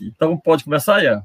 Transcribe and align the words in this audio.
Então, 0.00 0.36
pode 0.36 0.64
começar, 0.64 1.02
Ian? 1.02 1.24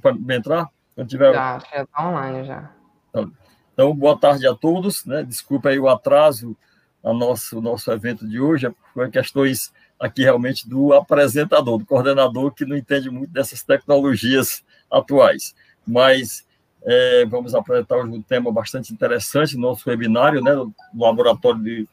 Para 0.00 0.36
entrar? 0.36 0.68
Quando 0.94 1.08
tiver... 1.08 1.32
Já, 1.32 1.58
já 1.58 1.82
está 1.82 2.08
online, 2.08 2.44
já. 2.44 2.70
Então, 3.10 3.32
então, 3.72 3.94
boa 3.94 4.18
tarde 4.18 4.46
a 4.46 4.54
todos. 4.54 5.04
Né? 5.04 5.22
Desculpa 5.22 5.68
aí 5.68 5.78
o 5.78 5.88
atraso 5.88 6.56
no 7.02 7.14
nosso, 7.14 7.60
nosso 7.60 7.90
evento 7.92 8.28
de 8.28 8.40
hoje, 8.40 8.68
por 8.92 9.08
questões 9.10 9.72
aqui 9.98 10.22
realmente 10.22 10.68
do 10.68 10.92
apresentador, 10.92 11.78
do 11.78 11.86
coordenador, 11.86 12.52
que 12.52 12.64
não 12.64 12.76
entende 12.76 13.10
muito 13.10 13.30
dessas 13.30 13.62
tecnologias 13.62 14.64
atuais. 14.90 15.54
Mas 15.86 16.46
é, 16.84 17.24
vamos 17.26 17.54
apresentar 17.54 17.96
hoje 17.96 18.12
um 18.12 18.22
tema 18.22 18.52
bastante 18.52 18.92
interessante 18.92 19.56
no 19.56 19.62
nosso 19.62 19.88
webinário, 19.88 20.42
né, 20.42 20.54
no 20.54 20.72
Laboratório 20.94 21.62
de 21.62 21.88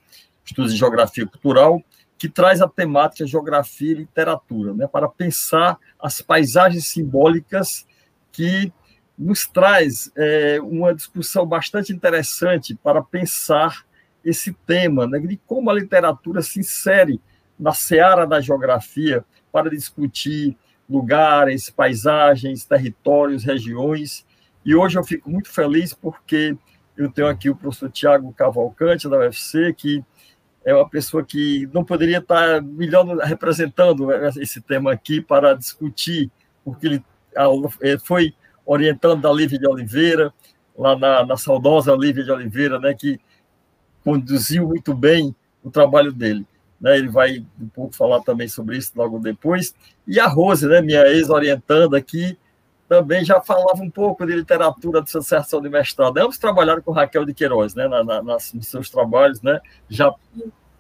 Estudos 0.46 0.74
de 0.74 0.80
Geografia 0.80 1.26
Cultural, 1.26 1.82
que 2.18 2.30
traz 2.30 2.62
a 2.62 2.68
temática 2.68 3.28
geografia 3.28 3.92
e 3.92 3.96
literatura, 3.96 4.74
né, 4.74 4.88
para 4.88 5.08
pensar 5.08 5.78
as 6.00 6.22
paisagens 6.22 6.88
simbólicas 6.88 7.86
que 8.32 8.72
nos 9.18 9.48
traz 9.48 10.12
é, 10.16 10.60
uma 10.62 10.94
discussão 10.94 11.46
bastante 11.46 11.94
interessante 11.94 12.76
para 12.76 13.02
pensar 13.02 13.86
esse 14.24 14.54
tema, 14.66 15.08
né, 15.08 15.20
de 15.20 15.38
como 15.46 15.70
a 15.70 15.74
literatura 15.74 16.42
se 16.42 16.60
insere 16.60 17.22
na 17.60 17.74
seara 17.74 18.26
da 18.26 18.42
geografia 18.42 19.24
para 19.52 19.70
discutir 19.70 20.58
lugares, 20.90 21.70
paisagens, 21.70 22.66
territórios, 22.66 23.44
regiões. 23.44 24.26
E 24.66 24.76
hoje 24.76 24.98
eu 24.98 25.04
fico 25.04 25.30
muito 25.30 25.50
feliz 25.50 25.94
porque 25.94 26.58
eu 26.98 27.12
tenho 27.12 27.28
aqui 27.28 27.50
o 27.50 27.56
professor 27.56 27.90
Tiago 27.90 28.34
Cavalcante, 28.34 29.10
da 29.10 29.18
UFC, 29.18 29.74
que 29.74 30.04
é 30.66 30.74
uma 30.74 30.90
pessoa 30.90 31.24
que 31.24 31.70
não 31.72 31.84
poderia 31.84 32.18
estar 32.18 32.62
melhor 32.62 33.06
representando 33.20 34.12
esse 34.42 34.60
tema 34.60 34.92
aqui 34.92 35.22
para 35.22 35.54
discutir, 35.54 36.32
porque 36.64 36.88
ele 36.88 37.04
foi 38.04 38.34
orientando 38.66 39.22
da 39.22 39.32
Lívia 39.32 39.60
de 39.60 39.68
Oliveira, 39.68 40.34
lá 40.76 40.98
na, 40.98 41.24
na 41.24 41.38
saudosa 41.38 41.96
Lívia 41.96 42.24
de 42.24 42.32
Oliveira, 42.32 42.80
né, 42.80 42.96
que 42.96 43.20
conduziu 44.04 44.68
muito 44.68 44.94
bem 44.94 45.36
o 45.64 45.70
trabalho 45.70 46.12
dele. 46.12 46.46
Né, 46.82 46.98
ele 46.98 47.10
vai 47.10 47.46
um 47.62 47.68
pouco 47.68 47.96
falar 47.96 48.22
também 48.22 48.48
sobre 48.48 48.78
isso 48.78 48.92
logo 48.96 49.20
depois. 49.20 49.76
E 50.08 50.20
a 50.20 50.28
Rose, 50.28 50.68
né, 50.68 50.82
minha 50.82 51.06
ex-orientanda 51.08 51.96
aqui, 51.96 52.38
também 52.88 53.26
já 53.26 53.42
falava 53.42 53.82
um 53.82 53.90
pouco 53.90 54.26
de 54.26 54.36
literatura 54.36 55.00
de 55.00 55.06
dissertação 55.06 55.62
de 55.62 55.70
mestrado. 55.70 56.18
Ambos 56.18 56.38
trabalharam 56.38 56.82
com 56.82 56.92
Raquel 56.92 57.26
de 57.26 57.34
Queiroz, 57.34 57.74
né, 57.74 57.88
na, 57.88 58.04
na, 58.04 58.22
nas, 58.22 58.54
nos 58.54 58.68
seus 58.68 58.90
trabalhos, 58.90 59.42
né, 59.42 59.60
já 59.90 60.14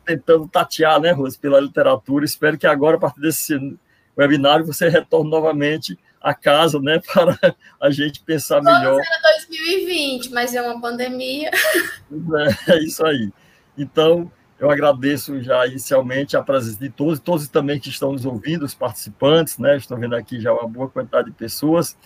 tentando 0.05 0.47
tatear, 0.47 0.99
né, 0.99 1.11
Rose, 1.11 1.37
pela 1.37 1.59
literatura. 1.59 2.23
Espero 2.23 2.57
que 2.57 2.67
agora, 2.67 2.97
a 2.97 2.99
partir 2.99 3.21
desse 3.21 3.77
webinário, 4.17 4.65
você 4.65 4.87
retorne 4.87 5.29
novamente 5.29 5.97
a 6.21 6.33
casa, 6.33 6.79
né, 6.79 7.01
para 7.13 7.37
a 7.81 7.89
gente 7.89 8.21
pensar 8.21 8.61
melhor. 8.61 8.99
Era 8.99 9.37
2020, 9.47 10.31
mas 10.31 10.53
é 10.53 10.61
uma 10.61 10.79
pandemia. 10.79 11.49
É, 11.49 12.73
é 12.73 12.83
isso 12.83 13.05
aí. 13.05 13.31
Então, 13.77 14.31
eu 14.59 14.71
agradeço 14.71 15.41
já 15.41 15.65
inicialmente 15.67 16.37
a 16.37 16.41
presença 16.41 16.79
de 16.79 16.89
todos, 16.89 17.19
todos 17.19 17.47
também 17.47 17.79
que 17.79 17.89
estão 17.89 18.13
nos 18.13 18.25
ouvindo, 18.25 18.63
os 18.63 18.73
participantes, 18.73 19.57
né? 19.57 19.75
Estou 19.75 19.97
vendo 19.97 20.15
aqui 20.15 20.39
já 20.39 20.53
uma 20.53 20.67
boa 20.67 20.89
quantidade 20.89 21.29
de 21.29 21.35
pessoas, 21.35 21.97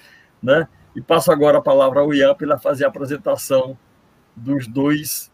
né? 0.42 0.68
E 0.96 1.02
passo 1.02 1.32
agora 1.32 1.60
a 1.60 1.62
palavra 1.62 2.00
ao 2.00 2.14
Ian 2.14 2.34
para 2.34 2.48
ele 2.48 2.58
fazer 2.58 2.86
a 2.86 2.88
apresentação 2.88 3.78
dos 4.36 4.68
dois 4.68 5.32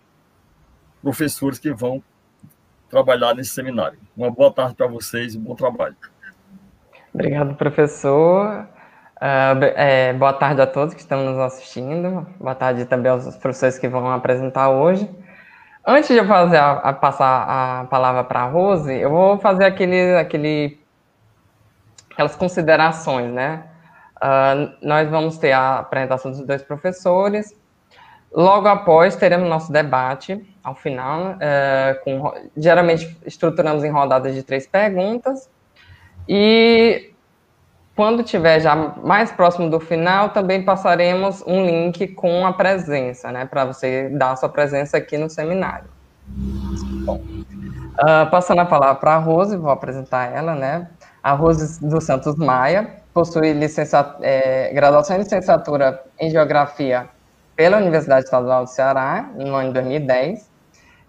professores 1.02 1.58
que 1.58 1.72
vão 1.74 2.04
trabalhar 2.90 3.34
nesse 3.34 3.52
seminário. 3.52 3.98
Uma 4.16 4.30
boa 4.30 4.52
tarde 4.52 4.76
para 4.76 4.88
vocês 4.88 5.36
e 5.36 5.38
um 5.38 5.42
bom 5.42 5.56
trabalho. 5.56 5.96
Obrigado, 7.14 7.56
professor. 7.56 8.68
Uh, 9.16 9.64
é, 9.76 10.12
boa 10.14 10.34
tarde 10.34 10.62
a 10.62 10.68
todos 10.68 10.94
que 10.94 11.00
estão 11.00 11.24
nos 11.24 11.40
assistindo. 11.40 12.28
Boa 12.38 12.54
tarde 12.54 12.84
também 12.86 13.10
aos 13.10 13.24
professores 13.38 13.80
que 13.80 13.88
vão 13.88 14.12
apresentar 14.12 14.70
hoje. 14.70 15.10
Antes 15.88 16.09
de 16.09 16.18
eu 16.18 16.25
fazer 16.25 16.57
a, 16.57 16.72
a 16.72 16.94
passar 16.94 17.46
a 17.47 17.85
palavra 17.85 18.23
para 18.23 18.41
a 18.41 18.46
Rose, 18.46 18.91
eu 18.91 19.12
vou 19.12 19.38
fazer 19.38 19.66
aquele, 19.66 20.16
aquele, 20.16 20.79
aquelas 22.12 22.35
considerações, 22.35 23.31
né? 23.31 23.66
Uh, 24.16 24.74
nós 24.81 25.07
vamos 25.09 25.38
ter 25.38 25.51
a 25.51 25.79
apresentação 25.79 26.31
dos 26.31 26.41
dois 26.41 26.63
professores. 26.63 27.53
Logo 28.34 28.68
após, 28.68 29.16
teremos 29.16 29.47
nosso 29.47 29.72
debate, 29.72 30.44
ao 30.63 30.74
final. 30.74 31.34
Uh, 31.34 32.03
com, 32.03 32.34
geralmente, 32.57 33.16
estruturamos 33.24 33.84
em 33.84 33.91
rodadas 33.91 34.34
de 34.34 34.41
três 34.41 34.66
perguntas. 34.66 35.47
E 36.28 37.13
quando 37.95 38.23
tiver 38.23 38.59
já 38.59 38.75
mais 38.75 39.31
próximo 39.31 39.69
do 39.69 39.79
final, 39.79 40.29
também 40.29 40.63
passaremos 40.63 41.41
um 41.47 41.66
link 41.66 42.09
com 42.09 42.45
a 42.45 42.51
presença, 42.51 43.31
né, 43.31 43.45
para 43.45 43.63
você 43.63 44.09
dar 44.09 44.31
a 44.31 44.35
sua 44.35 44.50
presença 44.50 44.97
aqui 44.97 45.17
no 45.17 45.29
seminário. 45.29 45.85
Bom, 47.06 47.16
uh, 47.16 48.29
passando 48.29 48.59
a 48.59 48.66
palavra 48.66 48.95
para 48.95 49.16
a 49.16 49.17
Rose, 49.17 49.56
vou 49.56 49.69
apresentar 49.69 50.25
ela, 50.33 50.56
né? 50.56 50.89
A 51.23 51.31
Rose 51.31 51.79
dos 51.79 52.03
Santos 52.03 52.35
Maia 52.35 52.97
possui 53.13 53.53
licença, 53.53 54.17
é, 54.22 54.73
graduação 54.73 55.16
em 55.16 55.19
licenciatura 55.19 56.03
em 56.19 56.29
Geografia 56.29 57.07
pela 57.56 57.77
Universidade 57.77 58.25
Estadual 58.25 58.66
do 58.66 58.69
Ceará, 58.69 59.29
no 59.35 59.56
ano 59.56 59.69
de 59.69 59.73
2010. 59.75 60.51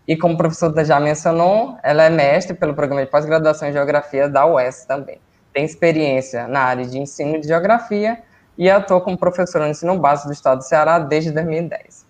E 0.06 0.16
como 0.16 0.34
o 0.34 0.36
professor 0.36 0.72
já 0.84 1.00
mencionou, 1.00 1.76
ela 1.82 2.04
é 2.04 2.10
mestre 2.10 2.54
pelo 2.54 2.74
programa 2.74 3.04
de 3.04 3.10
pós-graduação 3.10 3.68
em 3.68 3.72
Geografia 3.72 4.28
da 4.28 4.46
UES 4.46 4.84
também 4.84 5.18
tem 5.56 5.64
experiência 5.64 6.46
na 6.46 6.60
área 6.60 6.84
de 6.84 6.98
ensino 6.98 7.40
de 7.40 7.48
geografia 7.48 8.22
e 8.58 8.68
atua 8.68 9.00
como 9.00 9.16
professora 9.16 9.64
no 9.64 9.70
ensino 9.70 9.98
básico 9.98 10.28
do 10.28 10.34
estado 10.34 10.58
do 10.58 10.64
Ceará 10.64 10.98
desde 10.98 11.30
2010. 11.30 12.04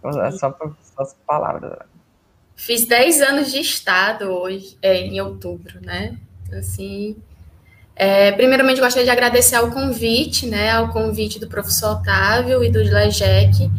Então, 0.00 0.24
é 0.24 0.32
só 0.32 0.50
para 0.50 0.72
suas 0.96 1.14
palavras. 1.24 1.78
Fiz 2.56 2.84
10 2.86 3.20
anos 3.22 3.52
de 3.52 3.60
estado 3.60 4.24
hoje, 4.24 4.76
é, 4.82 5.02
em 5.02 5.20
outubro, 5.20 5.80
né? 5.80 6.16
Assim, 6.52 7.16
é, 7.94 8.32
primeiramente 8.32 8.80
gostaria 8.80 9.04
de 9.04 9.10
agradecer 9.10 9.54
ao 9.54 9.70
convite, 9.70 10.46
né? 10.46 10.72
Ao 10.72 10.88
convite 10.88 11.38
do 11.38 11.46
professor 11.46 11.92
Otávio 11.92 12.64
e 12.64 12.72
do 12.72 12.80
Lejec. 12.80 13.70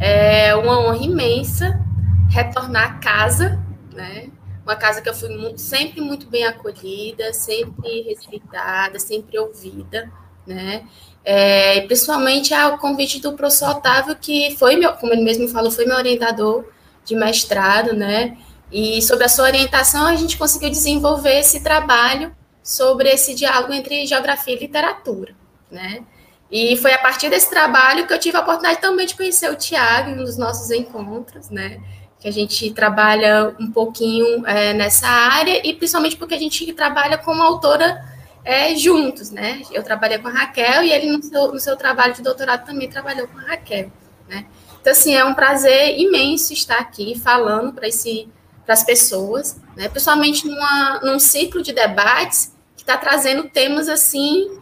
É 0.00 0.56
uma 0.56 0.80
honra 0.80 1.04
imensa 1.04 1.80
retornar 2.28 2.96
à 2.96 2.98
casa, 2.98 3.62
né? 3.94 4.26
Uma 4.66 4.74
casa 4.74 5.00
que 5.00 5.08
eu 5.08 5.14
fui 5.14 5.28
sempre 5.56 6.00
muito 6.00 6.26
bem 6.26 6.44
acolhida, 6.44 7.32
sempre 7.32 8.02
respeitada, 8.02 8.98
sempre 8.98 9.38
ouvida, 9.38 10.10
né? 10.44 10.84
É, 11.24 11.82
principalmente 11.82 12.52
ao 12.52 12.76
convite 12.76 13.20
do 13.20 13.34
professor 13.34 13.70
Otávio, 13.70 14.16
que 14.16 14.56
foi, 14.58 14.74
meu, 14.74 14.92
como 14.94 15.12
ele 15.12 15.22
mesmo 15.22 15.48
falou, 15.48 15.70
foi 15.70 15.86
meu 15.86 15.96
orientador 15.96 16.64
de 17.04 17.14
mestrado, 17.14 17.92
né? 17.94 18.36
E 18.70 19.00
sobre 19.02 19.24
a 19.24 19.28
sua 19.28 19.44
orientação, 19.44 20.04
a 20.04 20.16
gente 20.16 20.36
conseguiu 20.36 20.68
desenvolver 20.68 21.38
esse 21.38 21.60
trabalho 21.62 22.34
sobre 22.60 23.08
esse 23.08 23.34
diálogo 23.34 23.72
entre 23.72 24.04
geografia 24.04 24.54
e 24.54 24.58
literatura, 24.58 25.32
né? 25.70 26.04
E 26.50 26.76
foi 26.76 26.92
a 26.92 26.98
partir 26.98 27.28
desse 27.30 27.48
trabalho 27.48 28.06
que 28.06 28.12
eu 28.12 28.18
tive 28.18 28.36
a 28.36 28.40
oportunidade 28.40 28.80
também 28.80 29.06
de 29.06 29.14
conhecer 29.14 29.48
o 29.50 29.56
Tiago 29.56 30.16
dos 30.16 30.36
nossos 30.36 30.72
encontros, 30.72 31.50
né? 31.50 31.80
Que 32.18 32.28
a 32.28 32.32
gente 32.32 32.72
trabalha 32.72 33.54
um 33.60 33.70
pouquinho 33.70 34.46
é, 34.46 34.72
nessa 34.72 35.06
área, 35.06 35.66
e 35.66 35.74
principalmente 35.74 36.16
porque 36.16 36.34
a 36.34 36.38
gente 36.38 36.72
trabalha 36.72 37.18
como 37.18 37.42
autora 37.42 38.02
é, 38.44 38.74
juntos, 38.74 39.30
né? 39.30 39.62
Eu 39.72 39.82
trabalhei 39.82 40.18
com 40.18 40.28
a 40.28 40.32
Raquel 40.32 40.84
e 40.84 40.92
ele, 40.92 41.10
no 41.10 41.22
seu, 41.22 41.52
no 41.52 41.60
seu 41.60 41.76
trabalho 41.76 42.14
de 42.14 42.22
doutorado, 42.22 42.64
também 42.64 42.88
trabalhou 42.88 43.26
com 43.28 43.38
a 43.38 43.42
Raquel, 43.42 43.90
né? 44.28 44.46
Então, 44.86 44.92
assim, 44.92 45.16
é 45.16 45.24
um 45.24 45.34
prazer 45.34 45.98
imenso 45.98 46.52
estar 46.52 46.78
aqui 46.78 47.18
falando 47.18 47.72
para 47.72 47.88
as 48.68 48.84
pessoas, 48.84 49.60
né? 49.76 49.88
principalmente 49.88 50.46
numa, 50.46 51.00
num 51.02 51.18
ciclo 51.18 51.60
de 51.60 51.72
debates 51.72 52.54
que 52.76 52.82
está 52.82 52.96
trazendo 52.96 53.48
temas, 53.48 53.88
assim, 53.88 54.55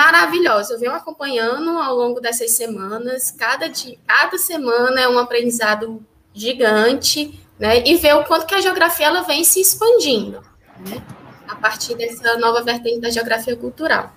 maravilhosa. 0.00 0.74
Eu 0.74 0.78
venho 0.78 0.94
acompanhando 0.94 1.70
ao 1.78 1.94
longo 1.94 2.20
dessas 2.20 2.52
semanas. 2.52 3.30
Cada, 3.30 3.68
dia, 3.68 3.98
cada 4.06 4.38
semana 4.38 4.98
é 4.98 5.08
um 5.08 5.18
aprendizado 5.18 6.02
gigante, 6.32 7.38
né? 7.58 7.86
E 7.86 7.96
ver 7.96 8.14
o 8.14 8.24
quanto 8.24 8.46
que 8.46 8.54
a 8.54 8.60
geografia 8.60 9.06
ela 9.06 9.22
vem 9.22 9.44
se 9.44 9.60
expandindo, 9.60 10.42
né? 10.78 11.02
A 11.46 11.54
partir 11.54 11.94
dessa 11.96 12.38
nova 12.38 12.62
vertente 12.62 13.00
da 13.00 13.10
geografia 13.10 13.54
cultural. 13.54 14.10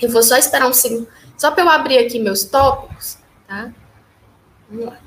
Eu 0.00 0.08
vou 0.08 0.22
só 0.22 0.36
esperar 0.36 0.66
um 0.66 0.72
segundo, 0.72 1.08
só 1.36 1.50
para 1.50 1.64
eu 1.64 1.68
abrir 1.68 1.98
aqui 1.98 2.18
meus 2.18 2.44
tópicos, 2.44 3.18
tá? 3.46 3.70
Vamos 4.70 4.86
lá. 4.86 4.98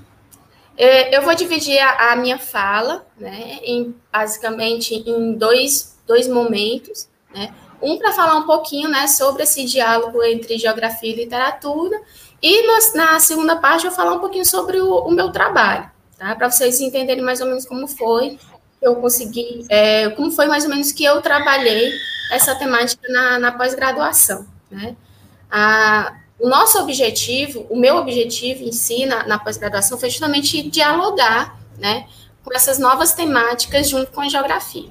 É, 0.77 1.15
eu 1.15 1.21
vou 1.21 1.33
dividir 1.33 1.79
a, 1.79 2.12
a 2.12 2.15
minha 2.15 2.38
fala, 2.38 3.06
né, 3.18 3.59
em, 3.63 3.95
basicamente 4.12 4.94
em 4.94 5.33
dois, 5.33 5.97
dois 6.06 6.27
momentos, 6.27 7.07
né? 7.33 7.53
Um 7.81 7.98
para 7.98 8.12
falar 8.12 8.36
um 8.36 8.45
pouquinho 8.45 8.89
né, 8.89 9.07
sobre 9.07 9.44
esse 9.44 9.66
diálogo 9.66 10.24
entre 10.24 10.57
geografia 10.57 11.12
e 11.12 11.16
literatura, 11.16 12.01
e 12.42 12.68
no, 12.68 12.95
na 12.95 13.19
segunda 13.19 13.56
parte 13.56 13.86
eu 13.86 13.92
vou 13.92 13.98
falar 13.98 14.13
um 14.13 14.19
pouquinho 14.19 14.45
sobre 14.45 14.80
o, 14.80 15.00
o 15.00 15.12
meu 15.12 15.31
trabalho, 15.31 15.89
tá? 16.18 16.36
Para 16.36 16.50
vocês 16.50 16.80
entenderem 16.81 17.24
mais 17.24 17.39
ou 17.39 17.48
menos 17.48 17.66
como 17.66 17.88
foi 17.88 18.38
eu 18.81 18.95
consegui, 18.95 19.66
é, 19.69 20.10
como 20.10 20.31
foi 20.31 20.48
mais 20.48 20.63
ou 20.63 20.69
menos 20.69 20.92
que 20.92 21.04
eu 21.04 21.22
trabalhei 21.22 21.92
essa 22.31 22.56
temática 22.56 23.07
na, 23.10 23.38
na 23.38 23.51
pós-graduação, 23.51 24.48
né? 24.72 24.95
A, 25.51 26.16
o 26.39 26.50
nosso 26.50 26.80
objetivo, 26.80 27.68
o 27.69 27.78
meu 27.78 27.98
objetivo 27.98 28.63
em 28.63 28.72
si 28.72 29.06
na, 29.06 29.28
na 29.28 29.38
pós-graduação 29.38 30.00
foi 30.00 30.10
justamente 30.10 30.63
dialogar, 30.63 31.60
né, 31.78 32.07
com 32.44 32.51
essas 32.54 32.80
novas 32.80 33.13
temáticas 33.13 33.88
junto 33.88 34.12
com 34.12 34.22
a 34.22 34.28
geografia. 34.28 34.89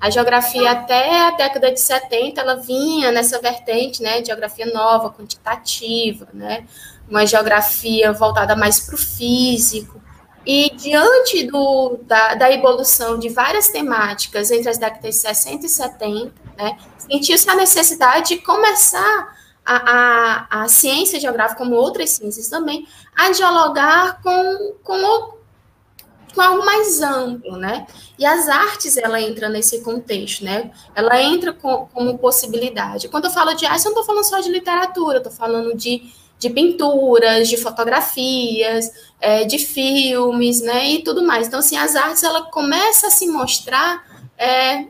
A 0.00 0.08
geografia 0.08 0.70
até 0.70 1.26
a 1.26 1.30
década 1.32 1.70
de 1.70 1.80
70 1.80 2.40
ela 2.40 2.56
vinha 2.56 3.12
nessa 3.12 3.38
vertente, 3.38 4.02
né, 4.02 4.24
geografia 4.24 4.66
nova, 4.66 5.10
quantitativa, 5.10 6.26
né, 6.32 6.66
uma 7.08 7.26
geografia 7.26 8.10
voltada 8.12 8.56
mais 8.56 8.80
para 8.80 8.94
o 8.94 8.98
físico. 8.98 10.00
E 10.46 10.70
diante 10.70 11.46
do, 11.46 11.98
da, 12.04 12.34
da, 12.34 12.50
evolução 12.50 13.18
de 13.18 13.28
várias 13.28 13.68
temáticas 13.68 14.50
entre 14.50 14.70
as 14.70 14.78
décadas 14.78 15.16
de 15.16 15.20
60 15.20 15.66
e 15.66 15.68
70, 15.68 16.32
né, 16.56 16.78
sentiu-se 16.98 17.50
a 17.50 17.54
necessidade 17.54 18.30
de 18.30 18.38
começar 18.38 19.36
a, 19.66 19.76
a, 19.76 20.62
a 20.62 20.68
ciência 20.68 21.20
geográfica, 21.20 21.62
como 21.62 21.76
outras 21.76 22.10
ciências 22.10 22.48
também, 22.48 22.86
a 23.14 23.30
dialogar 23.32 24.22
com, 24.22 24.74
com, 24.82 25.39
com 26.34 26.40
algo 26.40 26.64
mais 26.64 27.00
amplo, 27.00 27.56
né? 27.56 27.86
E 28.18 28.24
as 28.24 28.48
artes, 28.48 28.96
ela 28.96 29.20
entra 29.20 29.48
nesse 29.48 29.80
contexto, 29.82 30.44
né? 30.44 30.70
Ela 30.94 31.20
entra 31.20 31.52
com, 31.52 31.86
como 31.92 32.18
possibilidade. 32.18 33.08
Quando 33.08 33.26
eu 33.26 33.30
falo 33.30 33.54
de 33.54 33.66
arte, 33.66 33.86
eu 33.86 33.92
não 33.92 34.00
estou 34.00 34.04
falando 34.04 34.24
só 34.24 34.40
de 34.40 34.50
literatura, 34.50 35.18
estou 35.18 35.32
falando 35.32 35.74
de, 35.76 36.12
de 36.38 36.50
pinturas, 36.50 37.48
de 37.48 37.56
fotografias, 37.56 38.90
é, 39.20 39.44
de 39.44 39.58
filmes, 39.58 40.60
né? 40.60 40.90
E 40.90 41.02
tudo 41.02 41.22
mais. 41.22 41.48
Então, 41.48 41.60
assim, 41.60 41.76
as 41.76 41.96
artes, 41.96 42.22
ela 42.22 42.42
começa 42.44 43.08
a 43.08 43.10
se 43.10 43.26
mostrar, 43.26 44.04
é, 44.38 44.86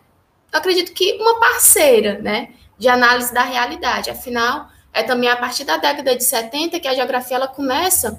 acredito 0.53 0.93
que 0.93 1.15
uma 1.21 1.39
parceira, 1.41 2.19
né? 2.19 2.51
de 2.81 2.89
análise 2.89 3.33
da 3.33 3.43
realidade. 3.43 4.09
Afinal, 4.09 4.69
é 4.93 5.03
também 5.03 5.29
a 5.29 5.37
partir 5.37 5.65
da 5.65 5.77
década 5.77 6.17
de 6.17 6.25
70 6.25 6.81
que 6.81 6.89
a 6.89 6.95
geografia 6.95 7.37
ela 7.37 7.47
começa, 7.47 8.19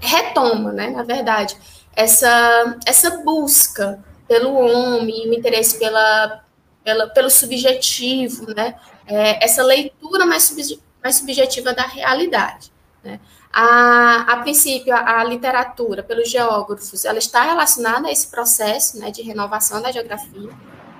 retoma, 0.00 0.72
né, 0.72 0.90
na 0.90 1.04
verdade, 1.04 1.56
essa, 1.96 2.78
essa 2.84 3.10
busca 3.22 4.04
pelo 4.28 4.54
homem, 4.54 5.30
o 5.30 5.34
interesse 5.34 5.78
pela, 5.78 6.44
pela, 6.84 7.08
pelo 7.08 7.30
subjetivo, 7.30 8.54
né, 8.54 8.74
é, 9.06 9.42
essa 9.42 9.62
leitura 9.62 10.26
mais, 10.26 10.42
sub, 10.42 10.80
mais 11.02 11.16
subjetiva 11.16 11.72
da 11.72 11.86
realidade. 11.86 12.70
Né. 13.02 13.18
A, 13.52 14.32
a 14.32 14.36
princípio, 14.38 14.94
a, 14.94 15.20
a, 15.20 15.24
literatura, 15.24 16.02
pelos 16.02 16.30
geógrafos, 16.30 17.04
ela 17.06 17.18
está 17.18 17.42
relacionada 17.42 18.08
a 18.08 18.12
esse 18.12 18.28
processo 18.28 18.98
né, 18.98 19.10
de 19.10 19.22
renovação 19.22 19.80
da 19.80 19.90
geografia 19.90 20.50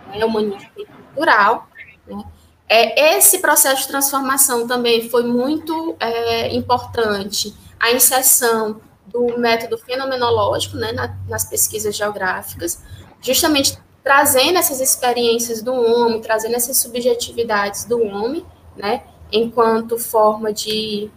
né, 0.08 0.24
humanística 0.24 0.80
e 0.80 0.86
cultural, 0.86 1.68
né, 2.06 2.24
é, 2.68 3.16
esse 3.16 3.38
processo 3.38 3.82
de 3.82 3.88
transformação 3.88 4.66
também 4.66 5.08
foi 5.08 5.24
muito 5.24 5.94
é, 6.00 6.54
importante, 6.54 7.54
a 7.78 7.92
inserção 7.92 8.80
do 9.16 9.38
método 9.38 9.78
fenomenológico 9.78 10.76
né, 10.76 10.92
na, 10.92 11.16
nas 11.26 11.44
pesquisas 11.44 11.96
geográficas, 11.96 12.82
justamente 13.20 13.78
trazendo 14.04 14.58
essas 14.58 14.80
experiências 14.80 15.62
do 15.62 15.72
homem, 15.72 16.20
trazendo 16.20 16.54
essas 16.54 16.76
subjetividades 16.76 17.84
do 17.86 18.02
homem, 18.02 18.44
né, 18.76 19.04
enquanto 19.32 19.98
forma 19.98 20.52
de. 20.52 21.10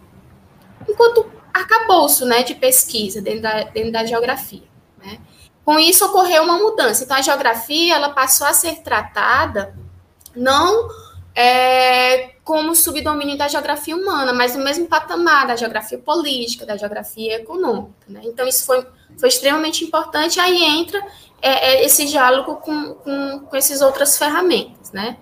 enquanto 0.87 1.29
arcabouço 1.53 2.25
né, 2.25 2.41
de 2.41 2.55
pesquisa 2.55 3.21
dentro 3.21 3.41
da, 3.41 3.63
dentro 3.63 3.91
da 3.91 4.05
geografia. 4.05 4.63
Né. 4.97 5.19
Com 5.65 5.77
isso 5.77 6.05
ocorreu 6.05 6.43
uma 6.43 6.57
mudança. 6.57 7.03
Então, 7.03 7.17
a 7.17 7.21
geografia 7.21 7.95
ela 7.95 8.09
passou 8.09 8.47
a 8.47 8.53
ser 8.53 8.81
tratada 8.81 9.75
não 10.33 10.87
é, 11.35 12.29
como 12.49 12.75
subdomínio 12.75 13.37
da 13.37 13.47
geografia 13.47 13.95
humana, 13.95 14.33
mas 14.33 14.55
no 14.55 14.63
mesmo 14.63 14.87
patamar 14.87 15.45
da 15.45 15.55
geografia 15.55 15.99
política, 15.99 16.65
da 16.65 16.75
geografia 16.75 17.35
econômica. 17.35 17.93
Né? 18.07 18.21
Então, 18.23 18.47
isso 18.47 18.65
foi, 18.65 18.83
foi 19.19 19.29
extremamente 19.29 19.85
importante, 19.85 20.39
aí 20.39 20.63
entra 20.63 20.99
é, 21.43 21.51
é, 21.51 21.85
esse 21.85 22.05
diálogo 22.05 22.55
com, 22.55 22.95
com, 22.95 23.41
com 23.41 23.55
essas 23.55 23.81
outras 23.81 24.17
ferramentas. 24.17 24.91
Né? 24.91 25.17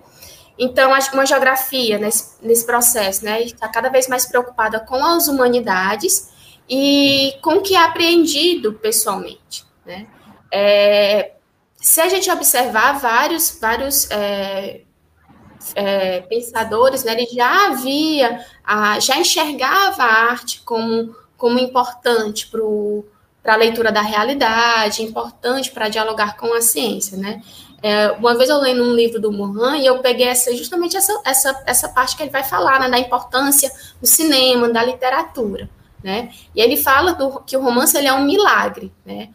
Então, 0.58 0.90
uma 1.12 1.26
geografia 1.26 1.98
nesse, 1.98 2.36
nesse 2.40 2.64
processo 2.64 3.22
né, 3.22 3.42
está 3.42 3.68
cada 3.68 3.90
vez 3.90 4.08
mais 4.08 4.24
preocupada 4.24 4.80
com 4.80 4.96
as 4.96 5.28
humanidades 5.28 6.30
e 6.66 7.34
com 7.42 7.56
o 7.56 7.60
que 7.60 7.74
é 7.74 7.84
apreendido 7.84 8.72
pessoalmente. 8.72 9.66
Né? 9.84 10.06
É, 10.50 11.32
se 11.76 12.00
a 12.00 12.08
gente 12.08 12.30
observar 12.30 12.98
vários, 12.98 13.58
vários 13.60 14.10
é, 14.10 14.80
é, 15.74 16.20
pensadores, 16.22 17.04
né, 17.04 17.12
ele 17.12 17.26
já 17.26 17.66
havia, 17.66 18.44
a, 18.64 18.98
já 19.00 19.18
enxergava 19.18 20.02
a 20.02 20.30
arte 20.30 20.62
como, 20.64 21.14
como 21.36 21.58
importante 21.58 22.50
para 23.42 23.54
a 23.54 23.56
leitura 23.56 23.92
da 23.92 24.02
realidade, 24.02 25.02
importante 25.02 25.70
para 25.70 25.88
dialogar 25.88 26.36
com 26.36 26.52
a 26.54 26.60
ciência, 26.60 27.16
né? 27.16 27.42
É, 27.80 28.10
uma 28.12 28.36
vez 28.36 28.50
eu 28.50 28.58
lendo 28.58 28.82
um 28.82 28.92
livro 28.92 29.20
do 29.20 29.30
Mohan 29.30 29.76
e 29.76 29.86
eu 29.86 30.00
peguei 30.00 30.26
essa, 30.26 30.54
justamente 30.56 30.96
essa, 30.96 31.20
essa, 31.24 31.62
essa 31.64 31.88
parte 31.88 32.16
que 32.16 32.22
ele 32.24 32.30
vai 32.30 32.42
falar, 32.42 32.80
né, 32.80 32.90
da 32.90 32.98
importância 32.98 33.70
do 34.00 34.06
cinema, 34.06 34.68
da 34.68 34.82
literatura, 34.82 35.70
né? 36.02 36.30
E 36.54 36.60
ele 36.60 36.76
fala 36.76 37.12
do, 37.12 37.40
que 37.40 37.56
o 37.56 37.62
romance 37.62 37.96
ele 37.96 38.08
é 38.08 38.12
um 38.12 38.24
milagre, 38.24 38.92
né? 39.06 39.30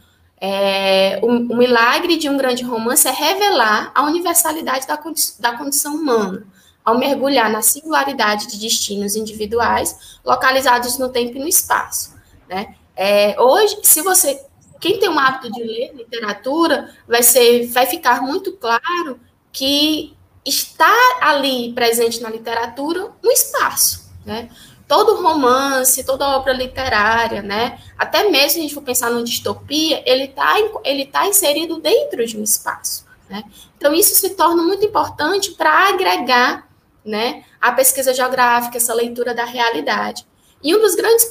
É, 0.46 1.22
o, 1.24 1.28
o, 1.28 1.56
milagre 1.56 2.18
de 2.18 2.28
um 2.28 2.36
grande 2.36 2.66
romance 2.66 3.08
é 3.08 3.12
revelar 3.12 3.94
a 3.96 4.04
universalidade 4.04 4.86
da, 4.86 4.98
condi 4.98 5.22
da 5.40 5.58
condição 5.58 5.96
humana, 5.96 6.46
ao 6.84 6.98
mergulhar 6.98 7.50
na 7.50 7.62
singularidade 7.62 8.48
de 8.48 8.60
destinos 8.60 9.16
individuais 9.16 10.20
localizados 10.22 10.98
no 10.98 11.08
tempo 11.08 11.38
e 11.38 11.40
no 11.40 11.48
espaço. 11.48 12.14
Né? 12.50 12.76
É, 12.94 13.40
hoje, 13.40 13.80
se 13.84 14.02
você, 14.02 14.38
quem 14.82 15.00
tem 15.00 15.08
o 15.08 15.18
hábito 15.18 15.50
de 15.50 15.64
ler 15.64 15.94
literatura, 15.96 16.94
vai 17.08 17.24
ser, 17.24 17.68
vai 17.68 17.86
ficar 17.86 18.22
muito 18.22 18.52
claro 18.52 19.22
que 19.50 20.14
está 20.46 20.94
ali 21.22 21.72
presente 21.72 22.20
na 22.20 22.30
literatura 22.30 23.14
um 23.24 23.32
espaço, 23.32 24.12
né? 24.26 24.50
Todo 24.94 25.24
romance, 25.24 26.04
toda 26.04 26.38
obra 26.38 26.54
literária, 26.54 27.42
né? 27.42 27.80
Até 27.98 28.30
mesmo 28.30 28.60
a 28.60 28.62
gente 28.62 28.76
for 28.76 28.84
pensar 28.84 29.10
numa 29.10 29.24
distopia, 29.24 30.04
ele 30.06 30.26
está 30.26 30.54
ele 30.84 31.08
tá 31.08 31.26
inserido 31.26 31.80
dentro 31.80 32.24
de 32.24 32.38
um 32.38 32.44
espaço, 32.44 33.04
né? 33.28 33.44
Então 33.76 33.92
isso 33.92 34.14
se 34.14 34.36
torna 34.36 34.62
muito 34.62 34.86
importante 34.86 35.54
para 35.54 35.90
agregar, 35.90 36.70
né, 37.04 37.44
a 37.60 37.72
pesquisa 37.72 38.14
geográfica, 38.14 38.78
essa 38.78 38.94
leitura 38.94 39.34
da 39.34 39.46
realidade. 39.46 40.28
E 40.62 40.76
um 40.76 40.80
dos 40.80 40.94
grandes, 40.94 41.28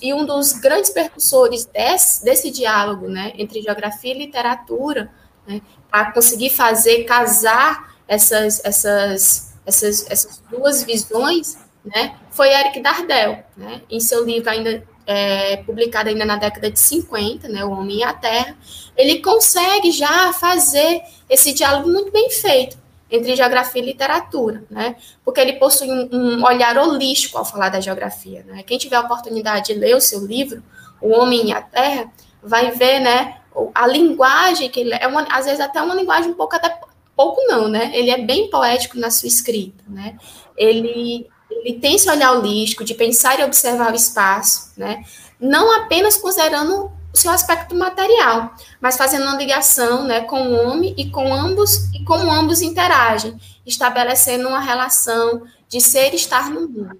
e 0.00 0.14
um 0.14 0.24
dos 0.24 0.54
grandes 0.54 0.88
percussores 0.88 1.66
desse, 1.66 2.24
desse 2.24 2.50
diálogo, 2.50 3.08
né, 3.08 3.34
entre 3.36 3.60
geografia 3.60 4.14
e 4.14 4.18
literatura, 4.18 5.12
né, 5.46 5.60
para 5.90 6.12
conseguir 6.12 6.48
fazer 6.48 7.04
casar 7.04 7.94
essas, 8.08 8.64
essas, 8.64 9.52
essas, 9.66 10.10
essas 10.10 10.42
duas 10.50 10.82
visões, 10.82 11.58
né, 11.84 12.16
foi 12.30 12.52
Eric 12.52 12.80
Dardel, 12.80 13.42
né, 13.56 13.82
em 13.90 14.00
seu 14.00 14.24
livro 14.24 14.48
ainda 14.50 14.82
é, 15.06 15.56
publicado 15.58 16.08
ainda 16.08 16.24
na 16.24 16.36
década 16.36 16.70
de 16.70 16.78
50, 16.78 17.48
né, 17.48 17.64
O 17.64 17.72
Homem 17.72 17.98
e 17.98 18.02
a 18.04 18.12
Terra, 18.12 18.56
ele 18.96 19.20
consegue 19.20 19.90
já 19.90 20.32
fazer 20.32 21.02
esse 21.28 21.52
diálogo 21.52 21.90
muito 21.90 22.12
bem 22.12 22.30
feito 22.30 22.80
entre 23.10 23.36
geografia 23.36 23.82
e 23.82 23.84
literatura, 23.84 24.64
né, 24.70 24.96
porque 25.24 25.40
ele 25.40 25.54
possui 25.54 25.90
um, 25.90 26.08
um 26.12 26.44
olhar 26.44 26.78
holístico 26.78 27.36
ao 27.36 27.44
falar 27.44 27.68
da 27.68 27.80
geografia, 27.80 28.44
né, 28.46 28.62
quem 28.62 28.78
tiver 28.78 28.96
a 28.96 29.00
oportunidade 29.00 29.66
de 29.66 29.74
ler 29.74 29.96
o 29.96 30.00
seu 30.00 30.24
livro, 30.24 30.62
O 31.00 31.10
Homem 31.10 31.48
e 31.48 31.52
a 31.52 31.60
Terra, 31.60 32.10
vai 32.42 32.70
ver, 32.70 33.00
né, 33.00 33.38
a 33.74 33.86
linguagem 33.86 34.70
que 34.70 34.80
ele 34.80 34.94
é, 34.94 35.06
uma, 35.06 35.26
às 35.30 35.44
vezes 35.44 35.60
até 35.60 35.82
uma 35.82 35.94
linguagem 35.94 36.30
um 36.30 36.34
pouco 36.34 36.56
até 36.56 36.80
pouco 37.14 37.42
não, 37.46 37.68
né, 37.68 37.90
ele 37.92 38.10
é 38.10 38.18
bem 38.18 38.48
poético 38.48 38.98
na 38.98 39.10
sua 39.10 39.26
escrita, 39.26 39.84
né, 39.88 40.16
ele 40.56 41.26
ele 41.64 41.78
tem 41.78 41.96
esse 41.96 42.08
olhar 42.08 42.32
holístico 42.32 42.84
de 42.84 42.94
pensar 42.94 43.38
e 43.38 43.44
observar 43.44 43.92
o 43.92 43.96
espaço, 43.96 44.72
né? 44.76 45.04
Não 45.40 45.74
apenas 45.76 46.16
considerando 46.16 46.90
o 47.12 47.16
seu 47.16 47.30
aspecto 47.30 47.74
material, 47.74 48.54
mas 48.80 48.96
fazendo 48.96 49.24
uma 49.24 49.36
ligação, 49.36 50.04
né, 50.04 50.22
com 50.22 50.40
o 50.40 50.66
homem 50.66 50.94
e 50.96 51.10
com 51.10 51.32
ambos 51.32 51.92
e 51.92 52.02
como 52.04 52.30
ambos 52.30 52.62
interagem, 52.62 53.38
estabelecendo 53.66 54.48
uma 54.48 54.60
relação 54.60 55.42
de 55.68 55.80
ser 55.80 56.12
e 56.12 56.16
estar 56.16 56.50
no 56.50 56.62
mundo. 56.62 56.98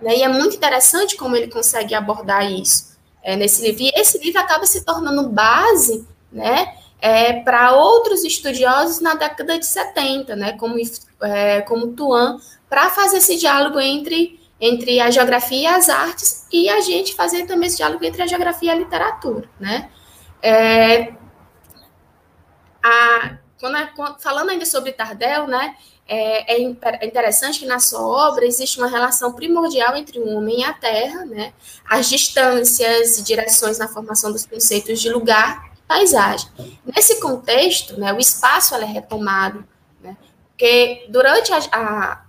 Né? 0.00 0.16
E 0.16 0.22
é 0.22 0.28
muito 0.28 0.56
interessante 0.56 1.16
como 1.16 1.36
ele 1.36 1.48
consegue 1.48 1.94
abordar 1.94 2.50
isso 2.50 2.96
é, 3.22 3.36
nesse 3.36 3.62
livro. 3.62 3.82
E 3.82 3.92
esse 3.94 4.18
livro 4.18 4.40
acaba 4.40 4.66
se 4.66 4.82
tornando 4.84 5.28
base, 5.28 6.06
né, 6.32 6.74
é, 7.00 7.34
para 7.42 7.72
outros 7.72 8.24
estudiosos 8.24 9.00
na 9.00 9.14
década 9.14 9.58
de 9.58 9.66
70, 9.66 10.34
né, 10.34 10.52
como, 10.54 10.76
é, 11.22 11.60
como 11.62 11.88
Tuan, 11.88 12.38
para 12.74 12.90
fazer 12.90 13.18
esse 13.18 13.36
diálogo 13.36 13.78
entre, 13.78 14.40
entre 14.60 14.98
a 14.98 15.08
geografia 15.08 15.60
e 15.60 15.66
as 15.68 15.88
artes, 15.88 16.44
e 16.52 16.68
a 16.68 16.80
gente 16.80 17.14
fazer 17.14 17.46
também 17.46 17.68
esse 17.68 17.76
diálogo 17.76 18.04
entre 18.04 18.20
a 18.20 18.26
geografia 18.26 18.72
e 18.72 18.74
a 18.74 18.78
literatura. 18.78 19.48
Né? 19.60 19.88
É, 20.42 21.12
a, 22.82 23.36
quando, 23.60 24.18
falando 24.18 24.50
ainda 24.50 24.66
sobre 24.66 24.90
Tardel, 24.90 25.46
né, 25.46 25.76
é, 26.04 26.56
é, 26.56 26.60
é, 26.60 27.06
interessante 27.06 27.60
que 27.60 27.64
na 27.64 27.78
sua 27.78 28.04
obra 28.04 28.44
existe 28.44 28.78
uma 28.78 28.88
relação 28.88 29.32
primordial 29.32 29.96
entre 29.96 30.18
o 30.18 30.28
homem 30.36 30.62
e 30.62 30.64
a 30.64 30.72
terra, 30.72 31.24
né? 31.24 31.52
as 31.88 32.08
distâncias 32.08 33.18
e 33.18 33.22
direções 33.22 33.78
na 33.78 33.86
formação 33.86 34.32
dos 34.32 34.44
conceitos 34.46 35.00
de 35.00 35.10
lugar 35.10 35.70
e 35.76 35.82
paisagem. 35.86 36.50
Nesse 36.84 37.20
contexto, 37.20 38.00
né, 38.00 38.12
o 38.12 38.18
espaço 38.18 38.74
é 38.74 38.84
retomado, 38.84 39.64
né? 40.02 40.16
porque 40.48 41.06
durante 41.08 41.52
a, 41.52 41.58
a, 41.72 42.24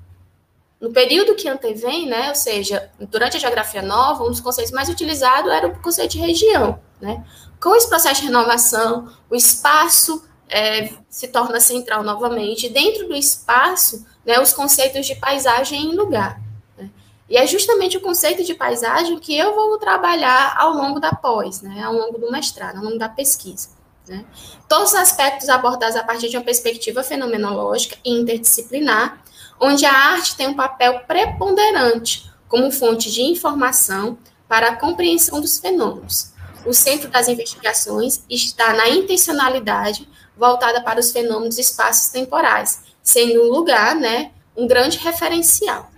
no 0.86 0.94
período 0.94 1.34
que 1.34 1.50
antevém, 1.50 2.08
né, 2.08 2.30
ou 2.30 2.36
seja, 2.36 2.92
durante 3.10 3.38
a 3.38 3.40
geografia 3.40 3.82
nova, 3.82 4.24
um 4.24 4.30
dos 4.30 4.40
conceitos 4.40 4.72
mais 4.72 4.88
utilizados 4.88 5.52
era 5.52 5.66
o 5.66 5.82
conceito 5.82 6.12
de 6.12 6.20
região. 6.20 6.80
Né? 7.02 7.26
Com 7.60 7.76
esse 7.76 7.90
processo 7.90 8.22
de 8.22 8.28
renovação, 8.28 9.12
o 9.28 9.36
espaço 9.36 10.24
é, 10.48 10.94
se 11.10 11.28
torna 11.30 11.60
central 11.60 12.04
novamente. 12.04 12.70
Dentro 12.70 13.08
do 13.08 13.16
espaço, 13.16 14.06
né, 14.24 14.40
os 14.40 14.54
conceitos 14.54 15.08
de 15.08 15.16
paisagem 15.16 15.92
e 15.92 15.96
lugar. 15.96 16.40
Né? 16.78 16.92
E 17.28 17.36
é 17.36 17.48
justamente 17.48 17.98
o 17.98 18.02
conceito 18.02 18.44
de 18.44 18.54
paisagem 18.54 19.18
que 19.18 19.36
eu 19.36 19.56
vou 19.56 19.80
trabalhar 19.80 20.56
ao 20.56 20.72
longo 20.72 21.00
da 21.00 21.16
pós, 21.16 21.64
né, 21.64 21.82
ao 21.82 21.94
longo 21.94 22.20
do 22.20 22.32
mestrado, 22.32 22.78
ao 22.78 22.84
longo 22.84 23.00
da 23.00 23.10
pesquisa. 23.10 23.70
Né? 24.08 24.24
Todos 24.70 24.90
os 24.90 24.96
aspectos 24.96 25.50
abordados 25.50 25.96
a 25.96 26.04
partir 26.04 26.30
de 26.30 26.38
uma 26.38 26.46
perspectiva 26.46 27.02
fenomenológica 27.02 27.98
e 28.06 28.12
interdisciplinar, 28.12 29.26
onde 29.60 29.86
a 29.86 29.94
arte 29.94 30.36
tem 30.36 30.48
um 30.48 30.56
papel 30.56 31.02
preponderante 31.08 32.32
como 32.48 32.72
fonte 32.72 33.12
de 33.12 33.22
informação 33.22 34.18
para 34.48 34.70
a 34.70 34.76
compreensão 34.76 35.42
dos 35.42 35.58
fenômenos. 35.58 36.34
O 36.66 36.74
centro 36.74 37.10
das 37.10 37.28
investigações 37.28 38.24
está 38.30 38.74
na 38.74 38.90
intencionalidade 38.90 40.08
voltada 40.36 40.82
para 40.82 41.00
os 41.00 41.12
fenômenos 41.12 41.58
espaços 41.58 42.10
temporais, 42.10 42.84
sendo 43.02 43.44
um 43.44 43.52
lugar, 43.52 43.96
né, 43.96 44.32
um 44.56 44.68
grande 44.68 44.98
referencial. 44.98 45.90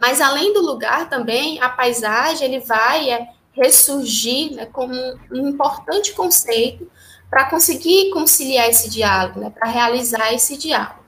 Mas 0.00 0.20
além 0.20 0.52
do 0.52 0.60
lugar 0.60 1.08
também, 1.08 1.60
a 1.60 1.68
paisagem 1.68 2.46
ele 2.46 2.60
vai 2.60 3.10
é, 3.10 3.28
ressurgir 3.52 4.52
né, 4.52 4.66
como 4.66 4.94
um 5.30 5.48
importante 5.48 6.12
conceito 6.12 6.90
para 7.30 7.48
conseguir 7.48 8.10
conciliar 8.10 8.68
esse 8.68 8.90
diálogo, 8.90 9.40
né, 9.40 9.50
para 9.50 9.68
realizar 9.68 10.32
esse 10.32 10.56
diálogo. 10.56 11.02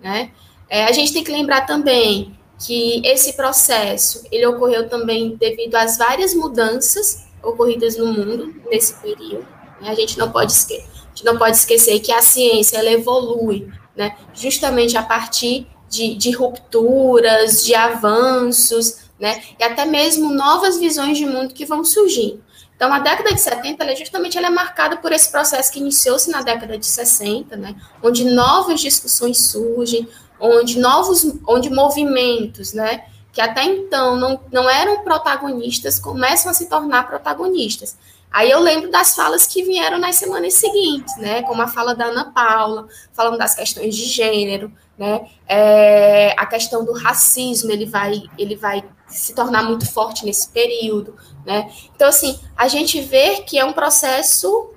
Né? 0.00 0.30
É, 0.68 0.84
a 0.84 0.92
gente 0.92 1.12
tem 1.12 1.22
que 1.22 1.32
lembrar 1.32 1.66
também 1.66 2.36
que 2.58 3.02
esse 3.04 3.34
processo 3.34 4.24
ele 4.32 4.46
ocorreu 4.46 4.88
também 4.88 5.36
devido 5.36 5.74
às 5.74 5.98
várias 5.98 6.34
mudanças 6.34 7.26
ocorridas 7.42 7.96
no 7.96 8.06
mundo 8.06 8.54
nesse 8.70 8.94
período. 8.94 9.46
Né? 9.80 9.90
A 9.90 9.94
gente 9.94 10.18
não 10.18 10.30
pode 10.30 10.52
esquecer 10.52 10.96
gente 11.16 11.24
não 11.24 11.38
pode 11.38 11.56
esquecer 11.56 11.98
que 12.00 12.12
a 12.12 12.20
ciência 12.20 12.76
ela 12.76 12.90
evolui, 12.90 13.72
né, 13.96 14.14
justamente 14.34 14.98
a 14.98 15.02
partir 15.02 15.66
de, 15.88 16.14
de 16.14 16.30
rupturas, 16.32 17.64
de 17.64 17.74
avanços, 17.74 19.06
né, 19.18 19.42
e 19.58 19.64
até 19.64 19.86
mesmo 19.86 20.34
novas 20.34 20.78
visões 20.78 21.16
de 21.16 21.24
mundo 21.24 21.54
que 21.54 21.64
vão 21.64 21.82
surgindo. 21.82 22.44
Então, 22.76 22.92
a 22.92 22.98
década 22.98 23.32
de 23.32 23.40
70, 23.40 23.82
ela, 23.82 23.96
justamente, 23.96 24.36
ela 24.36 24.48
é 24.48 24.50
marcada 24.50 24.98
por 24.98 25.10
esse 25.10 25.30
processo 25.30 25.72
que 25.72 25.78
iniciou-se 25.78 26.30
na 26.30 26.42
década 26.42 26.76
de 26.76 26.84
60, 26.84 27.56
né, 27.56 27.74
onde 28.02 28.24
novas 28.24 28.80
discussões 28.80 29.46
surgem, 29.46 30.06
onde 30.40 30.78
novos, 30.78 31.34
onde 31.46 31.70
movimentos, 31.70 32.72
né, 32.72 33.04
que 33.32 33.40
até 33.40 33.64
então 33.64 34.16
não, 34.16 34.40
não 34.50 34.68
eram 34.68 35.04
protagonistas, 35.04 35.98
começam 35.98 36.50
a 36.50 36.54
se 36.54 36.68
tornar 36.68 37.06
protagonistas. 37.06 37.96
Aí 38.30 38.50
eu 38.50 38.60
lembro 38.60 38.90
das 38.90 39.14
falas 39.14 39.46
que 39.46 39.62
vieram 39.62 39.98
nas 39.98 40.16
semanas 40.16 40.54
seguintes, 40.54 41.16
né? 41.16 41.42
Como 41.42 41.62
a 41.62 41.66
fala 41.66 41.94
da 41.94 42.06
Ana 42.06 42.32
Paula, 42.32 42.86
falando 43.12 43.38
das 43.38 43.54
questões 43.54 43.94
de 43.94 44.04
gênero, 44.04 44.72
né? 44.98 45.26
É, 45.46 46.34
a 46.36 46.44
questão 46.46 46.84
do 46.84 46.92
racismo, 46.92 47.70
ele 47.70 47.86
vai, 47.86 48.22
ele 48.38 48.56
vai 48.56 48.84
se 49.06 49.34
tornar 49.34 49.62
muito 49.62 49.90
forte 49.90 50.24
nesse 50.24 50.48
período, 50.48 51.14
né? 51.44 51.70
Então, 51.94 52.08
assim, 52.08 52.38
a 52.56 52.68
gente 52.68 53.00
vê 53.00 53.42
que 53.42 53.58
é 53.58 53.64
um 53.64 53.72
processo 53.72 54.70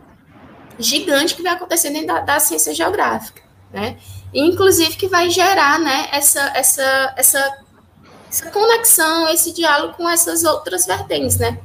gigante 0.77 1.35
que 1.35 1.43
vai 1.43 1.53
acontecendo 1.53 1.93
dentro 1.93 2.07
da, 2.07 2.21
da 2.21 2.39
ciência 2.39 2.73
geográfica, 2.73 3.41
né? 3.71 3.97
Inclusive, 4.33 4.95
que 4.95 5.07
vai 5.07 5.29
gerar, 5.29 5.79
né, 5.79 6.07
essa, 6.11 6.51
essa, 6.55 7.13
essa, 7.17 7.57
essa 8.29 8.51
conexão, 8.51 9.27
esse 9.29 9.51
diálogo 9.51 9.93
com 9.95 10.07
essas 10.07 10.43
outras 10.43 10.85
vertentes, 10.85 11.37
né? 11.37 11.59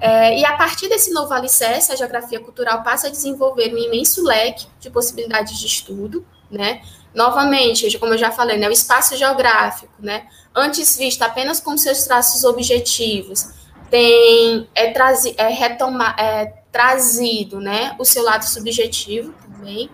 É, 0.00 0.38
e 0.38 0.44
a 0.44 0.56
partir 0.56 0.88
desse 0.88 1.12
novo 1.12 1.32
alicerce, 1.34 1.92
a 1.92 1.96
geografia 1.96 2.38
cultural 2.38 2.82
passa 2.82 3.08
a 3.08 3.10
desenvolver 3.10 3.74
um 3.74 3.78
imenso 3.78 4.22
leque 4.22 4.66
de 4.78 4.88
possibilidades 4.90 5.58
de 5.58 5.66
estudo, 5.66 6.24
né? 6.50 6.80
Novamente, 7.14 7.98
como 7.98 8.14
eu 8.14 8.18
já 8.18 8.30
falei, 8.30 8.56
né, 8.56 8.68
o 8.68 8.72
espaço 8.72 9.16
geográfico, 9.16 9.92
né, 9.98 10.26
antes 10.54 10.96
visto 10.96 11.22
apenas 11.22 11.58
com 11.58 11.76
seus 11.76 12.04
traços 12.04 12.44
objetivos, 12.44 13.48
tem 13.90 14.68
é, 14.74 14.90
trazi, 14.92 15.34
é, 15.36 15.48
retoma, 15.48 16.14
é 16.18 16.46
trazido, 16.70 17.60
né, 17.60 17.96
o 17.98 18.04
seu 18.04 18.22
lado 18.22 18.44
subjetivo 18.44 19.32
também. 19.32 19.90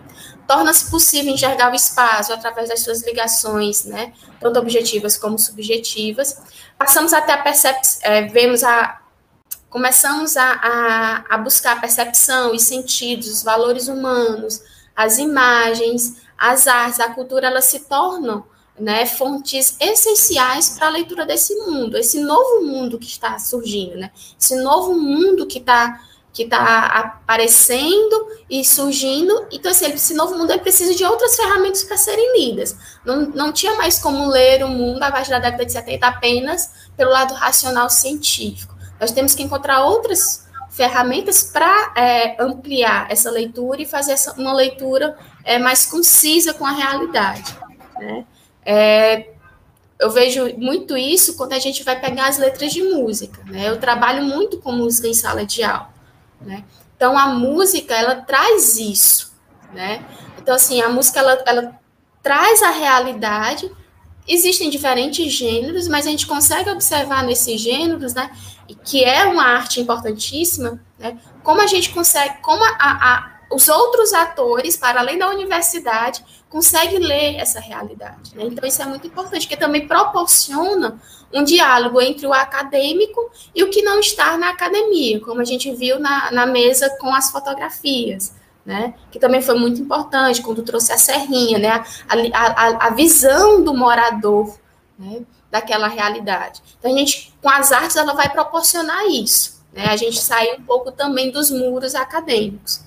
Torna-se 0.47 0.89
possível 0.91 1.33
enxergar 1.33 1.71
o 1.71 1.75
espaço 1.75 2.31
através 2.31 2.69
das 2.69 2.81
suas 2.81 3.03
ligações, 3.03 3.85
né, 3.85 4.13
tanto 4.39 4.59
objetivas 4.59 5.17
como 5.17 5.39
subjetivas. 5.39 6.37
Passamos 6.77 7.13
até 7.13 7.33
a 7.33 7.41
percepção, 7.41 7.99
é, 8.03 8.23
vemos 8.23 8.63
a 8.63 9.01
começamos 9.69 10.37
a, 10.37 10.51
a, 10.53 11.35
a 11.35 11.37
buscar 11.37 11.73
a 11.73 11.81
percepção, 11.81 12.53
os 12.53 12.63
sentidos, 12.63 13.27
os 13.27 13.43
valores 13.43 13.89
humanos, 13.89 14.61
as 14.95 15.17
imagens, 15.17 16.15
as 16.37 16.65
artes, 16.65 17.01
a 17.01 17.09
cultura, 17.09 17.47
elas 17.47 17.65
se 17.65 17.81
tornam 17.81 18.45
né, 18.79 19.05
fontes 19.05 19.75
essenciais 19.79 20.69
para 20.69 20.87
a 20.87 20.91
leitura 20.91 21.25
desse 21.25 21.53
mundo, 21.55 21.97
esse 21.97 22.19
novo 22.19 22.65
mundo 22.65 22.97
que 22.97 23.07
está 23.07 23.37
surgindo, 23.39 23.97
né, 23.97 24.11
esse 24.39 24.55
novo 24.55 24.93
mundo 24.95 25.45
que 25.45 25.59
está 25.59 26.01
que 26.35 26.43
está 26.43 26.85
aparecendo 26.85 28.27
e 28.49 28.63
surgindo. 28.65 29.47
Então, 29.49 29.71
assim, 29.71 29.85
esse 29.85 30.13
novo 30.13 30.37
mundo 30.37 30.59
precisa 30.59 30.93
de 30.93 31.05
outras 31.05 31.33
ferramentas 31.33 31.85
para 31.85 31.95
serem 31.95 32.37
lidas. 32.37 32.75
Não, 33.05 33.21
não 33.27 33.53
tinha 33.53 33.73
mais 33.75 33.97
como 33.97 34.27
ler 34.27 34.61
o 34.61 34.67
mundo 34.67 35.01
a 35.01 35.09
partir 35.09 35.29
da 35.29 35.39
década 35.39 35.65
de 35.65 35.71
70 35.71 36.05
apenas 36.05 36.89
pelo 36.97 37.09
lado 37.09 37.33
racional 37.33 37.89
científico. 37.89 38.75
Nós 38.99 39.11
temos 39.11 39.33
que 39.33 39.43
encontrar 39.43 39.85
outras 39.85 40.45
ferramentas 40.69 41.41
para 41.41 41.93
é, 41.95 42.35
ampliar 42.43 43.09
essa 43.09 43.31
leitura 43.31 43.81
e 43.81 43.85
fazer 43.85 44.11
essa, 44.11 44.33
uma 44.33 44.53
leitura 44.53 45.17
é, 45.45 45.57
mais 45.57 45.85
concisa 45.85 46.53
com 46.53 46.65
a 46.65 46.71
realidade. 46.71 47.57
Né? 47.97 48.25
É, 48.65 49.29
eu 49.97 50.11
vejo 50.11 50.53
muito 50.57 50.97
isso 50.97 51.37
quando 51.37 51.53
a 51.53 51.59
gente 51.59 51.81
vai 51.81 51.97
pegar 51.97 52.27
as 52.27 52.37
letras 52.37 52.73
de 52.73 52.83
música. 52.83 53.41
Né? 53.45 53.69
Eu 53.69 53.79
trabalho 53.79 54.21
muito 54.21 54.57
com 54.57 54.73
música 54.73 55.07
em 55.07 55.13
sala 55.13 55.45
de 55.45 55.63
aula. 55.63 55.94
Né? 56.41 56.63
Então, 56.95 57.17
a 57.17 57.27
música, 57.27 57.93
ela 57.95 58.15
traz 58.15 58.77
isso. 58.77 59.33
Né? 59.73 60.05
Então, 60.37 60.55
assim, 60.55 60.81
a 60.81 60.89
música, 60.89 61.19
ela, 61.19 61.43
ela 61.45 61.79
traz 62.21 62.63
a 62.63 62.71
realidade. 62.71 63.71
Existem 64.27 64.69
diferentes 64.69 65.31
gêneros, 65.31 65.87
mas 65.87 66.07
a 66.07 66.09
gente 66.09 66.25
consegue 66.25 66.69
observar 66.71 67.23
nesses 67.23 67.61
gêneros, 67.61 68.15
né, 68.15 68.31
que 68.83 69.03
é 69.03 69.25
uma 69.25 69.43
arte 69.43 69.79
importantíssima, 69.79 70.81
né? 70.97 71.19
Como 71.43 71.61
a 71.61 71.67
gente 71.67 71.91
consegue, 71.91 72.41
como 72.41 72.63
a, 72.63 72.71
a, 72.79 73.39
os 73.51 73.69
outros 73.69 74.11
atores, 74.13 74.75
para 74.75 74.99
além 74.99 75.19
da 75.19 75.29
universidade, 75.29 76.25
conseguem 76.55 76.99
ler 76.99 77.35
essa 77.35 77.59
realidade. 77.59 78.33
Né? 78.33 78.45
Então, 78.45 78.65
isso 78.65 78.81
é 78.81 78.85
muito 78.85 79.05
importante, 79.05 79.45
porque 79.45 79.57
também 79.57 79.85
proporciona 79.85 80.97
um 81.33 81.43
diálogo 81.43 81.99
entre 81.99 82.25
o 82.25 82.31
acadêmico 82.31 83.29
e 83.53 83.61
o 83.61 83.69
que 83.69 83.81
não 83.81 83.99
está 83.99 84.37
na 84.37 84.51
academia, 84.51 85.19
como 85.19 85.41
a 85.41 85.43
gente 85.43 85.69
viu 85.75 85.99
na, 85.99 86.31
na 86.31 86.45
mesa 86.45 86.89
com 86.97 87.13
as 87.13 87.29
fotografias. 87.29 88.33
Né, 88.65 88.95
que 89.11 89.19
também 89.19 89.43
foi 89.43 89.53
muito 89.59 89.79
importante 89.79 90.41
quando 90.41 90.63
trouxe 90.63 90.91
a 90.91 90.97
serrinha, 90.97 91.59
né, 91.59 91.85
a, 92.09 92.15
a, 92.33 92.87
a 92.87 92.89
visão 92.89 93.63
do 93.63 93.75
morador, 93.75 94.57
né, 94.97 95.21
daquela 95.51 95.87
realidade. 95.87 96.63
Então, 96.79 96.91
a 96.91 96.97
gente, 96.97 97.31
com 97.43 97.49
as 97.49 97.71
artes, 97.71 97.95
ela 97.95 98.13
vai 98.13 98.27
proporcionar 98.27 99.05
isso, 99.05 99.63
né? 99.71 99.85
A 99.85 99.95
gente 99.95 100.19
sai 100.19 100.55
um 100.55 100.63
pouco 100.63 100.91
também 100.91 101.29
dos 101.29 101.51
muros 101.51 101.93
acadêmicos, 101.93 102.83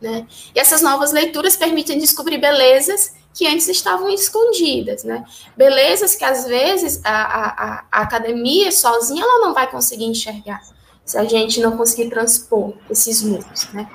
né? 0.00 0.26
E 0.54 0.58
essas 0.58 0.82
novas 0.82 1.12
leituras 1.12 1.56
permitem 1.56 1.98
descobrir 1.98 2.38
belezas 2.38 3.14
que 3.34 3.46
antes 3.46 3.68
estavam 3.68 4.08
escondidas, 4.08 5.04
né? 5.04 5.24
Belezas 5.56 6.14
que, 6.14 6.24
às 6.24 6.46
vezes, 6.46 7.00
a, 7.04 7.10
a, 7.10 7.84
a 7.92 8.00
academia 8.00 8.72
sozinha, 8.72 9.22
ela 9.22 9.46
não 9.46 9.52
vai 9.52 9.70
conseguir 9.70 10.06
enxergar, 10.06 10.62
se 11.04 11.18
a 11.18 11.24
gente 11.24 11.60
não 11.60 11.76
conseguir 11.76 12.08
transpor 12.08 12.72
esses 12.90 13.22
muros, 13.22 13.68
né? 13.72 13.88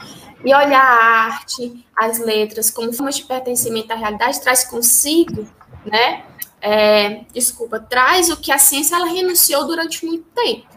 E 0.43 0.53
olhar 0.53 0.81
a 0.81 1.25
arte, 1.25 1.85
as 1.95 2.19
letras, 2.19 2.69
como 2.69 2.93
formas 2.93 3.17
de 3.17 3.25
pertencimento 3.25 3.91
à 3.93 3.95
realidade, 3.95 4.41
traz 4.41 4.63
consigo, 4.63 5.47
né, 5.85 6.23
é, 6.61 7.25
desculpa, 7.33 7.79
traz 7.79 8.29
o 8.29 8.37
que 8.37 8.51
a 8.51 8.57
ciência 8.57 8.95
ela 8.95 9.07
renunciou 9.07 9.65
durante 9.65 10.05
muito 10.05 10.25
tempo, 10.35 10.67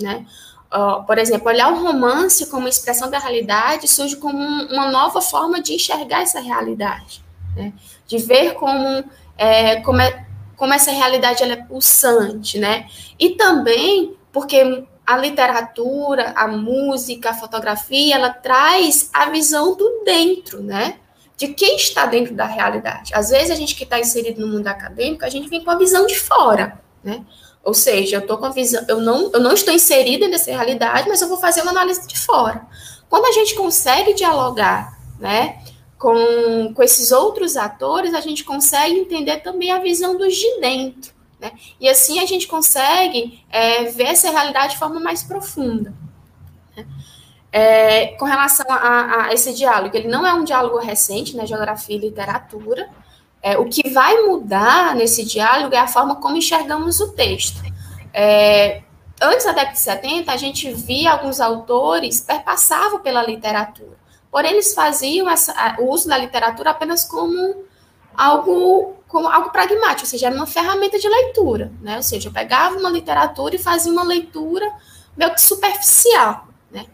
né? 0.00 0.26
Uh, 0.72 1.04
por 1.04 1.18
exemplo, 1.18 1.48
olhar 1.48 1.72
o 1.72 1.82
romance 1.82 2.46
como 2.46 2.68
expressão 2.68 3.10
da 3.10 3.18
realidade 3.18 3.88
surge 3.88 4.14
como 4.14 4.38
um, 4.38 4.68
uma 4.72 4.88
nova 4.88 5.20
forma 5.20 5.60
de 5.60 5.74
enxergar 5.74 6.22
essa 6.22 6.38
realidade, 6.38 7.24
né? 7.56 7.72
de 8.06 8.18
ver 8.18 8.54
como, 8.54 9.04
é, 9.36 9.80
como, 9.82 10.00
é, 10.00 10.26
como 10.56 10.72
essa 10.72 10.90
realidade 10.90 11.42
é 11.42 11.56
pulsante, 11.56 12.58
né? 12.58 12.86
E 13.18 13.30
também 13.30 14.16
porque 14.32 14.84
a 15.06 15.16
literatura, 15.16 16.32
a 16.36 16.46
música, 16.48 17.30
a 17.30 17.34
fotografia, 17.34 18.14
ela 18.14 18.30
traz 18.30 19.10
a 19.12 19.28
visão 19.30 19.76
do 19.76 20.02
dentro, 20.04 20.62
né? 20.62 20.98
De 21.36 21.48
quem 21.48 21.76
está 21.76 22.06
dentro 22.06 22.34
da 22.34 22.46
realidade. 22.46 23.12
Às 23.14 23.30
vezes 23.30 23.50
a 23.50 23.54
gente 23.54 23.74
que 23.74 23.84
está 23.84 23.98
inserido 23.98 24.40
no 24.40 24.48
mundo 24.48 24.66
acadêmico, 24.66 25.24
a 25.24 25.28
gente 25.28 25.48
vem 25.48 25.64
com 25.64 25.70
a 25.70 25.78
visão 25.78 26.06
de 26.06 26.18
fora, 26.18 26.80
né? 27.02 27.24
Ou 27.62 27.74
seja, 27.74 28.16
eu 28.16 28.26
tô 28.26 28.38
com 28.38 28.46
a 28.46 28.50
visão, 28.50 28.82
eu 28.88 29.00
não, 29.00 29.30
eu 29.32 29.40
não 29.40 29.52
estou 29.52 29.72
inserida 29.72 30.26
nessa 30.28 30.50
realidade, 30.50 31.08
mas 31.08 31.20
eu 31.20 31.28
vou 31.28 31.38
fazer 31.38 31.62
uma 31.62 31.70
análise 31.70 32.06
de 32.06 32.18
fora. 32.18 32.66
Quando 33.08 33.26
a 33.26 33.32
gente 33.32 33.54
consegue 33.54 34.14
dialogar, 34.14 34.98
né, 35.18 35.62
com, 35.98 36.72
com 36.74 36.82
esses 36.82 37.12
outros 37.12 37.56
atores, 37.58 38.14
a 38.14 38.20
gente 38.20 38.42
consegue 38.42 38.98
entender 38.98 39.38
também 39.38 39.70
a 39.70 39.78
visão 39.78 40.16
dos 40.16 40.34
de 40.34 40.60
dentro. 40.60 41.12
Né? 41.38 41.52
E 41.78 41.88
assim 41.88 42.20
a 42.20 42.26
gente 42.26 42.46
consegue 42.46 43.44
é, 43.50 43.84
ver 43.84 44.04
essa 44.04 44.30
realidade 44.30 44.72
de 44.72 44.78
forma 44.78 44.98
mais 44.98 45.22
profunda. 45.22 45.92
Né? 46.74 46.86
É, 47.52 48.06
com 48.18 48.24
relação 48.24 48.64
a, 48.68 49.26
a, 49.26 49.34
esse 49.34 49.52
diálogo, 49.52 49.94
ele 49.94 50.08
não 50.08 50.26
é 50.26 50.32
um 50.32 50.44
diálogo 50.44 50.78
recente, 50.78 51.36
né, 51.36 51.46
geografia 51.46 51.96
e 51.96 51.98
literatura. 51.98 52.88
É, 53.42 53.56
o 53.58 53.66
que 53.66 53.88
vai 53.90 54.22
mudar 54.22 54.94
nesse 54.94 55.24
diálogo 55.24 55.74
é 55.74 55.78
a 55.78 55.86
forma 55.86 56.16
como 56.16 56.36
enxergamos 56.36 57.00
o 57.00 57.12
texto. 57.12 57.60
É, 58.12 58.82
antes 59.20 59.46
da 59.46 59.52
década 59.52 59.72
de 59.72 59.78
70, 59.78 60.32
a 60.32 60.36
gente 60.36 60.72
via 60.72 61.12
alguns 61.12 61.40
autores 61.40 62.20
perpassavam 62.20 63.00
pela 63.00 63.22
literatura, 63.22 63.96
porém 64.30 64.52
eles 64.52 64.74
faziam 64.74 65.28
essa, 65.28 65.76
o 65.78 65.90
uso 65.90 66.08
da 66.08 66.18
literatura 66.18 66.70
apenas 66.70 67.04
como 67.04 67.64
algo 68.14 68.96
como 69.10 69.26
algo 69.26 69.50
pragmático, 69.50 70.02
ou 70.02 70.06
seja, 70.06 70.28
era 70.28 70.36
uma 70.36 70.46
ferramenta 70.46 70.96
de 70.96 71.08
leitura, 71.08 71.72
né? 71.82 71.96
Ou 71.96 72.02
seja, 72.02 72.28
eu 72.28 72.32
pegava 72.32 72.78
uma 72.78 72.88
literatura 72.88 73.56
e 73.56 73.58
fazia 73.58 73.90
uma 73.90 74.04
leitura 74.04 74.72
meio 75.16 75.34
que 75.34 75.40
superficial, 75.40 76.46
né? 76.70 76.86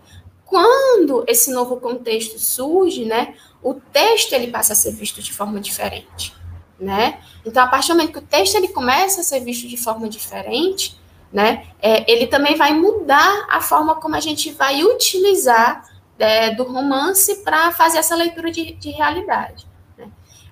Quando 0.46 1.24
esse 1.28 1.50
novo 1.50 1.76
contexto 1.76 2.38
surge, 2.38 3.04
né, 3.04 3.34
o 3.62 3.74
texto 3.74 4.32
ele 4.32 4.46
passa 4.46 4.72
a 4.72 4.76
ser 4.76 4.92
visto 4.92 5.20
de 5.20 5.32
forma 5.32 5.60
diferente, 5.60 6.34
né? 6.78 7.20
Então, 7.44 7.62
a 7.64 7.66
partir 7.66 7.88
do 7.88 7.96
momento 7.96 8.12
que 8.12 8.18
o 8.18 8.22
texto 8.22 8.54
ele 8.56 8.68
começa 8.68 9.20
a 9.20 9.24
ser 9.24 9.40
visto 9.40 9.66
de 9.66 9.76
forma 9.76 10.08
diferente, 10.08 10.98
né, 11.32 11.66
é, 11.82 12.10
ele 12.10 12.26
também 12.28 12.56
vai 12.56 12.72
mudar 12.72 13.46
a 13.50 13.60
forma 13.60 13.96
como 13.96 14.14
a 14.14 14.20
gente 14.20 14.52
vai 14.52 14.84
utilizar 14.84 15.84
é, 16.18 16.54
do 16.54 16.64
romance 16.64 17.42
para 17.42 17.72
fazer 17.72 17.98
essa 17.98 18.14
leitura 18.14 18.50
de, 18.50 18.72
de 18.72 18.90
realidade. 18.90 19.66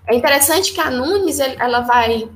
É 0.07 0.15
interessante 0.15 0.73
que 0.73 0.81
a 0.81 0.91
Nunes, 0.91 1.41
ela 1.41 1.81
vai 1.81 2.29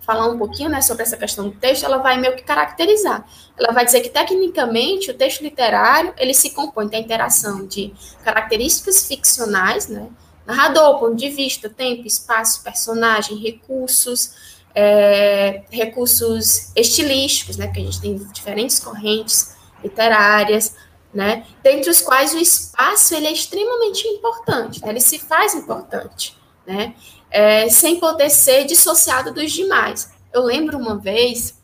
falar 0.00 0.26
um 0.26 0.38
pouquinho 0.38 0.70
né, 0.70 0.80
sobre 0.80 1.02
essa 1.02 1.16
questão 1.16 1.48
do 1.48 1.54
texto, 1.54 1.84
ela 1.84 1.98
vai 1.98 2.18
meio 2.18 2.34
que 2.34 2.42
caracterizar. 2.42 3.24
Ela 3.58 3.72
vai 3.72 3.84
dizer 3.84 4.00
que, 4.00 4.08
tecnicamente, 4.08 5.10
o 5.10 5.14
texto 5.14 5.42
literário, 5.42 6.14
ele 6.16 6.32
se 6.32 6.50
compõe 6.50 6.88
da 6.88 6.98
interação 6.98 7.66
de 7.66 7.92
características 8.24 9.06
ficcionais, 9.06 9.86
né, 9.86 10.08
narrador, 10.48 10.98
ponto 10.98 11.14
de 11.14 11.28
vista, 11.28 11.68
tempo, 11.68 12.06
espaço, 12.06 12.62
personagem, 12.64 13.38
recursos, 13.38 14.32
é, 14.74 15.62
recursos 15.70 16.72
estilísticos, 16.74 17.56
né, 17.56 17.66
porque 17.66 17.80
a 17.80 17.84
gente 17.84 18.00
tem 18.00 18.16
diferentes 18.32 18.80
correntes 18.80 19.54
literárias, 19.84 20.74
né, 21.14 21.46
dentre 21.62 21.90
os 21.90 22.00
quais 22.00 22.34
o 22.34 22.38
espaço 22.38 23.14
ele 23.14 23.26
é 23.26 23.32
extremamente 23.32 24.06
importante, 24.08 24.82
né, 24.82 24.90
ele 24.90 25.00
se 25.00 25.18
faz 25.18 25.54
importante 25.54 26.38
né? 26.68 26.94
É, 27.30 27.68
sem 27.70 27.98
poder 27.98 28.28
ser 28.28 28.64
dissociado 28.66 29.32
dos 29.32 29.50
demais. 29.50 30.12
Eu 30.32 30.42
lembro 30.42 30.76
uma 30.76 30.98
vez, 30.98 31.58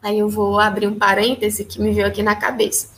aí 0.00 0.20
eu 0.20 0.28
vou 0.28 0.60
abrir 0.60 0.86
um 0.86 0.96
parêntese 0.96 1.64
que 1.64 1.80
me 1.80 1.92
veio 1.92 2.06
aqui 2.06 2.22
na 2.22 2.36
cabeça. 2.36 2.94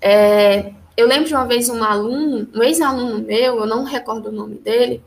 É, 0.00 0.72
eu 0.96 1.06
lembro 1.06 1.26
de 1.26 1.34
uma 1.34 1.46
vez 1.46 1.68
um 1.68 1.82
aluno, 1.82 2.48
um 2.54 2.62
ex-aluno 2.62 3.18
meu, 3.20 3.60
eu 3.60 3.66
não 3.66 3.84
recordo 3.84 4.28
o 4.28 4.32
nome 4.32 4.56
dele, 4.56 5.02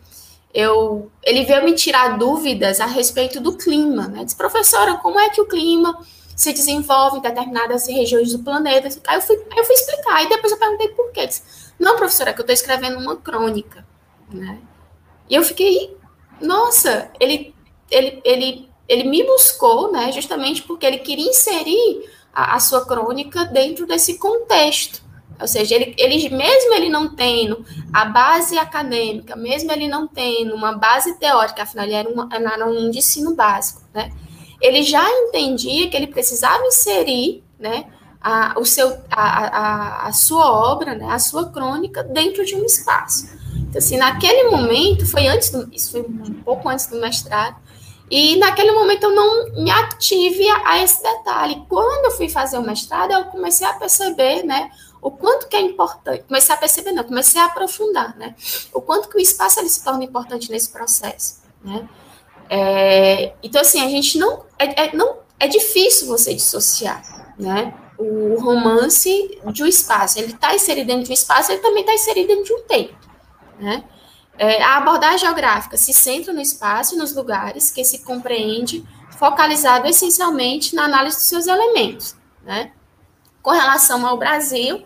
eu, 0.54 1.12
ele 1.24 1.44
veio 1.44 1.66
me 1.66 1.74
tirar 1.74 2.18
dúvidas 2.18 2.80
a 2.80 2.86
respeito 2.86 3.42
do 3.42 3.58
clima, 3.58 4.08
né? 4.08 4.24
Disse, 4.24 4.38
professora, 4.38 4.96
como 4.96 5.20
é 5.20 5.30
que 5.30 5.42
o 5.42 5.46
clima 5.46 5.98
se 6.36 6.54
desenvolve 6.54 7.18
em 7.18 7.22
determinadas 7.22 7.88
regiões 7.88 8.32
do 8.32 8.40
planeta? 8.40 8.88
Aí 9.06 9.18
eu 9.18 9.22
fui, 9.22 9.36
aí 9.36 9.58
eu 9.58 9.66
fui 9.66 9.76
explicar, 9.76 10.24
e 10.24 10.30
depois 10.30 10.54
eu 10.54 10.58
perguntei 10.58 10.88
por 10.90 11.12
quê. 11.12 11.28
Disse, 11.28 11.44
não, 11.78 11.98
professora, 11.98 12.30
é 12.30 12.34
que 12.34 12.40
eu 12.40 12.44
estou 12.44 12.54
escrevendo 12.54 12.98
uma 12.98 13.18
crônica, 13.18 13.86
né? 14.32 14.60
E 15.30 15.36
eu 15.36 15.44
fiquei, 15.44 15.98
nossa, 16.42 17.12
ele, 17.20 17.54
ele, 17.92 18.22
ele, 18.24 18.70
ele 18.88 19.04
me 19.10 19.24
buscou, 19.24 19.92
né, 19.92 20.12
justamente 20.12 20.62
porque 20.64 20.86
ele 20.86 21.00
queria 21.00 21.30
inserir 21.30 22.10
a, 22.34 22.56
a 22.56 22.60
sua 22.60 22.86
crônica 22.86 23.46
dentro 23.46 23.86
desse 23.86 24.18
contexto. 24.18 25.05
Ou 25.40 25.48
seja, 25.48 25.76
ele, 25.76 25.94
ele, 25.98 26.30
mesmo 26.30 26.74
ele 26.74 26.90
não 26.90 27.14
tendo 27.14 27.66
a 27.92 28.06
base 28.06 28.58
acadêmica, 28.58 29.36
mesmo 29.36 29.72
ele 29.72 29.88
não 29.88 30.08
tendo 30.08 30.56
uma 30.56 30.74
base 30.78 31.18
teórica, 31.20 31.64
afinal, 31.64 31.86
ele 31.86 31.94
era, 31.94 32.10
era 32.54 32.66
um 32.66 32.90
de 32.90 33.00
ensino 33.00 33.36
básico, 33.36 33.82
né? 33.94 34.12
Ele 34.62 34.82
já 34.84 35.06
entendia 35.10 35.90
que 35.90 35.98
ele 35.98 36.08
precisava 36.08 36.64
inserir, 36.66 37.44
né, 37.60 37.86
a, 38.22 38.56
o 38.58 38.66
seu, 38.66 38.98
a, 39.12 39.46
a, 39.46 40.08
a 40.08 40.14
sua 40.14 40.52
obra, 40.52 40.96
né, 40.96 41.06
a 41.10 41.20
sua 41.20 41.52
crônica 41.52 42.04
dentro 42.04 42.44
de 42.46 42.56
um 42.56 42.66
espaço. 42.66 43.28
Então, 43.56 43.78
assim, 43.78 43.98
naquele 43.98 44.50
momento, 44.50 45.06
foi 45.06 45.28
antes, 45.28 45.52
do, 45.52 45.70
isso 45.72 45.92
foi 45.92 46.02
um 46.02 46.42
pouco 46.44 46.68
antes 46.68 46.88
do 46.88 47.00
mestrado, 47.00 47.58
e 48.10 48.36
naquele 48.38 48.72
momento 48.72 49.04
eu 49.04 49.16
não 49.16 49.64
me 49.64 49.70
ative 49.70 50.48
a, 50.50 50.70
a, 50.72 50.84
esse 50.84 51.02
detalhe. 51.02 51.64
Quando 51.68 52.06
eu 52.06 52.12
fui 52.12 52.30
fazer 52.30 52.58
o 52.58 52.62
mestrado, 52.62 53.12
eu 53.12 53.26
comecei 53.26 53.66
a 53.66 53.74
perceber, 53.74 54.44
né, 54.44 54.72
o 55.06 55.12
quanto 55.12 55.48
que 55.48 55.56
é 55.56 55.62
importante. 55.62 56.24
Comecei 56.24 56.56
a 56.56 56.58
perceber, 56.58 56.92
não, 56.92 57.04
comecei 57.04 57.40
a 57.40 57.46
aprofundar, 57.46 58.18
né, 58.18 58.34
o 58.74 58.82
quanto 58.82 59.08
que 59.08 59.16
o 59.16 59.20
espaço 59.20 59.60
ele 59.60 59.70
se 59.70 59.84
torna 59.84 60.04
importante 60.04 60.50
nesse 60.50 60.70
processo, 60.70 61.44
né. 61.64 61.88
É, 62.50 63.34
então, 63.44 63.62
assim, 63.62 63.84
a 63.86 63.90
gente 63.90 64.18
não 64.18 64.46
é, 64.58 64.86
é, 64.86 64.96
não. 64.96 65.18
é 65.40 65.48
difícil 65.48 66.08
você 66.08 66.34
dissociar, 66.34 67.36
né, 67.38 67.72
o 68.00 68.40
romance 68.40 69.40
de 69.52 69.64
um 69.64 69.68
espaço. 69.68 70.18
Ele 70.18 70.34
está 70.34 70.54
inserido 70.56 70.88
dentro 70.88 71.04
de 71.04 71.12
um 71.12 71.14
espaço, 71.14 71.52
ele 71.52 71.62
também 71.62 71.82
está 71.82 71.94
inserido 71.94 72.28
dentro 72.28 72.44
de 72.44 72.54
um 72.54 72.62
tempo. 72.64 72.96
Né? 73.60 73.84
É, 74.38 74.62
a 74.62 74.78
abordagem 74.78 75.20
geográfica 75.20 75.78
se 75.78 75.94
centra 75.94 76.34
no 76.34 76.42
espaço 76.42 76.96
e 76.96 76.98
nos 76.98 77.16
lugares 77.16 77.72
que 77.72 77.84
se 77.86 78.00
compreende, 78.00 78.84
focalizado 79.18 79.88
essencialmente 79.88 80.76
na 80.76 80.84
análise 80.86 81.18
dos 81.18 81.26
seus 81.26 81.48
elementos. 81.48 82.16
Né? 82.44 82.72
Com 83.42 83.52
relação 83.52 84.06
ao 84.06 84.18
Brasil, 84.18 84.84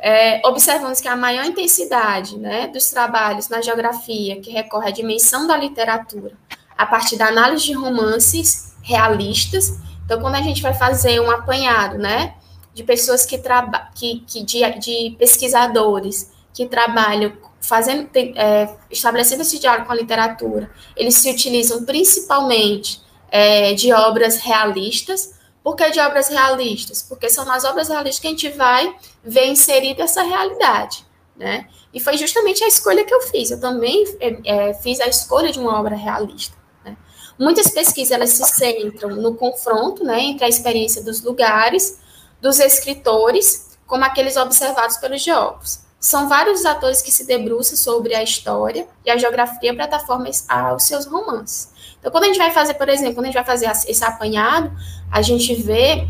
é, 0.00 0.40
observamos 0.46 1.00
que 1.00 1.08
a 1.08 1.16
maior 1.16 1.44
intensidade 1.44 2.38
né, 2.38 2.68
dos 2.68 2.90
trabalhos 2.90 3.48
na 3.48 3.60
geografia, 3.60 4.40
que 4.40 4.50
recorre 4.50 4.88
à 4.88 4.90
dimensão 4.90 5.46
da 5.46 5.56
literatura, 5.56 6.32
a 6.76 6.86
partir 6.86 7.16
da 7.16 7.26
análise 7.26 7.66
de 7.66 7.72
romances 7.74 8.74
realistas. 8.82 9.78
Então, 10.04 10.20
quando 10.20 10.36
a 10.36 10.42
gente 10.42 10.62
vai 10.62 10.72
fazer 10.72 11.20
um 11.20 11.30
apanhado 11.30 11.98
né, 11.98 12.34
de 12.72 12.82
pessoas 12.82 13.26
que 13.26 13.36
trabalham, 13.36 13.88
que, 13.94 14.20
que 14.26 14.42
de, 14.42 14.60
de 14.78 15.16
pesquisadores 15.18 16.32
que 16.54 16.66
trabalham 16.66 17.32
fazendo, 17.60 18.08
é, 18.14 18.68
estabelecendo 18.90 19.42
esse 19.42 19.58
diálogo 19.58 19.86
com 19.86 19.92
a 19.92 19.96
literatura, 19.96 20.70
eles 20.96 21.14
se 21.16 21.30
utilizam 21.30 21.84
principalmente 21.84 23.02
é, 23.30 23.74
de 23.74 23.92
obras 23.92 24.38
realistas. 24.38 25.38
Por 25.62 25.76
que 25.76 25.90
de 25.90 26.00
obras 26.00 26.28
realistas? 26.28 27.02
Porque 27.02 27.28
são 27.28 27.44
nas 27.44 27.64
obras 27.64 27.88
realistas 27.88 28.20
que 28.20 28.26
a 28.26 28.30
gente 28.30 28.48
vai 28.50 28.94
ver 29.22 29.46
inserida 29.46 30.04
essa 30.04 30.22
realidade, 30.22 31.06
né? 31.36 31.68
E 31.92 32.00
foi 32.00 32.16
justamente 32.16 32.62
a 32.64 32.68
escolha 32.68 33.04
que 33.04 33.12
eu 33.12 33.20
fiz. 33.22 33.50
Eu 33.50 33.60
também 33.60 34.04
é, 34.20 34.68
é 34.68 34.74
fiz 34.74 35.00
a 35.00 35.06
escolha 35.06 35.52
de 35.52 35.58
uma 35.58 35.78
obra 35.78 35.96
realista. 35.96 36.56
Né? 36.84 36.96
Muitas 37.38 37.68
pesquisas 37.68 38.12
elas 38.12 38.30
se 38.30 38.44
centram 38.44 39.10
no 39.10 39.34
confronto, 39.34 40.04
né, 40.04 40.20
entre 40.20 40.44
a 40.44 40.48
experiência 40.48 41.02
dos 41.02 41.22
lugares, 41.22 41.98
dos 42.40 42.58
escritores, 42.58 43.76
como 43.86 44.04
aqueles 44.04 44.36
observados 44.36 44.96
pelos 44.98 45.22
geógrafos. 45.22 45.80
São 45.98 46.28
vários 46.28 46.64
atores 46.64 47.02
que 47.02 47.12
se 47.12 47.26
debruçam 47.26 47.76
sobre 47.76 48.14
a 48.14 48.22
história 48.22 48.88
e 49.04 49.10
a 49.10 49.18
geografia 49.18 49.74
para 49.74 49.86
dar 49.86 50.06
forma 50.06 50.30
aos 50.48 50.84
seus 50.84 51.04
romances. 51.04 51.69
Então, 52.00 52.10
quando 52.10 52.24
a 52.24 52.26
gente 52.28 52.38
vai 52.38 52.50
fazer, 52.50 52.74
por 52.74 52.88
exemplo, 52.88 53.14
quando 53.14 53.26
a 53.26 53.28
gente 53.28 53.34
vai 53.34 53.44
fazer 53.44 53.70
esse 53.86 54.02
apanhado, 54.02 54.72
a 55.12 55.22
gente 55.22 55.54
vê 55.54 56.08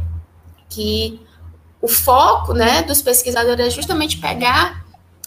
que 0.68 1.20
o 1.82 1.88
foco 1.88 2.54
né, 2.54 2.82
dos 2.82 3.02
pesquisadores 3.02 3.66
é 3.66 3.70
justamente 3.70 4.18
pegar 4.18 4.84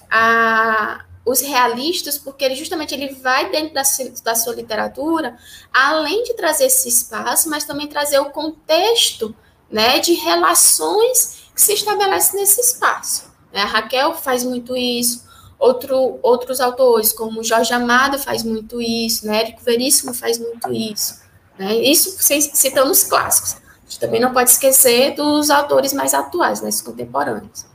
a, 0.10 1.04
os 1.26 1.42
realistas, 1.42 2.18
porque 2.18 2.46
ele 2.46 2.56
justamente 2.56 2.94
ele 2.94 3.14
vai 3.16 3.50
dentro 3.50 3.74
da, 3.74 3.84
da 4.24 4.36
sua 4.36 4.56
literatura, 4.56 5.38
além 5.74 6.24
de 6.24 6.34
trazer 6.34 6.66
esse 6.66 6.88
espaço, 6.88 7.50
mas 7.50 7.66
também 7.66 7.88
trazer 7.88 8.20
o 8.20 8.30
contexto 8.30 9.36
né, 9.70 10.00
de 10.00 10.14
relações 10.14 11.44
que 11.54 11.62
se 11.62 11.74
estabelecem 11.74 12.40
nesse 12.40 12.62
espaço. 12.62 13.32
Né? 13.52 13.62
A 13.62 13.66
Raquel 13.66 14.14
faz 14.14 14.44
muito 14.44 14.78
isso, 14.78 15.26
Outro, 15.64 16.20
outros 16.22 16.60
autores, 16.60 17.14
como 17.14 17.42
Jorge 17.42 17.74
Amado 17.74 18.20
faz 18.20 18.44
muito 18.44 18.82
isso, 18.82 19.26
né? 19.26 19.44
Érico 19.44 19.64
Veríssimo 19.64 20.14
faz 20.14 20.38
muito 20.38 20.70
isso. 20.74 21.22
Né? 21.58 21.76
Isso 21.76 22.18
citando 22.20 22.92
os 22.92 23.04
clássicos. 23.04 23.56
A 23.56 23.86
gente 23.86 23.98
também 23.98 24.20
não 24.20 24.34
pode 24.34 24.50
esquecer 24.50 25.16
dos 25.16 25.50
autores 25.50 25.94
mais 25.94 26.14
atuais, 26.14 26.62
né, 26.62 26.70
contemporâneos. 26.84 27.66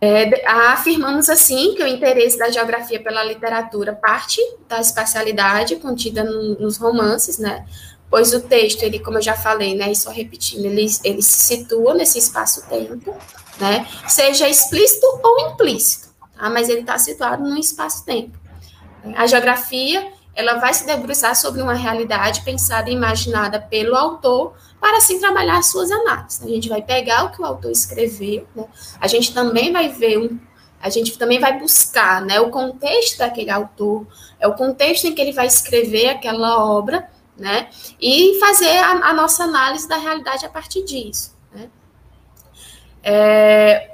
É, 0.00 0.44
afirmamos, 0.44 1.28
assim, 1.28 1.76
que 1.76 1.82
o 1.84 1.86
interesse 1.86 2.36
da 2.36 2.50
geografia 2.50 3.00
pela 3.00 3.22
literatura 3.22 3.92
parte 3.92 4.40
da 4.68 4.80
espacialidade 4.80 5.76
contida 5.76 6.24
no, 6.24 6.58
nos 6.58 6.76
romances, 6.76 7.38
né? 7.38 7.64
Pois 8.10 8.34
o 8.34 8.40
texto, 8.40 8.82
ele, 8.82 8.98
como 8.98 9.18
eu 9.18 9.22
já 9.22 9.36
falei, 9.36 9.76
né, 9.76 9.92
e 9.92 9.94
só 9.94 10.10
repetindo, 10.10 10.64
ele, 10.64 10.86
ele 11.04 11.22
se 11.22 11.56
situa 11.56 11.94
nesse 11.94 12.18
espaço-tempo, 12.18 13.16
né? 13.60 13.86
Seja 14.08 14.48
explícito 14.48 15.06
ou 15.22 15.52
implícito, 15.52 16.11
tá? 16.36 16.50
Mas 16.50 16.68
ele 16.68 16.80
está 16.80 16.98
situado 16.98 17.42
no 17.42 17.58
espaço-tempo. 17.58 18.38
A 19.16 19.26
geografia, 19.26 20.12
ela 20.34 20.54
vai 20.54 20.72
se 20.72 20.86
debruçar 20.86 21.34
sobre 21.34 21.60
uma 21.60 21.74
realidade 21.74 22.42
pensada 22.42 22.88
e 22.88 22.92
imaginada 22.92 23.60
pelo 23.60 23.96
autor 23.96 24.54
para 24.80 24.98
assim 24.98 25.18
trabalhar 25.18 25.58
as 25.58 25.70
suas 25.70 25.90
análises. 25.90 26.42
A 26.42 26.48
gente 26.48 26.68
vai 26.68 26.82
pegar 26.82 27.24
o 27.24 27.30
que 27.30 27.40
o 27.40 27.44
autor 27.44 27.70
escreveu, 27.70 28.46
né? 28.54 28.64
a 29.00 29.06
gente 29.06 29.32
também 29.32 29.72
vai 29.72 29.88
ver 29.88 30.18
um, 30.18 30.38
a 30.80 30.90
gente 30.90 31.16
também 31.16 31.38
vai 31.38 31.58
buscar 31.58 32.20
né, 32.20 32.40
o 32.40 32.50
contexto 32.50 33.18
daquele 33.18 33.50
autor, 33.50 34.04
é 34.40 34.48
o 34.48 34.54
contexto 34.54 35.04
em 35.06 35.14
que 35.14 35.20
ele 35.20 35.32
vai 35.32 35.46
escrever 35.46 36.08
aquela 36.08 36.64
obra, 36.64 37.08
né? 37.36 37.68
E 38.00 38.38
fazer 38.40 38.76
a, 38.78 38.90
a 38.90 39.12
nossa 39.14 39.44
análise 39.44 39.88
da 39.88 39.96
realidade 39.96 40.44
a 40.44 40.48
partir 40.48 40.84
disso. 40.84 41.36
Né? 41.54 41.70
É, 43.02 43.91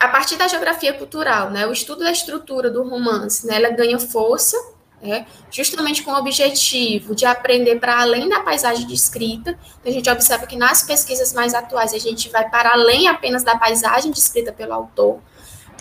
a 0.00 0.08
partir 0.08 0.36
da 0.36 0.46
geografia 0.46 0.92
cultural, 0.92 1.50
né, 1.50 1.66
o 1.66 1.72
estudo 1.72 2.04
da 2.04 2.12
estrutura 2.12 2.70
do 2.70 2.82
romance, 2.88 3.46
né, 3.46 3.56
ela 3.56 3.70
ganha 3.70 3.98
força 3.98 4.56
né, 5.02 5.26
justamente 5.50 6.02
com 6.02 6.10
o 6.10 6.16
objetivo 6.16 7.14
de 7.14 7.24
aprender 7.24 7.78
para 7.78 8.00
além 8.00 8.28
da 8.28 8.40
paisagem 8.40 8.86
descrita. 8.86 9.50
Então, 9.80 9.90
a 9.90 9.94
gente 9.94 10.10
observa 10.10 10.46
que 10.46 10.56
nas 10.56 10.82
pesquisas 10.82 11.32
mais 11.32 11.54
atuais 11.54 11.94
a 11.94 11.98
gente 11.98 12.28
vai 12.28 12.48
para 12.48 12.72
além 12.72 13.08
apenas 13.08 13.42
da 13.42 13.56
paisagem 13.56 14.10
descrita 14.10 14.52
pelo 14.52 14.72
autor, 14.72 15.20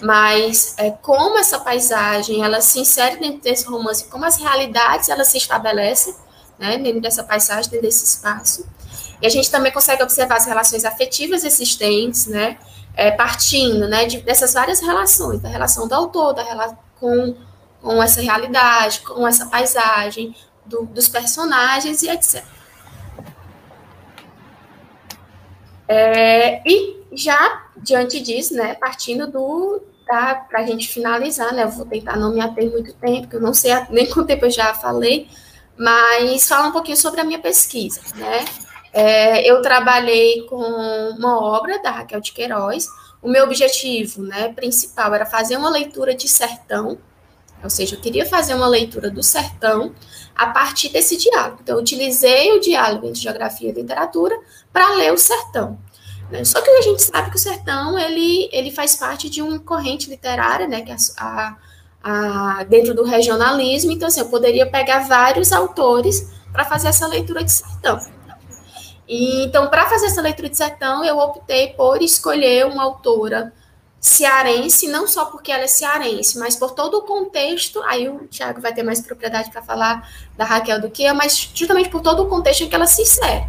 mas 0.01 0.75
é, 0.77 0.91
como 0.91 1.37
essa 1.39 1.59
paisagem 1.59 2.43
ela 2.43 2.61
se 2.61 2.79
insere 2.79 3.17
dentro 3.17 3.41
desse 3.41 3.65
romance, 3.65 4.05
como 4.05 4.25
as 4.25 4.37
realidades 4.37 5.09
elas 5.09 5.27
se 5.29 5.37
estabelecem 5.37 6.13
né, 6.59 6.77
dentro 6.77 7.01
dessa 7.01 7.23
paisagem, 7.23 7.71
dentro 7.71 7.87
desse 7.87 8.05
espaço. 8.05 8.67
E 9.19 9.25
a 9.25 9.29
gente 9.29 9.49
também 9.49 9.71
consegue 9.71 10.03
observar 10.03 10.37
as 10.37 10.45
relações 10.45 10.85
afetivas 10.85 11.43
existentes, 11.43 12.27
né, 12.27 12.57
é, 12.97 13.11
partindo 13.11 13.87
né, 13.87 14.05
de, 14.05 14.19
dessas 14.21 14.53
várias 14.53 14.81
relações, 14.81 15.39
da 15.39 15.47
relação 15.47 15.87
do 15.87 15.93
autor, 15.93 16.33
da 16.33 16.43
relação 16.43 16.77
com 16.99 17.35
com 17.79 18.01
essa 18.01 18.21
realidade, 18.21 19.01
com 19.01 19.25
essa 19.25 19.45
paisagem 19.45 20.35
do, 20.65 20.85
dos 20.87 21.07
personagens 21.07 22.01
e 22.01 22.09
etc. 22.09 22.43
É, 25.87 26.61
e 26.69 27.05
já 27.13 27.65
diante 27.77 28.19
disso, 28.19 28.55
né, 28.55 28.73
partindo 28.73 29.27
do 29.27 29.81
para 30.05 30.47
a 30.53 30.65
gente 30.65 30.87
finalizar, 30.87 31.53
né, 31.53 31.63
eu 31.63 31.69
vou 31.69 31.85
tentar 31.85 32.15
não 32.15 32.33
me 32.33 32.41
ater 32.41 32.69
muito 32.71 32.93
tempo, 32.93 33.21
porque 33.21 33.35
eu 33.35 33.41
não 33.41 33.53
sei 33.53 33.71
nem 33.89 34.09
quanto 34.09 34.27
tempo 34.27 34.45
eu 34.45 34.51
já 34.51 34.73
falei, 34.73 35.29
mas 35.77 36.47
falar 36.47 36.67
um 36.67 36.71
pouquinho 36.71 36.97
sobre 36.97 37.21
a 37.21 37.23
minha 37.23 37.39
pesquisa, 37.39 38.01
né. 38.15 38.43
É, 38.97 39.47
eu 39.47 39.61
trabalhei 39.61 40.41
com 40.49 40.57
uma 40.57 41.39
obra 41.39 41.79
da 41.83 41.91
Raquel 41.91 42.19
de 42.19 42.31
Queiroz. 42.33 42.87
O 43.21 43.29
meu 43.29 43.43
objetivo, 43.43 44.23
né, 44.23 44.51
principal 44.53 45.13
era 45.13 45.23
fazer 45.23 45.55
uma 45.55 45.69
leitura 45.69 46.15
de 46.15 46.27
sertão, 46.27 46.97
ou 47.63 47.69
seja, 47.69 47.95
eu 47.95 48.01
queria 48.01 48.25
fazer 48.25 48.55
uma 48.55 48.67
leitura 48.67 49.11
do 49.11 49.21
sertão 49.21 49.93
a 50.35 50.47
partir 50.47 50.89
desse 50.89 51.15
diálogo. 51.15 51.59
Então, 51.61 51.75
eu 51.75 51.81
utilizei 51.81 52.51
o 52.53 52.59
diálogo 52.59 53.05
entre 53.05 53.21
geografia 53.21 53.69
e 53.69 53.71
literatura 53.71 54.35
para 54.73 54.95
ler 54.95 55.13
o 55.13 55.17
sertão. 55.17 55.77
Né? 56.31 56.43
Só 56.43 56.59
que 56.59 56.69
a 56.71 56.81
gente 56.81 57.03
sabe 57.03 57.29
que 57.29 57.35
o 57.35 57.39
sertão 57.39 57.99
ele, 57.99 58.49
ele 58.51 58.71
faz 58.71 58.95
parte 58.95 59.29
de 59.29 59.43
uma 59.43 59.59
corrente 59.59 60.09
literária, 60.09 60.67
né, 60.67 60.81
que 60.81 60.91
é 60.91 60.95
a, 61.19 61.55
a, 62.03 62.63
dentro 62.63 62.95
do 62.95 63.03
regionalismo. 63.03 63.91
Então, 63.91 64.07
assim, 64.07 64.21
eu 64.21 64.29
poderia 64.29 64.65
pegar 64.65 65.07
vários 65.07 65.51
autores 65.51 66.31
para 66.51 66.65
fazer 66.65 66.87
essa 66.87 67.05
leitura 67.05 67.43
de 67.43 67.51
sertão. 67.51 68.16
E, 69.07 69.45
então, 69.45 69.69
para 69.69 69.87
fazer 69.87 70.07
essa 70.07 70.21
leitura 70.21 70.49
de 70.49 70.57
sertão, 70.57 71.03
eu 71.03 71.17
optei 71.17 71.69
por 71.69 72.01
escolher 72.01 72.65
uma 72.65 72.83
autora 72.83 73.53
cearense, 73.99 74.87
não 74.87 75.07
só 75.07 75.25
porque 75.25 75.51
ela 75.51 75.63
é 75.63 75.67
cearense, 75.67 76.37
mas 76.37 76.55
por 76.55 76.71
todo 76.71 76.97
o 76.97 77.01
contexto. 77.01 77.81
Aí 77.83 78.07
o 78.09 78.27
Tiago 78.27 78.61
vai 78.61 78.73
ter 78.73 78.83
mais 78.83 79.01
propriedade 79.01 79.49
para 79.49 79.61
falar 79.61 80.09
da 80.35 80.45
Raquel 80.45 80.81
do 80.81 80.89
que 80.89 81.03
eu, 81.03 81.15
mas 81.15 81.49
justamente 81.53 81.89
por 81.89 82.01
todo 82.01 82.23
o 82.23 82.27
contexto 82.27 82.63
em 82.63 82.69
que 82.69 82.75
ela 82.75 82.85
se 82.85 83.01
insere. 83.01 83.45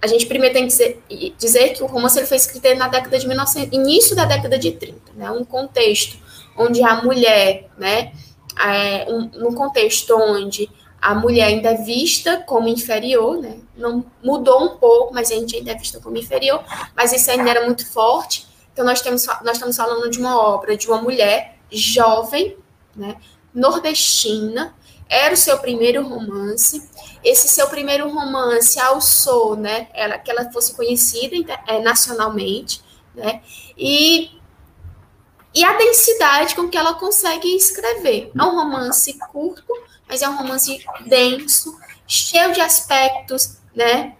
A 0.00 0.06
gente 0.08 0.26
primeiro 0.26 0.52
tem 0.52 0.64
que 0.64 0.68
dizer, 0.68 1.02
dizer 1.38 1.68
que 1.70 1.82
o 1.82 1.86
romance 1.86 2.18
ele 2.18 2.26
foi 2.26 2.36
escrito 2.36 2.74
na 2.74 2.88
década 2.88 3.16
de 3.16 3.26
1900, 3.26 3.72
início 3.72 4.16
da 4.16 4.24
década 4.24 4.58
de 4.58 4.72
30, 4.72 5.12
né? 5.14 5.30
Um 5.30 5.44
contexto 5.44 6.18
onde 6.56 6.82
a 6.82 7.02
mulher, 7.02 7.70
né? 7.78 8.12
É, 8.60 9.06
um, 9.08 9.30
num 9.34 9.54
contexto 9.54 10.14
onde 10.14 10.68
a 11.00 11.14
mulher 11.14 11.46
ainda 11.46 11.70
é 11.70 11.76
vista 11.76 12.38
como 12.38 12.68
inferior, 12.68 13.38
né? 13.38 13.58
Não 13.82 14.06
mudou 14.22 14.64
um 14.64 14.76
pouco, 14.76 15.12
mas 15.12 15.30
a 15.30 15.34
gente 15.34 15.56
ainda 15.56 15.72
é 15.72 15.74
vista 15.74 16.00
como 16.00 16.16
inferior, 16.16 16.64
mas 16.96 17.12
isso 17.12 17.30
ainda 17.30 17.50
era 17.50 17.66
muito 17.66 17.90
forte. 17.92 18.46
Então, 18.72 18.84
nós, 18.84 19.02
temos, 19.02 19.26
nós 19.26 19.56
estamos 19.56 19.76
falando 19.76 20.08
de 20.08 20.18
uma 20.18 20.40
obra 20.40 20.76
de 20.76 20.86
uma 20.86 21.02
mulher 21.02 21.58
jovem, 21.70 22.56
né, 22.94 23.16
nordestina, 23.52 24.74
era 25.08 25.34
o 25.34 25.36
seu 25.36 25.58
primeiro 25.58 26.06
romance. 26.06 26.88
Esse 27.22 27.48
seu 27.48 27.68
primeiro 27.68 28.08
romance 28.08 28.78
alçou, 28.80 29.56
né, 29.56 29.88
ela, 29.92 30.16
que 30.18 30.30
ela 30.30 30.50
fosse 30.50 30.74
conhecida 30.74 31.60
é, 31.66 31.80
nacionalmente, 31.80 32.82
né, 33.14 33.42
e, 33.76 34.30
e 35.54 35.64
a 35.64 35.76
densidade 35.76 36.54
com 36.54 36.68
que 36.68 36.78
ela 36.78 36.94
consegue 36.94 37.54
escrever. 37.54 38.30
É 38.34 38.42
um 38.42 38.56
romance 38.56 39.18
curto, 39.30 39.72
mas 40.08 40.22
é 40.22 40.28
um 40.28 40.36
romance 40.36 40.82
denso, 41.06 41.78
cheio 42.06 42.52
de 42.52 42.60
aspectos, 42.60 43.58
né, 43.74 44.14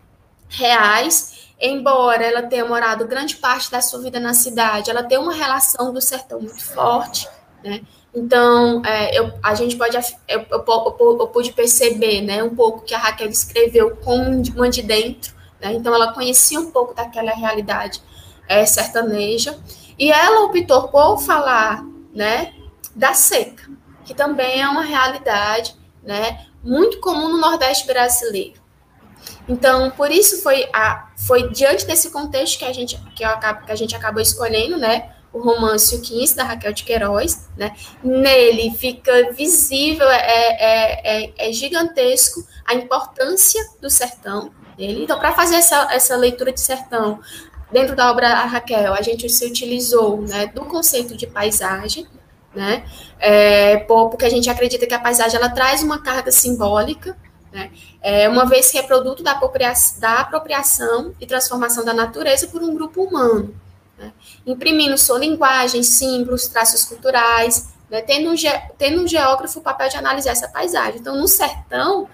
reais, 0.49 1.49
embora 1.61 2.25
ela 2.25 2.43
tenha 2.43 2.65
morado 2.65 3.07
grande 3.07 3.37
parte 3.37 3.71
da 3.71 3.81
sua 3.81 4.01
vida 4.01 4.19
na 4.19 4.35
cidade, 4.35 4.91
ela 4.91 5.03
tem 5.03 5.19
uma 5.19 5.33
relação 5.33 5.93
do 5.93 6.01
sertão 6.01 6.41
muito 6.41 6.65
forte, 6.65 7.29
né? 7.63 7.83
Então, 8.15 8.83
é, 8.85 9.19
eu, 9.19 9.33
a 9.43 9.55
gente 9.55 9.77
pode, 9.77 9.97
eu, 9.97 10.03
eu, 10.29 10.47
eu, 10.51 11.19
eu, 11.21 11.29
pude 11.29 11.53
perceber, 11.53 12.21
né, 12.21 12.43
um 12.43 12.55
pouco 12.55 12.83
que 12.83 12.95
a 12.95 12.99
Raquel 12.99 13.31
escreveu 13.31 13.97
com 13.97 14.43
uma 14.55 14.69
de 14.69 14.83
dentro, 14.83 15.35
né? 15.61 15.73
Então, 15.73 15.95
ela 15.95 16.13
conhecia 16.13 16.61
um 16.61 16.71
pouco 16.71 16.93
daquela 16.95 17.33
realidade 17.33 18.03
é, 18.47 18.67
sertaneja, 18.67 19.59
e 19.99 20.11
ela 20.11 20.45
optou 20.45 20.89
por 20.89 21.19
falar, 21.21 21.85
né, 22.13 22.53
da 22.95 23.15
seca, 23.15 23.71
que 24.05 24.13
também 24.13 24.61
é 24.61 24.69
uma 24.69 24.83
realidade, 24.83 25.75
né, 26.03 26.47
muito 26.63 27.01
comum 27.01 27.29
no 27.29 27.39
Nordeste 27.39 27.87
brasileiro. 27.87 28.62
Então, 29.49 29.91
por 29.91 30.11
isso 30.11 30.43
foi, 30.43 30.69
a, 30.73 31.09
foi 31.17 31.51
diante 31.51 31.87
desse 31.87 32.11
contexto 32.11 32.59
que 32.59 32.65
a 32.65 32.73
gente, 32.73 32.97
que, 33.15 33.25
acabo, 33.25 33.67
que 33.67 33.73
a 33.73 33.77
gente 33.77 33.95
acabou 33.95 34.23
escolhendo, 34.23 34.79
né? 34.79 35.11
O 35.33 35.41
romance 35.41 35.97
O 35.97 36.03
15, 36.03 36.37
da 36.37 36.45
Raquel 36.45 36.73
de 36.73 36.85
Queiroz, 36.85 37.49
né? 37.57 37.75
Nele 38.03 38.71
fica 38.77 39.33
visível, 39.33 40.09
é, 40.09 40.17
é, 40.17 41.25
é, 41.25 41.49
é 41.49 41.53
gigantesco 41.53 42.47
a 42.67 42.75
importância 42.75 43.63
do 43.81 43.89
sertão 43.89 44.53
dele. 44.77 45.05
Então, 45.05 45.19
para 45.19 45.33
fazer 45.33 45.57
essa, 45.57 45.89
essa 45.93 46.17
leitura 46.17 46.53
de 46.53 46.61
sertão, 46.61 47.21
dentro 47.73 47.97
da 47.97 48.11
obra 48.11 48.29
da 48.29 48.45
Raquel, 48.45 48.93
a 48.93 49.03
gente 49.03 49.29
se 49.29 49.47
utilizou 49.47 50.21
né, 50.23 50.47
do 50.47 50.65
conceito 50.67 51.17
de 51.17 51.27
paisagem, 51.27 52.07
né? 52.55 52.85
É, 53.19 53.79
porque 53.79 54.27
a 54.27 54.29
gente 54.29 54.51
acredita 54.51 54.87
que 54.87 54.95
a 54.95 54.99
paisagem 54.99 55.39
ela 55.39 55.49
traz 55.49 55.83
uma 55.83 56.03
carga 56.03 56.31
simbólica, 56.31 57.17
né? 57.53 57.71
É, 58.01 58.29
uma 58.29 58.47
vez 58.47 58.71
que 58.71 58.79
é 58.79 58.83
produto 58.83 59.23
da 59.23 59.33
apropriação, 59.33 60.01
da 60.01 60.21
apropriação 60.21 61.15
e 61.21 61.27
transformação 61.27 61.85
da 61.85 61.93
natureza 61.93 62.49
por 62.49 62.63
um 62.63 62.75
grupo 62.75 63.03
humano, 63.03 63.55
né? 63.99 64.13
imprimindo 64.47 64.97
sua 64.97 65.19
linguagem, 65.19 65.83
símbolos, 65.83 66.49
traços 66.49 66.85
culturais, 66.85 67.69
né? 67.91 68.01
tendo, 68.01 68.31
um 68.31 68.37
ge, 68.37 68.49
tendo 68.79 69.03
um 69.03 69.07
geógrafo 69.07 69.59
o 69.59 69.63
papel 69.63 69.89
de 69.91 69.97
analisar 69.97 70.31
essa 70.31 70.49
paisagem. 70.49 70.99
Então, 70.99 71.17
no 71.17 71.29
sertão, 71.29 72.09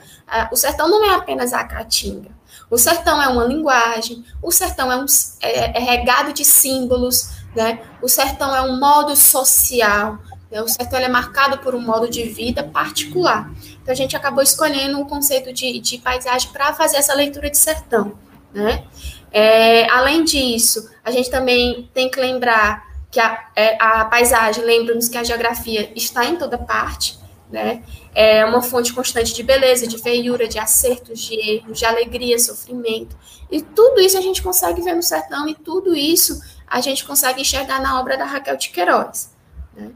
o 0.51 0.57
sertão 0.57 0.89
não 0.89 1.05
é 1.05 1.15
apenas 1.15 1.53
a 1.53 1.65
caatinga, 1.65 2.31
o 2.71 2.77
sertão 2.77 3.23
é 3.23 3.29
uma 3.29 3.45
linguagem, 3.45 4.25
o 4.43 4.51
sertão 4.51 4.93
é, 4.93 4.97
um, 4.97 5.07
é, 5.41 5.79
é 5.79 5.81
regado 5.81 6.33
de 6.33 6.45
símbolos, 6.45 7.31
né? 7.55 7.81
o 8.03 8.09
sertão 8.09 8.55
é 8.55 8.61
um 8.61 8.79
modo 8.79 9.17
social, 9.17 10.19
né? 10.51 10.61
o 10.61 10.69
sertão 10.69 10.99
é 10.99 11.09
marcado 11.09 11.59
por 11.59 11.75
um 11.75 11.81
modo 11.81 12.11
de 12.11 12.25
vida 12.25 12.63
particular. 12.63 13.51
Então, 13.89 13.95
a 13.95 13.97
gente 13.97 14.15
acabou 14.15 14.43
escolhendo 14.43 15.01
o 15.01 15.07
conceito 15.07 15.51
de, 15.51 15.81
de 15.81 15.97
paisagem 15.97 16.51
para 16.53 16.75
fazer 16.75 16.99
essa 16.99 17.15
leitura 17.15 17.49
de 17.49 17.57
sertão. 17.57 18.19
Né? 18.53 18.85
É, 19.33 19.91
além 19.91 20.25
disso, 20.25 20.91
a 21.03 21.11
gente 21.11 21.31
também 21.31 21.89
tem 21.95 22.11
que 22.11 22.21
lembrar 22.21 22.87
que 23.11 23.19
a, 23.19 23.49
é, 23.57 23.83
a 23.83 24.05
paisagem 24.05 24.63
lembra-nos 24.63 25.09
que 25.09 25.17
a 25.17 25.25
geografia 25.25 25.91
está 25.97 26.27
em 26.27 26.37
toda 26.37 26.59
parte, 26.59 27.19
né? 27.51 27.83
É 28.15 28.45
uma 28.45 28.61
fonte 28.61 28.93
constante 28.93 29.33
de 29.33 29.43
beleza, 29.43 29.87
de 29.87 29.97
feiura, 29.97 30.47
de 30.47 30.59
acertos, 30.59 31.19
de 31.21 31.35
erros, 31.37 31.79
de 31.79 31.87
alegria, 31.87 32.39
sofrimento. 32.39 33.17
E 33.51 33.63
tudo 33.63 34.03
isso 34.03 34.19
a 34.19 34.21
gente 34.21 34.43
consegue 34.43 34.83
ver 34.83 34.97
no 34.97 35.03
sertão 35.03 35.49
e 35.49 35.55
tudo 35.55 35.97
isso 35.97 36.39
a 36.67 36.83
gente 36.83 37.07
consegue 37.07 37.41
enxergar 37.41 37.81
na 37.81 37.99
obra 37.99 38.19
da 38.19 38.27
Raquel 38.27 38.59
de 38.59 38.69
Queiroz. 38.69 39.31
Né? 39.75 39.93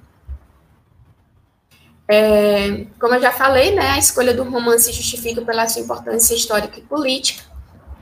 É, 2.15 2.85
como 3.01 3.15
eu 3.15 3.23
já 3.23 3.33
falei, 3.33 3.75
né, 3.75 3.93
a 3.93 3.99
escolha 3.99 4.35
do 4.35 4.45
romance 4.45 4.93
justifica 4.93 5.41
pela 5.41 5.67
sua 5.67 5.81
importância 5.81 6.35
histórica 6.35 6.79
e 6.79 6.83
política, 6.83 7.43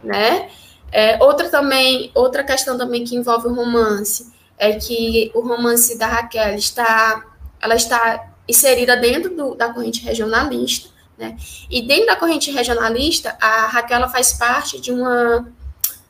né? 0.02 0.50
É, 0.90 1.22
outra 1.22 1.48
também, 1.48 2.10
outra 2.12 2.42
questão 2.42 2.76
também 2.76 3.04
que 3.04 3.14
envolve 3.14 3.46
o 3.46 3.54
romance 3.54 4.32
é 4.58 4.72
que 4.72 5.30
o 5.32 5.40
romance 5.40 5.96
da 5.96 6.08
Raquel 6.08 6.56
está, 6.56 7.24
ela 7.60 7.76
está 7.76 8.32
inserida 8.48 8.96
dentro 8.96 9.32
do, 9.32 9.54
da 9.54 9.72
corrente 9.72 10.02
regionalista, 10.02 10.88
né? 11.16 11.36
E 11.70 11.80
dentro 11.80 12.06
da 12.06 12.16
corrente 12.16 12.50
regionalista, 12.50 13.38
a 13.40 13.68
Raquel 13.68 14.08
faz 14.08 14.32
parte 14.32 14.80
de 14.80 14.90
uma 14.90 15.46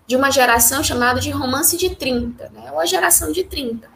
de 0.06 0.16
uma 0.16 0.30
geração 0.30 0.82
chamada 0.82 1.20
de 1.20 1.30
romance 1.30 1.76
de 1.76 1.94
30, 1.94 2.48
né? 2.48 2.72
Ou 2.72 2.80
a 2.80 2.86
geração 2.86 3.30
de 3.30 3.44
30, 3.44 3.86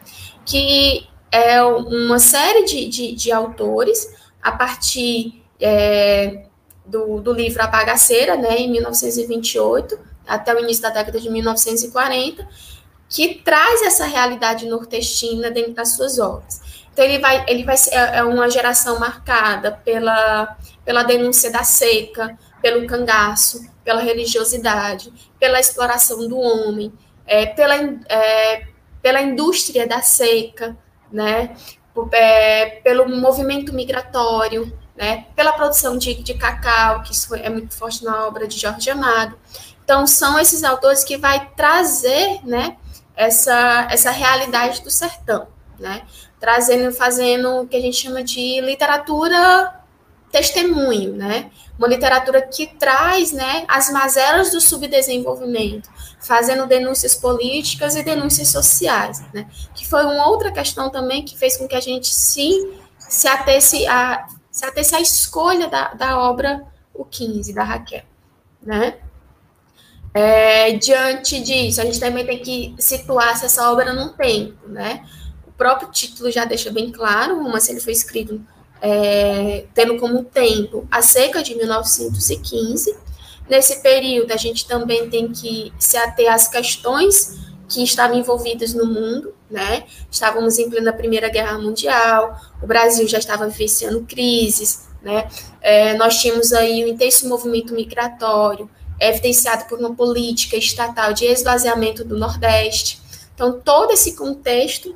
que 0.45 1.07
é 1.35 1.61
uma 1.61 2.17
série 2.17 2.63
de, 2.63 2.87
de, 2.87 3.11
de 3.13 3.31
autores 3.31 4.09
a 4.41 4.53
partir 4.53 5.43
é, 5.59 6.45
do, 6.85 7.19
do 7.19 7.33
livro 7.33 7.61
A 7.61 7.67
Bagaceira, 7.67 8.37
né, 8.37 8.57
em 8.57 8.71
1928, 8.71 9.99
até 10.25 10.55
o 10.55 10.59
início 10.59 10.83
da 10.83 10.91
década 10.91 11.19
de 11.19 11.29
1940, 11.29 12.47
que 13.09 13.35
traz 13.43 13.81
essa 13.81 14.05
realidade 14.05 14.65
nordestina 14.65 15.51
dentro 15.51 15.73
das 15.73 15.95
suas 15.95 16.19
obras. 16.19 16.61
Então 16.93 17.03
ele 17.03 17.19
vai, 17.19 17.43
ele 17.49 17.65
vai 17.65 17.75
ser 17.75 17.93
é, 17.93 18.17
é 18.17 18.23
uma 18.23 18.49
geração 18.49 18.97
marcada 18.97 19.73
pela, 19.83 20.57
pela 20.85 21.03
denúncia 21.03 21.51
da 21.51 21.63
seca, 21.65 22.37
pelo 22.61 22.87
cangaço, 22.87 23.61
pela 23.83 23.99
religiosidade, 23.99 25.11
pela 25.37 25.59
exploração 25.59 26.27
do 26.29 26.37
homem, 26.37 26.93
é, 27.27 27.45
pela, 27.45 27.75
é, 28.07 28.67
pela 29.01 29.21
indústria 29.21 29.85
da 29.85 30.01
seca, 30.01 30.77
né, 31.11 31.55
é, 32.11 32.81
pelo 32.83 33.07
movimento 33.07 33.73
migratório, 33.73 34.71
né, 34.95 35.25
pela 35.35 35.53
produção 35.53 35.97
de, 35.97 36.15
de 36.15 36.33
cacau, 36.33 37.03
que 37.03 37.13
isso 37.13 37.33
é 37.35 37.49
muito 37.49 37.75
forte 37.75 38.03
na 38.03 38.25
obra 38.25 38.47
de 38.47 38.57
Jorge 38.57 38.89
Amado. 38.89 39.37
Então, 39.83 40.07
são 40.07 40.39
esses 40.39 40.63
autores 40.63 41.03
que 41.03 41.17
vai 41.17 41.49
trazer, 41.55 42.39
né, 42.43 42.77
essa, 43.15 43.87
essa 43.89 44.11
realidade 44.11 44.81
do 44.81 44.89
sertão, 44.89 45.47
né, 45.79 46.03
trazendo, 46.39 46.91
fazendo 46.91 47.61
o 47.61 47.67
que 47.67 47.75
a 47.75 47.81
gente 47.81 47.97
chama 47.97 48.23
de 48.23 48.59
literatura 48.61 49.79
testemunho, 50.31 51.13
né, 51.13 51.51
uma 51.77 51.87
literatura 51.87 52.41
que 52.41 52.67
traz, 52.67 53.31
né, 53.31 53.65
as 53.67 53.89
mazelas 53.89 54.51
do 54.51 54.61
subdesenvolvimento, 54.61 55.89
fazendo 56.25 56.65
denúncias 56.65 57.13
políticas 57.13 57.95
e 57.95 58.03
denúncias 58.03 58.49
sociais, 58.49 59.23
né, 59.33 59.47
que 59.75 59.87
foi 59.87 60.03
uma 60.05 60.27
outra 60.27 60.51
questão 60.51 60.89
também 60.89 61.23
que 61.23 61.37
fez 61.37 61.55
com 61.57 61.67
que 61.67 61.75
a 61.75 61.81
gente 61.81 62.07
se, 62.07 62.73
se 62.97 63.27
atesse 63.27 63.87
a 63.87 64.27
se 64.49 64.65
atesse 64.65 64.95
à 64.95 65.01
escolha 65.01 65.67
da, 65.67 65.93
da 65.93 66.17
obra 66.17 66.65
O 66.93 67.03
15, 67.03 67.53
da 67.53 67.63
Raquel, 67.63 68.03
né? 68.61 68.95
É, 70.13 70.71
diante 70.71 71.41
disso, 71.41 71.81
a 71.81 71.83
gente 71.83 71.99
também 71.99 72.25
tem 72.25 72.39
que 72.39 72.73
situar 72.79 73.35
se 73.35 73.45
essa 73.45 73.69
obra 73.69 73.91
não 73.91 74.13
tempo, 74.13 74.65
né? 74.69 75.05
O 75.45 75.51
próprio 75.51 75.91
título 75.91 76.31
já 76.31 76.45
deixa 76.45 76.71
bem 76.71 76.89
claro, 76.89 77.43
mas 77.43 77.67
ele 77.67 77.81
foi 77.81 77.91
escrito 77.91 78.41
é, 78.81 79.65
tendo 79.73 79.97
como 79.97 80.23
tempo 80.23 80.87
a 80.89 81.01
seca 81.01 81.43
de 81.43 81.53
1915. 81.55 82.95
Nesse 83.49 83.81
período, 83.81 84.31
a 84.31 84.37
gente 84.37 84.67
também 84.67 85.09
tem 85.09 85.31
que 85.31 85.71
se 85.77 85.97
ater 85.97 86.31
às 86.31 86.47
questões 86.47 87.37
que 87.67 87.83
estavam 87.83 88.17
envolvidas 88.17 88.73
no 88.73 88.85
mundo, 88.85 89.33
né? 89.49 89.85
Estávamos 90.09 90.57
em 90.57 90.69
plena 90.69 90.93
Primeira 90.93 91.29
Guerra 91.29 91.57
Mundial, 91.57 92.39
o 92.61 92.67
Brasil 92.67 93.07
já 93.07 93.17
estava 93.17 93.47
vivenciando 93.47 94.05
crises, 94.07 94.87
né? 95.01 95.27
É, 95.61 95.93
nós 95.95 96.19
tínhamos 96.19 96.53
aí 96.53 96.83
um 96.83 96.87
intenso 96.87 97.27
movimento 97.27 97.73
migratório, 97.73 98.69
evidenciado 98.99 99.65
por 99.65 99.79
uma 99.79 99.93
política 99.93 100.55
estatal 100.55 101.13
de 101.13 101.25
esvaziamento 101.25 102.03
do 102.03 102.17
Nordeste. 102.17 103.01
Então, 103.33 103.59
todo 103.59 103.91
esse 103.91 104.15
contexto, 104.15 104.95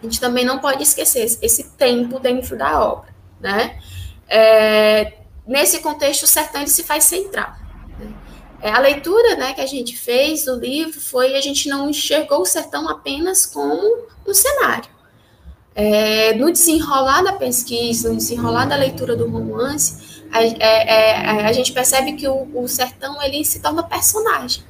a 0.00 0.04
gente 0.04 0.20
também 0.20 0.44
não 0.44 0.58
pode 0.58 0.82
esquecer 0.82 1.38
esse 1.42 1.64
tempo 1.72 2.18
dentro 2.18 2.56
da 2.56 2.82
obra, 2.82 3.14
né? 3.40 3.78
É, 4.28 5.18
nesse 5.46 5.80
contexto, 5.80 6.22
o 6.22 6.26
sertão 6.26 6.66
se 6.66 6.82
faz 6.82 7.04
central. 7.04 7.61
É, 8.62 8.70
a 8.70 8.78
leitura 8.78 9.34
né, 9.34 9.52
que 9.52 9.60
a 9.60 9.66
gente 9.66 9.96
fez 9.96 10.44
do 10.44 10.54
livro 10.54 11.00
foi 11.00 11.34
a 11.34 11.40
gente 11.40 11.68
não 11.68 11.90
enxergou 11.90 12.42
o 12.42 12.46
sertão 12.46 12.88
apenas 12.88 13.44
como 13.44 14.06
um 14.24 14.32
cenário. 14.32 14.88
É, 15.74 16.32
no 16.34 16.52
desenrolar 16.52 17.22
da 17.22 17.32
pesquisa, 17.32 18.10
no 18.10 18.16
desenrolar 18.16 18.66
da 18.66 18.76
leitura 18.76 19.16
do 19.16 19.28
romance, 19.28 20.22
a, 20.30 20.44
é, 20.44 20.54
é, 20.60 21.46
a 21.46 21.52
gente 21.52 21.72
percebe 21.72 22.12
que 22.12 22.28
o, 22.28 22.48
o, 22.54 22.68
sertão 22.68 23.20
ele 23.20 23.44
se 23.44 23.60
torna 23.60 23.82
personagem. 23.82 24.62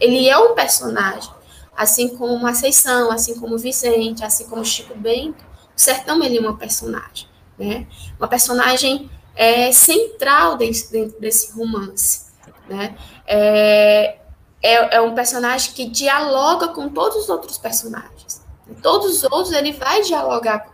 Ele 0.00 0.28
é 0.28 0.36
um 0.36 0.54
personagem, 0.54 1.30
assim 1.76 2.08
como 2.08 2.36
Maceição, 2.40 3.12
assim 3.12 3.38
como 3.38 3.56
Vicente, 3.56 4.24
assim 4.24 4.48
como 4.48 4.64
Chico 4.64 4.96
Bento. 4.96 5.44
O 5.76 5.80
sertão 5.80 6.20
ele 6.24 6.38
é 6.38 6.40
uma 6.40 6.56
personagem, 6.56 7.28
né? 7.56 7.86
Uma 8.18 8.26
personagem 8.26 9.08
é, 9.36 9.70
central 9.70 10.56
dentro 10.56 11.20
desse 11.20 11.52
romance. 11.52 12.33
Né? 12.68 12.96
É, 13.26 14.18
é, 14.62 14.96
é, 14.96 15.00
um 15.00 15.14
personagem 15.14 15.72
que 15.72 15.86
dialoga 15.86 16.68
com 16.68 16.88
todos 16.88 17.16
os 17.16 17.28
outros 17.28 17.58
personagens. 17.58 18.42
Todos 18.82 19.16
os 19.16 19.24
outros 19.24 19.52
ele 19.52 19.72
vai 19.72 20.02
dialogar 20.02 20.66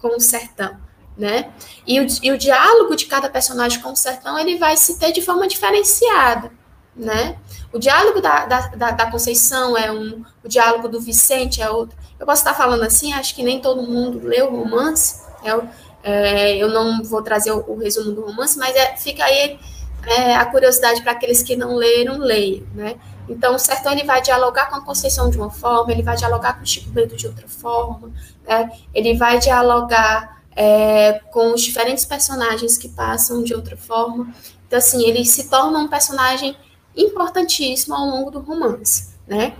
com 0.00 0.08
o 0.08 0.20
sertão. 0.20 0.76
Né? 1.16 1.50
E 1.86 2.00
o, 2.00 2.06
e 2.22 2.30
o 2.30 2.38
diálogo 2.38 2.94
de 2.94 3.06
cada 3.06 3.28
personagem 3.28 3.80
com 3.80 3.92
o 3.92 3.96
sertão 3.96 4.38
ele 4.38 4.58
vai 4.58 4.76
se 4.76 4.98
ter 4.98 5.12
de 5.12 5.22
forma 5.22 5.46
diferenciada. 5.48 6.50
Né? 6.94 7.38
O 7.72 7.78
diálogo 7.78 8.20
da, 8.20 8.46
da, 8.46 8.90
da, 8.92 9.10
Conceição 9.10 9.76
é 9.76 9.92
um, 9.92 10.24
o 10.42 10.48
diálogo 10.48 10.88
do 10.88 11.00
Vicente 11.00 11.60
é 11.60 11.68
outro. 11.70 11.96
Eu 12.18 12.24
posso 12.24 12.40
estar 12.40 12.54
falando 12.54 12.82
assim, 12.82 13.12
acho 13.12 13.34
que 13.34 13.42
nem 13.42 13.60
todo 13.60 13.82
mundo 13.82 14.26
leu 14.26 14.50
o 14.50 14.62
romance, 14.62 15.20
é, 15.44 15.50
é, 16.02 16.56
eu 16.56 16.68
não 16.68 17.02
vou 17.02 17.20
trazer 17.22 17.50
o, 17.50 17.64
o, 17.68 17.76
resumo 17.78 18.12
do 18.12 18.24
romance, 18.24 18.56
mas 18.58 18.74
é, 18.74 18.96
fica 18.96 19.24
aí 19.24 19.58
é, 20.06 20.34
a 20.36 20.46
curiosidade 20.46 21.02
para 21.02 21.12
aqueles 21.12 21.42
que 21.42 21.56
não 21.56 21.74
leram, 21.74 22.18
leiam, 22.18 22.66
né? 22.74 22.96
Então, 23.28 23.56
o 23.56 23.58
Sertão 23.58 23.92
ele 23.92 24.04
vai 24.04 24.22
dialogar 24.22 24.70
com 24.70 24.76
a 24.76 24.84
Conceição 24.84 25.28
de 25.28 25.36
uma 25.36 25.50
forma, 25.50 25.90
ele 25.92 26.02
vai 26.02 26.16
dialogar 26.16 26.54
com 26.54 26.62
o 26.62 26.66
Chico 26.66 26.90
Bento 26.90 27.16
de 27.16 27.26
outra 27.26 27.48
forma, 27.48 28.12
né? 28.46 28.70
ele 28.94 29.16
vai 29.16 29.38
dialogar 29.38 30.42
é, 30.54 31.20
com 31.32 31.52
os 31.52 31.60
diferentes 31.60 32.04
personagens 32.04 32.78
que 32.78 32.88
passam 32.88 33.42
de 33.42 33.52
outra 33.52 33.76
forma. 33.76 34.32
Então, 34.66 34.78
assim, 34.78 35.04
ele 35.04 35.24
se 35.24 35.50
torna 35.50 35.78
um 35.78 35.88
personagem 35.88 36.56
importantíssimo 36.96 37.94
ao 37.94 38.06
longo 38.06 38.30
do 38.30 38.40
romance, 38.40 39.10
né? 39.26 39.54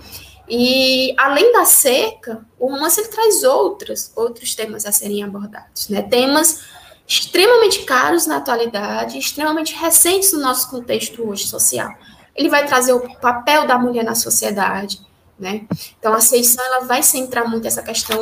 E 0.49 1.13
além 1.19 1.53
da 1.53 1.65
seca, 1.65 2.47
o 2.59 2.71
romance 2.71 3.01
ele 3.01 3.09
traz 3.09 3.43
outros, 3.43 4.13
outros 4.15 4.55
temas 4.55 4.87
a 4.87 4.93
serem 4.93 5.23
abordados, 5.25 5.89
né? 5.89 6.03
Temas 6.03 6.63
extremamente 7.07 7.85
caros 7.85 8.27
na 8.27 8.39
atualidade, 8.39 9.19
extremamente 9.19 9.75
recentes 9.75 10.33
no 10.33 10.41
nosso 10.41 10.69
contexto 10.71 11.29
hoje 11.29 11.47
social. 11.47 11.91
Ele 12.35 12.49
vai 12.49 12.67
trazer 12.67 12.93
o 12.93 13.01
papel 13.19 13.67
da 13.67 13.79
mulher 13.79 14.05
na 14.05 14.15
sociedade, 14.15 15.01
né? 15.39 15.67
Então, 15.99 16.13
a 16.15 16.21
seição 16.21 16.65
ela 16.65 16.85
vai 16.85 17.03
centrar 17.03 17.49
muito 17.49 17.67
essa 17.67 17.83
questão 17.83 18.21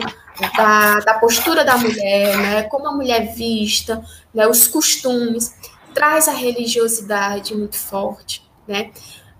da, 0.57 1.01
da 1.01 1.15
postura 1.15 1.65
da 1.65 1.77
mulher, 1.77 2.37
né? 2.37 2.63
Como 2.65 2.87
a 2.89 2.93
mulher 2.93 3.23
é 3.23 3.27
vista, 3.33 4.05
né? 4.33 4.47
os 4.47 4.67
costumes, 4.67 5.55
traz 5.95 6.29
a 6.29 6.33
religiosidade 6.33 7.55
muito 7.55 7.79
forte, 7.79 8.43
né? 8.67 8.91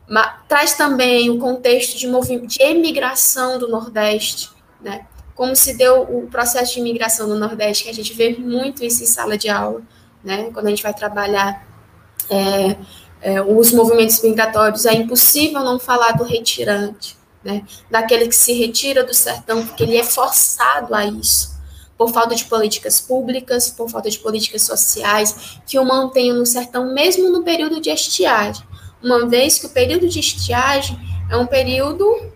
Mas, 0.09 0.35
traz 0.49 0.75
também 0.75 1.31
o 1.31 1.39
contexto 1.39 1.99
de 1.99 2.07
movimento 2.07 2.47
de 2.47 2.63
emigração 2.63 3.59
do 3.59 3.69
Nordeste, 3.69 4.51
né? 4.81 5.07
Como 5.35 5.57
se 5.57 5.75
deu 5.75 6.03
o 6.03 6.29
processo 6.29 6.75
de 6.75 6.81
imigração 6.81 7.27
no 7.27 7.37
Nordeste, 7.37 7.85
que 7.85 7.91
a 7.91 7.95
gente 7.95 8.13
vê 8.15 8.37
muito 8.37 8.85
isso 8.85 9.03
em 9.03 9.07
sala 9.07 9.37
de 9.37 9.49
aula, 9.49 9.83
né? 10.23 10.51
Quando 10.53 10.67
a 10.67 10.71
gente 10.71 10.83
vai 10.83 10.95
trabalhar 10.95 11.67
é, 12.31 12.77
é, 13.21 13.43
os 13.43 13.73
movimentos 13.73 14.23
migratórios, 14.23 14.87
é 14.87 14.95
impossível 14.95 15.61
não 15.61 15.79
falar 15.79 16.13
do 16.13 16.25
retirante, 16.25 17.17
né? 17.43 17.65
Daquele 17.91 18.29
que 18.29 18.37
se 18.37 18.53
retira 18.53 19.03
do 19.03 19.13
sertão, 19.13 19.67
porque 19.67 19.83
ele 19.83 19.97
é 19.97 20.05
forçado 20.05 20.95
a 20.95 21.05
isso, 21.05 21.53
por 21.99 22.13
falta 22.13 22.35
de 22.35 22.45
políticas 22.45 23.01
públicas, 23.01 23.71
por 23.71 23.91
falta 23.91 24.09
de 24.09 24.19
políticas 24.19 24.63
sociais, 24.63 25.59
que 25.67 25.79
o 25.79 25.85
mantenham 25.85 26.37
no 26.37 26.47
sertão, 26.47 26.93
mesmo 26.93 27.31
no 27.31 27.43
período 27.43 27.81
de 27.81 27.91
estiagem. 27.91 28.65
Uma 29.03 29.27
vez 29.27 29.59
que 29.59 29.67
o 29.67 29.71
período 29.71 30.09
de 30.09 30.21
estiagem 30.21 30.99
é 31.31 31.37
um 31.37 31.47
período 31.47 32.33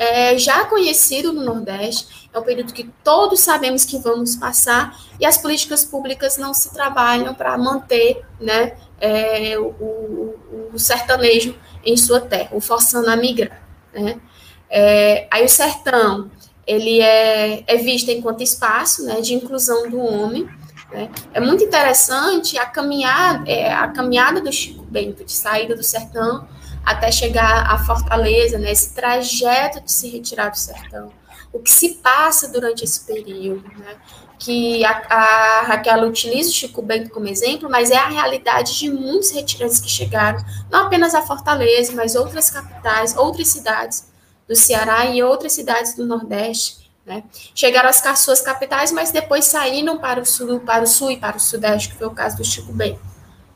é 0.00 0.38
já 0.38 0.64
conhecido 0.64 1.30
no 1.30 1.44
Nordeste, 1.44 2.30
é 2.32 2.38
um 2.38 2.42
período 2.42 2.72
que 2.72 2.88
todos 3.04 3.40
sabemos 3.40 3.84
que 3.84 3.98
vamos 3.98 4.34
passar 4.34 4.98
e 5.20 5.26
as 5.26 5.36
políticas 5.36 5.84
públicas 5.84 6.38
não 6.38 6.54
se 6.54 6.72
trabalham 6.72 7.34
para 7.34 7.58
manter 7.58 8.24
né, 8.40 8.78
é, 8.98 9.58
o, 9.58 10.34
o, 10.72 10.78
sertanejo 10.78 11.54
em 11.84 11.98
sua 11.98 12.18
terra, 12.18 12.48
o 12.52 12.62
forçando 12.62 13.10
a 13.10 13.16
migrar. 13.16 13.62
Né? 13.92 14.18
É, 14.70 15.28
aí 15.30 15.44
o 15.44 15.48
sertão 15.50 16.30
ele 16.66 17.02
é, 17.02 17.62
é 17.66 17.76
visto 17.76 18.10
enquanto 18.10 18.42
espaço 18.42 19.04
né, 19.04 19.20
de 19.20 19.34
inclusão 19.34 19.90
do 19.90 20.00
homem. 20.00 20.48
Né? 20.90 21.10
É 21.34 21.40
muito 21.40 21.62
interessante 21.62 22.56
a 22.56 22.64
caminhada, 22.64 23.46
é, 23.50 23.70
a 23.70 23.88
caminhada 23.88 24.40
do 24.40 24.50
Chico 24.50 24.82
Bento 24.82 25.26
de 25.26 25.32
saída 25.32 25.76
do 25.76 25.82
sertão 25.82 26.48
até 26.84 27.10
chegar 27.12 27.72
à 27.72 27.78
Fortaleza, 27.78 28.58
né, 28.58 28.72
esse 28.72 28.94
trajeto 28.94 29.80
de 29.80 29.92
se 29.92 30.08
retirar 30.08 30.50
do 30.50 30.58
sertão, 30.58 31.12
o 31.52 31.58
que 31.58 31.70
se 31.70 31.94
passa 31.96 32.48
durante 32.48 32.84
esse 32.84 33.04
período, 33.06 33.68
né, 33.78 33.96
que 34.38 34.84
a, 34.84 35.02
a 35.10 35.62
Raquel 35.62 36.08
utiliza 36.08 36.48
o 36.48 36.52
Chico 36.52 36.80
Bento 36.80 37.10
como 37.10 37.28
exemplo, 37.28 37.68
mas 37.68 37.90
é 37.90 37.96
a 37.96 38.08
realidade 38.08 38.78
de 38.78 38.90
muitos 38.90 39.30
retirantes 39.30 39.78
que 39.78 39.88
chegaram, 39.88 40.42
não 40.70 40.86
apenas 40.86 41.14
a 41.14 41.22
Fortaleza, 41.22 41.92
mas 41.94 42.14
outras 42.14 42.48
capitais, 42.50 43.16
outras 43.16 43.48
cidades 43.48 44.10
do 44.48 44.56
Ceará 44.56 45.04
e 45.06 45.22
outras 45.22 45.52
cidades 45.52 45.94
do 45.94 46.06
Nordeste, 46.06 46.90
né? 47.04 47.24
Chegaram 47.54 47.88
às 47.88 48.18
suas 48.18 48.40
capitais, 48.40 48.92
mas 48.92 49.10
depois 49.10 49.44
saíram 49.44 49.98
para 49.98 50.20
o 50.20 50.26
sul, 50.26 50.60
para 50.60 50.84
o 50.84 50.86
sul 50.86 51.10
e 51.10 51.16
para 51.16 51.36
o 51.36 51.40
sudeste, 51.40 51.90
que 51.90 51.96
foi 51.96 52.06
o 52.06 52.12
caso 52.12 52.36
do 52.36 52.44
Chico 52.44 52.72
Bento, 52.72 53.00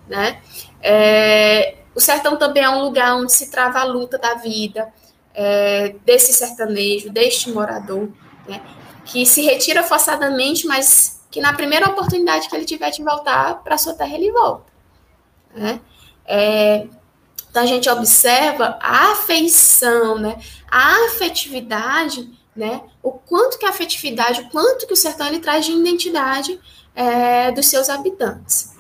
né? 0.06 0.40
É, 0.82 1.76
o 1.94 2.00
sertão 2.00 2.36
também 2.36 2.62
é 2.62 2.70
um 2.70 2.82
lugar 2.82 3.14
onde 3.16 3.32
se 3.32 3.50
trava 3.50 3.80
a 3.80 3.84
luta 3.84 4.18
da 4.18 4.34
vida 4.34 4.92
é, 5.34 5.94
desse 6.04 6.32
sertanejo, 6.32 7.10
deste 7.10 7.50
morador, 7.50 8.08
né? 8.48 8.60
Que 9.04 9.26
se 9.26 9.42
retira 9.42 9.82
forçadamente, 9.82 10.66
mas 10.66 11.22
que 11.30 11.40
na 11.40 11.52
primeira 11.52 11.88
oportunidade 11.88 12.48
que 12.48 12.54
ele 12.54 12.64
tiver 12.64 12.90
de 12.90 13.02
voltar 13.02 13.62
para 13.62 13.76
sua 13.76 13.94
terra 13.94 14.14
ele 14.14 14.30
volta, 14.30 14.72
né? 15.54 15.80
É, 16.24 16.86
então 17.50 17.62
a 17.62 17.66
gente 17.66 17.88
observa 17.88 18.78
a 18.80 19.12
afeição, 19.12 20.18
né? 20.18 20.38
A 20.70 21.06
afetividade, 21.06 22.32
né? 22.54 22.82
O 23.02 23.12
quanto 23.12 23.58
que 23.58 23.66
a 23.66 23.70
afetividade, 23.70 24.40
o 24.42 24.50
quanto 24.50 24.86
que 24.86 24.92
o 24.92 24.96
sertão 24.96 25.26
ele 25.26 25.40
traz 25.40 25.64
de 25.66 25.72
identidade 25.72 26.60
é, 26.94 27.50
dos 27.52 27.68
seus 27.68 27.88
habitantes. 27.88 28.74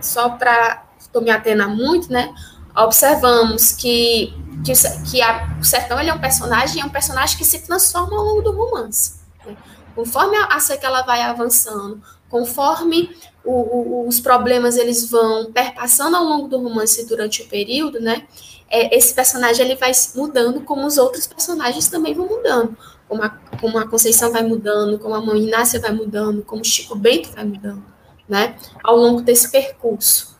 Só 0.00 0.30
para 0.30 0.85
estou 1.16 1.22
me 1.22 1.30
atendo 1.30 1.68
muito, 1.70 2.12
né? 2.12 2.34
Observamos 2.76 3.72
que, 3.72 4.34
que, 4.64 4.72
que 5.10 5.22
a, 5.22 5.56
o 5.58 5.64
sertão 5.64 5.98
ele 5.98 6.10
é 6.10 6.14
um 6.14 6.20
personagem, 6.20 6.82
é 6.82 6.84
um 6.84 6.90
personagem 6.90 7.38
que 7.38 7.44
se 7.44 7.60
transforma 7.60 8.16
ao 8.16 8.24
longo 8.24 8.42
do 8.42 8.52
romance. 8.52 9.14
Né? 9.46 9.56
Conforme 9.94 10.36
a, 10.36 10.46
a 10.46 10.60
sequela 10.60 11.02
vai 11.02 11.22
avançando, 11.22 12.02
conforme 12.28 13.16
o, 13.42 13.52
o, 13.52 14.08
os 14.08 14.20
problemas 14.20 14.76
eles 14.76 15.10
vão 15.10 15.50
perpassando 15.52 16.16
ao 16.16 16.24
longo 16.24 16.48
do 16.48 16.58
romance 16.58 17.06
durante 17.06 17.42
o 17.42 17.48
período, 17.48 17.98
né? 17.98 18.26
É, 18.68 18.94
esse 18.96 19.14
personagem 19.14 19.64
ele 19.64 19.76
vai 19.76 19.92
mudando, 20.14 20.60
como 20.60 20.84
os 20.84 20.98
outros 20.98 21.26
personagens 21.26 21.88
também 21.88 22.12
vão 22.12 22.26
mudando. 22.26 22.76
Como 23.08 23.22
a, 23.22 23.30
como 23.60 23.78
a 23.78 23.86
Conceição 23.86 24.32
vai 24.32 24.42
mudando, 24.42 24.98
como 24.98 25.14
a 25.14 25.20
mãe 25.20 25.44
Inácia 25.44 25.78
vai 25.78 25.92
mudando, 25.92 26.42
como 26.42 26.62
o 26.62 26.64
Chico 26.64 26.96
Bento 26.96 27.30
vai 27.32 27.44
mudando, 27.44 27.84
né? 28.28 28.56
Ao 28.82 28.96
longo 28.96 29.22
desse 29.22 29.48
percurso 29.48 30.35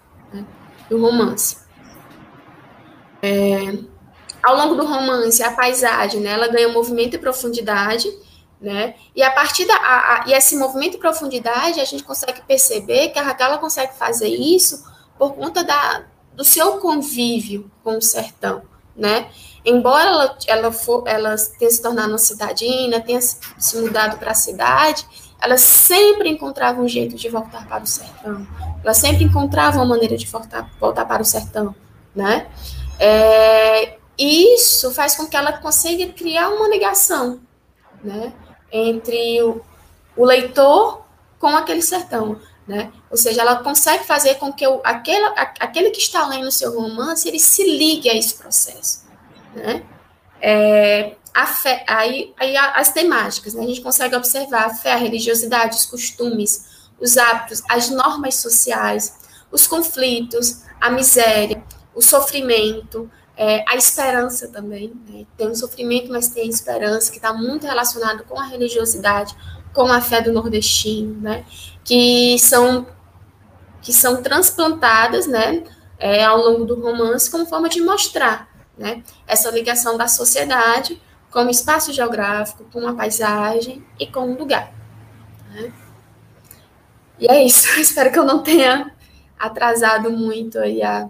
do 0.88 1.00
romance. 1.00 1.58
É, 3.22 3.78
ao 4.42 4.56
longo 4.56 4.74
do 4.76 4.86
romance, 4.86 5.42
a 5.42 5.50
paisagem, 5.50 6.20
né? 6.20 6.30
Ela 6.30 6.48
ganha 6.48 6.68
movimento 6.68 7.14
e 7.14 7.18
profundidade, 7.18 8.08
né? 8.60 8.94
E 9.14 9.22
a 9.22 9.30
partir 9.30 9.64
da 9.64 9.74
a, 9.74 10.22
a, 10.22 10.24
e 10.28 10.32
esse 10.32 10.56
movimento 10.56 10.96
e 10.96 11.00
profundidade, 11.00 11.80
a 11.80 11.84
gente 11.84 12.04
consegue 12.04 12.42
perceber 12.42 13.08
que 13.08 13.18
a 13.18 13.22
Raquel 13.22 13.58
consegue 13.58 13.94
fazer 13.94 14.28
isso 14.28 14.84
por 15.18 15.34
conta 15.34 15.64
da, 15.64 16.04
do 16.34 16.44
seu 16.44 16.78
convívio 16.78 17.70
com 17.82 17.96
o 17.98 18.02
sertão, 18.02 18.62
né? 18.94 19.28
Embora 19.64 20.08
ela, 20.08 20.38
ela, 20.46 20.72
for, 20.72 21.02
ela 21.06 21.34
tenha 21.58 21.70
se 21.70 21.82
tornado 21.82 22.10
uma 22.10 22.18
cidadina, 22.18 23.00
tenha 23.00 23.20
se 23.20 23.76
mudado 23.78 24.16
para 24.16 24.30
a 24.30 24.34
cidade, 24.34 25.04
ela 25.40 25.58
sempre 25.58 26.28
encontrava 26.28 26.80
um 26.80 26.86
jeito 26.86 27.16
de 27.16 27.28
voltar 27.28 27.66
para 27.66 27.82
o 27.82 27.86
sertão. 27.86 28.46
Ela 28.86 28.94
sempre 28.94 29.24
encontrava 29.24 29.78
uma 29.78 29.86
maneira 29.86 30.16
de 30.16 30.26
voltar, 30.26 30.70
voltar 30.80 31.04
para 31.04 31.20
o 31.20 31.24
sertão, 31.24 31.74
né? 32.14 32.46
É, 32.98 33.98
isso 34.16 34.90
faz 34.92 35.14
com 35.16 35.26
que 35.26 35.36
ela 35.36 35.52
consiga 35.54 36.06
criar 36.12 36.48
uma 36.48 36.68
ligação, 36.68 37.40
né? 38.02 38.32
entre 38.72 39.42
o, 39.42 39.60
o 40.16 40.24
leitor 40.24 41.04
com 41.38 41.48
aquele 41.48 41.82
sertão, 41.82 42.40
né? 42.66 42.92
Ou 43.10 43.16
seja, 43.16 43.42
ela 43.42 43.56
consegue 43.56 44.04
fazer 44.04 44.36
com 44.36 44.52
que 44.52 44.66
o, 44.66 44.80
aquele, 44.84 45.24
aquele 45.60 45.90
que 45.90 46.00
está 46.00 46.26
lendo 46.26 46.48
o 46.48 46.52
seu 46.52 46.74
romance, 46.74 47.28
ele 47.28 47.38
se 47.38 47.62
ligue 47.62 48.08
a 48.08 48.14
esse 48.14 48.34
processo, 48.34 49.06
né? 49.54 49.84
É, 50.40 51.14
a 51.32 51.46
fé, 51.46 51.84
aí, 51.86 52.34
aí 52.38 52.56
as 52.56 52.90
temáticas, 52.90 53.54
né? 53.54 53.62
A 53.62 53.66
gente 53.66 53.80
consegue 53.80 54.16
observar 54.16 54.66
a 54.66 54.74
fé, 54.74 54.92
a 54.92 54.96
religiosidade, 54.96 55.76
os 55.76 55.86
costumes, 55.86 56.75
os 57.00 57.16
hábitos, 57.16 57.62
as 57.68 57.90
normas 57.90 58.36
sociais, 58.36 59.14
os 59.50 59.66
conflitos, 59.66 60.62
a 60.80 60.90
miséria, 60.90 61.62
o 61.94 62.02
sofrimento, 62.02 63.10
é, 63.36 63.64
a 63.68 63.76
esperança 63.76 64.48
também, 64.48 64.92
né? 65.08 65.26
tem 65.36 65.48
o 65.48 65.54
sofrimento, 65.54 66.10
mas 66.10 66.28
tem 66.28 66.44
a 66.44 66.50
esperança, 66.50 67.10
que 67.10 67.18
está 67.18 67.32
muito 67.32 67.66
relacionado 67.66 68.24
com 68.24 68.40
a 68.40 68.44
religiosidade, 68.44 69.34
com 69.74 69.92
a 69.92 70.00
fé 70.00 70.22
do 70.22 70.32
nordestino, 70.32 71.20
né? 71.20 71.44
que 71.84 72.38
são 72.38 72.86
que 73.82 73.92
são 73.92 74.20
transplantadas 74.20 75.28
né, 75.28 75.62
é, 75.96 76.24
ao 76.24 76.38
longo 76.38 76.64
do 76.64 76.74
romance 76.74 77.30
como 77.30 77.46
forma 77.46 77.68
de 77.68 77.80
mostrar 77.80 78.48
né, 78.76 79.04
essa 79.28 79.48
ligação 79.48 79.96
da 79.96 80.08
sociedade 80.08 81.00
com 81.30 81.44
o 81.44 81.50
espaço 81.50 81.92
geográfico, 81.92 82.64
com 82.72 82.84
a 82.88 82.94
paisagem 82.94 83.86
e 84.00 84.06
com 84.08 84.32
o 84.32 84.36
lugar. 84.36 84.72
Né? 85.50 85.72
E 87.18 87.30
é 87.30 87.42
isso. 87.42 87.68
Espero 87.80 88.12
que 88.12 88.18
eu 88.18 88.24
não 88.24 88.42
tenha 88.42 88.92
atrasado 89.38 90.10
muito 90.10 90.58
aí 90.58 90.82
a, 90.82 91.08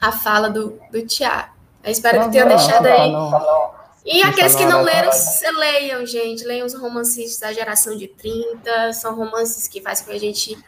a 0.00 0.12
fala 0.12 0.50
do, 0.50 0.78
do 0.90 1.04
Tiago. 1.06 1.54
Eu 1.82 1.90
espero 1.90 2.18
não, 2.18 2.24
que 2.26 2.32
tenha 2.32 2.46
não, 2.46 2.56
deixado 2.56 2.86
aí. 2.86 3.12
Não, 3.12 3.74
e 4.06 4.22
aqueles 4.22 4.54
que 4.54 4.64
não 4.64 4.82
leram, 4.82 5.10
leiam, 5.58 6.06
gente. 6.06 6.44
Leiam 6.44 6.66
os 6.66 6.74
romances 6.74 7.38
da 7.38 7.52
geração 7.52 7.96
de 7.96 8.08
30. 8.08 8.92
São 8.92 9.14
romances 9.14 9.68
que 9.68 9.80
fazem 9.80 10.04
com 10.04 10.10
que 10.10 10.16
a 10.16 10.20
gente 10.20 10.58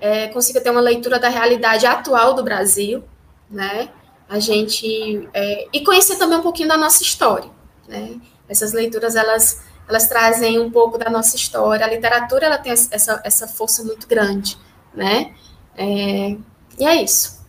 é, 0.00 0.28
consiga 0.28 0.60
ter 0.60 0.70
uma 0.70 0.80
leitura 0.80 1.18
da 1.18 1.28
realidade 1.28 1.86
atual 1.86 2.34
do 2.34 2.42
Brasil, 2.42 3.04
né? 3.48 3.90
A 4.28 4.38
gente... 4.38 5.28
É, 5.34 5.66
e 5.72 5.84
conhecer 5.84 6.16
também 6.16 6.38
um 6.38 6.42
pouquinho 6.42 6.68
da 6.68 6.76
nossa 6.76 7.02
história, 7.02 7.50
né? 7.88 8.20
Essas 8.48 8.72
leituras, 8.72 9.14
elas, 9.14 9.62
elas 9.90 10.08
trazem 10.08 10.58
um 10.58 10.70
pouco 10.70 10.96
da 10.96 11.10
nossa 11.10 11.36
história. 11.36 11.84
A 11.84 11.88
literatura, 11.88 12.46
ela 12.46 12.58
tem 12.58 12.72
essa, 12.72 13.20
essa 13.24 13.48
força 13.48 13.82
muito 13.82 14.08
grande, 14.08 14.56
né? 14.94 15.34
É, 15.76 16.36
e 16.78 16.86
é 16.86 17.02
isso. 17.02 17.44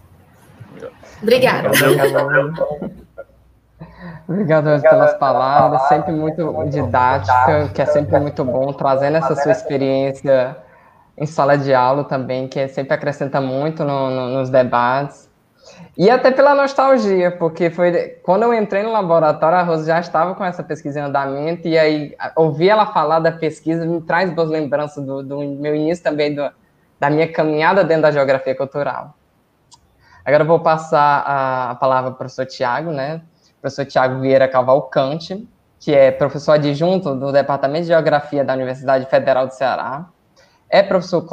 Obrigada. 1.22 1.70
Obrigado 4.28 4.82
pelas 4.82 5.14
palavras, 5.16 5.88
sempre 5.88 6.12
muito 6.12 6.52
didática, 6.70 7.70
que 7.74 7.82
é 7.82 7.86
sempre 7.86 8.20
muito 8.20 8.44
bom, 8.44 8.74
trazendo 8.74 9.18
essa 9.18 9.36
sua 9.36 9.52
experiência 9.52 10.58
em 11.18 11.26
sala 11.26 11.58
de 11.58 11.74
aula 11.74 12.04
também, 12.06 12.48
que 12.48 12.68
sempre 12.70 12.94
acrescenta 12.94 13.40
muito 13.40 13.84
no, 13.84 14.10
no, 14.10 14.30
nos 14.30 14.50
debates. 14.50 15.30
E 15.98 16.10
até 16.10 16.32
pela 16.32 16.56
nostalgia, 16.56 17.32
porque 17.32 17.70
foi 17.70 17.92
quando 18.24 18.44
eu 18.44 18.54
entrei 18.54 18.82
no 18.84 18.92
laboratório, 18.92 19.58
a 19.58 19.64
Rosa 19.64 19.86
já 19.86 20.00
estava 20.00 20.34
com 20.36 20.44
essa 20.44 20.64
pesquisa 20.64 21.00
em 21.00 21.04
andamento, 21.04 21.68
e 21.68 21.78
aí 21.78 22.16
ouvir 22.36 22.70
ela 22.70 22.86
falar 22.88 23.20
da 23.20 23.32
pesquisa 23.32 23.86
me 23.86 24.02
traz 24.02 24.32
boas 24.32 24.50
lembranças 24.50 25.06
do, 25.06 25.22
do 25.22 25.40
meu 25.40 25.76
início 25.76 26.04
também, 26.04 26.34
do, 26.34 26.50
da 27.00 27.10
minha 27.10 27.32
caminhada 27.32 27.84
dentro 27.84 28.04
da 28.04 28.12
geografia 28.12 28.56
cultural. 28.56 29.16
Agora 30.24 30.44
eu 30.44 30.48
vou 30.48 30.60
passar 30.60 31.24
a, 31.26 31.72
a 31.72 31.76
palavra 31.76 32.12
para 32.12 32.16
o 32.16 32.18
professor 32.18 32.46
Tiago, 32.46 32.92
né? 32.92 33.22
professor 33.60 33.86
Tiago 33.86 34.22
Vieira 34.22 34.48
Cavalcante, 34.48 35.48
que 35.80 35.94
é 35.94 36.10
professor 36.10 36.54
adjunto 36.54 37.16
do 37.16 37.32
Departamento 37.32 37.82
de 37.82 37.88
Geografia 37.90 38.44
da 38.44 38.54
Universidade 38.54 39.06
Federal 39.08 39.48
do 39.48 39.54
Ceará, 39.54 40.06
é 40.70 40.82
professor 40.82 41.26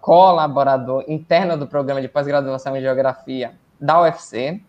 colaborador 0.00 1.04
interno 1.08 1.56
do 1.56 1.66
programa 1.66 2.00
de 2.00 2.08
pós-graduação 2.08 2.76
em 2.76 2.80
Geografia 2.80 3.52
da 3.80 4.00
UFC, 4.00 4.60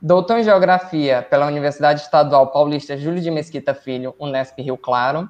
doutor 0.00 0.38
em 0.38 0.44
Geografia 0.44 1.26
pela 1.28 1.46
Universidade 1.46 2.00
Estadual 2.00 2.48
Paulista 2.48 2.96
Júlio 2.96 3.20
de 3.20 3.30
Mesquita 3.30 3.74
Filho, 3.74 4.14
Unesp 4.18 4.60
Rio 4.60 4.76
Claro, 4.76 5.28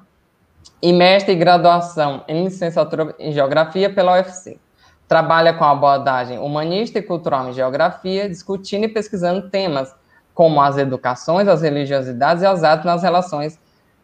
e 0.81 0.91
mestre 0.93 1.33
em 1.33 1.39
graduação 1.39 2.23
em 2.27 2.45
licenciatura 2.45 3.15
em 3.19 3.31
Geografia 3.31 3.93
pela 3.93 4.13
UFC. 4.13 4.59
Trabalha 5.07 5.53
com 5.53 5.63
abordagem 5.63 6.39
humanista 6.39 6.99
e 6.99 7.01
cultural 7.01 7.49
em 7.49 7.53
Geografia, 7.53 8.29
discutindo 8.29 8.85
e 8.85 8.87
pesquisando 8.87 9.49
temas 9.49 9.93
como 10.33 10.59
as 10.61 10.77
educações, 10.77 11.47
as 11.47 11.61
religiosidades 11.61 12.43
e 12.43 12.47
os 12.47 12.63
atos 12.63 12.85
nas 12.85 13.03
relações 13.03 13.59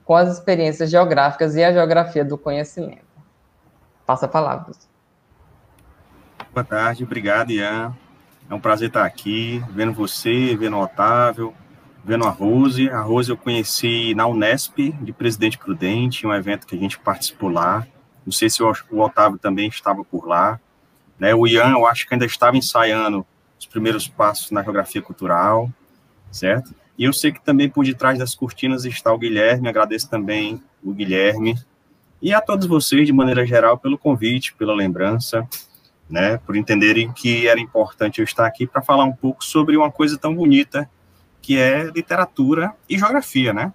com 0.06 0.16
as 0.16 0.28
experiências 0.28 0.90
geográficas 0.90 1.56
e 1.56 1.64
a 1.64 1.72
geografia 1.72 2.24
do 2.26 2.38
conhecimento. 2.38 3.06
Passa 4.06 4.26
a 4.26 4.30
palavra. 4.30 4.72
Boa 6.52 6.64
tarde, 6.64 7.04
obrigado, 7.04 7.52
Ian. 7.52 7.96
É 8.50 8.54
um 8.56 8.60
prazer 8.60 8.88
estar 8.88 9.06
aqui, 9.06 9.64
vendo 9.70 9.93
você, 9.93 10.56
vendo 10.58 10.76
o 10.76 10.82
Otávio, 10.82 11.54
vendo 12.04 12.26
a 12.26 12.30
Rose. 12.30 12.89
A 12.89 13.00
Rose 13.00 13.30
eu 13.30 13.38
conheci 13.38 14.16
na 14.16 14.26
Unesp, 14.26 14.91
de 15.02 15.14
Presidente 15.14 15.58
Prudente, 15.58 16.26
um 16.26 16.34
evento 16.34 16.66
que 16.66 16.76
a 16.76 16.80
gente 16.80 16.97
participou 16.97 17.50
lá. 17.50 17.86
Não 18.26 18.34
sei 18.34 18.50
se 18.50 18.64
o 18.64 18.74
Otávio 19.00 19.38
também 19.38 19.68
estava 19.68 20.04
por 20.04 20.28
lá. 20.28 20.60
Né? 21.20 21.36
O 21.36 21.45
Ian, 21.45 21.74
eu 21.74 21.86
acho 21.86 22.08
que 22.08 22.14
ainda 22.16 22.26
estava 22.26 22.58
ensaiando 22.58 23.24
os 23.60 23.68
primeiros 23.68 24.08
passos 24.08 24.50
na 24.50 24.64
geografia 24.64 25.02
cultural, 25.02 25.70
certo? 26.32 26.74
E 26.97 27.04
eu 27.04 27.14
sei 27.14 27.32
que 27.32 27.41
também 27.41 27.70
por 27.70 27.86
detrás 27.86 28.18
das 28.18 28.34
cortinas 28.34 28.84
está 28.84 29.14
o 29.14 29.18
Guilherme, 29.18 29.70
agradeço 29.70 30.10
também 30.10 30.62
o 30.84 30.91
Guilherme, 30.91 31.56
e 32.22 32.34
a 32.34 32.41
todos 32.41 32.68
vocês, 32.68 33.06
de 33.06 33.14
maneira 33.14 33.45
geral, 33.45 33.78
pelo 33.78 33.97
convite, 33.97 34.54
pela 34.56 34.74
lembrança, 34.74 35.47
né, 36.10 36.38
por 36.38 36.55
entenderem 36.55 37.12
que 37.12 37.47
era 37.47 37.60
importante 37.60 38.20
eu 38.20 38.24
estar 38.24 38.45
aqui 38.45 38.66
para 38.66 38.82
falar 38.82 39.03
um 39.03 39.14
pouco 39.14 39.43
sobre 39.43 39.78
uma 39.78 39.91
coisa 39.91 40.18
tão 40.18 40.34
bonita 40.34 40.89
que 41.41 41.57
é 41.57 41.84
literatura 41.86 42.74
e 42.89 42.97
geografia, 42.97 43.53
né? 43.53 43.74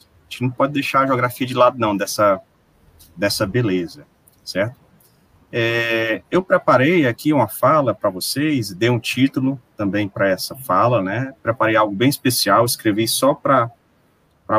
A 0.00 0.30
gente 0.30 0.42
não 0.42 0.50
pode 0.50 0.72
deixar 0.72 1.00
a 1.00 1.06
geografia 1.06 1.46
de 1.46 1.54
lado, 1.54 1.78
não, 1.78 1.96
dessa, 1.96 2.40
dessa 3.16 3.46
beleza, 3.46 4.06
certo? 4.42 4.84
É, 5.52 6.22
eu 6.30 6.42
preparei 6.42 7.06
aqui 7.06 7.32
uma 7.32 7.46
fala 7.46 7.94
para 7.94 8.10
vocês, 8.10 8.72
dei 8.72 8.90
um 8.90 8.98
título 8.98 9.60
também 9.76 10.08
para 10.08 10.28
essa 10.28 10.56
fala, 10.56 11.00
né? 11.00 11.32
Preparei 11.42 11.76
algo 11.76 11.94
bem 11.94 12.08
especial, 12.08 12.64
escrevi 12.64 13.06
só 13.06 13.34
para 13.34 13.70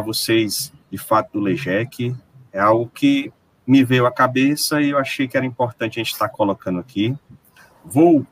vocês, 0.05 0.71
de 0.89 0.97
fato, 0.97 1.33
do 1.33 1.41
LEGEC. 1.41 2.15
É 2.53 2.61
algo 2.61 2.89
que 2.93 3.33
me 3.65 3.83
veio 3.83 4.05
à 4.05 4.11
cabeça 4.11 4.81
e 4.81 4.89
eu 4.89 4.97
achei 4.97 5.27
que 5.27 5.35
era 5.37 5.45
importante 5.45 5.99
a 5.99 6.03
gente 6.03 6.13
estar 6.13 6.29
colocando 6.29 6.79
aqui. 6.79 7.15
Vou 7.83 8.25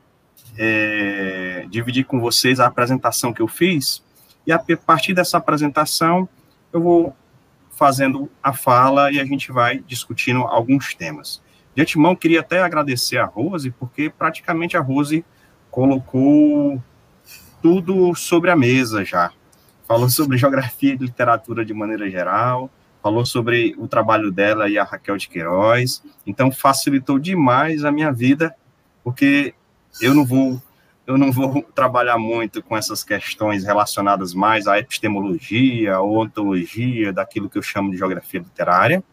é, 0.56 1.66
dividir 1.68 2.04
com 2.04 2.20
vocês 2.20 2.60
a 2.60 2.66
apresentação 2.66 3.32
que 3.32 3.42
eu 3.42 3.48
fiz 3.48 4.02
e 4.46 4.52
a 4.52 4.58
partir 4.58 5.14
dessa 5.14 5.38
apresentação 5.38 6.28
eu 6.72 6.80
vou 6.80 7.16
fazendo 7.70 8.30
a 8.42 8.52
fala 8.52 9.10
e 9.10 9.20
a 9.20 9.24
gente 9.24 9.50
vai 9.50 9.78
discutindo 9.78 10.42
alguns 10.42 10.94
temas. 10.94 11.42
De 11.74 11.82
antemão, 11.82 12.14
queria 12.14 12.40
até 12.40 12.62
agradecer 12.62 13.18
a 13.18 13.24
Rose, 13.24 13.70
porque 13.72 14.08
praticamente 14.08 14.76
a 14.76 14.80
Rose 14.80 15.24
colocou 15.70 16.80
tudo 17.60 18.14
sobre 18.14 18.50
a 18.50 18.56
mesa 18.56 19.04
já. 19.04 19.32
Falou 19.86 20.08
sobre 20.08 20.38
geografia 20.38 20.94
e 20.94 20.96
literatura 20.96 21.64
de 21.64 21.74
maneira 21.74 22.08
geral, 22.08 22.70
falou 23.04 23.26
sobre 23.26 23.74
o 23.76 23.86
trabalho 23.86 24.32
dela 24.32 24.66
e 24.66 24.78
a 24.78 24.82
Raquel 24.82 25.18
de 25.18 25.28
Queiroz, 25.28 26.02
então 26.26 26.50
facilitou 26.50 27.18
demais 27.18 27.84
a 27.84 27.92
minha 27.92 28.10
vida, 28.10 28.56
porque 29.04 29.52
eu 30.00 30.14
não 30.14 30.24
vou 30.24 30.58
eu 31.06 31.18
não 31.18 31.30
vou 31.30 31.62
trabalhar 31.74 32.16
muito 32.16 32.62
com 32.62 32.74
essas 32.74 33.04
questões 33.04 33.62
relacionadas 33.62 34.32
mais 34.32 34.66
à 34.66 34.78
epistemologia 34.78 36.00
ou 36.00 36.22
ontologia 36.22 37.12
daquilo 37.12 37.50
que 37.50 37.58
eu 37.58 37.62
chamo 37.62 37.90
de 37.90 37.98
geografia 37.98 38.40
literária, 38.40 39.04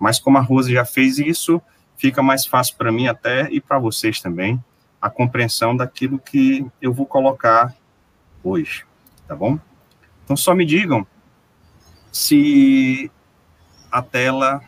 mas 0.00 0.18
como 0.18 0.36
a 0.36 0.40
Rose 0.40 0.72
já 0.72 0.84
fez 0.84 1.20
isso, 1.20 1.62
fica 1.96 2.20
mais 2.20 2.44
fácil 2.44 2.74
para 2.74 2.90
mim 2.90 3.06
até 3.06 3.48
e 3.52 3.60
para 3.60 3.78
vocês 3.78 4.20
também 4.20 4.60
a 5.00 5.08
compreensão 5.08 5.76
daquilo 5.76 6.18
que 6.18 6.66
eu 6.82 6.92
vou 6.92 7.06
colocar 7.06 7.72
hoje, 8.42 8.84
tá 9.28 9.36
bom? 9.36 9.60
Então 10.24 10.36
só 10.36 10.56
me 10.56 10.66
digam 10.66 11.06
se 12.10 13.12
a 13.90 14.02
tela, 14.02 14.62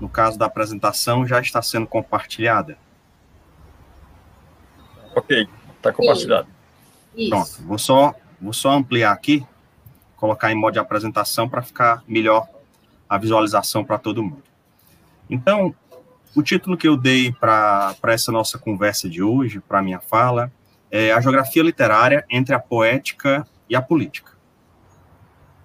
no 0.00 0.08
caso 0.08 0.38
da 0.38 0.46
apresentação, 0.46 1.26
já 1.26 1.40
está 1.40 1.60
sendo 1.62 1.86
compartilhada. 1.86 2.78
Ok, 5.14 5.48
está 5.76 5.92
compartilhado. 5.92 6.48
Isso. 7.16 7.30
Pronto, 7.30 7.62
vou 7.66 7.78
só, 7.78 8.14
vou 8.40 8.52
só 8.52 8.70
ampliar 8.70 9.12
aqui, 9.12 9.46
colocar 10.16 10.52
em 10.52 10.54
modo 10.54 10.74
de 10.74 10.78
apresentação 10.78 11.48
para 11.48 11.62
ficar 11.62 12.02
melhor 12.06 12.46
a 13.08 13.18
visualização 13.18 13.84
para 13.84 13.98
todo 13.98 14.22
mundo. 14.22 14.42
Então, 15.30 15.74
o 16.34 16.42
título 16.42 16.76
que 16.76 16.86
eu 16.86 16.96
dei 16.96 17.32
para 17.32 17.96
essa 18.04 18.30
nossa 18.30 18.58
conversa 18.58 19.08
de 19.08 19.22
hoje, 19.22 19.60
para 19.60 19.82
minha 19.82 20.00
fala, 20.00 20.52
é 20.90 21.12
a 21.12 21.20
geografia 21.20 21.62
literária 21.62 22.24
entre 22.30 22.54
a 22.54 22.58
poética 22.58 23.46
e 23.68 23.74
a 23.74 23.82
política. 23.82 24.32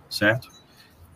Certo? 0.09 0.52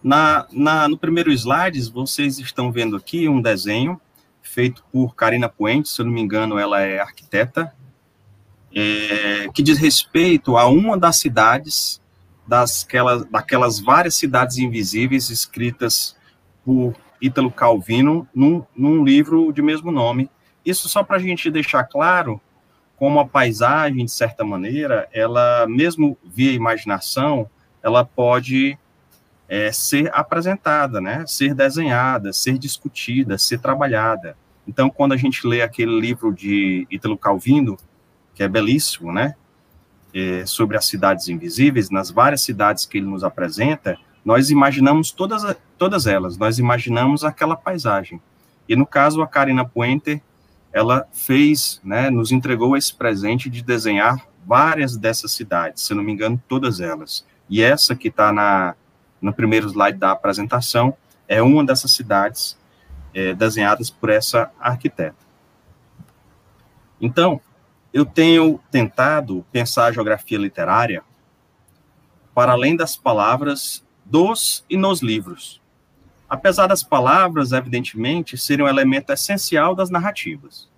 Na, 0.07 0.47
na, 0.53 0.87
no 0.87 0.97
primeiro 0.97 1.33
slide, 1.33 1.91
vocês 1.91 2.39
estão 2.39 2.71
vendo 2.71 2.95
aqui 2.95 3.27
um 3.27 3.41
desenho 3.41 3.99
feito 4.41 4.81
por 4.89 5.13
Karina 5.13 5.49
Puente, 5.49 5.89
se 5.89 5.99
eu 5.99 6.05
não 6.05 6.13
me 6.13 6.21
engano, 6.21 6.57
ela 6.57 6.79
é 6.79 6.97
arquiteta, 6.97 7.75
é, 8.73 9.49
que 9.53 9.61
diz 9.61 9.77
respeito 9.77 10.55
a 10.55 10.65
uma 10.65 10.97
das 10.97 11.17
cidades, 11.17 12.01
das, 12.47 12.85
aquelas, 12.85 13.25
daquelas 13.25 13.81
várias 13.81 14.15
cidades 14.15 14.57
invisíveis 14.57 15.29
escritas 15.29 16.15
por 16.63 16.95
Ítalo 17.21 17.51
Calvino 17.51 18.25
num, 18.33 18.63
num 18.73 19.03
livro 19.03 19.51
de 19.51 19.61
mesmo 19.61 19.91
nome. 19.91 20.31
Isso 20.63 20.87
só 20.87 21.03
para 21.03 21.17
a 21.17 21.19
gente 21.19 21.51
deixar 21.51 21.83
claro 21.83 22.39
como 22.95 23.19
a 23.19 23.27
paisagem, 23.27 24.05
de 24.05 24.11
certa 24.11 24.45
maneira, 24.45 25.09
ela, 25.11 25.67
mesmo 25.67 26.17
via 26.23 26.53
imaginação, 26.53 27.49
ela 27.83 28.05
pode 28.05 28.79
é, 29.47 29.71
ser 29.71 30.11
apresentada, 30.13 30.99
né? 30.99 31.25
ser 31.25 31.53
desenhada, 31.53 32.33
ser 32.33 32.57
discutida, 32.57 33.37
ser 33.37 33.59
trabalhada. 33.59 34.35
Então, 34.67 34.89
quando 34.89 35.13
a 35.13 35.17
gente 35.17 35.47
lê 35.47 35.61
aquele 35.61 35.97
livro 35.99 36.33
de 36.33 36.85
Ítalo 36.91 37.17
Calvino, 37.17 37.77
que 38.35 38.43
é 38.43 38.47
belíssimo, 38.47 39.11
né? 39.11 39.35
É, 40.13 40.45
sobre 40.45 40.77
as 40.77 40.85
cidades 40.85 41.27
invisíveis, 41.27 41.89
nas 41.89 42.09
várias 42.09 42.41
cidades 42.41 42.85
que 42.85 42.97
ele 42.97 43.07
nos 43.07 43.23
apresenta, 43.23 43.97
nós 44.25 44.49
imaginamos 44.49 45.11
todas, 45.11 45.55
todas 45.77 46.05
elas, 46.05 46.37
nós 46.37 46.59
imaginamos 46.59 47.23
aquela 47.23 47.55
paisagem. 47.55 48.19
E 48.67 48.75
no 48.75 48.85
caso, 48.85 49.21
a 49.21 49.27
Karina 49.27 49.63
Puente, 49.63 50.21
ela 50.73 51.07
fez, 51.13 51.79
né, 51.83 52.09
nos 52.09 52.31
entregou 52.31 52.75
esse 52.75 52.93
presente 52.93 53.49
de 53.49 53.63
desenhar 53.63 54.27
várias 54.45 54.97
dessas 54.97 55.31
cidades, 55.31 55.83
se 55.83 55.93
não 55.93 56.03
me 56.03 56.11
engano, 56.11 56.41
todas 56.47 56.79
elas. 56.79 57.25
E 57.49 57.61
essa 57.61 57.95
que 57.95 58.09
está 58.09 58.31
na 58.33 58.75
no 59.21 59.33
primeiro 59.33 59.67
slide 59.67 59.97
da 59.97 60.11
apresentação 60.11 60.95
é 61.27 61.41
uma 61.41 61.65
dessas 61.65 61.91
cidades 61.91 62.57
é, 63.13 63.33
desenhadas 63.33 63.89
por 63.89 64.09
essa 64.09 64.51
arquiteta. 64.59 65.25
Então, 66.99 67.41
eu 67.93 68.05
tenho 68.05 68.59
tentado 68.71 69.45
pensar 69.51 69.85
a 69.85 69.91
geografia 69.91 70.37
literária 70.37 71.03
para 72.33 72.51
além 72.51 72.75
das 72.75 72.95
palavras 72.95 73.83
dos 74.05 74.63
e 74.69 74.77
nos 74.77 75.01
livros. 75.01 75.61
Apesar 76.29 76.67
das 76.67 76.83
palavras, 76.83 77.51
evidentemente, 77.51 78.37
serem 78.37 78.65
um 78.65 78.69
elemento 78.69 79.11
essencial 79.11 79.73
das 79.73 79.89
narrativas. 79.89 80.69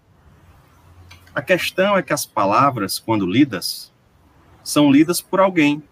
A 1.33 1.41
questão 1.41 1.97
é 1.97 2.01
que 2.01 2.13
as 2.13 2.25
palavras, 2.25 2.99
quando 2.99 3.25
lidas, 3.25 3.91
são 4.63 4.91
lidas 4.91 5.21
por 5.21 5.39
alguém 5.39 5.83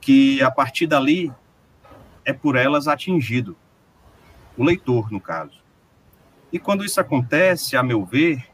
que, 0.00 0.42
a 0.42 0.50
partir 0.50 0.86
dali, 0.86 1.32
é 2.24 2.32
por 2.32 2.56
elas 2.56 2.88
atingido. 2.88 3.56
O 4.56 4.64
leitor, 4.64 5.10
no 5.10 5.20
caso. 5.20 5.62
E 6.52 6.58
quando 6.58 6.84
isso 6.84 7.00
acontece, 7.00 7.76
a 7.76 7.82
meu 7.82 8.04
ver, 8.04 8.46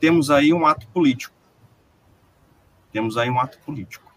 temos 0.00 0.30
aí 0.30 0.52
um 0.52 0.66
ato 0.66 0.86
político. 0.88 1.34
Temos 2.90 3.16
aí 3.16 3.28
um 3.28 3.38
ato 3.38 3.58
político. 3.60 4.10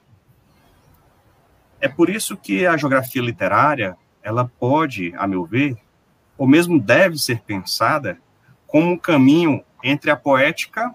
É 1.82 1.88
por 1.88 2.10
isso 2.10 2.36
que 2.36 2.66
a 2.66 2.76
geografia 2.76 3.22
literária, 3.22 3.98
ela 4.22 4.50
pode, 4.60 5.14
a 5.18 5.26
meu 5.28 5.46
ver, 5.46 5.78
ou 6.38 6.48
mesmo 6.48 6.80
deve 6.80 7.18
ser 7.18 7.42
pensada 7.42 8.18
como 8.68 8.92
um 8.92 8.98
caminho 8.98 9.64
entre 9.84 10.12
a 10.12 10.16
poética 10.16 10.94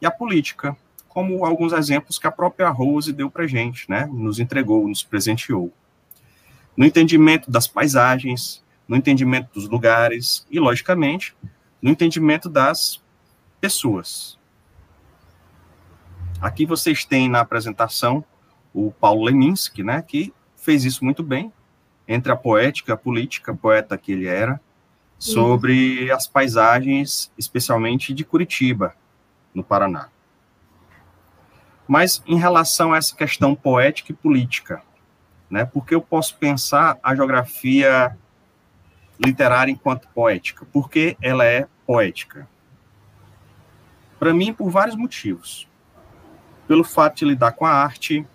e 0.00 0.06
a 0.06 0.10
política, 0.10 0.76
como 1.08 1.44
alguns 1.44 1.72
exemplos 1.72 2.18
que 2.18 2.26
a 2.26 2.32
própria 2.32 2.68
Rose 2.70 3.12
deu 3.12 3.30
para 3.30 3.46
gente, 3.46 3.88
né? 3.88 4.08
Nos 4.12 4.38
entregou, 4.38 4.88
nos 4.88 5.02
presenteou. 5.02 5.72
No 6.76 6.84
entendimento 6.84 7.50
das 7.50 7.66
paisagens, 7.66 8.62
no 8.88 8.96
entendimento 8.96 9.52
dos 9.54 9.68
lugares 9.68 10.46
e, 10.50 10.58
logicamente, 10.58 11.34
no 11.80 11.90
entendimento 11.90 12.48
das 12.48 13.02
pessoas. 13.60 14.38
Aqui 16.40 16.66
vocês 16.66 17.04
têm 17.04 17.28
na 17.28 17.40
apresentação 17.40 18.24
o 18.74 18.90
Paulo 18.90 19.24
Leminski, 19.24 19.82
né, 19.82 20.02
que 20.02 20.32
fez 20.56 20.84
isso 20.84 21.04
muito 21.04 21.22
bem, 21.22 21.52
entre 22.08 22.32
a 22.32 22.36
poética, 22.36 22.94
a 22.94 22.96
política, 22.96 23.54
poeta 23.54 23.96
que 23.96 24.12
ele 24.12 24.26
era, 24.26 24.60
sobre 25.18 26.10
as 26.10 26.26
paisagens, 26.26 27.32
especialmente 27.38 28.12
de 28.12 28.24
Curitiba, 28.24 28.96
no 29.54 29.62
Paraná. 29.62 30.08
Mas 31.86 32.22
em 32.26 32.36
relação 32.36 32.92
a 32.92 32.96
essa 32.96 33.14
questão 33.14 33.54
poética 33.54 34.10
e 34.10 34.16
política, 34.16 34.82
né? 35.52 35.66
Porque 35.66 35.94
eu 35.94 36.00
posso 36.00 36.34
pensar 36.38 36.98
a 37.02 37.14
geografia 37.14 38.16
literária 39.22 39.70
enquanto 39.70 40.08
poética? 40.08 40.66
Porque 40.72 41.14
ela 41.20 41.44
é 41.44 41.68
poética. 41.86 42.48
Para 44.18 44.32
mim, 44.32 44.54
por 44.54 44.70
vários 44.70 44.96
motivos. 44.96 45.68
Pelo 46.66 46.82
fato 46.82 47.18
de 47.18 47.26
lidar 47.26 47.52
com 47.52 47.66
a 47.66 47.70
arte, 47.70 48.26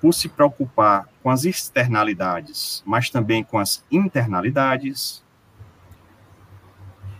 por 0.00 0.14
se 0.14 0.26
preocupar 0.26 1.06
com 1.22 1.28
as 1.28 1.44
externalidades, 1.44 2.82
mas 2.86 3.10
também 3.10 3.44
com 3.44 3.58
as 3.58 3.84
internalidades, 3.90 5.22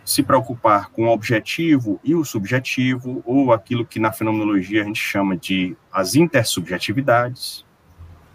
se 0.02 0.22
preocupar 0.22 0.88
com 0.90 1.06
o 1.06 1.12
objetivo 1.12 2.00
e 2.02 2.14
o 2.14 2.24
subjetivo, 2.24 3.22
ou 3.26 3.52
aquilo 3.52 3.84
que 3.84 4.00
na 4.00 4.12
fenomenologia 4.12 4.80
a 4.80 4.84
gente 4.84 5.00
chama 5.00 5.36
de 5.36 5.76
as 5.92 6.14
intersubjetividades, 6.14 7.65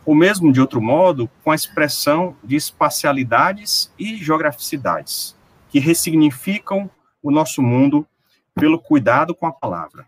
ou 0.05 0.15
mesmo 0.15 0.51
de 0.51 0.59
outro 0.59 0.81
modo, 0.81 1.29
com 1.43 1.51
a 1.51 1.55
expressão 1.55 2.35
de 2.43 2.55
espacialidades 2.55 3.93
e 3.97 4.17
geograficidades, 4.17 5.35
que 5.69 5.79
ressignificam 5.79 6.89
o 7.21 7.31
nosso 7.31 7.61
mundo 7.61 8.07
pelo 8.55 8.79
cuidado 8.79 9.35
com 9.35 9.45
a 9.45 9.51
palavra. 9.51 10.07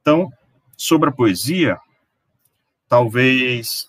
Então, 0.00 0.32
sobre 0.76 1.08
a 1.08 1.12
poesia, 1.12 1.78
talvez 2.88 3.88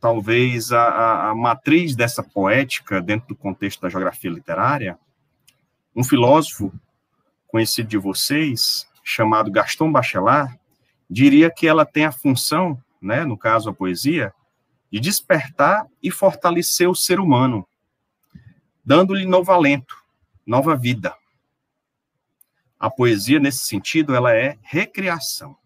talvez 0.00 0.70
a, 0.70 0.82
a, 0.82 1.30
a, 1.30 1.34
matriz 1.34 1.96
dessa 1.96 2.22
poética 2.22 3.00
dentro 3.00 3.28
do 3.28 3.34
contexto 3.34 3.80
da 3.80 3.88
geografia 3.88 4.30
literária, 4.30 4.98
um 5.96 6.04
filósofo 6.04 6.70
conhecido 7.46 7.88
de 7.88 7.96
vocês, 7.96 8.86
chamado 9.02 9.50
Gaston 9.50 9.90
Bachelard, 9.90 10.54
diria 11.08 11.50
que 11.50 11.66
ela 11.66 11.86
tem 11.86 12.04
a 12.04 12.12
função, 12.12 12.78
né, 13.04 13.24
no 13.24 13.36
caso 13.36 13.68
a 13.68 13.74
poesia, 13.74 14.32
de 14.90 14.98
despertar 14.98 15.86
e 16.02 16.10
fortalecer 16.10 16.88
o 16.88 16.94
ser 16.94 17.20
humano, 17.20 17.66
dando-lhe 18.84 19.26
novo 19.26 19.52
alento, 19.52 19.96
nova 20.46 20.76
vida. 20.76 21.14
A 22.78 22.90
poesia, 22.90 23.38
nesse 23.38 23.66
sentido, 23.66 24.14
ela 24.14 24.34
é 24.34 24.58
recriação. 24.62 25.56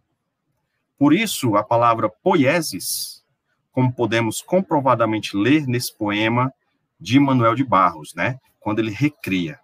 Por 0.98 1.14
isso, 1.14 1.56
a 1.56 1.62
palavra 1.62 2.08
poiesis, 2.08 3.24
como 3.70 3.92
podemos 3.92 4.42
comprovadamente 4.42 5.36
ler 5.36 5.66
nesse 5.66 5.96
poema 5.96 6.52
de 6.98 7.20
Manuel 7.20 7.54
de 7.54 7.64
Barros, 7.64 8.14
né? 8.14 8.38
Quando 8.58 8.80
ele 8.80 8.90
recria. 8.90 9.60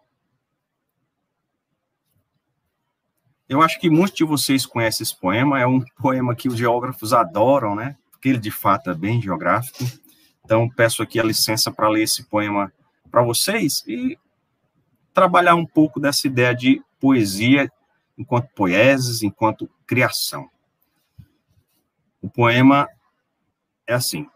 Eu 3.48 3.60
acho 3.60 3.78
que 3.78 3.90
muitos 3.90 4.16
de 4.16 4.24
vocês 4.24 4.64
conhecem 4.64 5.04
esse 5.04 5.18
poema, 5.18 5.60
é 5.60 5.66
um 5.66 5.80
poema 6.00 6.34
que 6.34 6.48
os 6.48 6.56
geógrafos 6.56 7.12
adoram, 7.12 7.74
né? 7.74 7.96
Porque 8.10 8.28
ele 8.28 8.38
de 8.38 8.50
fato 8.50 8.90
é 8.90 8.94
bem 8.94 9.20
geográfico. 9.20 9.84
Então, 10.44 10.68
peço 10.68 11.02
aqui 11.02 11.18
a 11.18 11.24
licença 11.24 11.70
para 11.70 11.88
ler 11.88 12.02
esse 12.02 12.24
poema 12.24 12.72
para 13.10 13.22
vocês 13.22 13.82
e 13.86 14.18
trabalhar 15.12 15.54
um 15.54 15.64
pouco 15.64 16.00
dessa 16.00 16.26
ideia 16.26 16.54
de 16.54 16.82
poesia 17.00 17.70
enquanto 18.16 18.48
poeses, 18.54 19.22
enquanto 19.22 19.70
criação. 19.86 20.48
O 22.20 22.28
poema 22.28 22.88
é 23.86 23.94
assim: 23.94 24.26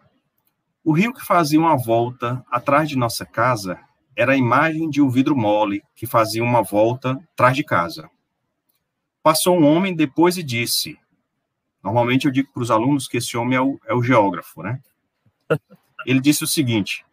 O 0.85 0.93
rio 0.93 1.13
que 1.13 1.25
fazia 1.25 1.59
uma 1.59 1.77
volta 1.77 2.45
atrás 2.51 2.89
de 2.89 2.97
nossa 2.97 3.25
casa 3.27 3.79
era 4.15 4.33
a 4.33 4.37
imagem 4.37 4.91
de 4.91 5.01
um 5.01 5.09
vidro 5.09 5.37
mole 5.37 5.83
que 5.95 6.07
fazia 6.07 6.43
uma 6.43 6.63
volta 6.63 7.13
atrás 7.33 7.57
de 7.57 7.65
casa. 7.65 8.11
Passou 9.29 9.59
um 9.59 9.67
homem 9.67 9.95
depois 9.95 10.39
e 10.39 10.43
disse: 10.43 10.99
Normalmente 11.85 12.25
eu 12.25 12.33
digo 12.33 12.51
para 12.51 12.63
os 12.63 12.71
alunos 12.71 13.07
que 13.07 13.19
esse 13.19 13.37
homem 13.37 13.59
é 13.59 13.61
o, 13.61 13.79
é 13.85 13.93
o 13.93 14.03
geógrafo, 14.03 14.63
né? 14.63 14.81
Ele 16.07 16.19
disse 16.19 16.45
o 16.45 16.47
seguinte: 16.47 17.05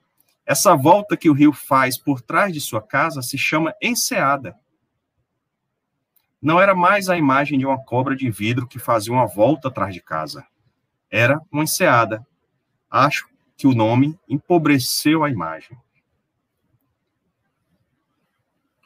essa 0.45 0.77
volta 0.77 1.17
que 1.17 1.29
o 1.29 1.33
rio 1.33 1.51
faz 1.51 1.97
por 1.97 2.21
trás 2.21 2.53
de 2.53 2.61
sua 2.61 2.81
casa 2.81 3.21
se 3.21 3.37
chama 3.37 3.75
enseada. 3.81 4.57
Não 6.41 6.57
era 6.57 6.73
mais 6.73 7.09
a 7.09 7.17
imagem 7.17 7.59
de 7.59 7.65
uma 7.65 7.83
cobra 7.83 8.15
de 8.15 8.31
vidro 8.31 8.65
que 8.65 8.79
fazia 8.79 9.11
uma 9.11 9.27
volta 9.27 9.67
atrás 9.67 9.93
de 9.93 9.99
casa 10.01 10.47
era 11.11 11.41
uma 11.51 11.63
enseada. 11.63 12.25
Acho 12.89 13.27
que 13.57 13.67
o 13.67 13.75
nome 13.75 14.17
empobreceu 14.25 15.21
a 15.21 15.29
imagem. 15.29 15.77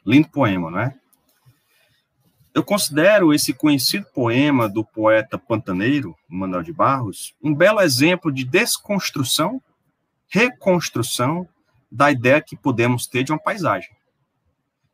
Lindo 0.04 0.28
poema, 0.30 0.68
não 0.68 0.80
é? 0.80 0.99
Eu 2.52 2.64
considero 2.64 3.32
esse 3.32 3.54
conhecido 3.54 4.06
poema 4.12 4.68
do 4.68 4.84
poeta 4.84 5.38
pantaneiro, 5.38 6.16
Manuel 6.28 6.64
de 6.64 6.72
Barros, 6.72 7.32
um 7.40 7.54
belo 7.54 7.80
exemplo 7.80 8.32
de 8.32 8.44
desconstrução, 8.44 9.62
reconstrução 10.28 11.48
da 11.90 12.10
ideia 12.10 12.40
que 12.40 12.56
podemos 12.56 13.06
ter 13.06 13.22
de 13.22 13.30
uma 13.30 13.38
paisagem. 13.38 13.90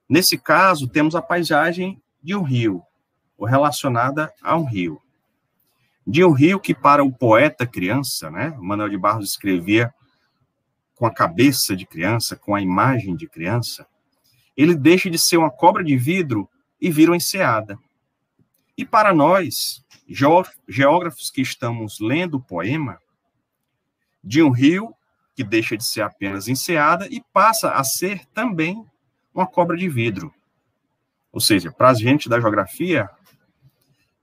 Nesse 0.07 0.37
caso, 0.37 0.87
temos 0.87 1.15
a 1.15 1.23
paisagem 1.23 2.01
de 2.23 2.35
um 2.35 2.43
rio, 2.43 2.83
ou 3.39 3.47
relacionada 3.47 4.31
a 4.43 4.55
um 4.55 4.65
rio. 4.65 5.01
De 6.07 6.23
um 6.23 6.33
rio 6.33 6.61
que 6.61 6.75
para 6.75 7.03
o 7.03 7.13
poeta 7.13 7.67
criança, 7.67 8.31
né, 8.31 8.55
Manuel 8.61 8.91
de 8.91 8.99
Barros 8.99 9.31
escrevia 9.31 9.93
com 10.95 11.07
a 11.07 11.13
cabeça 11.13 11.75
de 11.75 11.87
criança, 11.87 12.37
com 12.37 12.55
a 12.55 12.61
imagem 12.61 13.17
de 13.17 13.27
criança, 13.27 13.87
ele 14.55 14.75
deixa 14.75 15.09
de 15.09 15.19
ser 15.19 15.39
uma 15.39 15.51
cobra 15.51 15.83
de 15.83 15.97
vidro 15.97 16.49
e 16.81 16.91
vira 16.91 17.11
uma 17.11 17.17
enseada. 17.17 17.79
E 18.77 18.85
para 18.85 19.15
nós, 19.15 19.85
geógrafos 20.69 21.31
que 21.31 21.41
estamos 21.41 21.99
lendo 22.01 22.35
o 22.37 22.43
poema, 22.43 22.99
de 24.23 24.43
um 24.43 24.51
rio 24.51 24.95
que 25.35 25.45
deixa 25.45 25.77
de 25.77 25.85
ser 25.85 26.03
apenas 26.03 26.49
enseada 26.49 27.07
e 27.11 27.23
passa 27.33 27.73
a 27.73 27.85
ser 27.85 28.27
também 28.27 28.85
uma 29.35 29.47
cobra 29.47 29.77
de 29.77 29.89
vidro. 29.89 30.33
Ou 31.31 31.41
seja, 31.41 31.71
para 31.71 31.91
a 31.91 31.95
gente 31.95 32.29
da 32.29 32.41
geografia, 32.41 33.09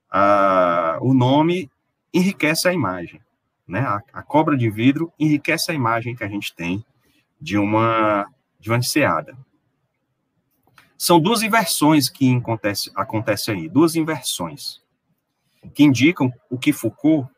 a, 0.10 0.98
o 1.02 1.14
nome 1.14 1.70
enriquece 2.14 2.68
a 2.68 2.74
imagem. 2.74 3.22
Né? 3.68 3.80
A, 3.80 4.02
a, 4.12 4.24
cobra 4.24 4.58
de 4.58 4.70
vidro 4.70 5.14
enriquece 5.20 5.72
a 5.72 5.76
imagem 5.76 6.16
que 6.16 6.24
a 6.24 6.28
gente 6.28 6.54
tem 6.56 6.84
de 7.40 7.58
uma, 7.58 8.26
de 8.60 8.70
uma 8.70 8.78
enseada. 8.78 9.38
São 11.04 11.20
duas 11.20 11.44
inversões 11.44 12.08
que 12.08 12.34
acontece, 12.34 12.90
acontece 12.96 13.52
aí, 13.52 13.68
duas 13.68 13.94
inversões, 13.94 14.80
que 15.76 15.84
indicam 15.84 16.32
o 16.50 16.58
que 16.58 16.72
Foucault, 16.72 17.30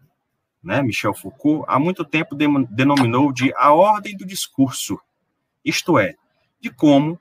né, 0.61 0.83
Michel 0.83 1.15
Foucault, 1.15 1.65
há 1.67 1.79
muito 1.79 2.05
tempo 2.05 2.35
denominou 2.35 3.33
de 3.33 3.51
a 3.57 3.73
ordem 3.73 4.15
do 4.15 4.23
discurso, 4.23 4.99
isto 5.65 5.97
é, 5.97 6.13
de 6.61 6.69
como 6.69 7.19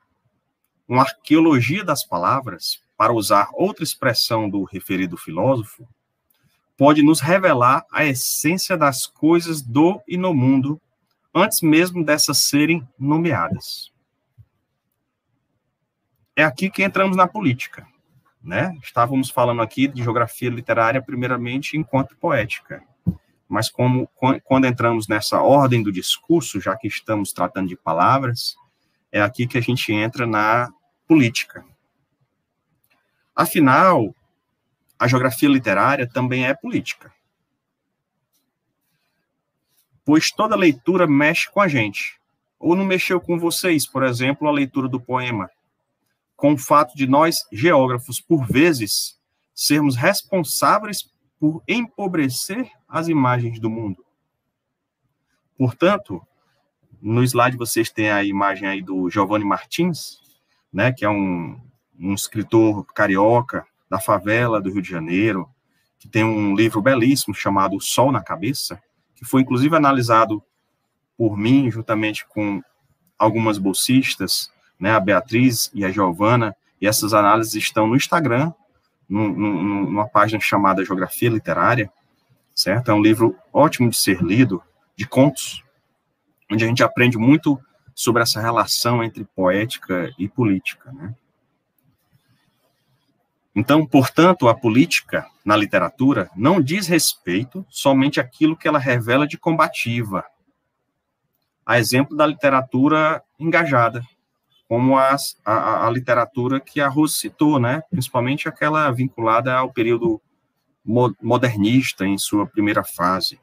uma 0.87 1.05
arqueologia 1.05 1.83
das 1.83 2.05
palavras, 2.07 2.79
para 2.95 3.15
usar 3.15 3.49
outra 3.55 3.83
expressão 3.83 4.47
do 4.47 4.65
referido 4.65 5.17
filósofo, 5.17 5.89
pode 6.77 7.03
nos 7.03 7.21
revelar 7.21 7.87
a 7.91 8.05
essência 8.05 8.77
das 8.77 9.07
coisas 9.07 9.63
do 9.63 9.99
e 10.07 10.19
no 10.19 10.35
mundo, 10.35 10.79
antes 11.35 11.63
mesmo 11.63 12.05
dessas 12.05 12.37
serem 12.43 12.87
nomeadas. 12.99 13.94
É 16.37 16.43
aqui 16.43 16.69
que 16.69 16.83
entramos 16.83 17.17
na 17.17 17.27
política. 17.27 17.87
Né? 18.43 18.77
Estávamos 18.83 19.31
falando 19.31 19.63
aqui 19.63 19.89
de 19.89 20.03
geografia 20.03 20.51
literária, 20.51 21.01
primeiramente, 21.01 21.77
enquanto 21.77 22.17
poética. 22.17 22.83
Mas 23.49 23.71
como, 23.71 24.09
quando 24.45 24.67
entramos 24.67 25.07
nessa 25.07 25.41
ordem 25.41 25.83
do 25.83 25.93
discurso, 25.93 26.61
já 26.61 26.77
que 26.77 26.89
estamos 26.89 27.33
tratando 27.33 27.69
de 27.69 27.77
palavras, 27.77 28.57
é 29.13 29.23
aqui 29.23 29.47
que 29.47 29.57
a 29.57 29.61
gente 29.61 29.93
entra 29.93 30.27
na 30.27 30.73
política. 31.07 31.65
Afinal, 33.35 34.15
a 34.99 35.09
geografia 35.09 35.49
literária 35.49 36.09
também 36.09 36.47
é 36.47 36.55
política. 36.55 37.13
Pois 40.05 40.31
toda 40.31 40.57
leitura 40.57 41.07
mexe 41.07 41.51
com 41.51 41.61
a 41.61 41.69
gente. 41.69 42.21
Ou 42.59 42.77
não 42.77 42.85
mexeu 42.85 43.21
com 43.21 43.39
vocês, 43.39 43.87
por 43.87 44.03
exemplo, 44.03 44.49
a 44.49 44.53
leitura 44.53 44.89
do 44.89 45.01
poema, 45.01 45.51
com 46.37 46.55
o 46.55 46.59
fato 46.59 46.97
de 46.97 47.07
nós, 47.07 47.47
geógrafos, 47.53 48.21
por 48.21 48.47
vezes, 48.47 49.19
sermos 49.55 49.97
responsáveis 49.97 51.11
por 51.39 51.63
empobrecer 51.69 52.71
as 52.89 53.09
imagens 53.09 53.61
do 53.61 53.71
mundo. 53.71 54.05
Portanto, 55.57 56.21
no 57.01 57.23
slide 57.23 57.57
vocês 57.57 57.91
têm 57.91 58.11
a 58.11 58.25
imagem 58.25 58.69
aí 58.69 58.83
do 58.83 59.09
Giovanni 59.11 59.45
Martins, 59.45 60.21
né, 60.73 60.93
que 60.93 61.05
é 61.05 61.09
um, 61.09 61.61
um 61.99 62.15
escritor 62.15 62.85
carioca, 62.87 63.67
da 63.89 64.01
favela 64.01 64.61
do 64.61 64.73
Rio 64.73 64.83
de 64.83 64.91
Janeiro, 64.91 65.49
que 65.99 66.09
tem 66.09 66.25
um 66.25 66.55
livro 66.55 66.83
belíssimo 66.83 67.35
chamado 67.35 67.81
Sol 67.81 68.11
na 68.11 68.23
Cabeça, 68.23 68.83
que 69.15 69.25
foi 69.25 69.43
inclusive 69.43 69.77
analisado 69.77 70.43
por 71.17 71.37
mim, 71.37 71.71
juntamente 71.71 72.27
com 72.27 72.61
algumas 73.17 73.57
bolsistas, 73.57 74.51
né, 74.85 74.91
a 74.91 75.01
Beatriz 75.01 75.71
e 75.73 75.83
a 75.83 75.91
Giovana, 75.91 76.55
e 76.79 76.87
essas 76.87 77.15
análises 77.15 77.55
estão 77.55 77.87
no 77.87 77.97
Instagram 77.97 78.53
numa 79.09 80.07
página 80.07 80.39
chamada 80.39 80.85
Geografia 80.85 81.31
Literária, 81.31 81.91
certo? 82.55 82.91
É 82.91 82.95
um 82.95 83.01
livro 83.01 83.35
ótimo 83.51 83.89
de 83.89 83.97
ser 83.97 84.21
lido, 84.23 84.63
de 84.95 85.07
contos, 85.07 85.65
onde 86.53 86.65
a 86.65 86.69
gente 86.69 86.83
aprende 86.83 87.17
muito 87.17 87.59
sobre 87.95 88.23
essa 88.23 88.43
relação 88.43 89.03
entre 89.03 89.25
poética 89.25 90.13
e 90.19 90.29
política, 90.29 90.93
né? 90.93 91.15
Então, 93.55 93.87
portanto, 93.87 94.49
a 94.49 94.55
política 94.55 95.27
na 95.47 95.57
literatura 95.57 96.29
não 96.37 96.61
diz 96.61 96.87
respeito 96.89 97.65
somente 97.71 98.21
àquilo 98.21 98.57
que 98.57 98.69
ela 98.69 98.79
revela 98.79 99.27
de 99.27 99.39
combativa, 99.39 100.27
a 101.65 101.79
exemplo 101.79 102.15
da 102.15 102.27
literatura 102.27 103.23
engajada, 103.39 104.05
como 104.69 104.99
as, 104.99 105.37
a, 105.45 105.87
a, 105.87 105.91
literatura 105.91 106.59
que 106.59 106.81
a 106.81 106.89
Rose 106.89 107.15
citou, 107.15 107.59
né? 107.61 107.83
principalmente 107.91 108.49
aquela 108.49 108.91
vinculada 108.91 109.55
ao 109.55 109.73
período 109.73 110.21
modernista 111.23 112.07
em 112.07 112.19
sua 112.19 112.47
primeira 112.47 112.83
fase. 112.83 113.41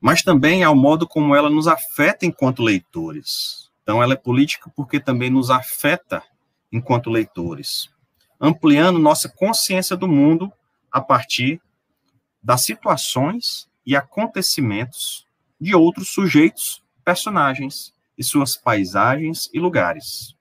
Mas 0.00 0.22
também 0.22 0.64
ao 0.64 0.74
modo 0.74 1.06
como 1.06 1.34
ela 1.34 1.48
nos 1.48 1.68
afeta 1.68 2.26
enquanto 2.26 2.62
leitores. 2.62 3.70
Então, 3.82 4.02
ela 4.02 4.14
é 4.14 4.16
política 4.16 4.70
porque 4.74 4.98
também 4.98 5.30
nos 5.30 5.50
afeta 5.50 6.22
enquanto 6.70 7.10
leitores, 7.10 7.90
ampliando 8.40 8.98
nossa 8.98 9.28
consciência 9.28 9.96
do 9.96 10.08
mundo 10.08 10.50
a 10.90 11.00
partir 11.00 11.60
das 12.42 12.64
situações 12.64 13.68
e 13.84 13.94
acontecimentos 13.94 15.26
de 15.60 15.74
outros 15.74 16.12
sujeitos, 16.12 16.82
personagens 17.04 17.91
e 18.16 18.24
suas 18.24 18.56
paisagens 18.56 19.48
e 19.52 19.58
lugares, 19.58 20.36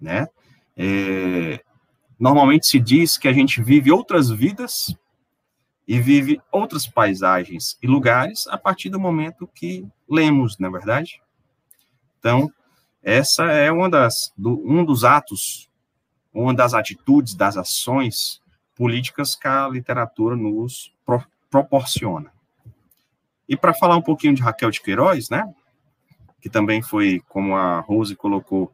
né? 0.00 0.28
É, 0.76 1.60
normalmente 2.18 2.66
se 2.66 2.78
diz 2.78 3.18
que 3.18 3.28
a 3.28 3.32
gente 3.32 3.62
vive 3.62 3.90
outras 3.90 4.30
vidas 4.30 4.96
e 5.86 5.98
vive 5.98 6.40
outras 6.52 6.86
paisagens 6.86 7.78
e 7.82 7.86
lugares 7.86 8.46
a 8.48 8.58
partir 8.58 8.90
do 8.90 9.00
momento 9.00 9.48
que 9.54 9.86
lemos, 10.08 10.58
não 10.58 10.68
é 10.68 10.72
verdade? 10.72 11.20
Então, 12.18 12.52
essa 13.02 13.44
é 13.44 13.72
uma 13.72 13.88
das, 13.88 14.32
do, 14.36 14.62
um 14.66 14.84
dos 14.84 15.04
atos, 15.04 15.70
uma 16.32 16.52
das 16.52 16.74
atitudes, 16.74 17.34
das 17.34 17.56
ações 17.56 18.42
políticas 18.76 19.34
que 19.34 19.48
a 19.48 19.66
literatura 19.68 20.36
nos 20.36 20.92
pro, 21.06 21.24
proporciona. 21.50 22.30
E 23.48 23.56
para 23.56 23.72
falar 23.72 23.96
um 23.96 24.02
pouquinho 24.02 24.34
de 24.34 24.42
Raquel 24.42 24.70
de 24.70 24.82
Queiroz, 24.82 25.30
né, 25.30 25.42
que 26.40 26.48
também 26.48 26.82
foi, 26.82 27.20
como 27.28 27.56
a 27.56 27.80
Rose 27.80 28.14
colocou, 28.14 28.72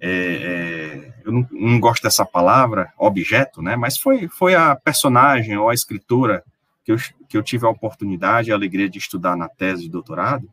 é, 0.00 0.10
é, 0.10 1.14
eu 1.24 1.32
não, 1.32 1.48
não, 1.50 1.80
gosto 1.80 2.02
dessa 2.02 2.24
palavra, 2.24 2.92
objeto, 2.98 3.62
né, 3.62 3.76
mas 3.76 3.98
foi, 3.98 4.28
foi 4.28 4.54
a 4.54 4.74
personagem 4.74 5.56
ou 5.56 5.68
a 5.68 5.74
escritora 5.74 6.42
que 6.84 6.92
eu, 6.92 6.96
que 7.28 7.36
eu 7.36 7.42
tive 7.42 7.66
a 7.66 7.70
oportunidade 7.70 8.50
e 8.50 8.52
a 8.52 8.54
alegria 8.54 8.88
de 8.88 8.98
estudar 8.98 9.36
na 9.36 9.48
tese 9.48 9.82
de 9.82 9.88
doutorado. 9.88 10.48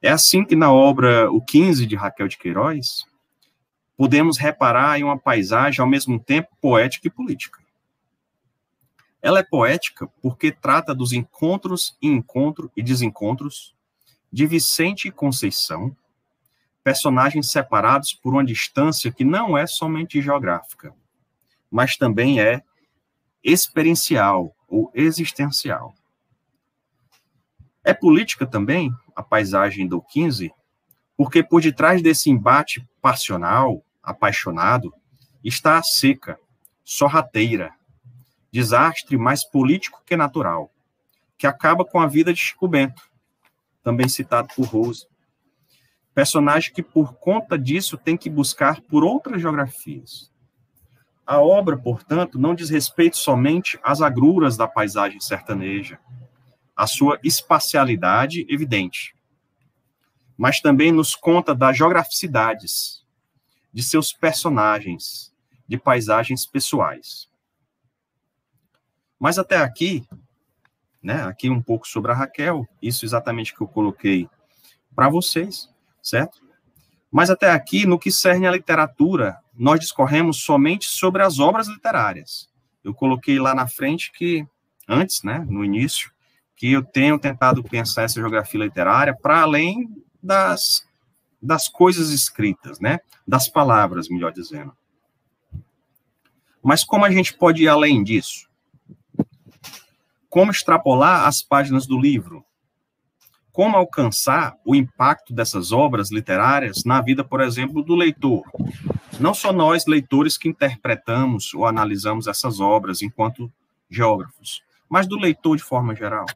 É 0.00 0.10
assim 0.10 0.44
que 0.44 0.54
na 0.54 0.72
obra 0.72 1.30
O 1.30 1.40
15 1.40 1.86
de 1.86 1.96
Raquel 1.96 2.28
de 2.28 2.38
Queiroz, 2.38 3.04
podemos 3.96 4.38
reparar 4.38 4.98
em 4.98 5.02
uma 5.02 5.18
paisagem 5.18 5.80
ao 5.80 5.88
mesmo 5.88 6.20
tempo 6.20 6.48
poética 6.60 7.08
e 7.08 7.10
política. 7.10 7.58
Ela 9.20 9.40
é 9.40 9.42
poética 9.42 10.08
porque 10.22 10.52
trata 10.52 10.94
dos 10.94 11.12
encontros 11.12 11.96
e 12.00 12.06
encontro 12.06 12.70
e 12.76 12.82
desencontros 12.82 13.74
de 14.32 14.46
Vicente 14.46 15.08
e 15.08 15.12
Conceição, 15.12 15.96
personagens 16.84 17.50
separados 17.50 18.14
por 18.14 18.32
uma 18.32 18.44
distância 18.44 19.12
que 19.12 19.24
não 19.24 19.56
é 19.56 19.66
somente 19.66 20.22
geográfica, 20.22 20.94
mas 21.70 21.96
também 21.96 22.40
é 22.40 22.62
experiencial 23.42 24.54
ou 24.66 24.90
existencial. 24.94 25.94
É 27.84 27.94
política 27.94 28.46
também 28.46 28.92
a 29.14 29.22
paisagem 29.22 29.86
do 29.86 30.00
15, 30.00 30.52
porque 31.16 31.42
por 31.42 31.60
detrás 31.60 32.02
desse 32.02 32.30
embate 32.30 32.86
passional, 33.00 33.82
apaixonado, 34.02 34.92
está 35.42 35.78
a 35.78 35.82
seca, 35.82 36.38
sorrateira, 36.84 37.72
desastre 38.50 39.16
mais 39.16 39.44
político 39.44 40.02
que 40.04 40.16
natural, 40.16 40.70
que 41.36 41.46
acaba 41.46 41.84
com 41.84 42.00
a 42.00 42.06
vida 42.06 42.32
de 42.32 42.40
Chico 42.40 42.68
Bento, 42.68 43.07
também 43.88 44.06
citado 44.06 44.48
por 44.54 44.66
Rose. 44.66 45.06
Personagem 46.14 46.74
que, 46.74 46.82
por 46.82 47.14
conta 47.14 47.58
disso, 47.58 47.96
tem 47.96 48.18
que 48.18 48.28
buscar 48.28 48.82
por 48.82 49.02
outras 49.02 49.40
geografias. 49.40 50.30
A 51.26 51.40
obra, 51.40 51.74
portanto, 51.74 52.38
não 52.38 52.54
diz 52.54 52.68
respeito 52.68 53.16
somente 53.16 53.80
às 53.82 54.02
agruras 54.02 54.58
da 54.58 54.68
paisagem 54.68 55.20
sertaneja, 55.20 55.98
a 56.76 56.86
sua 56.86 57.18
espacialidade 57.24 58.44
evidente, 58.50 59.16
mas 60.36 60.60
também 60.60 60.92
nos 60.92 61.14
conta 61.14 61.54
das 61.54 61.78
geograficidades 61.78 63.02
de 63.72 63.82
seus 63.82 64.12
personagens, 64.12 65.32
de 65.66 65.78
paisagens 65.78 66.44
pessoais. 66.44 67.26
Mas 69.18 69.38
até 69.38 69.56
aqui, 69.56 70.06
né, 71.02 71.22
aqui 71.24 71.48
um 71.48 71.62
pouco 71.62 71.86
sobre 71.86 72.12
a 72.12 72.14
Raquel, 72.14 72.66
isso 72.82 73.04
exatamente 73.04 73.54
que 73.54 73.60
eu 73.60 73.68
coloquei 73.68 74.28
para 74.94 75.08
vocês, 75.08 75.68
certo? 76.02 76.40
Mas 77.10 77.30
até 77.30 77.50
aqui, 77.50 77.86
no 77.86 77.98
que 77.98 78.10
cerne 78.10 78.46
a 78.46 78.50
literatura, 78.50 79.38
nós 79.54 79.80
discorremos 79.80 80.42
somente 80.42 80.86
sobre 80.86 81.22
as 81.22 81.38
obras 81.38 81.68
literárias. 81.68 82.48
Eu 82.84 82.94
coloquei 82.94 83.38
lá 83.38 83.54
na 83.54 83.66
frente 83.66 84.12
que, 84.12 84.46
antes, 84.86 85.22
né, 85.22 85.44
no 85.48 85.64
início, 85.64 86.10
que 86.56 86.72
eu 86.72 86.82
tenho 86.84 87.18
tentado 87.18 87.62
pensar 87.62 88.02
essa 88.02 88.20
geografia 88.20 88.60
literária 88.60 89.16
para 89.16 89.40
além 89.40 89.88
das, 90.22 90.86
das 91.40 91.68
coisas 91.68 92.10
escritas, 92.10 92.80
né, 92.80 92.98
das 93.26 93.48
palavras, 93.48 94.08
melhor 94.08 94.32
dizendo. 94.32 94.76
Mas 96.62 96.84
como 96.84 97.04
a 97.04 97.10
gente 97.10 97.32
pode 97.34 97.62
ir 97.62 97.68
além 97.68 98.02
disso? 98.02 98.47
Como 100.28 100.50
extrapolar 100.50 101.26
as 101.26 101.42
páginas 101.42 101.86
do 101.86 101.98
livro, 101.98 102.44
como 103.52 103.76
alcançar 103.76 104.54
o 104.64 104.74
impacto 104.74 105.32
dessas 105.32 105.72
obras 105.72 106.12
literárias 106.12 106.84
na 106.84 107.00
vida, 107.00 107.24
por 107.24 107.40
exemplo, 107.40 107.82
do 107.82 107.94
leitor. 107.94 108.44
Não 109.18 109.34
só 109.34 109.52
nós, 109.52 109.86
leitores, 109.86 110.38
que 110.38 110.48
interpretamos 110.48 111.52
ou 111.54 111.66
analisamos 111.66 112.28
essas 112.28 112.60
obras 112.60 113.02
enquanto 113.02 113.52
geógrafos, 113.90 114.62
mas 114.88 115.06
do 115.06 115.18
leitor 115.18 115.56
de 115.56 115.62
forma 115.62 115.94
geral. 115.94 116.26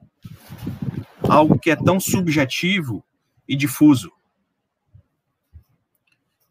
Algo 1.28 1.58
que 1.58 1.70
é 1.70 1.76
tão 1.76 2.00
subjetivo 2.00 3.04
e 3.46 3.54
difuso. 3.54 4.10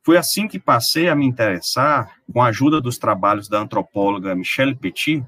Foi 0.04 0.18
assim 0.18 0.48
que 0.48 0.58
passei 0.58 1.10
a 1.10 1.16
me 1.16 1.26
interessar, 1.26 2.16
com 2.32 2.42
a 2.42 2.48
ajuda 2.48 2.82
dos 2.82 2.98
trabalhos 2.98 3.48
da 3.48 3.60
antropóloga 3.60 4.34
Michelle 4.34 4.76
Petit, 4.76 5.24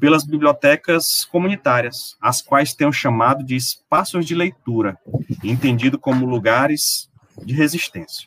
pelas 0.00 0.24
bibliotecas 0.24 1.26
comunitárias, 1.26 2.16
as 2.18 2.40
quais 2.40 2.72
tenho 2.72 2.90
chamado 2.90 3.44
de 3.44 3.54
espaços 3.54 4.24
de 4.24 4.34
leitura, 4.34 4.98
entendido 5.44 5.98
como 5.98 6.24
lugares 6.24 7.10
de 7.44 7.52
resistência. 7.52 8.26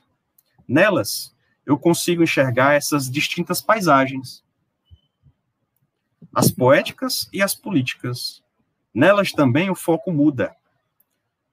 Nelas, 0.67 1.36
eu 1.65 1.78
consigo 1.78 2.21
enxergar 2.21 2.74
essas 2.74 3.09
distintas 3.09 3.59
paisagens, 3.59 4.43
as 6.34 6.51
poéticas 6.51 7.28
e 7.34 7.41
as 7.41 7.55
políticas. 7.55 8.43
Nelas 8.93 9.32
também 9.32 9.71
o 9.71 9.76
foco 9.76 10.11
muda 10.11 10.55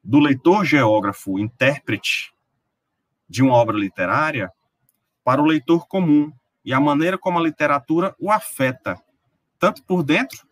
do 0.04 0.18
leitor 0.18 0.66
geógrafo, 0.66 1.38
intérprete 1.38 2.32
de 3.26 3.42
uma 3.42 3.54
obra 3.54 3.76
literária, 3.76 4.52
para 5.24 5.40
o 5.40 5.46
leitor 5.46 5.86
comum 5.86 6.30
e 6.62 6.74
a 6.74 6.80
maneira 6.80 7.16
como 7.16 7.38
a 7.38 7.42
literatura 7.42 8.14
o 8.18 8.30
afeta 8.30 9.00
tanto 9.60 9.82
por 9.84 10.02
dentro 10.02 10.48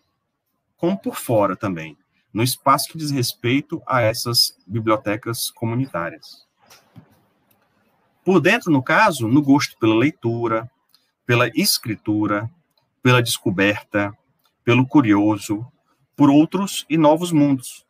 como 0.76 0.96
por 0.96 1.16
fora 1.16 1.56
também, 1.56 1.96
no 2.32 2.42
espaço 2.42 2.88
que 2.90 2.98
diz 2.98 3.10
respeito 3.10 3.82
a 3.86 4.02
essas 4.02 4.56
bibliotecas 4.66 5.50
comunitárias. 5.50 6.46
Por 8.22 8.40
dentro, 8.40 8.70
no 8.70 8.82
caso, 8.82 9.26
no 9.26 9.42
gosto 9.42 9.76
pela 9.78 9.96
leitura, 9.96 10.70
pela 11.24 11.48
escritura, 11.54 12.48
pela 13.02 13.22
descoberta, 13.22 14.16
pelo 14.62 14.86
curioso, 14.86 15.66
por 16.14 16.28
outros 16.28 16.84
e 16.90 16.98
novos 16.98 17.32
mundos. 17.32 17.86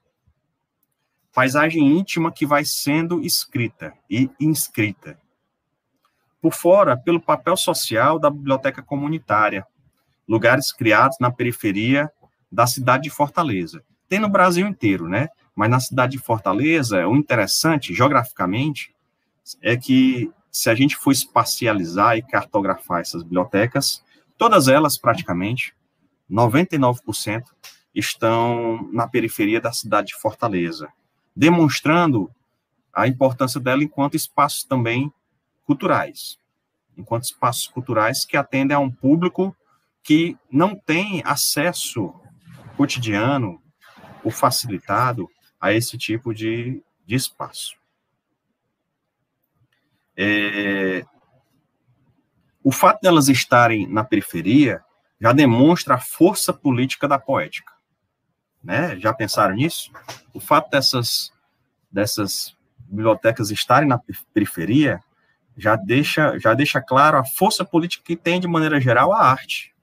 Paisagem 1.35 1.85
íntima 1.85 2.33
que 2.33 2.47
vai 2.47 2.65
sendo 2.65 3.21
escrita 3.21 3.93
e 4.09 4.31
inscrita. 4.39 5.21
Por 6.41 6.55
fora, 6.55 6.97
pelo 6.97 7.21
papel 7.21 7.57
social 7.57 8.19
da 8.19 8.31
biblioteca 8.31 8.83
comunitária, 8.83 9.67
lugares 10.29 10.73
criados 10.73 11.17
na 11.19 11.31
periferia 11.31 12.11
da 12.53 12.67
cidade 12.67 13.05
de 13.05 13.11
Fortaleza. 13.11 13.83
Tem 14.09 14.19
no 14.19 14.29
Brasil 14.29 14.67
inteiro, 14.67 15.09
né? 15.09 15.29
Mas 15.55 15.71
na 15.71 15.81
cidade 15.81 16.13
de 16.13 16.19
Fortaleza, 16.19 17.07
o 17.09 17.17
interessante, 17.17 17.95
geograficamente, 17.95 18.95
é 19.63 19.77
que 19.77 20.31
se 20.51 20.71
a 20.71 20.75
gente 20.75 20.97
for 20.97 21.13
espacializar 21.13 22.17
e 22.17 22.23
cartografar 22.23 23.01
essas 23.01 23.23
bibliotecas, 23.23 24.03
todas 24.37 24.69
elas 24.69 24.99
praticamente, 24.99 25.75
99%, 26.31 27.45
estão 27.95 28.89
na 28.93 29.09
periferia 29.09 29.61
da 29.61 29.73
cidade 29.73 30.09
de 30.09 30.17
Fortaleza, 30.17 30.89
demonstrando 31.35 32.31
a 32.93 33.07
importância 33.07 33.61
dela 33.61 33.83
enquanto 33.83 34.17
espaços 34.17 34.65
também 34.65 35.13
culturais, 35.65 36.39
enquanto 36.97 37.25
espaços 37.25 37.67
culturais 37.67 38.25
que 38.25 38.37
atendem 38.37 38.77
a 38.77 38.81
um 38.81 38.91
público 38.91 39.55
que 40.03 40.37
não 40.51 40.75
tem 40.75 41.23
acesso 41.25 42.15
cotidiano 42.77 43.63
ou 44.25 44.31
facilitado 44.31 45.29
a 45.61 45.73
esse 45.73 45.99
tipo 45.99 46.33
de, 46.33 46.83
de 47.05 47.15
espaço. 47.15 47.77
É, 50.17 51.05
o 52.63 52.73
fato 52.73 53.01
delas 53.01 53.29
estarem 53.29 53.87
na 53.87 54.05
periferia 54.05 54.83
já 55.21 55.33
demonstra 55.33 55.95
a 55.95 56.01
força 56.01 56.53
política 56.53 57.09
da 57.09 57.19
poética. 57.19 57.73
Né? 58.63 58.99
Já 58.99 59.13
pensaram 59.13 59.55
nisso? 59.55 59.93
O 60.33 60.41
fato 60.41 60.71
dessas, 60.71 61.33
dessas 61.91 62.57
bibliotecas 62.79 63.51
estarem 63.51 63.89
na 63.89 64.01
periferia 64.33 65.01
já 65.57 65.77
deixa, 65.77 66.39
já 66.39 66.55
deixa 66.55 66.81
claro 66.81 67.19
a 67.19 67.25
força 67.25 67.65
política 67.65 68.05
que 68.05 68.17
tem, 68.17 68.41
de 68.41 68.47
maneira 68.47 68.81
geral, 68.81 69.13
a 69.13 69.21
arte. 69.21 69.75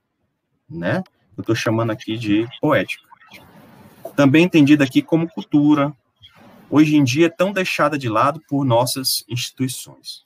Né? 0.68 1.02
Eu 1.36 1.42
estou 1.42 1.54
chamando 1.54 1.90
aqui 1.90 2.16
de 2.16 2.46
poética. 2.60 3.04
Também 4.14 4.44
entendida 4.44 4.84
aqui 4.84 5.02
como 5.02 5.28
cultura, 5.28 5.94
hoje 6.70 6.96
em 6.96 7.04
dia 7.04 7.30
tão 7.30 7.52
deixada 7.52 7.98
de 7.98 8.08
lado 8.08 8.40
por 8.48 8.64
nossas 8.64 9.24
instituições. 9.28 10.24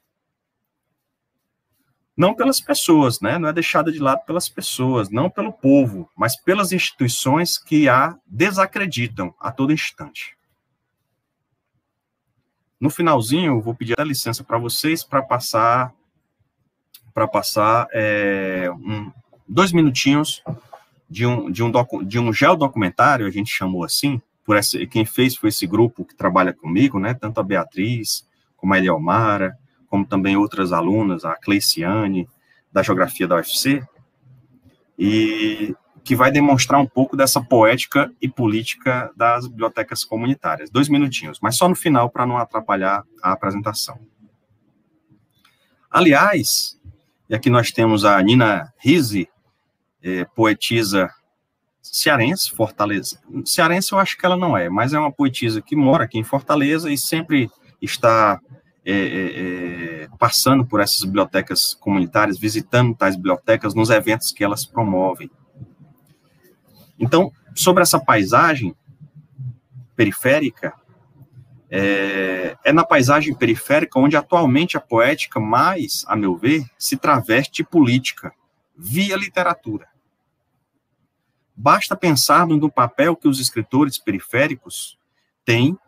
Não 2.17 2.35
pelas 2.35 2.61
pessoas, 2.61 3.21
né? 3.21 3.39
Não 3.39 3.49
é 3.49 3.53
deixada 3.53 3.91
de 3.91 3.99
lado 3.99 4.25
pelas 4.27 4.49
pessoas, 4.49 5.09
não 5.09 5.31
pelo 5.31 5.53
povo, 5.53 6.11
mas 6.15 6.37
pelas 6.37 6.71
instituições 6.71 7.57
que 7.57 7.89
a 7.89 8.17
desacreditam 8.27 9.35
a 9.41 9.51
todo 9.51 9.73
instante. 9.73 10.37
No 12.79 12.91
finalzinho, 12.91 13.53
eu 13.53 13.61
vou 13.61 13.75
pedir 13.75 13.99
a 13.99 14.05
licença 14.05 14.45
para 14.45 14.59
vocês 14.59 15.03
para 15.03 15.23
passar 15.23 15.95
para 17.13 17.27
passar 17.27 17.89
é, 17.93 18.71
um, 18.71 19.13
dois 19.51 19.73
minutinhos 19.73 20.43
de 21.09 21.27
um, 21.27 21.51
de 21.51 21.63
um, 21.63 21.71
docu, 21.71 22.05
de 22.05 22.19
um 22.19 22.33
geodocumentário, 22.33 23.27
a 23.27 23.31
gente 23.31 23.51
chamou 23.51 23.83
assim, 23.83 24.23
por 24.45 24.57
essa, 24.57 24.87
quem 24.87 25.05
fez 25.05 25.35
foi 25.35 25.49
esse 25.49 25.67
grupo 25.67 26.05
que 26.05 26.15
trabalha 26.15 26.53
comigo, 26.53 27.01
né, 27.01 27.15
tanto 27.15 27.41
a 27.41 27.43
Beatriz, 27.43 28.27
como 28.57 28.73
a 28.73 28.79
Eliomara, 28.79 29.59
como 29.89 30.07
também 30.07 30.37
outras 30.37 30.73
alunas, 30.73 31.25
a 31.25 31.35
Cleiciane, 31.35 32.29
da 32.73 32.83
Geografia 32.83 33.27
da 33.27 33.37
UFC, 33.37 33.83
e 34.97 35.75
que 36.05 36.15
vai 36.15 36.31
demonstrar 36.31 36.81
um 36.81 36.87
pouco 36.87 37.17
dessa 37.17 37.41
poética 37.41 38.13
e 38.23 38.29
política 38.29 39.11
das 39.17 39.49
bibliotecas 39.49 40.05
comunitárias. 40.05 40.71
Dois 40.71 40.89
minutinhos, 40.89 41.41
mas 41.43 41.57
só 41.57 41.69
no 41.69 41.75
final 41.75 42.09
para 42.09 42.25
não 42.25 42.39
atrapalhar 42.39 43.03
a 43.23 43.33
apresentação. 43.33 43.99
Aliás, 45.91 46.79
e 47.29 47.35
aqui 47.35 47.51
nós 47.51 47.71
temos 47.71 48.05
a 48.05 48.21
Nina 48.23 48.73
Rizzi, 48.79 49.29
é, 50.03 50.25
poetisa 50.25 51.11
cearense, 51.83 52.51
Fortaleza. 52.51 53.19
Cearense 53.45 53.93
eu 53.93 53.99
acho 53.99 54.17
que 54.17 54.25
ela 54.25 54.37
não 54.37 54.57
é, 54.57 54.69
mas 54.69 54.93
é 54.93 54.99
uma 54.99 55.13
poetisa 55.13 55.61
que 55.61 55.75
mora 55.75 56.05
aqui 56.05 56.19
em 56.19 56.25
Fortaleza 56.25 56.91
e 56.91 56.97
sempre 56.97 57.51
está 57.81 58.41
é, 58.85 58.93
é, 58.93 60.03
é, 60.05 60.09
passando 60.19 60.65
por 60.65 60.81
essas 60.81 61.05
bibliotecas 61.05 61.75
comunitárias, 61.75 62.39
visitando 62.39 62.95
tais 62.95 63.17
bibliotecas 63.17 63.75
nos 63.75 63.91
eventos 63.91 64.33
que 64.33 64.43
elas 64.43 64.65
promovem. 64.65 65.31
Então, 66.99 67.33
sobre 67.55 67.83
essa 67.83 67.99
paisagem 67.99 68.75
periférica, 69.95 70.73
é, 71.71 72.57
é, 72.65 72.73
na 72.73 72.85
paisagem 72.85 73.35
periférica 73.35 73.99
onde 73.99 74.17
atualmente 74.17 74.77
a 74.77 74.81
poética 74.81 75.39
mais, 75.39 76.05
a 76.09 76.17
meu 76.17 76.37
ver, 76.37 76.65
se 76.79 76.97
traveste 76.97 77.63
política, 77.63 78.33
via 78.77 79.15
literatura. 79.15 79.90
Basta 81.57 81.97
pensarmos 81.97 82.59
no 82.59 82.71
papel 82.71 83.17
que 83.17 83.29
os 83.29 83.41
escritores 83.41 83.99
periféricos 83.99 84.99
têm 85.45 85.79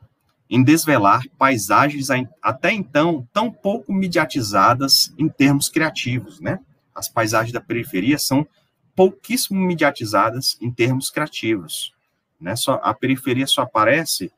em 0.49 0.63
desvelar 0.63 1.23
paisagens 1.39 2.09
até 2.43 2.73
então 2.73 3.27
tão 3.33 3.51
pouco 3.51 3.93
mediatizadas 3.93 5.13
em 5.19 5.29
termos 5.29 5.69
criativos, 5.71 6.41
né? 6.41 6.61
As 6.95 7.09
paisagens 7.09 7.53
da 7.53 7.61
periferia 7.61 8.19
são 8.19 8.47
pouquíssimo 8.95 9.59
mediatizadas 9.59 10.59
em 10.61 10.71
termos 10.71 11.11
criativos, 11.11 11.95
né? 12.39 12.55
Só, 12.55 12.79
a 12.83 12.93
periferia 12.93 13.47
só 13.47 13.63
aparece 13.63 14.31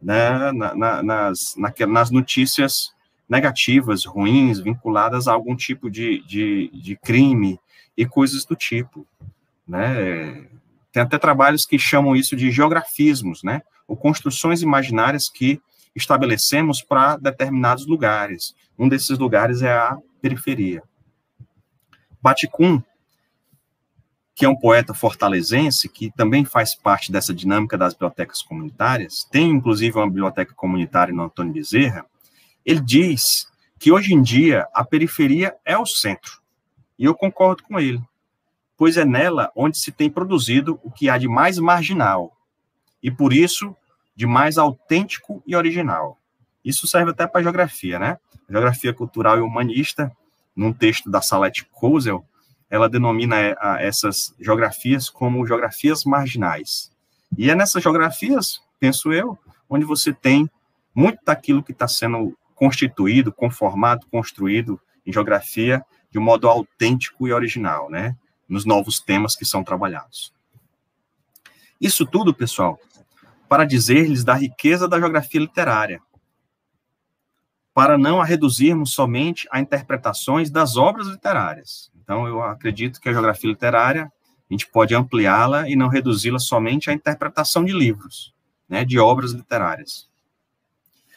né, 0.00 0.52
na, 0.52 0.74
na, 0.74 1.02
nas, 1.02 1.54
na, 1.56 1.86
nas 1.86 2.10
notícias 2.10 2.90
negativas, 3.28 4.04
ruins, 4.04 4.58
vinculadas 4.58 5.28
a 5.28 5.32
algum 5.32 5.54
tipo 5.54 5.90
de, 5.90 6.22
de, 6.26 6.70
de 6.72 6.96
crime 6.96 7.58
e 7.96 8.04
coisas 8.04 8.44
do 8.44 8.56
tipo, 8.56 9.06
né? 9.66 10.46
Tem 10.92 11.02
até 11.02 11.18
trabalhos 11.18 11.64
que 11.64 11.78
chamam 11.78 12.14
isso 12.14 12.36
de 12.36 12.50
geografismos, 12.50 13.42
né? 13.42 13.62
Ou 13.88 13.96
construções 13.96 14.62
imaginárias 14.62 15.28
que 15.28 15.60
estabelecemos 15.94 16.82
para 16.82 17.16
determinados 17.16 17.86
lugares. 17.86 18.54
Um 18.78 18.88
desses 18.88 19.18
lugares 19.18 19.62
é 19.62 19.72
a 19.72 19.98
periferia. 20.20 20.82
Baticum, 22.20 22.82
que 24.34 24.44
é 24.44 24.48
um 24.48 24.56
poeta 24.56 24.94
fortalezense, 24.94 25.88
que 25.88 26.10
também 26.12 26.44
faz 26.44 26.74
parte 26.74 27.12
dessa 27.12 27.34
dinâmica 27.34 27.76
das 27.76 27.92
bibliotecas 27.92 28.42
comunitárias, 28.42 29.26
tem 29.30 29.50
inclusive 29.50 29.96
uma 29.96 30.06
biblioteca 30.06 30.54
comunitária 30.54 31.12
no 31.12 31.24
Antônio 31.24 31.52
Bezerra, 31.52 32.06
ele 32.64 32.80
diz 32.80 33.46
que 33.78 33.90
hoje 33.90 34.14
em 34.14 34.22
dia 34.22 34.66
a 34.72 34.84
periferia 34.84 35.54
é 35.64 35.76
o 35.76 35.84
centro. 35.84 36.40
E 36.98 37.04
eu 37.04 37.14
concordo 37.14 37.62
com 37.64 37.78
ele 37.80 38.00
pois 38.82 38.96
é 38.96 39.04
nela 39.04 39.48
onde 39.54 39.78
se 39.78 39.92
tem 39.92 40.10
produzido 40.10 40.80
o 40.82 40.90
que 40.90 41.08
há 41.08 41.16
de 41.16 41.28
mais 41.28 41.56
marginal, 41.56 42.36
e 43.00 43.12
por 43.12 43.32
isso 43.32 43.76
de 44.16 44.26
mais 44.26 44.58
autêntico 44.58 45.40
e 45.46 45.54
original. 45.54 46.18
Isso 46.64 46.88
serve 46.88 47.12
até 47.12 47.24
para 47.24 47.44
geografia, 47.44 47.96
né? 47.96 48.18
A 48.48 48.52
geografia 48.52 48.92
cultural 48.92 49.38
e 49.38 49.40
humanista, 49.40 50.10
num 50.56 50.72
texto 50.72 51.08
da 51.08 51.22
Salete 51.22 51.64
Kozel, 51.66 52.24
ela 52.68 52.88
denomina 52.88 53.36
é, 53.40 53.56
essas 53.86 54.34
geografias 54.40 55.08
como 55.08 55.46
geografias 55.46 56.02
marginais. 56.04 56.90
E 57.38 57.52
é 57.52 57.54
nessas 57.54 57.84
geografias, 57.84 58.60
penso 58.80 59.12
eu, 59.12 59.38
onde 59.70 59.84
você 59.84 60.12
tem 60.12 60.50
muito 60.92 61.20
daquilo 61.24 61.62
que 61.62 61.70
está 61.70 61.86
sendo 61.86 62.36
constituído, 62.56 63.32
conformado, 63.32 64.08
construído 64.10 64.80
em 65.06 65.12
geografia 65.12 65.84
de 66.10 66.18
um 66.18 66.22
modo 66.22 66.48
autêntico 66.48 67.28
e 67.28 67.32
original, 67.32 67.88
né? 67.88 68.16
Nos 68.52 68.66
novos 68.66 69.00
temas 69.00 69.34
que 69.34 69.46
são 69.46 69.64
trabalhados. 69.64 70.30
Isso 71.80 72.04
tudo, 72.04 72.34
pessoal, 72.34 72.78
para 73.48 73.64
dizer-lhes 73.64 74.22
da 74.22 74.34
riqueza 74.34 74.86
da 74.86 75.00
geografia 75.00 75.40
literária, 75.40 76.02
para 77.72 77.96
não 77.96 78.20
a 78.20 78.24
reduzirmos 78.26 78.92
somente 78.92 79.48
a 79.50 79.58
interpretações 79.58 80.50
das 80.50 80.76
obras 80.76 81.06
literárias. 81.06 81.90
Então, 82.02 82.26
eu 82.26 82.42
acredito 82.42 83.00
que 83.00 83.08
a 83.08 83.12
geografia 83.12 83.48
literária, 83.48 84.12
a 84.50 84.52
gente 84.52 84.66
pode 84.66 84.94
ampliá-la 84.94 85.66
e 85.66 85.74
não 85.74 85.88
reduzi-la 85.88 86.38
somente 86.38 86.90
à 86.90 86.92
interpretação 86.92 87.64
de 87.64 87.72
livros, 87.72 88.34
né, 88.68 88.84
de 88.84 88.98
obras 88.98 89.32
literárias. 89.32 90.06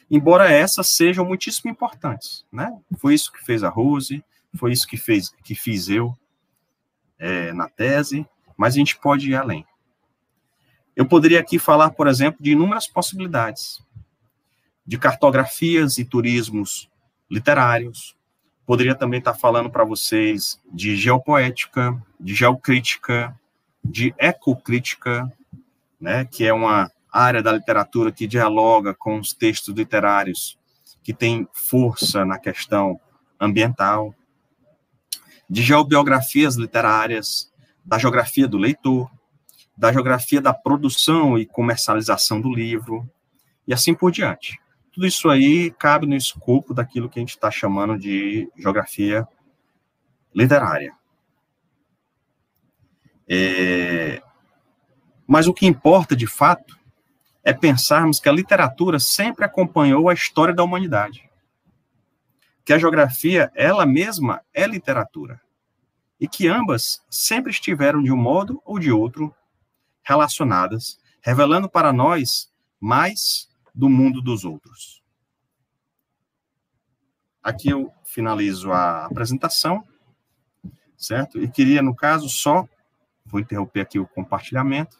Embora 0.09 0.49
essas 0.49 0.95
sejam 0.95 1.25
muitíssimo 1.25 1.69
importantes, 1.69 2.45
né? 2.49 2.71
Foi 2.97 3.13
isso 3.13 3.31
que 3.31 3.43
fez 3.43 3.61
a 3.61 3.69
Rose, 3.69 4.23
foi 4.55 4.71
isso 4.71 4.88
que 4.88 4.95
fez 4.95 5.31
que 5.43 5.55
fiz 5.55 5.89
eu, 5.89 6.15
é, 7.20 7.53
na 7.53 7.68
tese, 7.68 8.26
mas 8.57 8.74
a 8.74 8.78
gente 8.78 8.97
pode 8.97 9.30
ir 9.30 9.36
além. 9.36 9.66
Eu 10.95 11.05
poderia 11.05 11.39
aqui 11.39 11.59
falar, 11.59 11.89
por 11.91 12.07
exemplo, 12.07 12.41
de 12.41 12.51
inúmeras 12.51 12.88
possibilidades, 12.88 13.82
de 14.86 14.97
cartografias 14.97 15.97
e 15.97 16.05
turismos 16.05 16.89
literários. 17.30 18.16
Poderia 18.66 18.95
também 18.95 19.20
estar 19.20 19.34
falando 19.34 19.70
para 19.70 19.84
vocês 19.84 20.61
de 20.72 20.95
geopoética, 20.95 22.01
de 22.20 22.34
geocrítica, 22.34 23.38
de 23.84 24.16
ecocrítica, 24.18 25.32
né, 25.99 26.26
que 26.26 26.45
é 26.45 26.53
uma 26.53 26.91
área 27.11 27.41
da 27.41 27.51
literatura 27.51 28.11
que 28.11 28.28
dialoga 28.28 28.93
com 28.93 29.20
os 29.20 29.34
textos 29.34 29.74
literários 29.76 30.57
que 31.03 31.13
tem 31.13 31.47
força 31.53 32.26
na 32.26 32.39
questão 32.39 32.99
ambiental 33.39 34.13
de 35.50 35.62
geobiografias 35.62 36.56
literárias, 36.56 37.52
da 37.84 37.98
geografia 37.98 38.48
do 38.48 38.58
leitor, 38.58 39.10
da 39.78 39.91
geografia 39.91 40.41
da 40.41 40.54
produção 40.54 41.38
e 41.38 41.46
comercialização 41.46 42.41
do 42.41 42.52
livro, 42.52 43.08
e 43.68 43.74
assim 43.74 43.93
por 43.93 44.12
diante. 44.12 44.60
tudo 44.91 45.06
isso 45.06 45.30
aí 45.30 45.72
cabe 45.72 46.08
no 46.08 46.16
escopo 46.16 46.74
daquilo 46.74 47.10
que 47.10 47.20
a 47.20 47.22
gente 47.22 47.32
está 47.32 47.52
chamando 47.52 48.00
de 48.00 48.50
geografia 48.58 49.28
literária. 50.34 50.93
É, 53.28 54.22
mas 55.28 55.48
o 55.48 55.54
que 55.54 55.66
importa, 55.66 56.16
de 56.16 56.28
fato, 56.28 56.80
é 57.43 57.54
pensarmos 57.54 58.20
que 58.20 58.30
a 58.30 58.32
literatura 58.32 59.00
sempre 59.00 59.43
acompanhou 59.43 60.10
a 60.10 60.14
história 60.14 60.54
da 60.54 60.64
humanidade. 60.64 61.30
Que 62.66 62.74
a 62.74 62.80
geografia, 62.80 63.51
ela 63.53 63.86
mesma, 63.86 64.41
é 64.53 64.66
literatura. 64.66 65.39
E 66.20 66.28
que 66.28 66.47
ambas 66.47 67.01
sempre 67.09 67.51
estiveram, 67.51 68.01
de 68.01 68.11
um 68.11 68.18
modo 68.18 68.61
ou 68.66 68.80
de 68.80 68.91
outro, 68.91 69.34
relacionadas, 70.03 70.99
revelando 71.22 71.70
para 71.70 71.93
nós 71.93 72.51
mais 72.80 73.49
do 73.74 73.89
mundo 73.89 74.22
dos 74.22 74.43
outros. 74.43 75.03
Aqui 77.43 77.70
eu 77.70 77.93
finalizo 78.03 78.72
a 78.72 79.05
apresentação, 79.05 79.86
certo? 80.97 81.39
E 81.39 81.47
queria, 81.47 81.82
no 81.82 81.95
caso, 81.95 82.28
só, 82.28 82.68
vou 83.26 83.39
interromper 83.39 83.82
aqui 83.82 83.99
o 83.99 84.07
compartilhamento, 84.07 84.99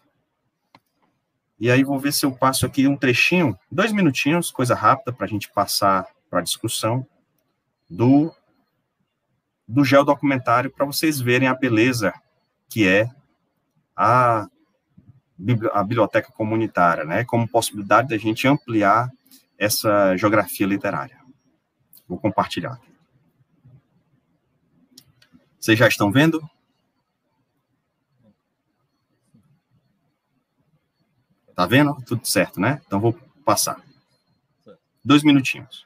e 1.60 1.72
aí 1.72 1.84
vou 1.84 1.98
ver 1.98 2.12
se 2.12 2.26
eu 2.26 2.36
passo 2.36 2.66
aqui 2.66 2.88
um 2.88 2.98
trechinho, 2.98 3.58
dois 3.72 3.92
minutinhos, 3.92 4.52
coisa 4.52 4.76
rápida, 4.76 5.14
para 5.14 5.26
a 5.26 5.30
gente 5.30 5.50
passar 5.52 6.06
para 6.30 6.40
a 6.40 6.44
discussão 6.44 7.08
do, 7.90 8.34
do 9.68 9.84
geodocumentário, 9.84 10.72
para 10.72 10.86
vocês 10.86 11.20
verem 11.20 11.48
a 11.48 11.56
beleza 11.56 12.14
que 12.70 12.88
é 12.88 13.10
a 13.96 14.48
a 15.74 15.84
biblioteca 15.84 16.32
comunitária, 16.32 17.04
né, 17.04 17.26
como 17.26 17.48
possibilidade 17.48 18.08
da 18.08 18.18
gente 18.18 18.48
ampliar 18.48 19.12
essa 19.58 20.16
geografia 20.16 20.66
literária. 20.66 21.20
Vou 22.08 22.18
compartilhar. 22.18 22.80
Vocês 25.60 25.78
já 25.78 25.88
estão 25.88 26.12
vendo? 26.12 26.42
Tá 31.56 31.66
vendo? 31.66 31.96
Tudo 32.06 32.26
certo, 32.26 32.60
né? 32.60 32.82
Então 32.86 33.00
vou 33.00 33.14
passar. 33.44 33.82
Dois 35.04 35.24
minutinhos. 35.24 35.85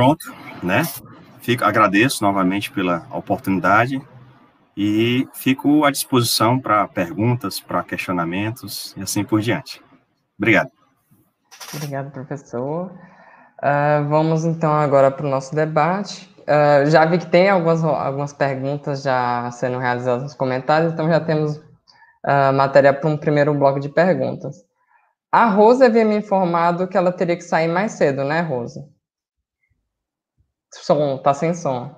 Pronto, 0.00 0.34
né? 0.62 0.82
Fico, 1.42 1.62
agradeço 1.62 2.24
novamente 2.24 2.72
pela 2.72 3.06
oportunidade 3.10 4.00
e 4.74 5.28
fico 5.34 5.84
à 5.84 5.90
disposição 5.90 6.58
para 6.58 6.88
perguntas, 6.88 7.60
para 7.60 7.82
questionamentos 7.82 8.94
e 8.96 9.02
assim 9.02 9.22
por 9.22 9.42
diante. 9.42 9.82
Obrigado. 10.38 10.70
Obrigado, 11.74 12.10
professor. 12.12 12.90
Uh, 13.58 14.08
vamos 14.08 14.46
então 14.46 14.72
agora 14.72 15.10
para 15.10 15.26
o 15.26 15.28
nosso 15.28 15.54
debate. 15.54 16.34
Uh, 16.48 16.88
já 16.88 17.04
vi 17.04 17.18
que 17.18 17.26
tem 17.26 17.50
algumas, 17.50 17.84
algumas 17.84 18.32
perguntas 18.32 19.02
já 19.02 19.50
sendo 19.50 19.76
realizadas 19.76 20.22
nos 20.22 20.34
comentários, 20.34 20.94
então 20.94 21.10
já 21.10 21.20
temos 21.20 21.58
uh, 21.58 22.54
matéria 22.54 22.94
para 22.94 23.10
um 23.10 23.18
primeiro 23.18 23.52
bloco 23.52 23.78
de 23.78 23.90
perguntas. 23.90 24.56
A 25.30 25.44
Rosa 25.44 25.84
havia 25.84 26.06
me 26.06 26.16
informado 26.16 26.88
que 26.88 26.96
ela 26.96 27.12
teria 27.12 27.36
que 27.36 27.44
sair 27.44 27.68
mais 27.68 27.92
cedo, 27.92 28.24
né, 28.24 28.40
Rosa? 28.40 28.80
Som, 30.72 31.18
tá 31.18 31.34
sem 31.34 31.54
som. 31.54 31.94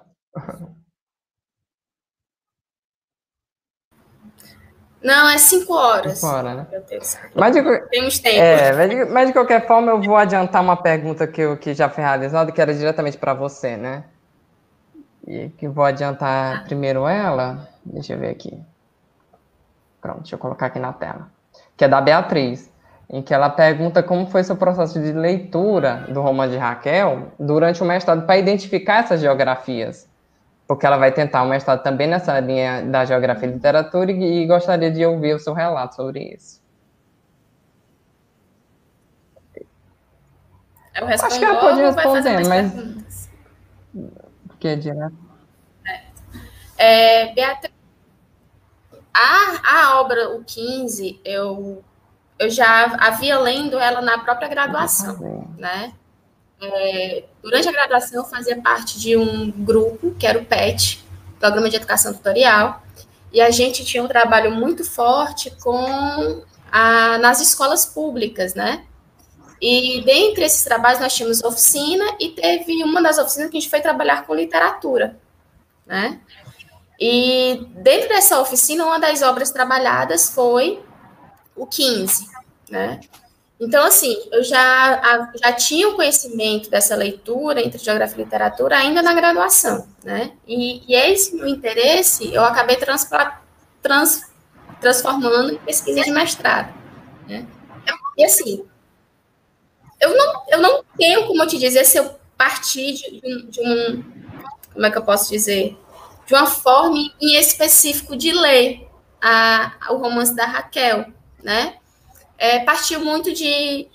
Não, 5.03 5.29
é 5.29 5.37
cinco 5.37 5.75
horas. 5.75 6.19
Cinco 6.19 6.33
horas, 6.33 6.57
né? 6.57 6.67
Mas 7.35 7.55
de, 7.55 7.89
Temos 7.89 8.19
tempo. 8.21 8.37
É, 8.37 8.73
mas 8.73 8.91
de, 8.91 9.05
mas 9.07 9.27
de, 9.27 9.33
qualquer 9.33 9.67
forma, 9.67 9.91
eu 9.91 10.01
vou 10.01 10.17
adiantar 10.17 10.63
uma 10.63 10.77
pergunta 10.77 11.27
que, 11.27 11.41
eu, 11.41 11.57
que 11.57 11.75
já 11.75 11.89
foi 11.89 12.05
realizada, 12.05 12.53
que 12.53 12.61
era 12.61 12.73
diretamente 12.73 13.19
para 13.19 13.35
você, 13.35 13.77
né? 13.77 14.05
E 15.27 15.49
que 15.51 15.69
vou 15.69 15.85
adiantar 15.85 16.59
ah. 16.59 16.65
primeiro 16.65 17.07
ela. 17.07 17.69
Deixa 17.85 18.13
eu 18.13 18.19
ver 18.19 18.31
aqui. 18.31 18.57
Pronto, 20.01 20.21
deixa 20.21 20.37
eu 20.37 20.39
colocar 20.39 20.67
aqui 20.67 20.79
na 20.79 20.93
tela. 20.93 21.29
Que 21.77 21.85
é 21.85 21.89
da 21.89 22.01
Beatriz 22.01 22.72
em 23.13 23.21
que 23.21 23.35
ela 23.35 23.51
pergunta 23.51 24.03
como 24.03 24.27
foi 24.27 24.43
seu 24.43 24.57
processo 24.57 24.99
de 24.99 25.13
leitura 25.13 26.07
do 26.09 26.23
romance 26.23 26.53
de 26.53 26.59
Raquel 26.59 27.31
durante 27.39 27.83
o 27.83 27.87
mestrado 27.87 28.25
para 28.25 28.39
identificar 28.39 29.01
essas 29.01 29.21
geografias, 29.21 30.09
porque 30.67 30.87
ela 30.87 30.97
vai 30.97 31.13
tentar 31.13 31.43
o 31.43 31.49
mestrado 31.49 31.83
também 31.83 32.07
nessa 32.07 32.41
linha 32.41 32.83
da 32.83 33.05
geografia 33.05 33.47
e 33.47 33.53
literatura 33.53 34.11
e, 34.11 34.43
e 34.43 34.47
gostaria 34.47 34.91
de 34.91 35.05
ouvir 35.05 35.35
o 35.35 35.39
seu 35.39 35.53
relato 35.53 35.95
sobre 35.95 36.35
isso. 36.35 36.63
Eu 40.95 41.07
Acho 41.07 41.39
que 41.39 41.45
ela 41.45 41.61
pode 41.61 41.81
responder, 41.81 42.49
mas 42.49 43.31
porque 44.47 44.69
é 44.69 44.77
direto. 44.77 45.17
É, 46.79 47.35
Beatriz, 47.35 47.73
a, 49.13 49.91
a 49.91 50.01
obra 50.01 50.31
O 50.31 50.45
15, 50.45 51.21
eu 51.25 51.83
eu 52.43 52.51
já 52.51 52.97
havia 52.99 53.39
lendo 53.39 53.79
ela 53.79 54.01
na 54.01 54.19
própria 54.19 54.49
graduação, 54.49 55.49
né? 55.59 55.93
é, 56.63 57.25
durante 57.43 57.69
a 57.69 57.73
graduação, 57.73 58.23
eu 58.23 58.25
fazia 58.25 58.61
parte 58.61 58.99
de 58.99 59.17
um 59.17 59.51
grupo, 59.51 60.15
que 60.15 60.27
era 60.27 60.39
o 60.39 60.45
PET, 60.45 61.05
Programa 61.41 61.69
de 61.69 61.77
Educação 61.77 62.15
Tutorial, 62.15 62.81
e 63.33 63.41
a 63.41 63.51
gente 63.51 63.85
tinha 63.85 64.03
um 64.03 64.09
trabalho 64.09 64.53
muito 64.53 64.85
forte 64.85 65.51
com 65.63 66.45
a, 66.71 67.19
nas 67.19 67.41
escolas 67.41 67.85
públicas, 67.85 68.55
né? 68.55 68.85
E 69.61 70.03
dentre 70.05 70.45
esses 70.45 70.63
trabalhos 70.63 71.01
nós 71.01 71.15
tínhamos 71.15 71.43
oficina 71.43 72.05
e 72.21 72.31
teve 72.31 72.83
uma 72.85 73.03
das 73.03 73.19
oficinas 73.19 73.51
que 73.51 73.57
a 73.57 73.61
gente 73.61 73.71
foi 73.71 73.81
trabalhar 73.81 74.25
com 74.25 74.35
literatura, 74.35 75.17
né? 75.87 76.21
E 77.01 77.67
dentro 77.77 78.09
dessa 78.09 78.41
oficina, 78.41 78.85
uma 78.85 79.01
das 79.01 79.23
obras 79.23 79.51
trabalhadas 79.51 80.31
foi 80.31 80.81
o 81.57 81.67
15, 81.67 82.29
né? 82.73 83.01
Então, 83.61 83.87
assim, 83.87 84.17
eu 84.33 84.43
já, 84.43 85.31
já 85.41 85.53
tinha 85.53 85.89
o 85.89 85.95
conhecimento 85.95 86.69
dessa 86.69 86.97
leitura 86.97 87.61
entre 87.61 87.79
geografia 87.79 88.21
e 88.21 88.25
literatura 88.25 88.77
ainda 88.77 89.03
na 89.03 89.15
graduação, 89.15 89.87
né? 90.03 90.33
E, 90.49 90.83
e 90.89 90.97
esse 90.97 91.37
meu 91.37 91.47
interesse 91.47 92.35
eu 92.35 92.43
acabei 92.43 92.77
trans, 92.77 93.09
trans, 93.81 94.23
transformando 94.81 95.53
em 95.53 95.59
pesquisa 95.59 96.01
de 96.01 96.11
mestrado, 96.11 96.75
né? 97.29 97.47
E, 98.17 98.25
assim, 98.25 98.65
eu 100.01 100.17
não, 100.17 100.43
eu 100.49 100.61
não 100.61 100.85
tenho 100.99 101.27
como 101.27 101.47
te 101.47 101.59
dizer 101.59 101.85
se 101.85 101.99
eu 101.99 102.17
parti 102.37 102.95
de, 102.95 103.21
de, 103.21 103.43
de 103.47 103.61
um, 103.61 104.03
como 104.73 104.87
é 104.87 104.91
que 104.91 104.99
eu 104.99 105.05
posso 105.05 105.31
dizer, 105.31 105.79
de 106.27 106.35
uma 106.35 106.47
forma 106.47 106.99
em 107.21 107.37
específico 107.37 108.17
de 108.17 108.33
ler 108.33 108.89
a, 109.21 109.73
o 109.91 109.99
romance 109.99 110.35
da 110.35 110.47
Raquel, 110.47 111.07
né? 111.45 111.77
É, 112.43 112.59
partiu 112.59 112.99
muito 113.05 113.33
de, 113.33 113.87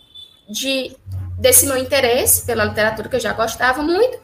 de 0.50 0.96
desse 1.38 1.66
meu 1.66 1.76
interesse 1.76 2.46
pela 2.46 2.64
literatura 2.64 3.10
que 3.10 3.18
eu 3.18 3.20
já 3.20 3.34
gostava 3.34 3.82
muito 3.82 4.18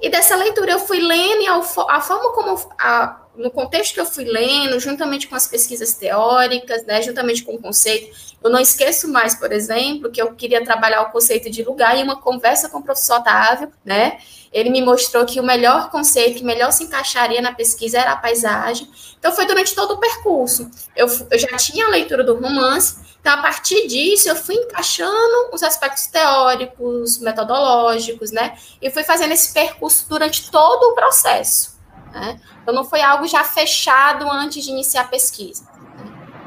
e 0.00 0.08
dessa 0.08 0.34
leitura 0.34 0.72
eu 0.72 0.78
fui 0.78 0.98
lendo 0.98 1.42
e 1.42 1.46
a, 1.46 1.58
a 1.96 2.00
forma 2.00 2.32
como 2.32 2.58
a, 2.78 3.20
no 3.36 3.50
contexto 3.50 3.94
que 3.94 4.00
eu 4.00 4.06
fui 4.06 4.24
lendo, 4.24 4.78
juntamente 4.80 5.28
com 5.28 5.34
as 5.34 5.46
pesquisas 5.46 5.94
teóricas, 5.94 6.84
né, 6.84 7.02
juntamente 7.02 7.42
com 7.42 7.54
o 7.54 7.58
conceito, 7.60 8.14
eu 8.42 8.50
não 8.50 8.60
esqueço 8.60 9.08
mais, 9.08 9.34
por 9.34 9.52
exemplo, 9.52 10.10
que 10.10 10.20
eu 10.20 10.34
queria 10.34 10.64
trabalhar 10.64 11.02
o 11.02 11.10
conceito 11.10 11.50
de 11.50 11.62
lugar 11.62 11.98
e 11.98 12.02
uma 12.02 12.20
conversa 12.20 12.68
com 12.68 12.78
o 12.78 12.82
professor 12.82 13.18
Otávio, 13.18 13.72
né, 13.84 14.18
ele 14.52 14.70
me 14.70 14.80
mostrou 14.80 15.26
que 15.26 15.38
o 15.38 15.42
melhor 15.42 15.90
conceito, 15.90 16.38
que 16.38 16.44
melhor 16.44 16.72
se 16.72 16.84
encaixaria 16.84 17.42
na 17.42 17.52
pesquisa 17.52 17.98
era 17.98 18.12
a 18.12 18.16
paisagem. 18.16 18.88
Então, 19.18 19.32
foi 19.32 19.44
durante 19.44 19.74
todo 19.74 19.92
o 19.92 19.98
percurso. 19.98 20.70
Eu, 20.94 21.06
eu 21.30 21.38
já 21.38 21.56
tinha 21.58 21.86
a 21.86 21.90
leitura 21.90 22.24
do 22.24 22.34
romance, 22.34 22.96
então, 23.20 23.34
a 23.34 23.42
partir 23.42 23.88
disso, 23.88 24.28
eu 24.28 24.36
fui 24.36 24.54
encaixando 24.54 25.50
os 25.52 25.62
aspectos 25.62 26.06
teóricos, 26.06 27.18
metodológicos, 27.18 28.30
né, 28.30 28.56
e 28.80 28.88
fui 28.88 29.02
fazendo 29.02 29.32
esse 29.32 29.52
percurso 29.52 30.08
durante 30.08 30.50
todo 30.50 30.84
o 30.84 30.94
processo. 30.94 31.75
Né? 32.16 32.40
Então, 32.62 32.74
não 32.74 32.82
foi 32.82 33.02
algo 33.02 33.26
já 33.28 33.44
fechado 33.44 34.26
antes 34.30 34.64
de 34.64 34.70
iniciar 34.70 35.02
a 35.02 35.08
pesquisa. 35.08 35.68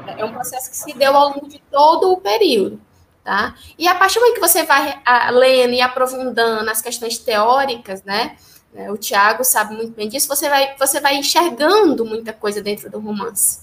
Né? 0.04 0.16
É 0.18 0.24
um 0.24 0.32
processo 0.32 0.68
que 0.68 0.76
se 0.76 0.92
deu 0.94 1.16
ao 1.16 1.28
longo 1.28 1.48
de 1.48 1.60
todo 1.70 2.10
o 2.10 2.16
período. 2.16 2.80
Tá? 3.22 3.54
E 3.78 3.86
a 3.86 3.94
partir 3.94 4.18
do 4.18 4.22
momento 4.22 4.34
que 4.34 4.48
você 4.48 4.64
vai 4.64 5.00
lendo 5.30 5.74
e 5.74 5.80
aprofundando 5.80 6.68
as 6.68 6.82
questões 6.82 7.18
teóricas, 7.18 8.02
né? 8.02 8.36
né 8.74 8.90
o 8.90 8.96
Tiago 8.96 9.44
sabe 9.44 9.76
muito 9.76 9.92
bem 9.92 10.08
disso, 10.08 10.26
você 10.26 10.48
vai, 10.48 10.74
você 10.76 11.00
vai 11.00 11.14
enxergando 11.14 12.04
muita 12.04 12.32
coisa 12.32 12.60
dentro 12.60 12.90
do 12.90 12.98
romance. 12.98 13.60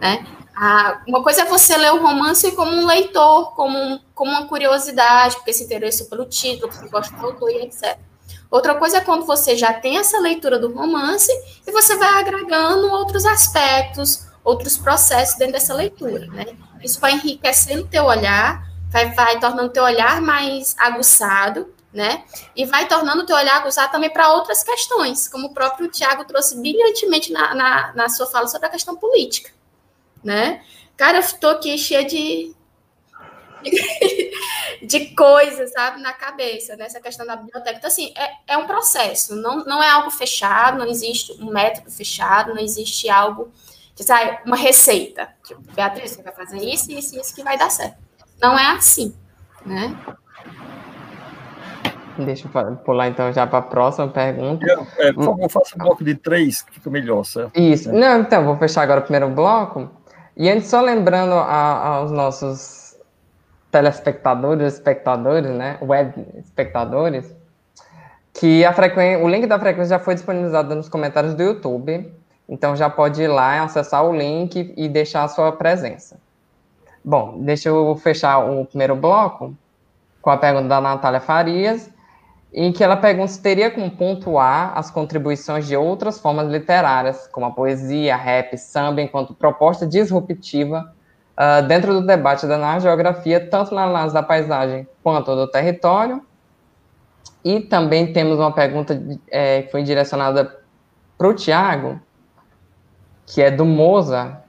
Né? 0.00 0.26
Ah, 0.56 1.02
uma 1.06 1.22
coisa 1.22 1.42
é 1.42 1.44
você 1.44 1.76
ler 1.76 1.92
o 1.92 2.00
romance 2.00 2.52
como 2.52 2.70
um 2.70 2.86
leitor, 2.86 3.54
como, 3.54 3.76
um, 3.76 4.00
como 4.14 4.30
uma 4.30 4.46
curiosidade, 4.46 5.36
porque 5.36 5.52
se 5.52 5.64
interessou 5.64 6.06
pelo 6.06 6.24
título, 6.24 6.72
porque 6.72 6.88
gosta 6.88 7.14
do 7.14 7.26
autor 7.26 7.50
e 7.50 7.64
etc. 7.64 7.98
Outra 8.50 8.74
coisa 8.74 8.98
é 8.98 9.00
quando 9.00 9.24
você 9.24 9.56
já 9.56 9.72
tem 9.72 9.98
essa 9.98 10.18
leitura 10.18 10.58
do 10.58 10.74
romance 10.74 11.30
e 11.66 11.70
você 11.70 11.96
vai 11.96 12.20
agregando 12.20 12.90
outros 12.90 13.24
aspectos, 13.24 14.26
outros 14.42 14.76
processos 14.76 15.38
dentro 15.38 15.52
dessa 15.52 15.72
leitura, 15.72 16.26
né? 16.26 16.46
Isso 16.82 16.98
vai 16.98 17.12
enriquecendo 17.12 17.86
teu 17.86 18.04
olhar, 18.04 18.66
vai, 18.90 19.14
vai 19.14 19.38
tornando 19.38 19.70
teu 19.70 19.84
olhar 19.84 20.20
mais 20.20 20.74
aguçado, 20.78 21.72
né? 21.92 22.24
E 22.56 22.64
vai 22.64 22.88
tornando 22.88 23.22
o 23.22 23.26
teu 23.26 23.36
olhar 23.36 23.56
aguçado 23.56 23.92
também 23.92 24.10
para 24.10 24.32
outras 24.32 24.64
questões, 24.64 25.28
como 25.28 25.48
o 25.48 25.54
próprio 25.54 25.88
Tiago 25.88 26.24
trouxe 26.24 26.60
brilhantemente 26.60 27.32
na, 27.32 27.54
na, 27.54 27.92
na, 27.94 28.08
sua 28.08 28.26
fala 28.26 28.48
sobre 28.48 28.66
a 28.66 28.70
questão 28.70 28.96
política, 28.96 29.50
né? 30.24 30.62
Cara, 30.96 31.18
eu 31.18 31.22
estou 31.22 31.50
aqui 31.50 31.78
cheia 31.78 32.04
de, 32.04 32.54
de 34.82 35.14
coisas, 35.14 35.72
sabe, 35.72 36.00
na 36.00 36.12
cabeça, 36.12 36.76
nessa 36.76 36.98
né? 36.98 37.04
questão 37.04 37.26
da 37.26 37.36
biblioteca. 37.36 37.76
Então, 37.78 37.88
assim, 37.88 38.12
é, 38.16 38.54
é 38.54 38.56
um 38.56 38.66
processo, 38.66 39.36
não, 39.36 39.64
não 39.64 39.82
é 39.82 39.90
algo 39.90 40.10
fechado, 40.10 40.78
não 40.78 40.86
existe 40.86 41.32
um 41.40 41.50
método 41.50 41.90
fechado, 41.90 42.54
não 42.54 42.62
existe 42.62 43.08
algo, 43.08 43.50
que 43.94 44.02
sai 44.02 44.40
uma 44.46 44.56
receita. 44.56 45.28
Tipo, 45.44 45.60
Beatriz, 45.74 46.12
você 46.12 46.22
vai 46.22 46.32
fazer 46.32 46.58
isso, 46.58 46.90
isso 46.90 47.16
e 47.16 47.20
isso 47.20 47.34
que 47.34 47.42
vai 47.42 47.58
dar 47.58 47.70
certo. 47.70 47.96
Não 48.40 48.58
é 48.58 48.66
assim, 48.70 49.14
né? 49.64 49.94
Deixa 52.18 52.48
eu 52.52 52.76
pular 52.76 53.08
então 53.08 53.32
já 53.32 53.46
para 53.46 53.58
a 53.58 53.62
próxima 53.62 54.08
pergunta. 54.08 54.66
É, 54.98 55.12
por 55.12 55.24
favor, 55.24 55.50
faça 55.50 55.74
um 55.74 55.78
bloco 55.78 56.04
de 56.04 56.14
três, 56.14 56.62
que 56.62 56.74
fica 56.74 56.90
melhor, 56.90 57.24
certo? 57.24 57.58
Isso. 57.58 57.92
Não, 57.92 58.20
então, 58.20 58.44
vou 58.44 58.56
fechar 58.58 58.82
agora 58.82 59.00
o 59.00 59.02
primeiro 59.02 59.28
bloco. 59.30 59.88
E 60.36 60.48
antes, 60.48 60.68
só 60.68 60.80
lembrando 60.80 61.34
a, 61.34 61.86
aos 61.86 62.10
nossos 62.10 62.79
telespectadores, 63.70 64.74
espectadores, 64.74 65.50
né, 65.50 65.78
web 65.80 66.26
espectadores, 66.38 67.34
que 68.32 68.64
a 68.64 68.72
frequência, 68.72 69.24
o 69.24 69.28
link 69.28 69.46
da 69.46 69.58
frequência 69.58 69.96
já 69.96 69.98
foi 69.98 70.14
disponibilizado 70.14 70.74
nos 70.74 70.88
comentários 70.88 71.34
do 71.34 71.42
YouTube, 71.42 72.12
então 72.48 72.74
já 72.74 72.88
pode 72.90 73.22
ir 73.22 73.28
lá, 73.28 73.62
acessar 73.62 74.04
o 74.04 74.14
link 74.14 74.72
e 74.76 74.88
deixar 74.88 75.24
a 75.24 75.28
sua 75.28 75.52
presença. 75.52 76.16
Bom, 77.04 77.38
deixa 77.40 77.68
eu 77.68 77.96
fechar 77.96 78.38
o 78.38 78.64
primeiro 78.66 78.96
bloco 78.96 79.54
com 80.20 80.30
a 80.30 80.36
pergunta 80.36 80.68
da 80.68 80.80
Natália 80.80 81.20
Farias, 81.20 81.90
em 82.52 82.72
que 82.72 82.82
ela 82.82 82.96
pergunta 82.96 83.28
se 83.28 83.40
teria 83.40 83.70
como 83.70 83.90
pontuar 83.90 84.76
as 84.76 84.90
contribuições 84.90 85.66
de 85.66 85.76
outras 85.76 86.18
formas 86.18 86.48
literárias, 86.48 87.28
como 87.28 87.46
a 87.46 87.50
poesia, 87.50 88.16
rap, 88.16 88.56
samba, 88.58 89.00
enquanto 89.00 89.32
proposta 89.32 89.86
disruptiva 89.86 90.92
uh, 91.40 91.66
dentro 91.66 91.94
do 91.94 92.06
debate 92.06 92.46
da 92.46 92.78
geografia, 92.78 93.40
tanto 93.40 93.74
na 93.74 93.84
análise 93.84 94.12
da 94.12 94.22
paisagem 94.22 94.86
quanto 95.02 95.34
do 95.34 95.46
território. 95.48 96.22
E 97.42 97.60
também 97.60 98.12
temos 98.12 98.38
uma 98.38 98.52
pergunta 98.52 99.02
é, 99.30 99.62
que 99.62 99.70
foi 99.70 99.82
direcionada 99.82 100.58
para 101.16 101.26
o 101.28 101.32
Tiago, 101.32 101.98
que 103.24 103.40
é 103.40 103.50
do 103.50 103.64
Moza, 103.64 104.42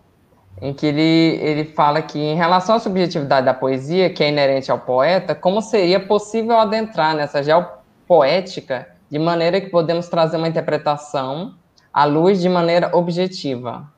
em 0.61 0.73
que 0.73 0.87
ele, 0.87 1.39
ele 1.41 1.63
fala 1.63 2.01
que, 2.01 2.19
em 2.19 2.35
relação 2.35 2.75
à 2.75 2.79
subjetividade 2.79 3.45
da 3.45 3.53
poesia, 3.53 4.09
que 4.09 4.21
é 4.21 4.29
inerente 4.29 4.69
ao 4.69 4.77
poeta, 4.77 5.33
como 5.33 5.61
seria 5.61 5.99
possível 5.99 6.59
adentrar 6.59 7.15
nessa 7.15 7.41
geopoética 7.41 8.87
de 9.09 9.17
maneira 9.17 9.61
que 9.61 9.69
podemos 9.69 10.09
trazer 10.09 10.35
uma 10.35 10.47
interpretação 10.47 11.55
à 11.93 12.03
luz 12.03 12.41
de 12.41 12.49
maneira 12.49 12.89
objetiva? 12.93 13.89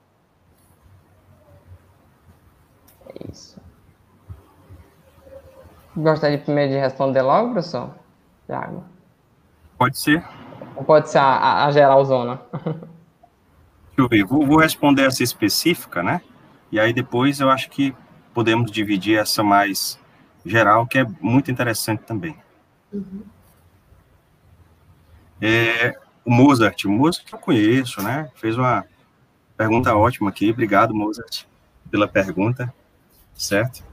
É 3.20 3.32
isso. 3.32 3.60
Gostaria 5.96 6.40
primeiro 6.40 6.72
de 6.72 6.80
responder 6.80 7.22
logo, 7.22 7.52
professor? 7.52 7.94
Thiago? 8.48 8.84
Pode 9.78 9.98
ser. 9.98 10.24
Ou 10.76 10.84
pode 10.84 11.10
ser 11.10 11.20
a, 11.20 11.66
a, 11.66 11.72
geralzona? 11.72 12.42
Deixa 12.54 13.98
eu 13.98 14.08
ver, 14.08 14.24
vou, 14.24 14.46
vou 14.46 14.58
responder 14.58 15.06
essa 15.06 15.22
específica, 15.22 16.02
né? 16.02 16.22
E 16.72 16.80
aí 16.80 16.92
depois 16.92 17.40
eu 17.40 17.50
acho 17.50 17.70
que 17.70 17.96
podemos 18.34 18.72
dividir 18.72 19.20
essa 19.20 19.44
mais 19.44 20.00
geral, 20.44 20.88
que 20.88 20.98
é 20.98 21.06
muito 21.22 21.52
interessante 21.52 22.02
também. 22.02 22.36
Uhum. 22.92 23.24
É, 25.40 25.96
o 26.26 26.32
Mozart, 26.32 26.86
o 26.86 26.90
Mozart 26.90 27.32
eu 27.32 27.38
conheço, 27.38 28.02
né? 28.02 28.32
Fez 28.36 28.58
uma 28.58 28.84
pergunta 29.56 29.96
ótima 29.96 30.30
aqui, 30.30 30.50
obrigado, 30.50 30.96
Mozart, 30.96 31.46
pela 31.92 32.08
pergunta 32.08 32.74
certo? 33.36 33.84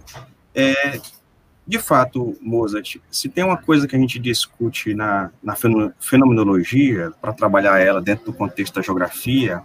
É, 0.55 1.01
de 1.67 1.79
fato, 1.79 2.37
Mozart, 2.41 2.97
se 3.11 3.29
tem 3.29 3.45
uma 3.45 3.57
coisa 3.57 3.87
que 3.87 3.95
a 3.95 3.99
gente 3.99 4.19
discute 4.19 4.95
na, 4.95 5.31
na 5.43 5.55
fenomenologia, 5.99 7.13
para 7.21 7.33
trabalhar 7.33 7.79
ela 7.79 8.01
dentro 8.01 8.27
do 8.27 8.33
contexto 8.33 8.75
da 8.75 8.83
geografia, 8.83 9.63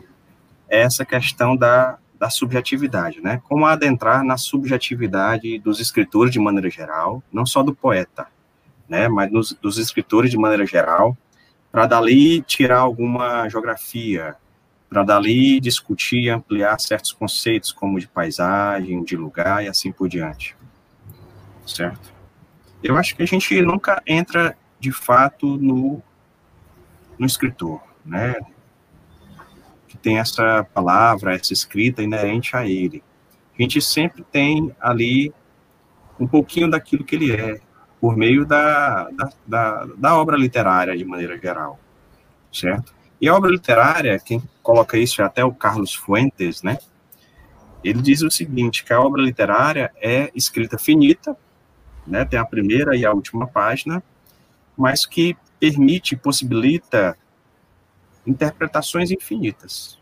é 0.69 0.81
essa 0.81 1.03
questão 1.03 1.55
da, 1.55 1.97
da 2.19 2.29
subjetividade, 2.29 3.21
né? 3.21 3.41
Como 3.47 3.65
adentrar 3.65 4.23
na 4.23 4.37
subjetividade 4.37 5.57
dos 5.59 5.79
escritores 5.79 6.31
de 6.31 6.39
maneira 6.39 6.69
geral, 6.69 7.23
não 7.31 7.45
só 7.45 7.63
do 7.63 7.73
poeta, 7.73 8.27
né? 8.87 9.07
Mas 9.07 9.31
dos 9.61 9.77
escritores 9.77 10.29
de 10.29 10.37
maneira 10.37 10.65
geral, 10.65 11.17
para 11.71 11.87
dali 11.87 12.41
tirar 12.41 12.79
alguma 12.79 13.49
geografia, 13.49 14.35
para 14.89 15.03
dali 15.03 15.59
discutir 15.59 16.23
e 16.23 16.29
ampliar 16.29 16.79
certos 16.79 17.11
conceitos, 17.11 17.71
como 17.71 17.99
de 17.99 18.07
paisagem, 18.07 19.03
de 19.03 19.15
lugar 19.15 19.63
e 19.63 19.67
assim 19.67 19.91
por 19.91 20.07
diante. 20.07 20.55
Certo? 21.65 22.13
Eu 22.83 22.97
acho 22.97 23.15
que 23.15 23.23
a 23.23 23.25
gente 23.25 23.59
nunca 23.61 24.01
entra 24.05 24.55
de 24.79 24.91
fato 24.91 25.57
no, 25.57 26.01
no 27.17 27.25
escritor, 27.25 27.81
né? 28.05 28.35
Que 29.87 29.97
tem 29.97 30.19
essa 30.19 30.63
palavra, 30.73 31.33
essa 31.33 31.53
escrita 31.53 32.03
inerente 32.03 32.55
a 32.55 32.67
ele. 32.67 33.03
A 33.57 33.61
gente 33.61 33.81
sempre 33.81 34.23
tem 34.23 34.75
ali 34.79 35.33
um 36.19 36.27
pouquinho 36.27 36.69
daquilo 36.69 37.03
que 37.03 37.15
ele 37.15 37.31
é, 37.31 37.59
por 37.99 38.15
meio 38.15 38.45
da, 38.45 39.09
da, 39.09 39.29
da, 39.47 39.85
da 39.97 40.17
obra 40.17 40.37
literária, 40.37 40.95
de 40.95 41.03
maneira 41.03 41.37
geral, 41.37 41.79
certo? 42.53 42.93
E 43.19 43.29
a 43.29 43.35
obra 43.35 43.49
literária, 43.49 44.19
quem 44.19 44.41
coloca 44.61 44.97
isso 44.97 45.21
é 45.21 45.25
até 45.25 45.43
o 45.43 45.53
Carlos 45.53 45.93
Fuentes, 45.93 46.61
né? 46.61 46.77
Ele 47.83 48.01
diz 48.01 48.21
o 48.21 48.31
seguinte, 48.31 48.83
que 48.83 48.91
a 48.91 48.99
obra 48.99 49.21
literária 49.21 49.91
é 50.01 50.31
escrita 50.35 50.77
finita, 50.77 51.37
né? 52.05 52.25
Tem 52.25 52.39
a 52.39 52.45
primeira 52.45 52.95
e 52.95 53.05
a 53.05 53.13
última 53.13 53.47
página, 53.47 54.03
mas 54.77 55.05
que 55.05 55.37
permite, 55.59 56.15
possibilita 56.15 57.17
interpretações 58.25 59.11
infinitas. 59.11 59.99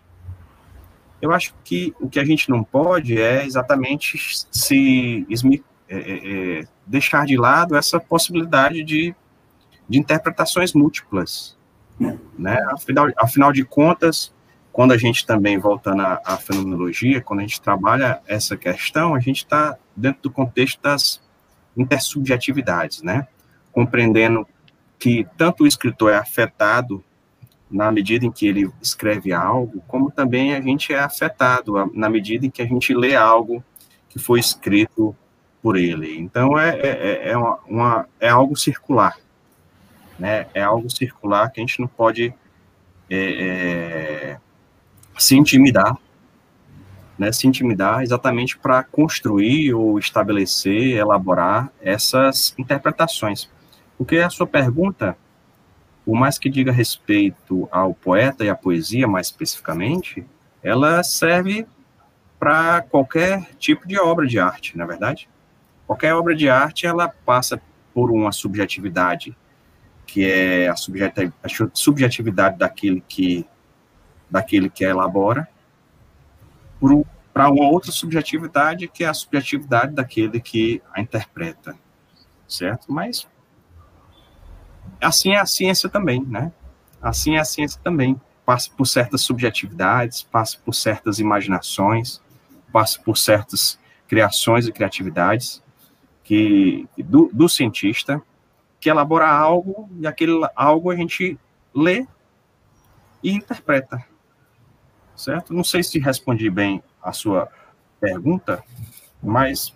Eu 1.21 1.31
acho 1.31 1.53
que 1.63 1.93
o 1.99 2.09
que 2.09 2.19
a 2.19 2.25
gente 2.25 2.49
não 2.49 2.63
pode 2.63 3.17
é 3.17 3.45
exatamente 3.45 4.45
se 4.51 5.25
é, 5.87 5.95
é, 5.95 6.59
é, 6.59 6.67
deixar 6.85 7.25
de 7.25 7.37
lado 7.37 7.75
essa 7.75 7.99
possibilidade 7.99 8.83
de, 8.83 9.15
de 9.87 9.99
interpretações 9.99 10.73
múltiplas. 10.73 11.57
Né? 11.99 12.57
Afinal, 12.71 13.07
afinal 13.17 13.51
de 13.51 13.63
contas, 13.63 14.33
quando 14.71 14.91
a 14.91 14.97
gente 14.97 15.25
também, 15.25 15.57
voltando 15.57 16.01
à, 16.01 16.21
à 16.25 16.37
fenomenologia, 16.37 17.21
quando 17.21 17.39
a 17.39 17.43
gente 17.43 17.61
trabalha 17.61 18.21
essa 18.27 18.57
questão, 18.57 19.13
a 19.13 19.19
gente 19.19 19.37
está 19.37 19.77
dentro 19.95 20.23
do 20.23 20.31
contexto 20.31 20.81
das 20.81 21.21
intersubjetividades, 21.77 23.01
né? 23.01 23.27
compreendendo 23.71 24.47
que 24.97 25.27
tanto 25.35 25.63
o 25.63 25.67
escritor 25.67 26.13
é 26.13 26.17
afetado 26.17 27.03
na 27.69 27.91
medida 27.91 28.25
em 28.25 28.31
que 28.31 28.47
ele 28.47 28.71
escreve 28.81 29.33
algo, 29.33 29.83
como 29.87 30.11
também 30.11 30.53
a 30.53 30.61
gente 30.61 30.93
é 30.93 30.99
afetado 30.99 31.73
na 31.93 32.07
medida 32.07 32.45
em 32.45 32.49
que 32.49 32.61
a 32.61 32.65
gente 32.65 32.93
lê 32.93 33.15
algo 33.15 33.63
que 34.07 34.19
foi 34.19 34.39
escrito 34.39 35.15
por 35.61 35.75
ele. 35.75 36.15
Então 36.19 36.57
é, 36.57 36.79
é, 36.79 37.29
é, 37.31 37.37
uma, 37.37 37.59
uma, 37.67 38.07
é 38.19 38.29
algo 38.29 38.55
circular, 38.55 39.17
né? 40.23 40.47
É 40.53 40.63
algo 40.63 40.89
circular 40.89 41.51
que 41.51 41.59
a 41.59 41.63
gente 41.63 41.81
não 41.81 41.87
pode 41.87 42.33
é, 43.09 43.17
é 43.17 44.37
se 45.17 45.35
intimidar, 45.35 45.97
né? 47.19 47.29
Se 47.33 47.45
intimidar 47.45 48.01
exatamente 48.03 48.57
para 48.57 48.85
construir 48.85 49.73
ou 49.73 49.99
estabelecer, 49.99 50.95
elaborar 50.95 51.69
essas 51.81 52.55
interpretações. 52.57 53.49
Porque 53.97 54.19
a 54.19 54.29
sua 54.29 54.47
pergunta, 54.47 55.17
por 56.05 56.15
mais 56.15 56.39
que 56.39 56.49
diga 56.49 56.71
respeito 56.71 57.67
ao 57.69 57.93
poeta 57.93 58.45
e 58.45 58.49
à 58.49 58.55
poesia 58.55 59.05
mais 59.05 59.27
especificamente, 59.27 60.25
ela 60.63 61.03
serve 61.03 61.67
para 62.39 62.81
qualquer 62.81 63.45
tipo 63.59 63.85
de 63.85 63.99
obra 63.99 64.25
de 64.25 64.39
arte, 64.39 64.77
na 64.77 64.85
é 64.85 64.87
verdade. 64.87 65.27
Qualquer 65.85 66.15
obra 66.15 66.33
de 66.33 66.47
arte, 66.47 66.87
ela 66.87 67.09
passa 67.09 67.61
por 67.93 68.09
uma 68.09 68.31
subjetividade, 68.31 69.35
que 70.05 70.29
é 70.29 70.69
a, 70.69 70.75
subjetividade 71.73 72.57
daquele 72.57 73.03
que, 73.07 73.45
daquele 74.29 74.69
que 74.69 74.83
elabora, 74.83 75.47
para 77.33 77.49
uma 77.49 77.69
outra 77.69 77.91
subjetividade, 77.91 78.87
que 78.87 79.03
é 79.03 79.07
a 79.07 79.13
subjetividade 79.13 79.93
daquele 79.93 80.39
que 80.39 80.81
a 80.93 81.01
interpreta, 81.01 81.75
certo? 82.47 82.91
Mas 82.91 83.27
assim 85.01 85.31
é 85.31 85.39
a 85.39 85.45
ciência 85.45 85.89
também, 85.89 86.23
né? 86.23 86.51
Assim 87.01 87.35
é 87.35 87.39
a 87.39 87.45
ciência 87.45 87.79
também. 87.83 88.19
Passa 88.45 88.69
por 88.75 88.85
certas 88.85 89.21
subjetividades, 89.21 90.21
passa 90.21 90.57
por 90.63 90.73
certas 90.73 91.19
imaginações, 91.19 92.21
passa 92.71 92.99
por 93.01 93.17
certas 93.17 93.79
criações 94.07 94.67
e 94.67 94.71
criatividades, 94.71 95.63
que 96.23 96.87
do, 96.97 97.29
do 97.33 97.49
cientista 97.49 98.21
que 98.83 98.89
elabora 98.89 99.29
algo 99.29 99.89
e 99.97 100.05
aquele 100.05 100.33
algo 100.53 100.91
a 100.91 100.95
gente 100.97 101.39
lê 101.73 102.05
e 103.23 103.31
interpreta. 103.31 104.03
Certo? 105.15 105.53
Não 105.53 105.63
sei 105.63 105.81
se 105.81 105.99
respondi 105.99 106.49
bem 106.49 106.83
a 107.01 107.13
sua 107.13 107.47
pergunta, 107.97 108.61
mas 109.21 109.73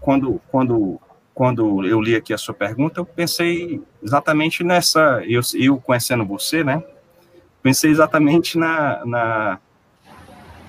quando, 0.00 0.40
quando, 0.48 0.98
quando 1.34 1.84
eu 1.84 2.00
li 2.00 2.16
aqui 2.16 2.32
a 2.32 2.38
sua 2.38 2.54
pergunta, 2.54 2.98
eu 3.00 3.04
pensei 3.04 3.82
exatamente 4.02 4.64
nessa, 4.64 5.22
eu, 5.26 5.42
eu 5.54 5.78
conhecendo 5.78 6.24
você, 6.24 6.64
né? 6.64 6.82
Pensei 7.62 7.90
exatamente 7.90 8.56
na, 8.56 9.04
na 9.04 9.60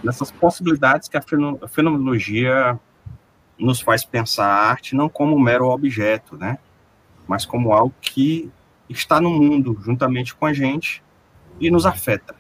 nessas 0.03 0.29
possibilidades 0.29 1.07
que 1.07 1.17
a 1.17 1.23
fenomenologia 1.69 2.77
nos 3.57 3.79
faz 3.79 4.03
pensar 4.03 4.45
a 4.45 4.69
arte 4.69 4.93
não 4.93 5.07
como 5.07 5.37
um 5.37 5.39
mero 5.39 5.67
objeto, 5.67 6.35
né? 6.35 6.59
Mas 7.27 7.45
como 7.45 7.73
algo 7.73 7.93
que 8.01 8.49
está 8.89 9.19
no 9.19 9.29
mundo 9.29 9.77
juntamente 9.83 10.33
com 10.33 10.45
a 10.45 10.53
gente 10.53 11.03
e 11.59 11.69
nos 11.69 11.85
afeta, 11.85 12.35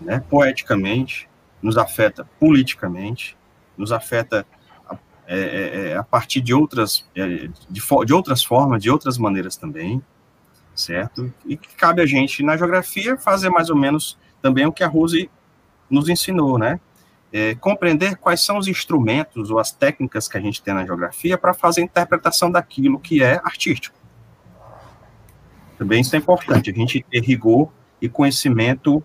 né? 0.00 0.22
Poeticamente, 0.28 1.28
nos 1.62 1.76
afeta 1.76 2.28
politicamente, 2.38 3.36
nos 3.76 3.92
afeta 3.92 4.46
é, 5.26 5.38
é, 5.38 5.88
é 5.90 5.96
a 5.96 6.02
partir 6.02 6.40
de 6.40 6.54
outras, 6.54 7.06
é, 7.14 7.48
de, 7.68 7.82
de 8.06 8.14
outras 8.14 8.42
formas, 8.42 8.82
de 8.82 8.90
outras 8.90 9.18
maneiras 9.18 9.56
também, 9.56 10.02
certo? 10.74 11.32
E 11.44 11.56
que 11.56 11.74
cabe 11.74 12.00
a 12.00 12.06
gente 12.06 12.42
na 12.42 12.56
geografia 12.56 13.16
fazer 13.16 13.50
mais 13.50 13.68
ou 13.68 13.76
menos 13.76 14.18
também 14.40 14.66
o 14.66 14.72
que 14.72 14.84
a 14.84 14.88
Rose 14.88 15.30
nos 15.90 16.08
ensinou, 16.08 16.58
né? 16.58 16.80
É, 17.32 17.54
compreender 17.54 18.16
quais 18.16 18.44
são 18.44 18.58
os 18.58 18.68
instrumentos 18.68 19.50
ou 19.50 19.58
as 19.58 19.70
técnicas 19.70 20.28
que 20.28 20.36
a 20.36 20.40
gente 20.40 20.62
tem 20.62 20.74
na 20.74 20.84
geografia 20.84 21.36
para 21.36 21.52
fazer 21.52 21.82
a 21.82 21.84
interpretação 21.84 22.50
daquilo 22.50 22.98
que 22.98 23.22
é 23.22 23.40
artístico. 23.44 23.96
Também 25.76 26.00
isso 26.00 26.14
é 26.16 26.18
importante, 26.18 26.70
a 26.70 26.74
gente 26.74 27.04
ter 27.08 27.22
rigor 27.22 27.70
e 28.00 28.08
conhecimento 28.08 29.02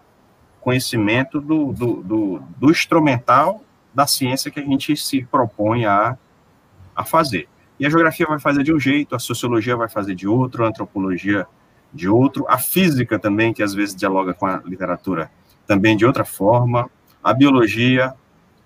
conhecimento 0.60 1.42
do, 1.42 1.74
do, 1.74 2.02
do, 2.02 2.44
do 2.58 2.72
instrumental 2.72 3.62
da 3.94 4.08
ciência 4.08 4.50
que 4.50 4.62
a 4.62 4.64
gente 4.64 4.96
se 4.96 5.22
propõe 5.26 5.86
a, 5.86 6.18
a 6.96 7.04
fazer. 7.04 7.50
E 7.78 7.86
a 7.86 7.90
geografia 7.90 8.26
vai 8.26 8.40
fazer 8.40 8.64
de 8.64 8.74
um 8.74 8.80
jeito, 8.80 9.14
a 9.14 9.20
sociologia 9.20 9.76
vai 9.76 9.90
fazer 9.90 10.16
de 10.16 10.26
outro, 10.26 10.64
a 10.64 10.70
antropologia 10.70 11.46
de 11.94 12.08
outro, 12.08 12.46
a 12.48 12.58
física 12.58 13.20
também, 13.20 13.54
que 13.54 13.62
às 13.62 13.74
vezes 13.74 13.94
dialoga 13.94 14.34
com 14.34 14.46
a 14.46 14.62
literatura, 14.66 15.30
também 15.68 15.98
de 15.98 16.06
outra 16.06 16.24
forma, 16.24 16.90
a 17.24 17.34
biologia, 17.34 18.14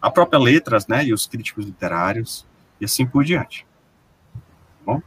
a 0.02 0.10
própria 0.10 0.40
letras, 0.40 0.88
né, 0.88 1.06
e 1.06 1.14
os 1.14 1.28
críticos 1.28 1.66
literários, 1.66 2.46
e 2.82 2.86
assim 2.86 3.06
por 3.06 3.24
diante. 3.24 3.66
Bom? 4.86 5.02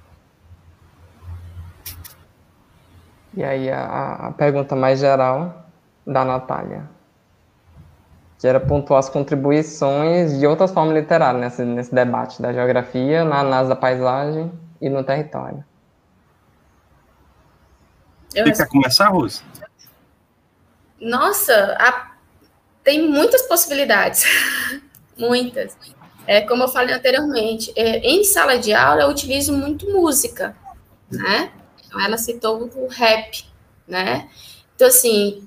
E 3.34 3.42
aí 3.42 3.70
a, 3.70 4.28
a 4.28 4.32
pergunta 4.32 4.76
mais 4.76 5.00
geral 5.00 5.66
da 6.06 6.24
Natália, 6.24 6.88
que 8.38 8.46
era 8.46 8.60
pontuar 8.60 9.00
as 9.00 9.08
contribuições 9.08 10.38
de 10.38 10.46
outras 10.46 10.72
formas 10.72 10.94
literárias 10.94 11.40
nesse, 11.40 11.64
nesse 11.64 11.94
debate 11.94 12.40
da 12.40 12.52
geografia, 12.52 13.24
na 13.24 13.40
análise 13.40 13.68
da 13.68 13.76
paisagem 13.76 14.50
e 14.80 14.88
no 14.88 15.04
território. 15.04 15.64
Você 18.30 18.52
quer 18.52 18.68
começar, 18.68 19.08
Rose? 19.08 19.42
Nossa, 21.00 21.76
a 21.80 22.09
tem 22.90 23.08
muitas 23.08 23.42
possibilidades, 23.42 24.24
muitas. 25.16 25.76
É, 26.26 26.40
como 26.40 26.64
eu 26.64 26.68
falei 26.68 26.92
anteriormente, 26.92 27.72
é, 27.76 27.98
em 27.98 28.24
sala 28.24 28.58
de 28.58 28.72
aula 28.72 29.02
eu 29.02 29.08
utilizo 29.08 29.52
muito 29.52 29.88
música, 29.90 30.56
né? 31.08 31.52
Então, 31.86 32.00
ela 32.00 32.18
citou 32.18 32.68
o 32.74 32.88
rap, 32.88 33.44
né? 33.86 34.28
Então, 34.74 34.88
assim, 34.88 35.46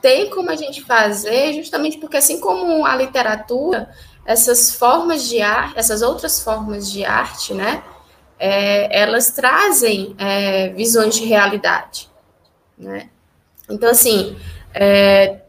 tem 0.00 0.28
como 0.28 0.50
a 0.50 0.56
gente 0.56 0.82
fazer, 0.82 1.52
justamente 1.54 1.98
porque, 1.98 2.16
assim 2.16 2.40
como 2.40 2.84
a 2.84 2.96
literatura, 2.96 3.88
essas 4.26 4.74
formas 4.74 5.28
de 5.28 5.40
arte, 5.40 5.78
essas 5.78 6.02
outras 6.02 6.42
formas 6.42 6.90
de 6.90 7.04
arte, 7.04 7.54
né? 7.54 7.82
É, 8.40 9.02
elas 9.02 9.30
trazem 9.30 10.16
é, 10.18 10.70
visões 10.70 11.14
de 11.14 11.24
realidade, 11.24 12.10
né? 12.76 13.08
Então, 13.70 13.88
assim, 13.88 14.36
é, 14.74 15.41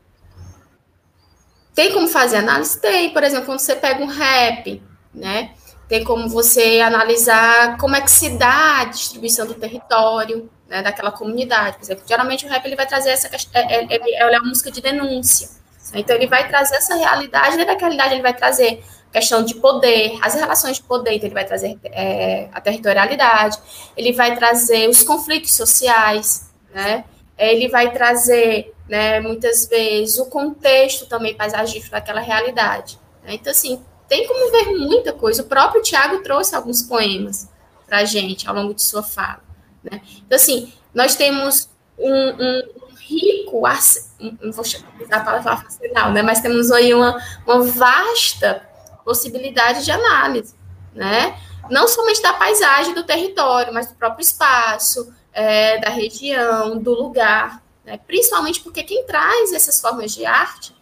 tem 1.73 1.91
como 1.93 2.07
fazer 2.07 2.37
análise? 2.37 2.79
Tem, 2.79 3.11
por 3.11 3.23
exemplo, 3.23 3.45
quando 3.45 3.59
você 3.59 3.75
pega 3.75 4.03
um 4.03 4.07
rap, 4.07 4.81
né? 5.13 5.51
Tem 5.87 6.03
como 6.03 6.29
você 6.29 6.79
analisar 6.79 7.77
como 7.77 7.95
é 7.95 8.01
que 8.01 8.11
se 8.11 8.31
dá 8.31 8.81
a 8.81 8.85
distribuição 8.85 9.45
do 9.45 9.53
território, 9.53 10.49
né, 10.67 10.81
daquela 10.81 11.11
comunidade. 11.11 11.77
Por 11.77 11.83
exemplo, 11.83 12.03
geralmente 12.07 12.45
o 12.45 12.49
rap 12.49 12.65
ele 12.65 12.75
vai 12.75 12.87
trazer 12.87 13.09
essa 13.09 13.29
questão, 13.29 13.51
é, 13.61 13.75
é, 13.75 13.87
é, 13.95 14.19
é 14.19 14.39
uma 14.39 14.49
música 14.49 14.71
de 14.71 14.81
denúncia, 14.81 15.49
Então, 15.93 16.15
ele 16.15 16.27
vai 16.27 16.47
trazer 16.47 16.75
essa 16.75 16.95
realidade, 16.95 17.57
dentro 17.57 17.73
da 17.73 17.79
realidade, 17.79 18.13
ele 18.15 18.23
vai 18.23 18.33
trazer 18.33 18.83
questão 19.11 19.43
de 19.43 19.53
poder, 19.55 20.17
as 20.23 20.33
relações 20.33 20.77
de 20.77 20.83
poder, 20.83 21.13
então 21.13 21.27
ele 21.27 21.35
vai 21.35 21.45
trazer 21.45 21.77
é, 21.85 22.49
a 22.51 22.59
territorialidade, 22.59 23.59
ele 23.95 24.11
vai 24.11 24.35
trazer 24.35 24.89
os 24.89 25.03
conflitos 25.03 25.53
sociais, 25.53 26.49
né? 26.73 27.03
Ele 27.37 27.67
vai 27.67 27.91
trazer, 27.91 28.73
né, 28.87 29.19
muitas 29.19 29.67
vezes, 29.67 30.17
o 30.19 30.27
contexto 30.27 31.07
também 31.07 31.35
paisagístico 31.35 31.91
daquela 31.91 32.21
realidade. 32.21 32.99
Né? 33.23 33.35
Então, 33.35 33.51
assim, 33.51 33.81
tem 34.07 34.27
como 34.27 34.51
ver 34.51 34.65
muita 34.77 35.13
coisa. 35.13 35.41
O 35.41 35.45
próprio 35.45 35.81
Tiago 35.81 36.21
trouxe 36.21 36.55
alguns 36.55 36.83
poemas 36.83 37.49
para 37.87 37.99
a 37.99 38.05
gente 38.05 38.47
ao 38.47 38.55
longo 38.55 38.73
de 38.73 38.81
sua 38.81 39.03
fala. 39.03 39.41
Né? 39.83 40.01
Então, 40.25 40.35
assim, 40.35 40.71
nós 40.93 41.15
temos 41.15 41.69
um, 41.97 42.11
um 42.11 42.61
rico, 42.99 43.61
não 44.41 44.51
vou 44.51 44.63
usar 44.63 44.83
a 45.09 45.19
palavra 45.19 45.51
arsenal, 45.51 46.11
né? 46.11 46.21
mas 46.21 46.39
temos 46.39 46.71
aí 46.71 46.93
uma, 46.93 47.21
uma 47.45 47.63
vasta 47.63 48.67
possibilidade 49.03 49.83
de 49.83 49.91
análise, 49.91 50.55
né? 50.93 51.37
Não 51.69 51.87
somente 51.87 52.21
da 52.21 52.33
paisagem 52.33 52.93
do 52.93 53.03
território, 53.03 53.73
mas 53.73 53.87
do 53.87 53.95
próprio 53.95 54.21
espaço, 54.21 55.13
é, 55.31 55.77
da 55.79 55.89
região, 55.89 56.77
do 56.77 56.93
lugar, 56.93 57.61
né? 57.83 57.99
principalmente 58.05 58.61
porque 58.61 58.83
quem 58.83 59.05
traz 59.05 59.51
essas 59.51 59.79
formas 59.81 60.11
de 60.11 60.25
arte, 60.25 60.75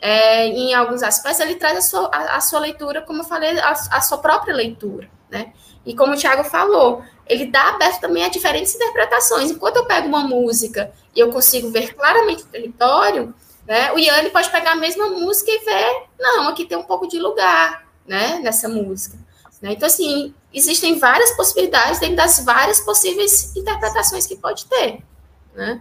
é, 0.00 0.46
em 0.46 0.74
alguns 0.74 1.02
aspectos, 1.02 1.40
ele 1.40 1.54
traz 1.54 1.78
a 1.78 1.80
sua, 1.80 2.10
a, 2.12 2.36
a 2.36 2.40
sua 2.40 2.60
leitura, 2.60 3.00
como 3.00 3.20
eu 3.20 3.24
falei, 3.24 3.58
a, 3.58 3.70
a, 3.70 4.00
sua 4.02 4.18
própria 4.18 4.54
leitura, 4.54 5.08
né? 5.30 5.54
E 5.86 5.96
como 5.96 6.12
o 6.12 6.16
Thiago 6.16 6.44
falou, 6.44 7.02
ele 7.26 7.46
dá 7.46 7.70
aberto 7.70 8.02
também 8.02 8.22
a 8.22 8.28
diferentes 8.28 8.74
interpretações. 8.74 9.50
Enquanto 9.50 9.76
eu 9.76 9.86
pego 9.86 10.06
uma 10.06 10.20
música 10.20 10.92
e 11.16 11.20
eu 11.20 11.30
consigo 11.30 11.70
ver 11.70 11.94
claramente 11.94 12.42
o 12.42 12.46
território, 12.46 13.34
né? 13.66 13.92
O 13.92 13.98
Ian 13.98 14.28
pode 14.28 14.50
pegar 14.50 14.72
a 14.72 14.76
mesma 14.76 15.08
música 15.08 15.50
e 15.50 15.64
ver, 15.64 16.06
não, 16.18 16.48
aqui 16.48 16.66
tem 16.66 16.76
um 16.76 16.82
pouco 16.82 17.08
de 17.08 17.18
lugar, 17.18 17.86
né, 18.06 18.40
nessa 18.42 18.68
música. 18.68 19.18
Né? 19.64 19.72
Então, 19.72 19.86
assim, 19.86 20.34
existem 20.52 20.98
várias 20.98 21.30
possibilidades 21.30 21.98
dentro 21.98 22.16
das 22.16 22.44
várias 22.44 22.80
possíveis 22.80 23.56
interpretações 23.56 24.26
que 24.26 24.36
pode 24.36 24.66
ter, 24.66 25.02
né? 25.54 25.80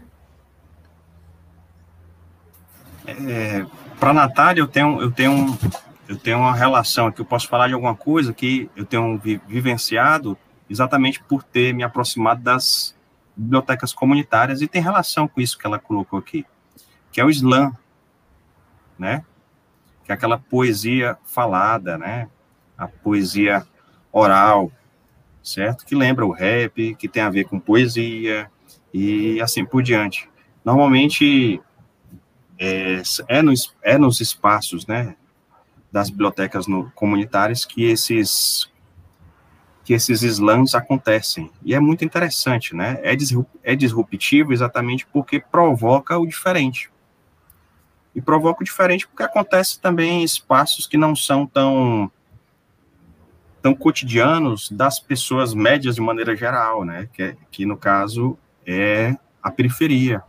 É, 3.06 3.66
Para 4.00 4.12
a 4.12 4.14
Natália, 4.14 4.62
eu 4.62 4.68
tenho, 4.68 5.02
eu, 5.02 5.12
tenho, 5.12 5.60
eu 6.08 6.18
tenho 6.18 6.38
uma 6.38 6.56
relação 6.56 7.08
aqui, 7.08 7.20
eu 7.20 7.26
posso 7.26 7.50
falar 7.50 7.68
de 7.68 7.74
alguma 7.74 7.94
coisa 7.94 8.32
que 8.32 8.70
eu 8.74 8.86
tenho 8.86 9.20
vivenciado 9.46 10.38
exatamente 10.70 11.22
por 11.22 11.44
ter 11.44 11.74
me 11.74 11.84
aproximado 11.84 12.42
das 12.42 12.96
bibliotecas 13.36 13.92
comunitárias 13.92 14.62
e 14.62 14.68
tem 14.70 14.82
relação 14.82 15.28
com 15.28 15.42
isso 15.42 15.58
que 15.58 15.68
ela 15.68 15.78
colocou 15.78 16.18
aqui 16.18 16.46
que 17.12 17.20
é 17.20 17.26
o 17.26 17.30
slam, 17.30 17.78
né? 18.98 19.26
Que 20.06 20.14
é 20.14 20.16
aquela 20.16 20.40
poesia 20.40 21.18
falada, 21.26 21.98
né? 21.98 22.30
A 22.78 22.88
poesia 22.88 23.68
oral, 24.14 24.72
certo? 25.41 25.85
Que 25.85 25.95
lembra 25.95 26.26
o 26.26 26.31
rap, 26.31 26.95
que 26.95 27.10
tem 27.10 27.23
a 27.23 27.30
ver 27.30 27.45
com 27.45 27.60
poesia 27.60 28.49
e 28.94 29.41
assim 29.41 29.65
por 29.65 29.81
diante. 29.81 30.30
Normalmente 30.64 31.60
é, 32.60 33.02
é, 33.27 33.41
nos, 33.41 33.76
é 33.81 33.98
nos 33.98 34.22
espaços, 34.22 34.85
né? 34.85 35.15
Das 35.91 36.10
bibliotecas 36.10 36.68
no, 36.68 36.91
comunitárias 36.91 37.65
que 37.65 37.84
esses 37.84 38.72
que 39.84 39.94
esses 39.94 40.23
slams 40.23 40.76
acontecem. 40.76 41.52
E 41.61 41.76
é 41.76 41.80
muito 41.80 42.06
interessante, 42.06 42.73
né? 42.73 42.99
É, 43.03 43.18
é 43.64 43.76
disruptivo 43.76 44.53
exatamente 44.53 45.06
porque 45.07 45.41
provoca 45.41 46.18
o 46.18 46.26
diferente 46.26 46.90
e 48.15 48.22
provoca 48.22 48.61
o 48.61 48.64
diferente 48.64 49.06
porque 49.06 49.23
acontece 49.23 49.81
também 49.81 50.22
em 50.22 50.23
espaços 50.23 50.88
que 50.88 50.95
não 50.95 51.14
são 51.14 51.45
tão 51.45 52.10
tão 53.64 53.73
cotidianos 53.73 54.69
das 54.69 54.99
pessoas 54.99 55.53
médias 55.53 55.95
de 55.95 56.02
maneira 56.02 56.35
geral, 56.35 56.84
né? 56.84 57.07
Que, 57.14 57.38
que 57.49 57.65
no 57.65 57.77
caso 57.77 58.38
é 58.68 59.15
a 59.41 59.49
periferia, 59.49 60.22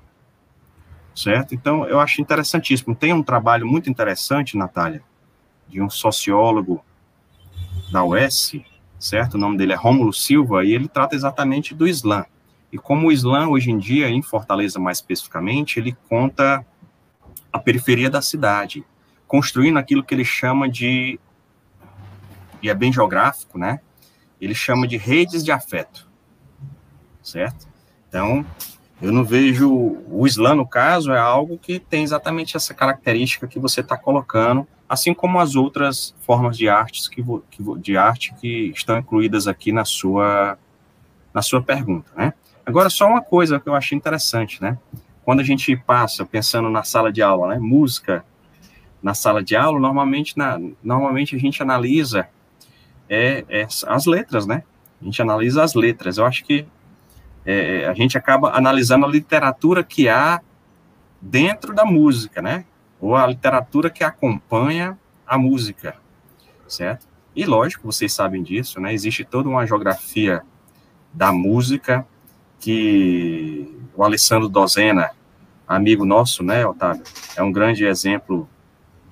certo? 1.16 1.52
Então 1.52 1.84
eu 1.88 1.98
acho 1.98 2.22
interessantíssimo. 2.22 2.94
Tem 2.94 3.12
um 3.12 3.24
trabalho 3.24 3.66
muito 3.66 3.90
interessante, 3.90 4.56
Natália, 4.56 5.02
de 5.68 5.82
um 5.82 5.90
sociólogo 5.90 6.84
da 7.90 8.04
UES, 8.04 8.60
certo? 9.00 9.34
O 9.34 9.38
nome 9.38 9.58
dele 9.58 9.72
é 9.72 9.76
Rômulo 9.76 10.12
Silva 10.12 10.64
e 10.64 10.72
ele 10.72 10.86
trata 10.86 11.16
exatamente 11.16 11.74
do 11.74 11.88
Islã. 11.88 12.24
E 12.72 12.78
como 12.78 13.08
o 13.08 13.12
Islã 13.12 13.48
hoje 13.48 13.68
em 13.68 13.78
dia, 13.78 14.08
em 14.08 14.22
Fortaleza 14.22 14.78
mais 14.78 14.98
especificamente, 14.98 15.80
ele 15.80 15.96
conta 16.08 16.64
a 17.52 17.58
periferia 17.58 18.08
da 18.08 18.22
cidade, 18.22 18.84
construindo 19.26 19.76
aquilo 19.76 20.04
que 20.04 20.14
ele 20.14 20.24
chama 20.24 20.68
de, 20.68 21.18
e 22.66 22.70
é 22.70 22.74
bem 22.74 22.92
geográfico, 22.92 23.58
né? 23.58 23.80
Ele 24.40 24.54
chama 24.54 24.86
de 24.86 24.96
redes 24.96 25.44
de 25.44 25.52
afeto, 25.52 26.08
certo? 27.22 27.68
Então, 28.08 28.44
eu 29.00 29.12
não 29.12 29.24
vejo 29.24 29.70
o 30.08 30.26
Islã, 30.26 30.54
no 30.54 30.66
caso, 30.66 31.12
é 31.12 31.18
algo 31.18 31.58
que 31.58 31.78
tem 31.78 32.02
exatamente 32.02 32.56
essa 32.56 32.74
característica 32.74 33.46
que 33.46 33.58
você 33.58 33.80
está 33.80 33.96
colocando, 33.96 34.66
assim 34.88 35.14
como 35.14 35.38
as 35.38 35.54
outras 35.54 36.14
formas 36.20 36.56
de 36.56 36.68
artes 36.68 37.08
que, 37.08 37.22
que, 37.50 37.62
de 37.78 37.96
arte 37.96 38.34
que 38.40 38.72
estão 38.74 38.98
incluídas 38.98 39.46
aqui 39.46 39.72
na 39.72 39.84
sua 39.84 40.58
na 41.32 41.42
sua 41.42 41.60
pergunta, 41.60 42.10
né? 42.16 42.32
Agora 42.64 42.88
só 42.88 43.08
uma 43.08 43.20
coisa 43.20 43.58
que 43.58 43.68
eu 43.68 43.74
achei 43.74 43.98
interessante, 43.98 44.62
né? 44.62 44.78
quando 45.24 45.40
a 45.40 45.44
gente 45.44 45.74
passa 45.74 46.24
pensando 46.24 46.68
na 46.68 46.84
sala 46.84 47.10
de 47.10 47.22
aula, 47.22 47.48
né, 47.48 47.58
música 47.58 48.24
na 49.02 49.14
sala 49.14 49.42
de 49.42 49.56
aula, 49.56 49.80
normalmente, 49.80 50.36
na, 50.36 50.58
normalmente 50.82 51.34
a 51.34 51.38
gente 51.38 51.62
analisa 51.62 52.28
é, 53.08 53.44
é, 53.48 53.66
as 53.86 54.06
letras, 54.06 54.46
né? 54.46 54.62
A 55.00 55.04
gente 55.04 55.20
analisa 55.20 55.62
as 55.62 55.74
letras. 55.74 56.18
Eu 56.18 56.24
acho 56.24 56.44
que 56.44 56.66
é, 57.44 57.86
a 57.86 57.94
gente 57.94 58.16
acaba 58.16 58.56
analisando 58.56 59.04
a 59.04 59.08
literatura 59.08 59.84
que 59.84 60.08
há 60.08 60.40
dentro 61.20 61.74
da 61.74 61.84
música, 61.84 62.40
né? 62.40 62.64
Ou 63.00 63.14
a 63.14 63.26
literatura 63.26 63.90
que 63.90 64.02
acompanha 64.02 64.98
a 65.26 65.36
música, 65.36 65.96
certo? 66.66 67.06
E 67.34 67.44
lógico, 67.44 67.90
vocês 67.90 68.12
sabem 68.12 68.42
disso, 68.42 68.80
né? 68.80 68.94
Existe 68.94 69.24
toda 69.24 69.48
uma 69.48 69.66
geografia 69.66 70.42
da 71.12 71.32
música 71.32 72.06
que 72.58 73.78
o 73.94 74.02
Alessandro 74.02 74.48
Dozena, 74.48 75.10
amigo 75.66 76.04
nosso, 76.04 76.42
né, 76.42 76.66
Otávio, 76.66 77.04
é 77.36 77.42
um 77.42 77.52
grande 77.52 77.84
exemplo 77.84 78.48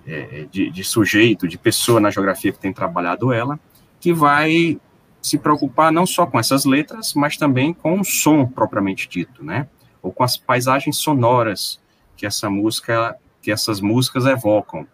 é, 0.07 0.47
de, 0.51 0.71
de, 0.71 0.83
sujeito, 0.85 1.47
de 1.47 1.59
pessoa 1.59 2.01
na 2.01 2.11
geografia 2.11 2.53
que 2.53 2.59
tem 2.59 2.73
trabalhado 2.73 3.33
ela, 3.33 3.59
que 4.03 4.13
vai 4.13 4.81
se 5.23 5.39
preocupar 5.39 5.93
não 5.93 6.05
só 6.05 6.27
com 6.27 6.37
essas 6.37 6.65
letras, 6.65 7.15
mas 7.15 7.37
também 7.37 7.73
com 7.73 8.01
o 8.01 8.05
som 8.05 8.45
propriamente 8.45 9.09
dito, 9.09 9.45
né, 9.45 9.69
ou 10.03 10.13
com 10.13 10.25
as 10.25 10.37
paisagens 10.37 10.97
sonoras 10.97 11.81
que 12.17 12.27
essa 12.27 12.51
música, 12.51 13.17
que 13.41 13.53
essas 13.53 13.81
músicas 13.81 14.27
evocam, 14.27 14.85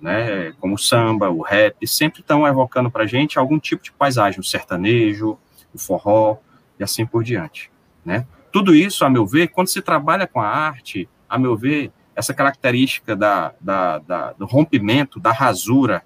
né, 0.00 0.52
como 0.58 0.76
o 0.76 0.78
samba, 0.78 1.28
o 1.28 1.42
rap, 1.42 1.86
sempre 1.86 2.22
estão 2.22 2.46
evocando 2.46 2.90
para 2.90 3.06
gente 3.06 3.38
algum 3.38 3.58
tipo 3.58 3.84
de 3.84 3.92
paisagem, 3.92 4.40
o 4.40 4.44
sertanejo, 4.44 5.38
o 5.74 5.78
forró 5.78 6.38
e 6.80 6.82
assim 6.82 7.04
por 7.04 7.22
diante, 7.22 7.70
né. 8.02 8.26
Tudo 8.50 8.74
isso, 8.74 9.04
a 9.04 9.10
meu 9.10 9.26
ver, 9.26 9.48
quando 9.48 9.68
se 9.68 9.82
trabalha 9.82 10.26
com 10.26 10.40
a 10.40 10.48
arte, 10.48 11.06
a 11.28 11.38
meu 11.38 11.54
ver, 11.54 11.92
essa 12.14 12.32
característica 12.32 13.14
da, 13.14 13.52
da, 13.60 13.98
da 13.98 14.32
do 14.32 14.46
rompimento, 14.46 15.20
da 15.20 15.30
rasura, 15.30 16.02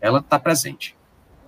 ela 0.00 0.18
está 0.18 0.40
presente. 0.40 0.96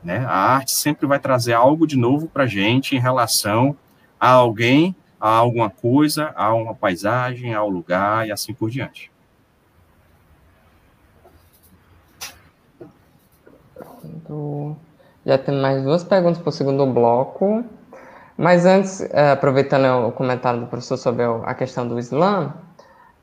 Né? 0.07 0.25
A 0.25 0.55
arte 0.55 0.71
sempre 0.71 1.05
vai 1.05 1.19
trazer 1.19 1.53
algo 1.53 1.85
de 1.85 1.97
novo 1.97 2.29
para 2.29 2.45
a 2.45 2.47
gente 2.47 2.95
em 2.95 3.01
relação 3.01 3.77
a 4.21 4.31
alguém, 4.31 4.95
a 5.21 5.29
alguma 5.29 5.69
coisa, 5.69 6.33
a 6.37 6.55
uma 6.55 6.73
paisagem, 6.73 7.53
ao 7.53 7.69
lugar 7.69 8.25
e 8.25 8.31
assim 8.31 8.55
por 8.55 8.71
diante. 8.71 9.11
Já 15.27 15.37
tem 15.39 15.61
mais 15.61 15.83
duas 15.83 16.05
perguntas 16.05 16.39
para 16.39 16.51
o 16.51 16.53
segundo 16.53 16.87
bloco. 16.87 17.65
Mas 18.39 18.65
antes, 18.65 19.01
é, 19.13 19.33
aproveitando 19.33 20.07
o 20.07 20.13
comentário 20.13 20.61
do 20.61 20.67
professor 20.67 20.99
sobre 20.99 21.25
a 21.25 21.53
questão 21.53 21.89
do 21.89 21.99
Islã, 21.99 22.55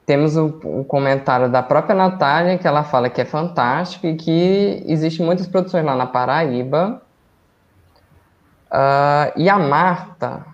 temos 0.05 0.35
o, 0.35 0.47
o, 0.63 0.84
comentário 0.84 1.49
da 1.49 1.63
própria 1.63 1.95
Natália, 1.95 2.57
que 2.57 2.67
ela 2.67 2.84
fala 2.84 3.09
que 3.09 3.21
é 3.21 3.25
fantástico 3.25 4.05
e 4.05 4.15
que 4.15 4.84
existem 4.85 5.25
muitas 5.25 5.47
produções 5.47 5.85
lá 5.85 5.95
na 5.95 6.05
Paraíba. 6.05 7.01
Uh, 8.71 9.31
e 9.38 9.49
a 9.49 9.57
Marta, 9.57 10.45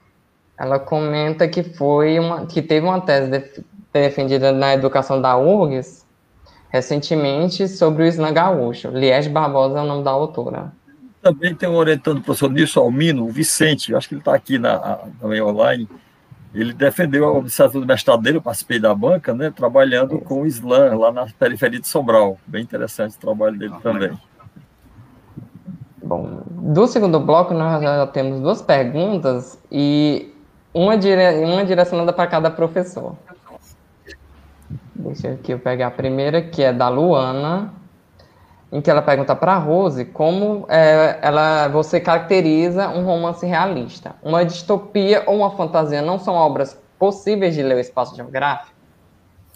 ela 0.58 0.78
comenta 0.78 1.48
que 1.48 1.64
foi 1.64 2.20
uma, 2.20 2.46
que 2.46 2.62
teve 2.62 2.86
uma 2.86 3.02
tese 3.02 3.30
de, 3.32 3.66
defendida 3.92 4.52
na 4.52 4.74
educação 4.74 5.22
da 5.22 5.36
URGS 5.38 6.06
recentemente 6.70 7.68
sobre 7.68 8.04
o 8.04 8.06
Islã 8.06 8.32
gaúcho. 8.32 8.90
Liege 8.90 9.30
Barbosa 9.30 9.80
é 9.80 9.82
o 9.82 9.86
nome 9.86 10.04
da 10.04 10.12
autora. 10.12 10.72
Também 11.22 11.56
tem 11.56 11.68
um 11.68 11.76
orientando 11.76 12.20
o 12.20 12.22
professor 12.22 12.52
Nilson 12.52 12.82
Almino, 12.82 13.26
o 13.26 13.30
Vicente, 13.30 13.96
acho 13.96 14.08
que 14.08 14.14
ele 14.14 14.22
está 14.22 14.36
aqui 14.36 14.60
na, 14.60 15.00
também 15.20 15.42
online, 15.42 15.90
ele 16.54 16.74
defendeu 16.74 17.26
a 17.26 17.32
observação 17.32 17.80
do 17.80 17.88
mestrado 17.88 18.22
dele, 18.22 18.38
eu 18.38 18.42
participei 18.42 18.80
da 18.80 18.94
banca, 18.94 19.34
né, 19.34 19.52
trabalhando 19.56 20.20
com 20.20 20.42
o 20.42 20.48
Islã, 20.48 20.96
lá 20.96 21.12
na 21.12 21.28
periferia 21.38 21.80
de 21.80 21.88
Sobral. 21.88 22.38
Bem 22.48 22.64
interessante 22.64 23.16
o 23.16 23.20
trabalho 23.20 23.58
dele 23.58 23.74
ah, 23.76 23.82
também. 23.82 24.18
Bom, 26.02 26.42
do 26.48 26.88
segundo 26.88 27.20
bloco 27.20 27.54
nós 27.54 27.84
já 27.84 28.08
temos 28.08 28.42
duas 28.42 28.62
perguntas 28.62 29.60
e 29.72 30.34
uma, 30.74 30.98
dire... 30.98 31.44
uma 31.46 31.64
direcionada 31.64 32.12
para 32.12 32.28
cada 32.28 32.50
professor. 32.50 33.16
Deixa 34.96 35.32
aqui 35.32 35.54
eu 35.54 35.60
pegar 35.60 35.88
a 35.88 35.92
primeira, 35.92 36.42
que 36.42 36.64
é 36.64 36.74
da 36.74 36.90
Luana, 36.90 37.74
em 38.72 38.82
que 38.82 38.90
ela 38.90 39.02
pergunta 39.02 39.36
para 39.36 39.54
a 39.54 39.58
Rose 39.58 40.06
como 40.06 40.66
é, 40.70 41.18
ela, 41.22 41.68
você 41.70 42.00
caracteriza 42.00 42.90
um 42.90 43.04
romance 43.04 43.46
realista. 43.46 44.16
Uma 44.22 44.46
distopia 44.46 45.24
ou 45.26 45.38
uma 45.38 45.52
fantasia 45.52 46.02
não 46.02 46.20
são 46.20 46.36
obras 46.36 46.80
possíveis 46.98 47.56
de 47.56 47.64
ler 47.64 47.76
o 47.76 47.80
espaço 47.80 48.16
geográfico? 48.16 48.78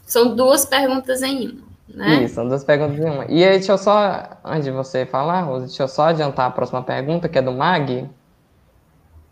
São 0.06 0.35
duas 0.35 0.65
perguntas 0.65 1.22
em 1.22 1.48
uma, 1.48 1.61
né? 1.88 2.23
Isso, 2.23 2.35
são 2.35 2.48
duas 2.48 2.64
perguntas 2.64 2.98
em 2.98 3.10
uma. 3.10 3.26
E 3.26 3.44
aí, 3.44 3.52
deixa 3.52 3.73
eu 3.73 3.77
só, 3.77 4.30
antes 4.44 4.65
de 4.65 4.72
você 4.72 5.06
falar, 5.06 5.41
Rose, 5.41 5.68
deixa 5.68 5.84
eu 5.84 5.88
só 5.88 6.07
adiantar 6.07 6.48
a 6.48 6.52
próxima 6.52 6.81
pergunta, 6.81 7.30
que 7.30 7.38
é 7.38 7.41
do 7.41 7.52
Mag, 7.52 8.10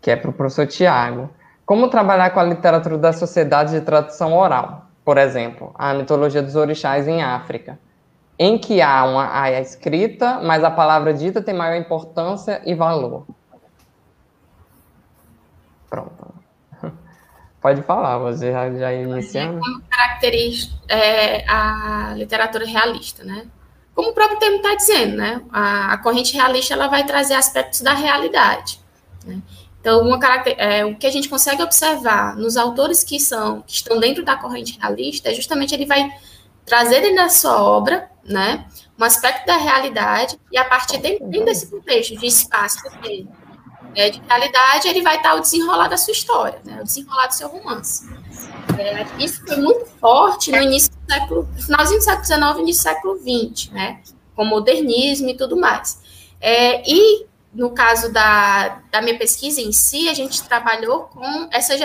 que 0.00 0.10
é 0.10 0.16
para 0.16 0.30
o 0.30 0.32
professor 0.32 0.66
Tiago. 0.66 1.28
Como 1.66 1.88
trabalhar 1.88 2.30
com 2.30 2.40
a 2.40 2.44
literatura 2.44 2.98
da 2.98 3.12
sociedade 3.12 3.72
de 3.72 3.80
tradução 3.80 4.36
oral? 4.36 4.86
Por 5.04 5.18
exemplo, 5.18 5.72
a 5.74 5.92
mitologia 5.92 6.42
dos 6.42 6.54
orixás 6.54 7.08
em 7.08 7.22
África 7.22 7.78
em 8.42 8.58
que 8.58 8.82
há 8.82 9.04
uma 9.04 9.40
a 9.40 9.60
escrita, 9.60 10.40
mas 10.42 10.64
a 10.64 10.70
palavra 10.70 11.14
dita 11.14 11.40
tem 11.40 11.54
maior 11.54 11.76
importância 11.76 12.60
e 12.66 12.74
valor. 12.74 13.24
Pronto. 15.88 16.34
Pode 17.62 17.82
falar, 17.82 18.18
você 18.18 18.50
já, 18.50 18.68
já 18.72 18.92
iniciando. 18.92 19.60
Como 19.60 19.82
caracteriza 19.82 20.70
é, 20.88 21.48
a 21.48 22.14
literatura 22.16 22.66
realista, 22.66 23.22
né? 23.22 23.46
Como 23.94 24.10
o 24.10 24.12
próprio 24.12 24.40
termo 24.40 24.56
está 24.56 24.74
dizendo, 24.74 25.18
né? 25.18 25.40
A, 25.52 25.92
a, 25.92 25.98
corrente 25.98 26.34
realista 26.34 26.74
ela 26.74 26.88
vai 26.88 27.04
trazer 27.04 27.34
aspectos 27.34 27.80
da 27.80 27.94
realidade. 27.94 28.80
Né? 29.24 29.40
Então, 29.80 30.00
uma 30.00 30.18
é, 30.58 30.84
o 30.84 30.96
que 30.96 31.06
a 31.06 31.10
gente 31.10 31.28
consegue 31.28 31.62
observar 31.62 32.34
nos 32.34 32.56
autores 32.56 33.04
que 33.04 33.20
são 33.20 33.62
que 33.62 33.74
estão 33.74 34.00
dentro 34.00 34.24
da 34.24 34.34
corrente 34.34 34.76
realista 34.80 35.30
é 35.30 35.34
justamente 35.34 35.72
ele 35.72 35.86
vai 35.86 36.10
trazer 36.64 37.00
dentro 37.00 37.16
da 37.16 37.28
sua 37.28 37.62
obra, 37.62 38.10
né, 38.24 38.66
um 38.98 39.04
aspecto 39.04 39.46
da 39.46 39.56
realidade, 39.56 40.38
e 40.50 40.56
a 40.56 40.64
partir 40.64 40.98
de, 40.98 41.18
dentro 41.18 41.44
desse 41.44 41.70
contexto 41.70 42.16
de 42.16 42.26
espaço 42.26 42.78
de, 43.02 43.26
é, 43.94 44.10
de 44.10 44.22
realidade, 44.28 44.88
ele 44.88 45.02
vai 45.02 45.16
estar 45.16 45.34
o 45.34 45.40
desenrolar 45.40 45.88
da 45.88 45.96
sua 45.96 46.12
história, 46.12 46.60
né, 46.64 46.78
o 46.80 46.84
desenrolar 46.84 47.26
do 47.26 47.34
seu 47.34 47.48
romance. 47.48 48.08
É, 48.78 49.06
isso 49.22 49.44
foi 49.46 49.56
muito 49.56 49.86
forte 50.00 50.50
no 50.50 50.62
início 50.62 50.92
do 50.92 51.12
século, 51.12 51.48
finalzinho 51.60 51.98
do 51.98 52.04
século 52.04 52.24
XIX 52.24 52.58
início 52.60 52.82
do 52.82 52.94
século 52.94 53.18
XX, 53.18 53.70
né, 53.72 54.00
com 54.36 54.44
modernismo 54.44 55.28
e 55.28 55.36
tudo 55.36 55.56
mais. 55.56 56.00
É, 56.40 56.82
e 56.88 57.26
no 57.52 57.70
caso 57.70 58.12
da, 58.12 58.80
da 58.90 59.02
minha 59.02 59.18
pesquisa 59.18 59.60
em 59.60 59.72
si, 59.72 60.08
a 60.08 60.14
gente 60.14 60.42
trabalhou 60.44 61.04
com 61.04 61.48
essa 61.50 61.76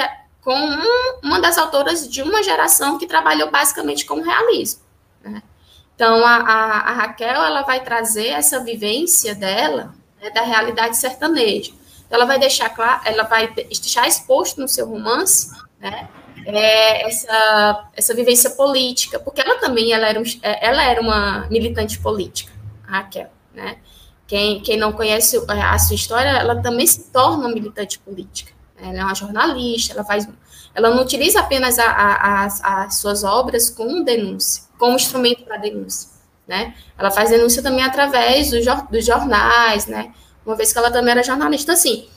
com 0.48 0.58
um, 0.58 1.20
uma 1.22 1.42
das 1.42 1.58
autoras 1.58 2.08
de 2.08 2.22
uma 2.22 2.42
geração 2.42 2.98
que 2.98 3.06
trabalhou 3.06 3.52
basicamente 3.52 4.06
com 4.06 4.22
realismo. 4.22 4.80
Né? 5.22 5.44
Então, 5.94 6.26
a, 6.26 6.38
a, 6.38 6.80
a, 6.90 6.94
Raquel 6.94 7.44
ela 7.44 7.64
vai 7.64 7.84
trazer 7.84 8.28
essa 8.28 8.64
vivência 8.64 9.36
dela 9.36 9.94
né, 10.22 10.30
da 10.30 10.44
realidade 10.44 10.96
sertaneja. 10.96 11.74
Ela 12.10 12.24
vai 12.24 12.40
deixar 12.40 12.70
claro, 12.70 13.02
ela 13.04 13.24
vai 13.24 13.54
deixar 13.54 14.08
exposto 14.08 14.62
no 14.62 14.70
seu 14.70 14.88
romance, 14.88 15.52
né, 15.82 16.08
é, 16.46 17.06
essa, 17.06 17.90
essa 17.94 18.14
vivência 18.14 18.52
política, 18.52 19.20
porque 19.20 19.42
ela 19.42 19.60
também 19.60 19.92
ela 19.92 20.08
era, 20.08 20.18
um, 20.18 20.24
é, 20.42 20.66
ela 20.66 20.82
era 20.82 21.02
uma 21.02 21.46
militante 21.50 22.00
política, 22.00 22.54
a 22.88 23.00
Raquel, 23.00 23.30
né? 23.54 23.80
Quem, 24.26 24.62
quem 24.62 24.78
não 24.78 24.94
conhece 24.94 25.38
a 25.46 25.80
sua 25.80 25.96
história, 25.96 26.30
ela 26.30 26.62
também 26.62 26.88
se 26.88 27.12
torna 27.12 27.50
militante 27.50 28.00
política. 28.00 28.57
Ela 28.78 29.00
é 29.00 29.04
uma 29.04 29.16
jornalista, 29.16 29.94
ela 29.94 30.04
faz, 30.04 30.28
ela 30.74 30.90
não 30.92 31.02
utiliza 31.04 31.40
apenas 31.40 31.80
a, 31.80 31.90
a, 31.90 32.44
a, 32.46 32.84
as 32.84 32.96
suas 32.96 33.24
obras 33.24 33.70
como 33.70 34.04
denúncia, 34.04 34.64
como 34.78 34.96
instrumento 34.96 35.44
para 35.44 35.58
denúncia, 35.58 36.10
né? 36.48 36.76
Ela 36.98 37.10
faz 37.10 37.30
denúncia 37.30 37.64
também 37.64 37.84
através 37.84 38.52
do, 38.52 38.60
dos 38.90 39.06
jornais, 39.06 39.88
né? 39.88 40.14
Uma 40.46 40.56
vez 40.56 40.72
que 40.72 40.78
ela 40.78 40.92
também 40.92 41.12
era 41.12 41.24
jornalista, 41.24 41.74
assim, 41.74 42.08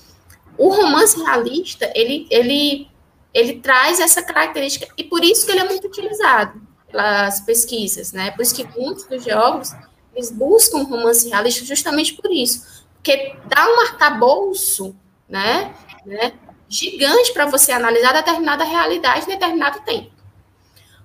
o 0.56 0.68
romance 0.68 1.18
realista, 1.18 1.90
ele, 1.94 2.26
ele, 2.30 2.88
ele 3.32 3.60
traz 3.60 3.98
essa 3.98 4.22
característica 4.22 4.86
e 4.96 5.04
por 5.04 5.24
isso 5.24 5.46
que 5.46 5.52
ele 5.52 5.60
é 5.60 5.64
muito 5.64 5.86
utilizado 5.86 6.60
pelas 6.90 7.40
pesquisas, 7.40 8.12
né? 8.12 8.30
Por 8.32 8.42
isso 8.42 8.54
que 8.54 8.64
muitos 8.78 9.04
dos 9.04 9.24
geólogos 9.24 9.72
eles 10.14 10.30
buscam 10.30 10.82
romance 10.82 11.28
realista 11.28 11.64
justamente 11.64 12.12
por 12.14 12.30
isso, 12.30 12.84
porque 12.94 13.34
dá 13.46 13.66
um 13.66 13.80
arcabouço, 13.80 14.94
né? 15.28 15.74
né? 16.04 16.32
Gigante 16.70 17.32
para 17.32 17.46
você 17.46 17.72
analisar 17.72 18.12
determinada 18.12 18.62
realidade 18.62 19.24
em 19.24 19.28
determinado 19.28 19.80
tempo. 19.80 20.12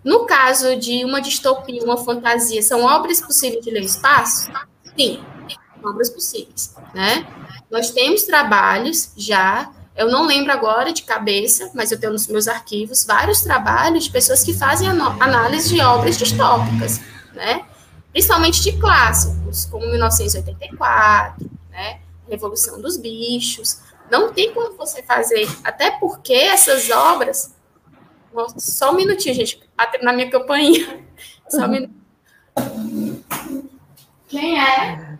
No 0.04 0.28
caso 0.28 0.76
de 0.76 1.04
uma 1.04 1.20
distopia, 1.20 1.84
uma 1.84 1.98
fantasia, 1.98 2.62
são 2.62 2.84
obras 2.84 3.20
possíveis 3.20 3.66
de 3.66 3.72
ler 3.72 3.82
espaço? 3.82 4.52
Sim, 4.96 5.20
obras 5.84 6.12
possíveis, 6.12 6.76
né? 6.94 7.28
Nós 7.72 7.90
temos 7.90 8.22
trabalhos 8.22 9.12
já, 9.18 9.72
eu 9.96 10.08
não 10.12 10.28
lembro 10.28 10.52
agora 10.52 10.94
de 10.94 11.02
cabeça, 11.02 11.72
mas 11.74 11.92
eu 11.92 12.00
tenho 12.00 12.14
nos 12.14 12.28
meus 12.28 12.48
arquivos 12.48 13.04
vários 13.04 13.42
trabalhos 13.42 14.04
de 14.04 14.12
pessoas 14.12 14.44
que 14.44 14.54
fazem 14.54 14.88
análise 14.88 15.70
de 15.70 15.82
obras 15.82 16.16
distópicas, 16.16 17.02
né? 17.34 17.66
Principalmente 18.12 18.62
de 18.62 18.74
clássicos, 18.74 19.66
como 19.66 19.88
1984, 19.88 21.50
né? 21.72 22.00
Revolução 22.30 22.80
dos 22.80 22.98
Bichos, 22.98 23.80
não 24.10 24.34
tem 24.34 24.53
como 24.53 24.76
você 24.77 25.02
fazer, 25.03 25.48
até 25.64 25.91
porque 25.91 26.34
essas 26.34 26.90
obras. 26.90 27.56
Só 28.57 28.91
um 28.91 28.95
minutinho, 28.95 29.34
gente, 29.34 29.61
na 30.02 30.11
minha 30.11 30.30
campainha. 30.30 31.06
Só 31.48 31.65
um 31.65 31.69
minutinho. 31.69 32.06
Quem 34.27 34.60
é? 34.60 35.18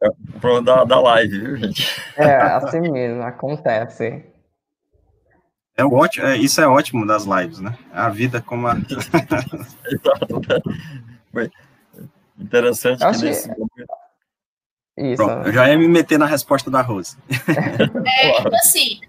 É 0.00 0.08
o 0.46 0.60
da, 0.60 0.84
da 0.84 1.00
live, 1.00 1.38
viu, 1.38 1.56
gente? 1.56 2.02
É, 2.16 2.36
assim 2.36 2.80
mesmo, 2.80 3.22
acontece. 3.22 4.24
É 5.76 5.84
ótimo, 5.84 6.26
é, 6.26 6.36
isso 6.36 6.60
é 6.60 6.66
ótimo 6.66 7.06
das 7.06 7.24
lives, 7.24 7.60
né? 7.60 7.78
A 7.92 8.08
vida 8.08 8.40
como 8.40 8.66
a. 8.66 8.74
Exato. 9.86 10.42
Interessante 12.38 12.98
que 12.98 13.24
nesse 13.24 13.48
isso. 14.96 15.16
Pronto, 15.16 15.46
eu 15.46 15.52
já 15.52 15.68
ia 15.68 15.78
me 15.78 15.88
meter 15.88 16.18
na 16.18 16.26
resposta 16.26 16.70
da 16.70 16.82
Rose. 16.82 17.16
É, 18.06 18.32
tipo 18.42 18.54
assim, 18.54 19.00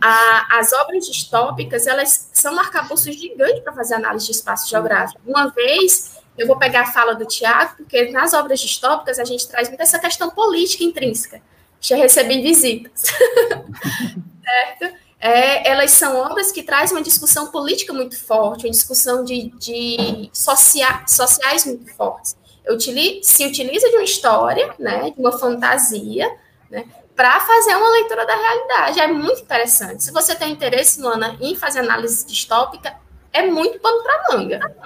a, 0.00 0.58
as 0.58 0.72
obras 0.72 1.06
distópicas, 1.06 1.86
elas 1.86 2.28
são 2.32 2.54
um 2.54 2.58
arcabouços 2.58 3.14
gigante 3.14 3.60
para 3.62 3.72
fazer 3.72 3.94
análise 3.94 4.26
de 4.26 4.32
espaço 4.32 4.68
geográfico. 4.68 5.20
Uma 5.26 5.48
vez, 5.48 6.18
eu 6.36 6.46
vou 6.46 6.56
pegar 6.56 6.82
a 6.82 6.92
fala 6.92 7.14
do 7.14 7.24
Tiago, 7.24 7.76
porque 7.78 8.10
nas 8.10 8.34
obras 8.34 8.60
distópicas 8.60 9.18
a 9.18 9.24
gente 9.24 9.48
traz 9.48 9.68
muito 9.68 9.80
essa 9.80 9.98
questão 9.98 10.30
política 10.30 10.84
intrínseca. 10.84 11.40
Já 11.80 11.96
recebi 11.96 12.42
visitas. 12.42 13.04
certo? 14.44 14.96
É, 15.18 15.68
elas 15.70 15.90
são 15.92 16.16
obras 16.16 16.50
que 16.52 16.62
trazem 16.62 16.96
uma 16.96 17.02
discussão 17.02 17.50
política 17.50 17.92
muito 17.92 18.18
forte, 18.18 18.66
uma 18.66 18.70
discussão 18.70 19.22
de, 19.24 19.50
de 19.58 20.30
socia 20.32 21.04
sociais 21.06 21.64
muito 21.66 21.94
fortes 21.94 22.39
utiliza, 22.68 23.20
se 23.22 23.46
utiliza 23.46 23.88
de 23.88 23.96
uma 23.96 24.04
história, 24.04 24.74
né, 24.78 25.10
de 25.10 25.20
uma 25.20 25.32
fantasia, 25.32 26.30
né, 26.70 26.84
para 27.14 27.40
fazer 27.40 27.76
uma 27.76 27.90
leitura 27.90 28.26
da 28.26 28.34
realidade. 28.34 29.00
É 29.00 29.06
muito 29.06 29.42
interessante. 29.42 30.02
Se 30.02 30.12
você 30.12 30.34
tem 30.34 30.52
interesse, 30.52 31.00
Luana, 31.00 31.36
em 31.40 31.54
fazer 31.56 31.80
análise 31.80 32.26
distópica, 32.26 32.94
é 33.32 33.46
muito 33.46 33.78
pano 33.80 34.02
para 34.02 34.36
manga 34.36 34.76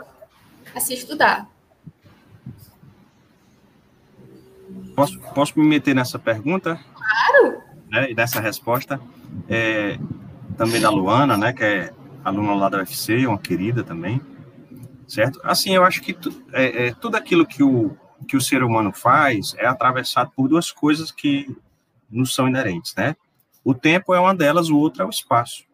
a 0.74 0.80
se 0.80 0.94
estudar. 0.94 1.48
Posso, 4.96 5.18
posso 5.34 5.58
me 5.58 5.66
meter 5.66 5.94
nessa 5.94 6.18
pergunta? 6.18 6.78
Claro. 6.94 7.62
Né, 7.88 8.10
e 8.10 8.14
nessa 8.14 8.40
resposta. 8.40 9.00
É, 9.48 9.98
também 10.56 10.80
da 10.80 10.90
Luana, 10.90 11.36
né, 11.36 11.52
que 11.52 11.64
é 11.64 11.92
aluna 12.24 12.54
lá 12.54 12.68
da 12.68 12.78
UFC, 12.78 13.26
uma 13.26 13.38
querida 13.38 13.82
também 13.82 14.20
certo? 15.06 15.40
Assim, 15.44 15.74
eu 15.74 15.84
acho 15.84 16.00
que 16.00 16.12
tu, 16.12 16.30
é, 16.52 16.86
é, 16.86 16.94
tudo 16.94 17.16
aquilo 17.16 17.46
que 17.46 17.62
o, 17.62 17.96
que 18.28 18.36
o 18.36 18.40
ser 18.40 18.62
humano 18.62 18.92
faz 18.92 19.54
é 19.58 19.66
atravessado 19.66 20.30
por 20.34 20.48
duas 20.48 20.70
coisas 20.70 21.10
que 21.10 21.54
nos 22.10 22.34
são 22.34 22.48
inerentes, 22.48 22.94
né? 22.94 23.16
O 23.64 23.74
tempo 23.74 24.14
é 24.14 24.20
uma 24.20 24.34
delas, 24.34 24.68
o 24.68 24.76
outro 24.76 25.02
é 25.02 25.06
o 25.06 25.10
espaço. 25.10 25.64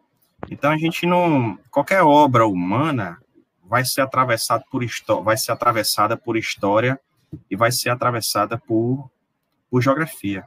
Então 0.50 0.70
a 0.70 0.78
gente 0.78 1.06
não, 1.06 1.58
qualquer 1.70 2.02
obra 2.02 2.46
humana 2.46 3.18
vai 3.64 3.84
ser 3.84 4.00
atravessada 4.00 4.64
por 4.70 4.84
vai 5.22 5.36
ser 5.36 5.52
atravessada 5.52 6.16
por 6.16 6.36
história 6.36 6.98
e 7.50 7.56
vai 7.56 7.70
ser 7.70 7.90
atravessada 7.90 8.58
por, 8.58 9.10
por 9.70 9.82
geografia. 9.82 10.44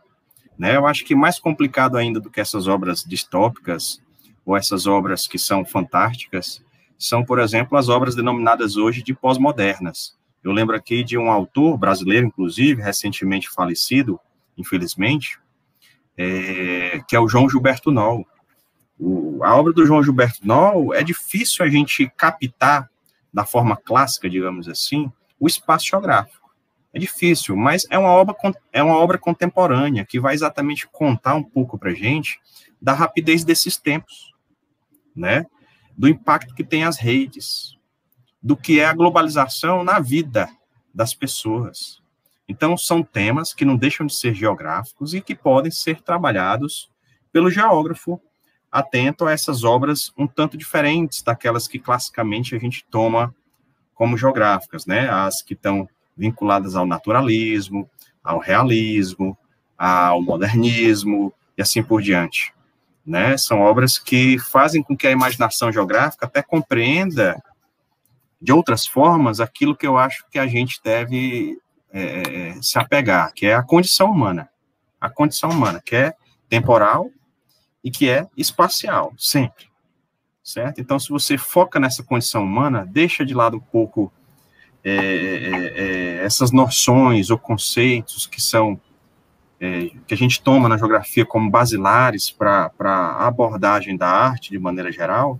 Né? 0.57 0.76
Eu 0.76 0.85
acho 0.85 1.05
que 1.05 1.15
mais 1.15 1.39
complicado 1.39 1.97
ainda 1.97 2.19
do 2.19 2.30
que 2.30 2.41
essas 2.41 2.68
obras 2.68 3.03
distópicas 3.03 4.01
ou 4.45 4.57
essas 4.57 4.88
obras 4.88 5.27
que 5.27 5.38
são 5.38 5.65
fantásticas 5.65 6.61
são, 7.03 7.23
por 7.23 7.39
exemplo, 7.39 7.77
as 7.77 7.89
obras 7.89 8.15
denominadas 8.15 8.77
hoje 8.77 9.03
de 9.03 9.13
pós-modernas. 9.13 10.17
Eu 10.43 10.51
lembro 10.51 10.75
aqui 10.75 11.03
de 11.03 11.17
um 11.17 11.30
autor 11.30 11.77
brasileiro, 11.77 12.27
inclusive, 12.27 12.81
recentemente 12.81 13.49
falecido, 13.49 14.19
infelizmente, 14.57 15.39
é, 16.17 17.01
que 17.07 17.15
é 17.15 17.19
o 17.19 17.27
João 17.27 17.49
Gilberto 17.49 17.91
Noll. 17.91 18.25
O, 18.99 19.43
a 19.43 19.55
obra 19.55 19.73
do 19.73 19.85
João 19.85 20.03
Gilberto 20.03 20.45
Noll 20.45 20.93
é 20.93 21.03
difícil 21.03 21.65
a 21.65 21.69
gente 21.69 22.11
captar 22.15 22.89
da 23.34 23.45
forma 23.45 23.75
clássica, 23.75 24.30
digamos 24.30 24.69
assim, 24.69 25.11
o 25.39 25.47
espaço 25.47 25.88
geográfico. 25.88 26.49
É 26.93 26.99
difícil, 26.99 27.55
mas 27.55 27.85
é 27.89 27.97
uma 27.97 28.09
obra, 28.09 28.35
é 28.71 28.84
uma 28.84 28.95
obra 28.95 29.17
contemporânea 29.17 30.05
que 30.05 30.19
vai 30.19 30.35
exatamente 30.35 30.88
contar 30.88 31.35
um 31.35 31.43
pouco 31.43 31.77
para 31.77 31.93
gente 31.93 32.39
da 32.81 32.93
rapidez 32.93 33.43
desses 33.43 33.77
tempos, 33.77 34.31
né? 35.15 35.45
Do 35.98 36.07
impacto 36.07 36.56
que 36.56 36.64
tem 36.64 36.84
as 36.84 36.98
redes, 36.98 37.78
do 38.41 38.57
que 38.57 38.80
é 38.80 38.86
a 38.86 38.94
globalização 38.94 39.84
na 39.84 39.99
vida 39.99 40.49
das 40.94 41.14
pessoas. 41.14 42.02
Então, 42.48 42.78
são 42.78 43.02
temas 43.02 43.53
que 43.53 43.65
não 43.65 43.78
deixam 43.78 44.06
de 44.06 44.14
ser 44.14 44.34
geográficos 44.34 45.14
e 45.14 45.22
que 45.22 45.34
podem 45.34 45.72
ser 45.72 46.02
trabalhados 46.02 46.90
pelo 47.32 47.49
geógrafo 47.49 48.22
atento 48.72 49.26
a 49.26 49.32
essas 49.32 49.64
obras 49.64 50.11
um 50.18 50.28
tanto 50.28 50.57
diferentes 50.57 51.22
daquelas 51.22 51.68
que 51.68 51.80
classicamente 51.80 52.56
a 52.56 52.60
gente 52.60 52.84
toma 52.90 53.34
como 53.94 54.18
geográficas, 54.18 54.86
né? 54.86 55.07
As 55.10 55.41
que 55.41 55.53
estão 55.53 55.88
vinculadas 56.18 56.76
ao 56.76 56.86
naturalismo, 56.86 57.90
ao 58.24 58.40
realismo, 58.40 59.38
ao 59.78 60.22
modernismo 60.22 61.32
e 61.57 61.61
assim 61.61 61.84
por 61.84 62.02
diante. 62.02 62.53
Né? 63.05 63.38
São 63.38 63.61
obras 63.61 63.99
que 63.99 64.39
fazem 64.39 64.81
com 64.81 64.95
que 64.95 65.07
a 65.07 65.11
imaginação 65.11 65.71
geográfica 65.71 66.25
até 66.25 66.41
compreenda 66.41 67.41
de 68.41 68.51
outras 68.51 68.85
formas 68.85 69.39
aquilo 69.39 69.75
que 69.75 69.88
eu 69.88 69.97
acho 69.97 70.25
que 70.30 70.38
a 70.38 70.47
gente 70.47 70.80
deve 70.84 71.57
é, 71.91 72.01
é, 72.01 72.61
se 72.61 72.77
apegar, 72.77 73.34
que 73.34 73.45
é 73.45 73.55
a 73.55 73.63
condição 73.63 74.09
humana. 74.09 74.49
A 74.99 75.09
condição 75.09 75.49
humana, 75.49 75.81
que 75.84 75.95
é 75.95 76.13
temporal 76.49 77.09
e 77.84 77.91
que 77.91 78.09
é 78.09 78.27
espacial, 78.35 79.13
sempre. 79.17 79.71
Certo? 80.43 80.81
Então, 80.81 80.99
se 80.99 81.09
você 81.09 81.38
foca 81.38 81.80
nessa 81.80 82.03
condição 82.03 82.43
humana, 82.43 82.85
deixa 82.85 83.25
de 83.25 83.34
lado 83.34 83.57
um 83.57 83.61
pouco 83.61 84.11
é, 84.84 84.93
é, 84.93 86.19
é 86.19 86.25
essas 86.25 86.51
noções 86.51 87.30
ou 87.30 87.38
conceitos 87.38 88.27
que 88.27 88.41
são 88.41 88.80
é, 89.64 89.91
que 90.06 90.14
a 90.14 90.18
gente 90.18 90.41
toma 90.41 90.68
na 90.68 90.77
geografia 90.77 91.26
como 91.26 91.49
basilares 91.49 92.30
para 92.30 92.69
a 92.77 93.26
abordagem 93.26 93.95
da 93.95 94.10
arte 94.10 94.52
de 94.52 94.60
maneira 94.60 94.91
geral, 94.91 95.40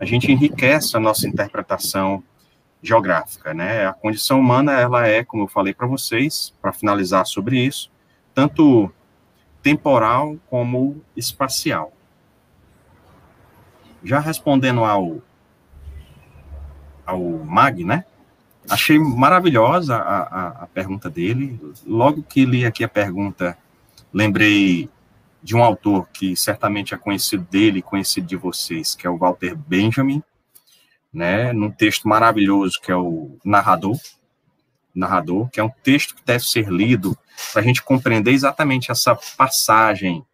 a 0.00 0.04
gente 0.04 0.32
enriquece 0.32 0.96
a 0.96 1.00
nossa 1.00 1.28
interpretação 1.28 2.24
geográfica, 2.82 3.54
né? 3.54 3.86
A 3.86 3.92
condição 3.92 4.40
humana, 4.40 4.72
ela 4.72 5.06
é, 5.06 5.22
como 5.22 5.44
eu 5.44 5.48
falei 5.48 5.72
para 5.72 5.86
vocês, 5.86 6.52
para 6.60 6.72
finalizar 6.72 7.24
sobre 7.24 7.64
isso, 7.64 7.88
tanto 8.34 8.92
temporal 9.62 10.36
como 10.50 11.00
espacial. 11.16 11.92
Já 14.02 14.18
respondendo 14.18 14.84
ao 14.84 15.22
ao 17.06 17.20
Mag, 17.20 17.84
né? 17.84 18.04
Achei 18.68 18.98
maravilhosa 18.98 19.96
a, 19.96 20.18
a, 20.22 20.48
a 20.64 20.66
pergunta 20.66 21.08
dele. 21.08 21.60
Logo 21.86 22.22
que 22.22 22.44
li 22.44 22.64
aqui 22.64 22.82
a 22.82 22.88
pergunta, 22.88 23.56
lembrei 24.12 24.88
de 25.42 25.54
um 25.54 25.62
autor 25.62 26.08
que 26.12 26.34
certamente 26.34 26.92
é 26.92 26.98
conhecido 26.98 27.46
dele, 27.48 27.80
conhecido 27.80 28.26
de 28.26 28.36
vocês, 28.36 28.94
que 28.96 29.06
é 29.06 29.10
o 29.10 29.16
Walter 29.16 29.54
Benjamin, 29.54 30.22
né, 31.12 31.52
num 31.52 31.70
texto 31.70 32.08
maravilhoso 32.08 32.80
que 32.82 32.90
é 32.90 32.96
o 32.96 33.38
Narrador, 33.44 33.96
Narrador, 34.94 35.48
que 35.50 35.60
é 35.60 35.64
um 35.64 35.70
texto 35.82 36.16
que 36.16 36.24
deve 36.24 36.44
ser 36.44 36.68
lido 36.68 37.16
para 37.52 37.62
a 37.62 37.64
gente 37.64 37.82
compreender 37.82 38.32
exatamente 38.32 38.90
essa 38.90 39.16
passagem 39.36 40.24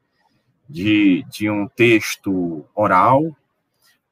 de, 0.68 1.24
de 1.28 1.50
um 1.50 1.68
texto 1.68 2.64
oral 2.74 3.36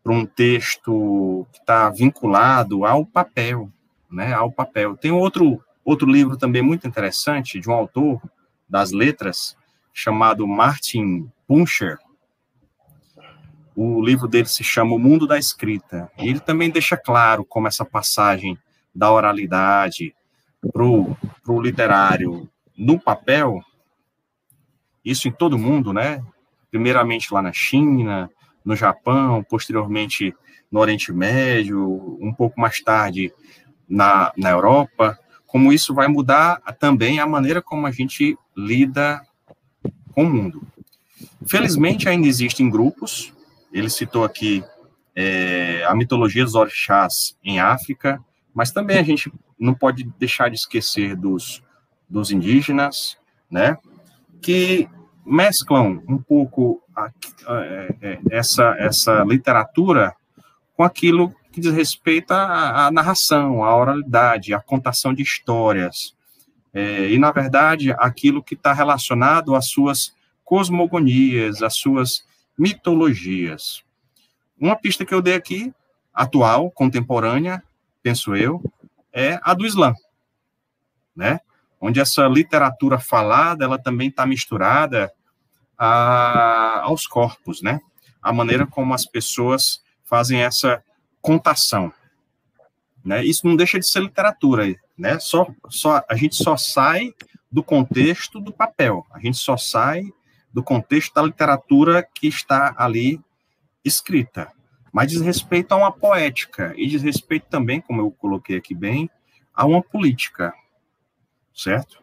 para 0.02 0.12
um 0.12 0.26
texto 0.26 1.46
que 1.52 1.60
está 1.60 1.88
vinculado 1.88 2.84
ao 2.84 3.06
papel, 3.06 3.70
né, 4.10 4.32
ao 4.32 4.50
papel. 4.50 4.96
Tem 4.96 5.10
outro 5.10 5.62
outro 5.84 6.08
livro 6.08 6.36
também 6.36 6.62
muito 6.62 6.86
interessante 6.86 7.58
de 7.58 7.68
um 7.68 7.72
autor 7.72 8.20
das 8.68 8.92
letras 8.92 9.56
chamado 9.92 10.46
Martin 10.46 11.30
Puncher. 11.46 11.98
O 13.74 14.02
livro 14.02 14.28
dele 14.28 14.46
se 14.46 14.62
chama 14.62 14.94
O 14.94 14.98
Mundo 14.98 15.26
da 15.26 15.38
Escrita. 15.38 16.10
E 16.18 16.28
ele 16.28 16.40
também 16.40 16.70
deixa 16.70 16.96
claro 16.96 17.44
como 17.44 17.66
essa 17.66 17.84
passagem 17.84 18.58
da 18.94 19.10
oralidade 19.10 20.14
para 20.72 20.84
o 20.84 21.60
literário 21.60 22.48
no 22.76 22.98
papel, 22.98 23.60
isso 25.04 25.28
em 25.28 25.32
todo 25.32 25.58
mundo, 25.58 25.92
né? 25.92 26.22
Primeiramente 26.70 27.32
lá 27.32 27.40
na 27.40 27.52
China, 27.52 28.30
no 28.64 28.76
Japão, 28.76 29.42
posteriormente 29.42 30.34
no 30.70 30.80
Oriente 30.80 31.12
Médio, 31.12 32.18
um 32.20 32.32
pouco 32.32 32.60
mais 32.60 32.80
tarde 32.80 33.32
na, 33.90 34.32
na 34.36 34.50
Europa, 34.50 35.18
como 35.46 35.72
isso 35.72 35.92
vai 35.92 36.06
mudar 36.06 36.60
também 36.78 37.18
a 37.18 37.26
maneira 37.26 37.60
como 37.60 37.86
a 37.86 37.90
gente 37.90 38.38
lida 38.56 39.20
com 40.12 40.22
o 40.22 40.30
mundo. 40.30 40.62
Felizmente, 41.44 42.08
ainda 42.08 42.28
existem 42.28 42.70
grupos, 42.70 43.34
ele 43.72 43.90
citou 43.90 44.22
aqui 44.22 44.62
é, 45.14 45.84
a 45.86 45.94
mitologia 45.94 46.44
dos 46.44 46.54
orixás 46.54 47.36
em 47.42 47.58
África, 47.58 48.22
mas 48.54 48.70
também 48.70 48.98
a 48.98 49.02
gente 49.02 49.32
não 49.58 49.74
pode 49.74 50.04
deixar 50.18 50.48
de 50.48 50.56
esquecer 50.56 51.16
dos, 51.16 51.62
dos 52.08 52.30
indígenas, 52.30 53.18
né, 53.50 53.76
que 54.40 54.88
mesclam 55.26 56.02
um 56.08 56.18
pouco 56.18 56.82
a, 56.94 57.02
a, 57.46 57.52
a, 57.52 57.64
é, 58.00 58.20
essa, 58.30 58.74
essa 58.78 59.24
literatura 59.24 60.14
com 60.76 60.84
aquilo 60.84 61.34
que 61.52 61.60
diz 61.60 61.72
respeito 61.72 62.32
à, 62.32 62.86
à 62.86 62.90
narração, 62.90 63.64
à 63.64 63.76
oralidade, 63.76 64.54
à 64.54 64.60
contação 64.60 65.12
de 65.12 65.22
histórias, 65.22 66.14
é, 66.72 67.10
e, 67.10 67.18
na 67.18 67.32
verdade, 67.32 67.92
aquilo 67.98 68.42
que 68.42 68.54
está 68.54 68.72
relacionado 68.72 69.54
às 69.54 69.68
suas 69.68 70.14
cosmogonias, 70.44 71.62
às 71.62 71.74
suas 71.74 72.24
mitologias. 72.56 73.82
Uma 74.58 74.76
pista 74.76 75.04
que 75.04 75.14
eu 75.14 75.22
dei 75.22 75.34
aqui, 75.34 75.72
atual, 76.12 76.70
contemporânea, 76.70 77.62
penso 78.02 78.36
eu, 78.36 78.62
é 79.12 79.40
a 79.42 79.54
do 79.54 79.66
Islã, 79.66 79.94
né? 81.16 81.40
Onde 81.80 81.98
essa 81.98 82.26
literatura 82.28 82.98
falada, 82.98 83.64
ela 83.64 83.78
também 83.78 84.08
está 84.08 84.26
misturada 84.26 85.10
a, 85.76 86.82
aos 86.82 87.06
corpos, 87.06 87.62
né? 87.62 87.80
A 88.22 88.32
maneira 88.32 88.66
como 88.66 88.92
as 88.92 89.06
pessoas 89.06 89.82
fazem 90.04 90.42
essa 90.42 90.82
contação, 91.20 91.92
né? 93.04 93.24
Isso 93.24 93.46
não 93.46 93.56
deixa 93.56 93.78
de 93.78 93.88
ser 93.88 94.00
literatura, 94.00 94.74
né? 94.96 95.18
Só, 95.18 95.46
só, 95.68 96.02
a 96.08 96.14
gente 96.14 96.36
só 96.36 96.56
sai 96.56 97.12
do 97.50 97.62
contexto 97.62 98.40
do 98.40 98.52
papel, 98.52 99.06
a 99.10 99.18
gente 99.18 99.38
só 99.38 99.56
sai 99.56 100.04
do 100.52 100.62
contexto 100.62 101.14
da 101.14 101.22
literatura 101.22 102.02
que 102.02 102.26
está 102.26 102.74
ali 102.76 103.20
escrita. 103.84 104.52
Mas 104.92 105.10
diz 105.10 105.20
respeito 105.20 105.72
a 105.72 105.76
uma 105.76 105.92
poética 105.92 106.74
e 106.76 106.86
diz 106.86 107.02
respeito 107.02 107.46
também, 107.48 107.80
como 107.80 108.00
eu 108.00 108.10
coloquei 108.10 108.56
aqui 108.56 108.74
bem, 108.74 109.08
a 109.54 109.64
uma 109.64 109.82
política, 109.82 110.52
certo? 111.54 112.02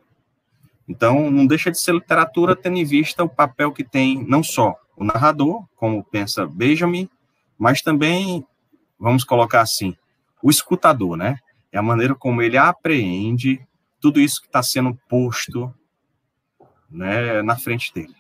Então, 0.88 1.30
não 1.30 1.46
deixa 1.46 1.70
de 1.70 1.82
ser 1.82 1.94
literatura 1.94 2.56
tendo 2.56 2.78
em 2.78 2.86
vista 2.86 3.24
o 3.24 3.30
papel 3.30 3.74
que 3.74 3.84
tem 3.84 4.26
não 4.26 4.42
só 4.42 4.76
o 4.96 5.04
narrador, 5.04 5.66
como 5.76 6.04
pensa 6.04 6.48
Benjamin, 6.48 7.10
mas 7.58 7.82
também, 7.82 8.46
vamos 9.00 9.24
colocar 9.24 9.62
assim, 9.62 9.96
o 10.42 10.50
escutador, 10.50 11.18
né? 11.18 11.40
é 11.72 11.78
a 11.78 11.84
maneira 11.84 12.16
como 12.16 12.42
ele 12.42 12.58
apreende 12.58 13.66
tudo 14.00 14.20
isso 14.20 14.42
que 14.42 14.48
está 14.48 14.62
sendo 14.62 14.96
posto 15.08 15.74
né, 16.90 17.42
na 17.42 17.56
frente 17.56 17.94
dele, 17.94 18.16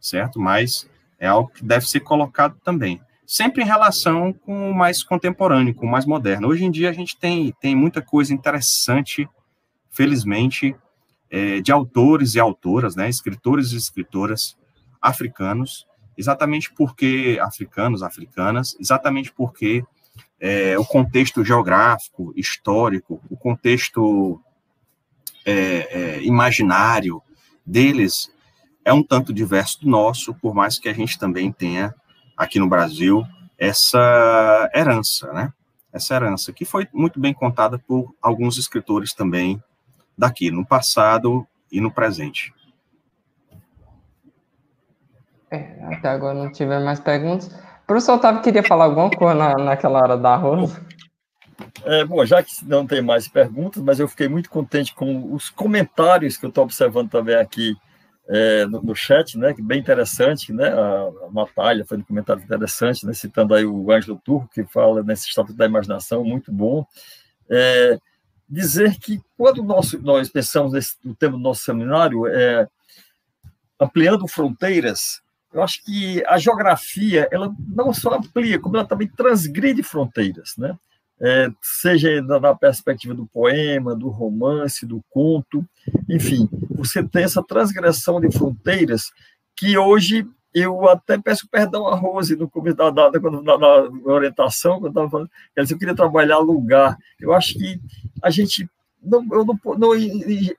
certo? 0.00 0.40
Mas 0.40 0.88
é 1.18 1.26
algo 1.26 1.50
que 1.50 1.64
deve 1.64 1.88
ser 1.88 2.00
colocado 2.00 2.58
também, 2.64 3.00
sempre 3.26 3.62
em 3.62 3.66
relação 3.66 4.32
com 4.32 4.70
o 4.70 4.74
mais 4.74 5.02
contemporâneo, 5.02 5.74
com 5.74 5.86
o 5.86 5.90
mais 5.90 6.06
moderno. 6.06 6.48
Hoje 6.48 6.64
em 6.64 6.70
dia 6.70 6.90
a 6.90 6.92
gente 6.92 7.16
tem, 7.16 7.52
tem 7.60 7.74
muita 7.76 8.02
coisa 8.02 8.34
interessante, 8.34 9.28
felizmente, 9.90 10.74
é, 11.30 11.60
de 11.60 11.70
autores 11.70 12.34
e 12.34 12.40
autoras, 12.40 12.96
né, 12.96 13.08
escritores 13.08 13.72
e 13.72 13.76
escritoras 13.76 14.56
africanos, 15.00 15.86
exatamente 16.16 16.72
porque 16.72 17.38
africanos, 17.40 18.02
africanas, 18.02 18.76
exatamente 18.78 19.32
porque 19.32 19.84
é, 20.38 20.78
o 20.78 20.84
contexto 20.84 21.44
geográfico, 21.44 22.32
histórico, 22.36 23.20
o 23.30 23.36
contexto 23.36 24.40
é, 25.44 25.52
é, 26.16 26.22
imaginário 26.22 27.22
deles 27.64 28.32
é 28.84 28.92
um 28.92 29.02
tanto 29.02 29.32
diverso 29.32 29.80
do 29.80 29.88
nosso, 29.88 30.34
por 30.34 30.54
mais 30.54 30.78
que 30.78 30.88
a 30.88 30.92
gente 30.92 31.18
também 31.18 31.52
tenha 31.52 31.94
aqui 32.36 32.58
no 32.58 32.68
Brasil 32.68 33.22
essa 33.58 34.70
herança, 34.74 35.32
né? 35.32 35.52
Essa 35.92 36.14
herança 36.14 36.52
que 36.52 36.64
foi 36.64 36.88
muito 36.92 37.20
bem 37.20 37.34
contada 37.34 37.78
por 37.78 38.14
alguns 38.22 38.56
escritores 38.56 39.12
também 39.12 39.62
daqui, 40.16 40.50
no 40.50 40.64
passado 40.64 41.46
e 41.70 41.80
no 41.80 41.90
presente. 41.90 42.54
É, 45.50 45.76
até 45.94 46.08
agora 46.08 46.34
não 46.34 46.52
tiver 46.52 46.80
mais 46.80 47.00
perguntas. 47.00 47.48
O 47.48 47.86
professor 47.86 48.14
Otávio 48.14 48.42
queria 48.42 48.62
falar 48.62 48.84
alguma 48.84 49.10
coisa 49.10 49.34
na, 49.34 49.54
naquela 49.54 50.00
hora 50.00 50.16
da 50.16 50.36
rosa? 50.36 50.80
É, 51.84 52.04
bom, 52.04 52.24
já 52.24 52.42
que 52.42 52.52
não 52.64 52.86
tem 52.86 53.02
mais 53.02 53.28
perguntas, 53.28 53.82
mas 53.82 53.98
eu 53.98 54.08
fiquei 54.08 54.28
muito 54.28 54.48
contente 54.48 54.94
com 54.94 55.34
os 55.34 55.50
comentários 55.50 56.36
que 56.36 56.44
eu 56.44 56.48
estou 56.48 56.64
observando 56.64 57.10
também 57.10 57.34
aqui 57.34 57.76
é, 58.28 58.64
no, 58.66 58.80
no, 58.82 58.94
chat, 58.94 59.36
né, 59.36 59.52
que 59.52 59.60
bem 59.60 59.80
interessante, 59.80 60.52
né, 60.52 60.68
a, 60.68 61.26
a 61.26 61.32
Natália 61.32 61.84
fez 61.84 62.00
um 62.00 62.04
comentário 62.04 62.42
interessante, 62.42 63.04
né, 63.04 63.12
citando 63.12 63.54
aí 63.54 63.64
o 63.64 63.90
Ângelo 63.90 64.20
Turco, 64.24 64.48
que 64.54 64.64
fala 64.64 65.02
nesse 65.02 65.26
Estatuto 65.26 65.58
da 65.58 65.66
Imaginação, 65.66 66.24
muito 66.24 66.52
bom. 66.52 66.86
É, 67.50 67.98
dizer 68.48 68.96
que 69.00 69.20
quando 69.36 69.62
nós, 69.64 69.92
nós 69.94 70.28
pensamos 70.28 70.72
nesse, 70.72 70.96
no 71.04 71.14
tema 71.14 71.36
do 71.36 71.42
nosso 71.42 71.64
seminário, 71.64 72.26
é, 72.26 72.68
ampliando 73.80 74.28
fronteiras, 74.28 75.20
eu 75.52 75.62
acho 75.62 75.84
que 75.84 76.24
a 76.26 76.38
geografia, 76.38 77.28
ela 77.30 77.52
não 77.68 77.92
só 77.92 78.14
amplia, 78.14 78.58
como 78.58 78.76
ela 78.76 78.86
também 78.86 79.08
transgride 79.08 79.82
fronteiras, 79.82 80.54
né? 80.56 80.76
É, 81.22 81.50
seja 81.60 82.22
na, 82.22 82.54
perspectiva 82.54 83.12
do 83.12 83.26
poema, 83.26 83.94
do 83.94 84.08
romance, 84.08 84.86
do 84.86 85.04
conto, 85.10 85.62
enfim, 86.08 86.48
você 86.70 87.02
tem 87.02 87.24
essa 87.24 87.42
transgressão 87.42 88.18
de 88.18 88.32
fronteiras 88.32 89.12
que 89.54 89.76
hoje 89.76 90.26
eu 90.54 90.88
até 90.88 91.18
peço 91.18 91.46
perdão 91.46 91.86
a 91.86 91.94
Rose 91.94 92.34
no 92.36 92.48
começo 92.48 92.76
da, 92.76 92.88
da, 92.88 93.10
na, 93.10 93.58
na 93.58 94.12
orientação, 94.12 94.80
quando 94.80 94.86
eu 94.86 94.88
estava 94.88 95.10
falando, 95.10 95.30
eu 95.54 95.78
queria 95.78 95.94
trabalhar 95.94 96.38
lugar. 96.38 96.96
Eu 97.20 97.34
acho 97.34 97.52
que 97.52 97.78
a 98.22 98.30
gente 98.30 98.66
não, 99.02 99.26
eu 99.32 99.44
não, 99.44 99.58
não 99.76 99.94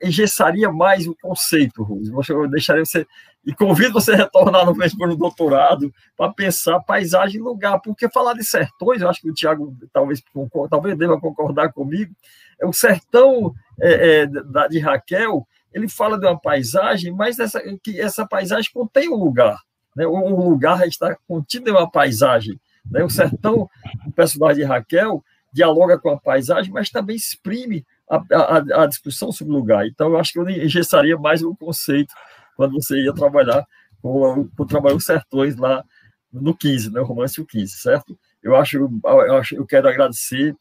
engessaria 0.02 0.70
mais 0.70 1.06
o 1.06 1.16
conceito, 1.20 1.82
Rose. 1.82 2.12
Eu 2.28 2.48
deixaria 2.48 2.84
você. 2.84 3.06
E 3.44 3.52
convido 3.52 3.94
você 3.94 4.12
a 4.12 4.16
retornar 4.16 4.64
no 4.64 4.72
no 4.74 5.16
doutorado 5.16 5.92
para 6.16 6.32
pensar 6.32 6.78
paisagem 6.80 7.40
e 7.40 7.42
lugar, 7.42 7.80
porque 7.80 8.08
falar 8.08 8.34
de 8.34 8.44
sertões, 8.44 9.02
eu 9.02 9.08
acho 9.08 9.20
que 9.20 9.30
o 9.30 9.34
Tiago 9.34 9.76
talvez, 9.92 10.22
talvez 10.70 10.96
deva 10.96 11.20
concordar 11.20 11.72
comigo, 11.72 12.14
é 12.60 12.66
o 12.66 12.72
sertão 12.72 13.52
é, 13.80 14.22
é, 14.22 14.68
de 14.68 14.78
Raquel, 14.78 15.46
ele 15.74 15.88
fala 15.88 16.18
de 16.18 16.26
uma 16.26 16.38
paisagem, 16.38 17.12
mas 17.12 17.38
essa, 17.38 17.60
que 17.82 18.00
essa 18.00 18.26
paisagem 18.26 18.70
contém 18.72 19.08
um 19.08 19.16
lugar. 19.16 19.58
Né? 19.96 20.06
Um 20.06 20.48
lugar 20.48 20.86
está 20.86 21.16
contido 21.26 21.68
em 21.68 21.72
uma 21.72 21.90
paisagem. 21.90 22.60
Né? 22.90 23.02
O 23.02 23.10
sertão, 23.10 23.68
o 24.06 24.12
personagem 24.12 24.62
de 24.62 24.64
Raquel, 24.64 25.24
dialoga 25.52 25.98
com 25.98 26.10
a 26.10 26.18
paisagem, 26.18 26.72
mas 26.72 26.90
também 26.90 27.16
exprime 27.16 27.84
a, 28.08 28.16
a, 28.16 28.82
a, 28.82 28.86
discussão 28.86 29.32
sobre 29.32 29.52
o 29.52 29.56
lugar. 29.56 29.86
Então, 29.86 30.08
eu 30.08 30.18
acho 30.18 30.32
que 30.32 30.38
eu 30.38 30.48
engessaria 30.48 31.16
mais 31.18 31.42
o 31.42 31.54
conceito 31.54 32.14
quando 32.56 32.72
você 32.72 32.96
ia 33.02 33.14
trabalhar 33.14 33.66
com, 34.00 34.48
com 34.48 34.66
trabalho 34.66 34.96
os 34.96 35.04
sertões 35.04 35.56
lá 35.56 35.84
no 36.32 36.56
15, 36.56 36.90
né, 36.90 37.00
o 37.00 37.04
romance 37.04 37.40
o 37.40 37.46
15, 37.46 37.76
certo? 37.76 38.18
Eu 38.42 38.56
acho, 38.56 38.76
eu 39.04 39.36
acho, 39.36 39.54
eu 39.54 39.66
quero 39.66 39.88
agradecer 39.88 40.56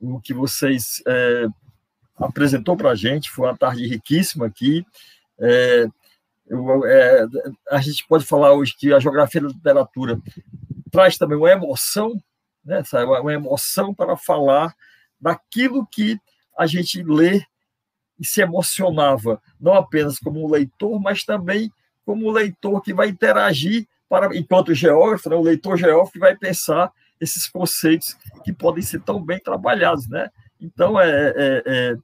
o 0.00 0.20
que 0.20 0.32
vocês 0.32 1.02
é, 1.06 1.46
apresentou 2.16 2.76
para 2.76 2.90
a 2.90 2.94
gente, 2.94 3.30
foi 3.30 3.46
uma 3.46 3.56
tarde 3.56 3.86
riquíssima 3.86 4.46
aqui. 4.46 4.86
É, 5.40 5.86
eu, 6.46 6.86
é, 6.86 7.26
a 7.70 7.80
gente 7.80 8.06
pode 8.06 8.24
falar 8.24 8.52
hoje 8.52 8.74
que 8.76 8.92
a 8.92 9.00
geografia 9.00 9.40
da 9.40 9.48
literatura 9.48 10.18
traz 10.90 11.18
também 11.18 11.36
uma 11.36 11.50
emoção, 11.50 12.16
né, 12.64 12.82
uma 13.20 13.32
emoção 13.32 13.92
para 13.92 14.16
falar 14.16 14.74
daquilo 15.20 15.86
que 15.86 16.18
a 16.56 16.66
gente 16.66 17.02
lê 17.02 17.42
e 18.18 18.24
se 18.24 18.40
emocionava, 18.40 19.40
não 19.60 19.74
apenas 19.74 20.18
como 20.18 20.50
leitor, 20.50 21.00
mas 21.00 21.24
também 21.24 21.70
como 22.04 22.30
leitor 22.30 22.82
que 22.82 22.94
vai 22.94 23.08
interagir, 23.08 23.86
para, 24.08 24.34
enquanto 24.36 24.74
geógrafo, 24.74 25.28
né, 25.28 25.36
o 25.36 25.42
leitor 25.42 25.76
geógrafo 25.76 26.12
que 26.12 26.18
vai 26.18 26.34
pensar 26.34 26.90
esses 27.20 27.46
conceitos 27.48 28.16
que 28.44 28.52
podem 28.52 28.82
ser 28.82 29.02
tão 29.02 29.22
bem 29.22 29.38
trabalhados. 29.38 30.08
Né? 30.08 30.30
Então, 30.60 30.98
é, 30.98 31.34
é, 31.36 31.62
é, 31.66 31.96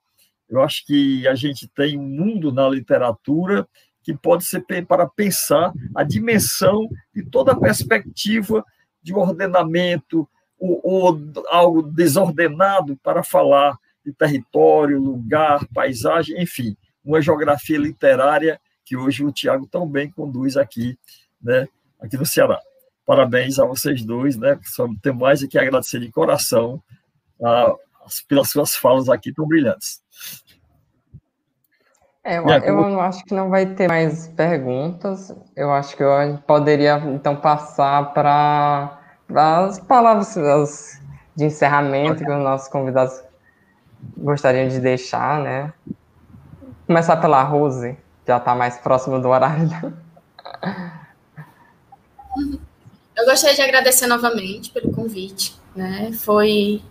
eu 0.48 0.60
acho 0.60 0.84
que 0.86 1.26
a 1.26 1.34
gente 1.34 1.66
tem 1.68 1.98
um 1.98 2.06
mundo 2.06 2.52
na 2.52 2.68
literatura 2.68 3.66
que 4.02 4.14
pode 4.14 4.44
ser 4.44 4.62
para 4.86 5.08
pensar 5.08 5.72
a 5.94 6.02
dimensão 6.02 6.86
de 7.14 7.24
toda 7.24 7.52
a 7.52 7.58
perspectiva 7.58 8.62
de 9.02 9.14
ordenamento 9.14 10.28
ou, 10.58 10.80
ou 10.84 11.20
algo 11.48 11.82
desordenado 11.82 12.98
para 13.02 13.22
falar 13.22 13.78
de 14.04 14.12
território, 14.12 15.00
lugar, 15.00 15.66
paisagem, 15.74 16.40
enfim, 16.40 16.76
uma 17.04 17.20
geografia 17.20 17.78
literária 17.78 18.60
que 18.84 18.96
hoje 18.96 19.24
o 19.24 19.32
Tiago 19.32 19.66
tão 19.66 19.88
bem 19.88 20.10
conduz 20.10 20.56
aqui, 20.56 20.98
né, 21.42 21.66
aqui 22.00 22.16
no 22.16 22.26
Ceará. 22.26 22.60
Parabéns 23.06 23.58
a 23.58 23.66
vocês 23.66 24.02
dois, 24.02 24.36
né? 24.36 24.58
Só 24.62 24.86
tem 25.02 25.12
mais 25.12 25.44
que 25.44 25.58
agradecer 25.58 26.00
de 26.00 26.10
coração 26.10 26.82
a, 27.42 27.74
pelas 28.26 28.50
suas 28.50 28.74
falas 28.74 29.10
aqui 29.10 29.32
tão 29.32 29.46
brilhantes. 29.46 30.02
É, 32.22 32.38
eu, 32.38 32.46
eu, 32.48 33.00
acho 33.00 33.22
que 33.26 33.34
não 33.34 33.50
vai 33.50 33.66
ter 33.66 33.86
mais 33.86 34.28
perguntas. 34.28 35.34
Eu 35.54 35.70
acho 35.70 35.94
que 35.94 36.02
eu 36.02 36.38
poderia 36.46 36.96
então 37.14 37.36
passar 37.36 38.14
para 38.14 38.98
as 39.36 39.78
palavras 39.80 40.98
de 41.36 41.44
encerramento 41.44 42.24
que 42.24 42.30
os 42.30 42.42
nossos 42.42 42.68
convidados 42.68 43.22
gostariam 44.16 44.68
de 44.68 44.80
deixar, 44.80 45.40
né? 45.40 45.72
Começar 46.86 47.16
pela 47.16 47.42
Rose, 47.42 47.96
já 48.26 48.36
está 48.36 48.54
mais 48.54 48.78
próximo 48.78 49.20
do 49.20 49.28
horário. 49.28 49.96
Eu 53.16 53.24
gostaria 53.26 53.54
de 53.54 53.62
agradecer 53.62 54.06
novamente 54.06 54.70
pelo 54.70 54.92
convite, 54.92 55.54
né? 55.74 56.10
Foi, 56.12 56.82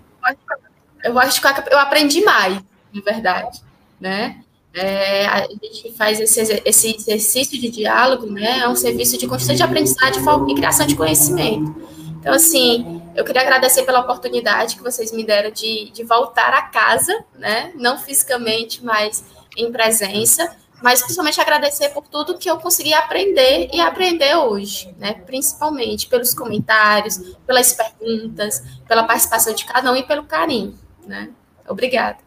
eu 1.03 1.19
acho 1.19 1.41
que 1.41 1.47
eu 1.71 1.79
aprendi 1.79 2.23
mais, 2.23 2.61
na 2.93 3.01
verdade, 3.01 3.61
né? 3.99 4.43
É, 4.73 5.27
a 5.27 5.47
gente 5.47 5.93
faz 5.95 6.19
esse, 6.19 6.61
esse 6.65 6.95
exercício 6.95 7.59
de 7.59 7.69
diálogo, 7.69 8.25
né? 8.25 8.59
É 8.59 8.67
um 8.67 8.75
serviço 8.75 9.17
de 9.17 9.27
constante 9.27 9.61
aprendizagem 9.61 10.23
e 10.49 10.55
criação 10.55 10.87
de 10.87 10.95
conhecimento. 10.95 11.75
Então, 12.19 12.33
assim, 12.33 13.02
eu 13.15 13.23
queria 13.23 13.41
agradecer 13.41 13.83
pela 13.83 13.99
oportunidade 13.99 14.75
que 14.75 14.83
vocês 14.83 15.11
me 15.11 15.23
deram 15.23 15.51
de, 15.51 15.91
de 15.91 16.03
voltar 16.03 16.53
a 16.53 16.63
casa, 16.63 17.23
né? 17.35 17.71
Não 17.75 17.97
fisicamente, 17.97 18.83
mas 18.83 19.23
em 19.57 19.71
presença. 19.71 20.55
Mas 20.81 21.01
principalmente 21.01 21.39
agradecer 21.39 21.89
por 21.89 22.05
tudo 22.07 22.37
que 22.37 22.49
eu 22.49 22.57
consegui 22.57 22.93
aprender 22.93 23.69
e 23.71 23.79
aprender 23.79 24.35
hoje, 24.35 24.93
né? 24.99 25.13
Principalmente 25.13 26.07
pelos 26.07 26.33
comentários, 26.33 27.17
pelas 27.47 27.71
perguntas, 27.71 28.61
pela 28.85 29.03
participação 29.03 29.53
de 29.53 29.63
cada 29.63 29.91
um 29.91 29.95
e 29.95 30.03
pelo 30.03 30.25
carinho, 30.25 30.77
né? 31.05 31.29
Obrigada. 31.67 32.17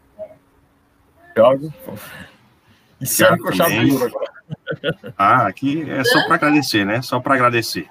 Thiago. 1.35 1.71
E 2.99 3.05
Thiago 3.05 3.43
Ah, 5.15 5.45
aqui 5.45 5.87
é 5.89 6.03
só 6.03 6.23
para 6.25 6.35
agradecer, 6.35 6.83
né? 6.83 7.01
Só 7.03 7.19
para 7.19 7.35
agradecer. 7.35 7.87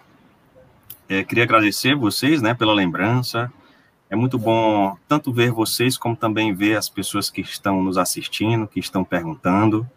É, 1.09 1.23
queria 1.23 1.45
agradecer 1.45 1.95
vocês, 1.95 2.43
né, 2.43 2.53
pela 2.53 2.75
lembrança. 2.75 3.53
É 4.11 4.17
muito 4.17 4.39
bom 4.39 4.97
tanto 5.09 5.33
ver 5.33 5.51
vocês 5.51 5.97
como 5.97 6.17
também 6.17 6.55
ver 6.55 6.77
as 6.77 6.89
pessoas 6.89 7.31
que 7.31 7.41
estão 7.41 7.83
nos 7.83 7.97
assistindo, 7.97 8.67
que 8.67 8.81
estão 8.81 9.05
perguntando, 9.05 9.89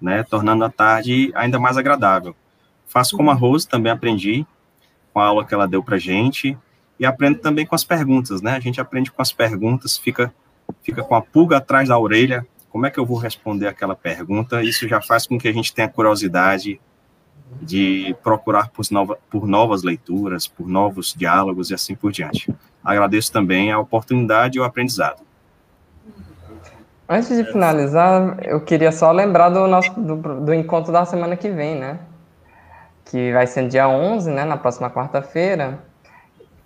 né, 0.00 0.22
tornando 0.22 0.64
a 0.64 0.70
tarde 0.70 1.30
ainda 1.34 1.58
mais 1.58 1.76
agradável. 1.76 2.34
Faço 2.86 3.16
como 3.16 3.30
a 3.30 3.34
Rose, 3.34 3.68
também 3.68 3.92
aprendi 3.92 4.46
com 5.12 5.20
a 5.20 5.26
aula 5.26 5.44
que 5.44 5.54
ela 5.54 5.68
deu 5.68 5.82
para 5.82 5.98
gente 5.98 6.56
e 6.98 7.06
aprendo 7.06 7.38
também 7.38 7.66
com 7.66 7.74
as 7.74 7.84
perguntas, 7.84 8.40
né? 8.40 8.52
A 8.52 8.60
gente 8.60 8.80
aprende 8.80 9.10
com 9.10 9.20
as 9.20 9.32
perguntas, 9.32 9.96
fica 9.96 10.32
fica 10.82 11.02
com 11.02 11.14
a 11.14 11.20
pulga 11.20 11.58
atrás 11.58 11.88
da 11.88 11.98
orelha. 11.98 12.46
Como 12.70 12.86
é 12.86 12.90
que 12.90 12.98
eu 12.98 13.06
vou 13.06 13.18
responder 13.18 13.66
aquela 13.66 13.94
pergunta? 13.94 14.62
Isso 14.62 14.88
já 14.88 15.00
faz 15.00 15.26
com 15.26 15.38
que 15.38 15.48
a 15.48 15.52
gente 15.52 15.74
tenha 15.74 15.88
curiosidade 15.88 16.80
de 17.60 18.14
procurar 18.22 18.68
por, 18.68 18.84
nova, 18.90 19.18
por 19.30 19.46
novas 19.46 19.82
leituras, 19.82 20.46
por 20.46 20.68
novos 20.68 21.14
diálogos 21.16 21.70
e 21.70 21.74
assim 21.74 21.94
por 21.94 22.12
diante. 22.12 22.54
Agradeço 22.82 23.32
também 23.32 23.70
a 23.70 23.78
oportunidade 23.78 24.58
e 24.58 24.60
o 24.60 24.64
aprendizado. 24.64 25.22
Antes 27.08 27.36
de 27.36 27.44
finalizar, 27.44 28.38
eu 28.42 28.60
queria 28.60 28.90
só 28.90 29.12
lembrar 29.12 29.50
do 29.50 29.66
nosso 29.66 29.92
do, 29.92 30.16
do 30.40 30.54
encontro 30.54 30.92
da 30.92 31.04
semana 31.04 31.36
que 31.36 31.50
vem, 31.50 31.78
né? 31.78 31.98
Que 33.04 33.32
vai 33.32 33.46
ser 33.46 33.68
dia 33.68 33.86
11, 33.86 34.30
né, 34.30 34.44
na 34.44 34.56
próxima 34.56 34.90
quarta-feira, 34.90 35.78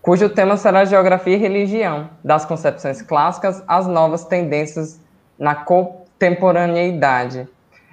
cujo 0.00 0.28
tema 0.28 0.56
será 0.56 0.84
Geografia 0.84 1.34
e 1.34 1.38
Religião, 1.38 2.08
das 2.22 2.44
concepções 2.44 3.02
clássicas 3.02 3.62
às 3.66 3.88
novas 3.88 4.24
tendências 4.24 5.00
na 5.36 5.56
contemporaneidade. 5.56 7.48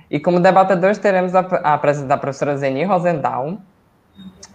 E 0.10 0.19
como 0.19 0.40
debatedores 0.40 0.98
teremos 0.98 1.34
a, 1.34 1.40
a 1.40 1.77
presença 1.77 2.07
da 2.07 2.18
professora 2.18 2.57
Zeni 2.57 2.84
Rosendal 2.84 3.57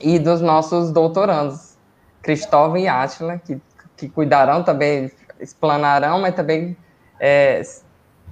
e 0.01 0.19
dos 0.19 0.41
nossos 0.41 0.91
doutorandos, 0.91 1.77
Cristóvão 2.23 2.77
e 2.77 2.89
Átila, 2.89 3.39
que, 3.39 3.61
que 3.97 4.09
cuidarão 4.09 4.63
também, 4.63 5.11
explanarão, 5.41 6.21
mas 6.21 6.35
também 6.35 6.77
é, 7.19 7.63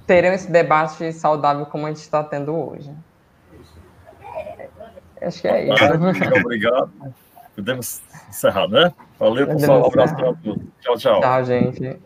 terão 0.07 0.33
esse 0.33 0.51
debate 0.51 1.11
saudável 1.13 1.65
como 1.65 1.85
a 1.85 1.89
gente 1.89 2.01
está 2.01 2.23
tendo 2.23 2.55
hoje. 2.55 2.91
Acho 5.21 5.41
que 5.41 5.47
é 5.47 5.65
isso. 5.65 5.99
Muito 5.99 6.39
obrigado. 6.39 6.91
Podemos 7.55 8.01
encerrar, 8.29 8.67
né? 8.69 8.93
Valeu, 9.19 9.45
pessoal. 9.47 9.81
Um 9.81 9.85
abraço 9.85 10.13
a 10.15 10.17
todos. 10.17 10.63
Tchau, 10.79 10.97
tchau. 10.97 11.19
Tchau, 11.19 11.43
gente. 11.43 11.99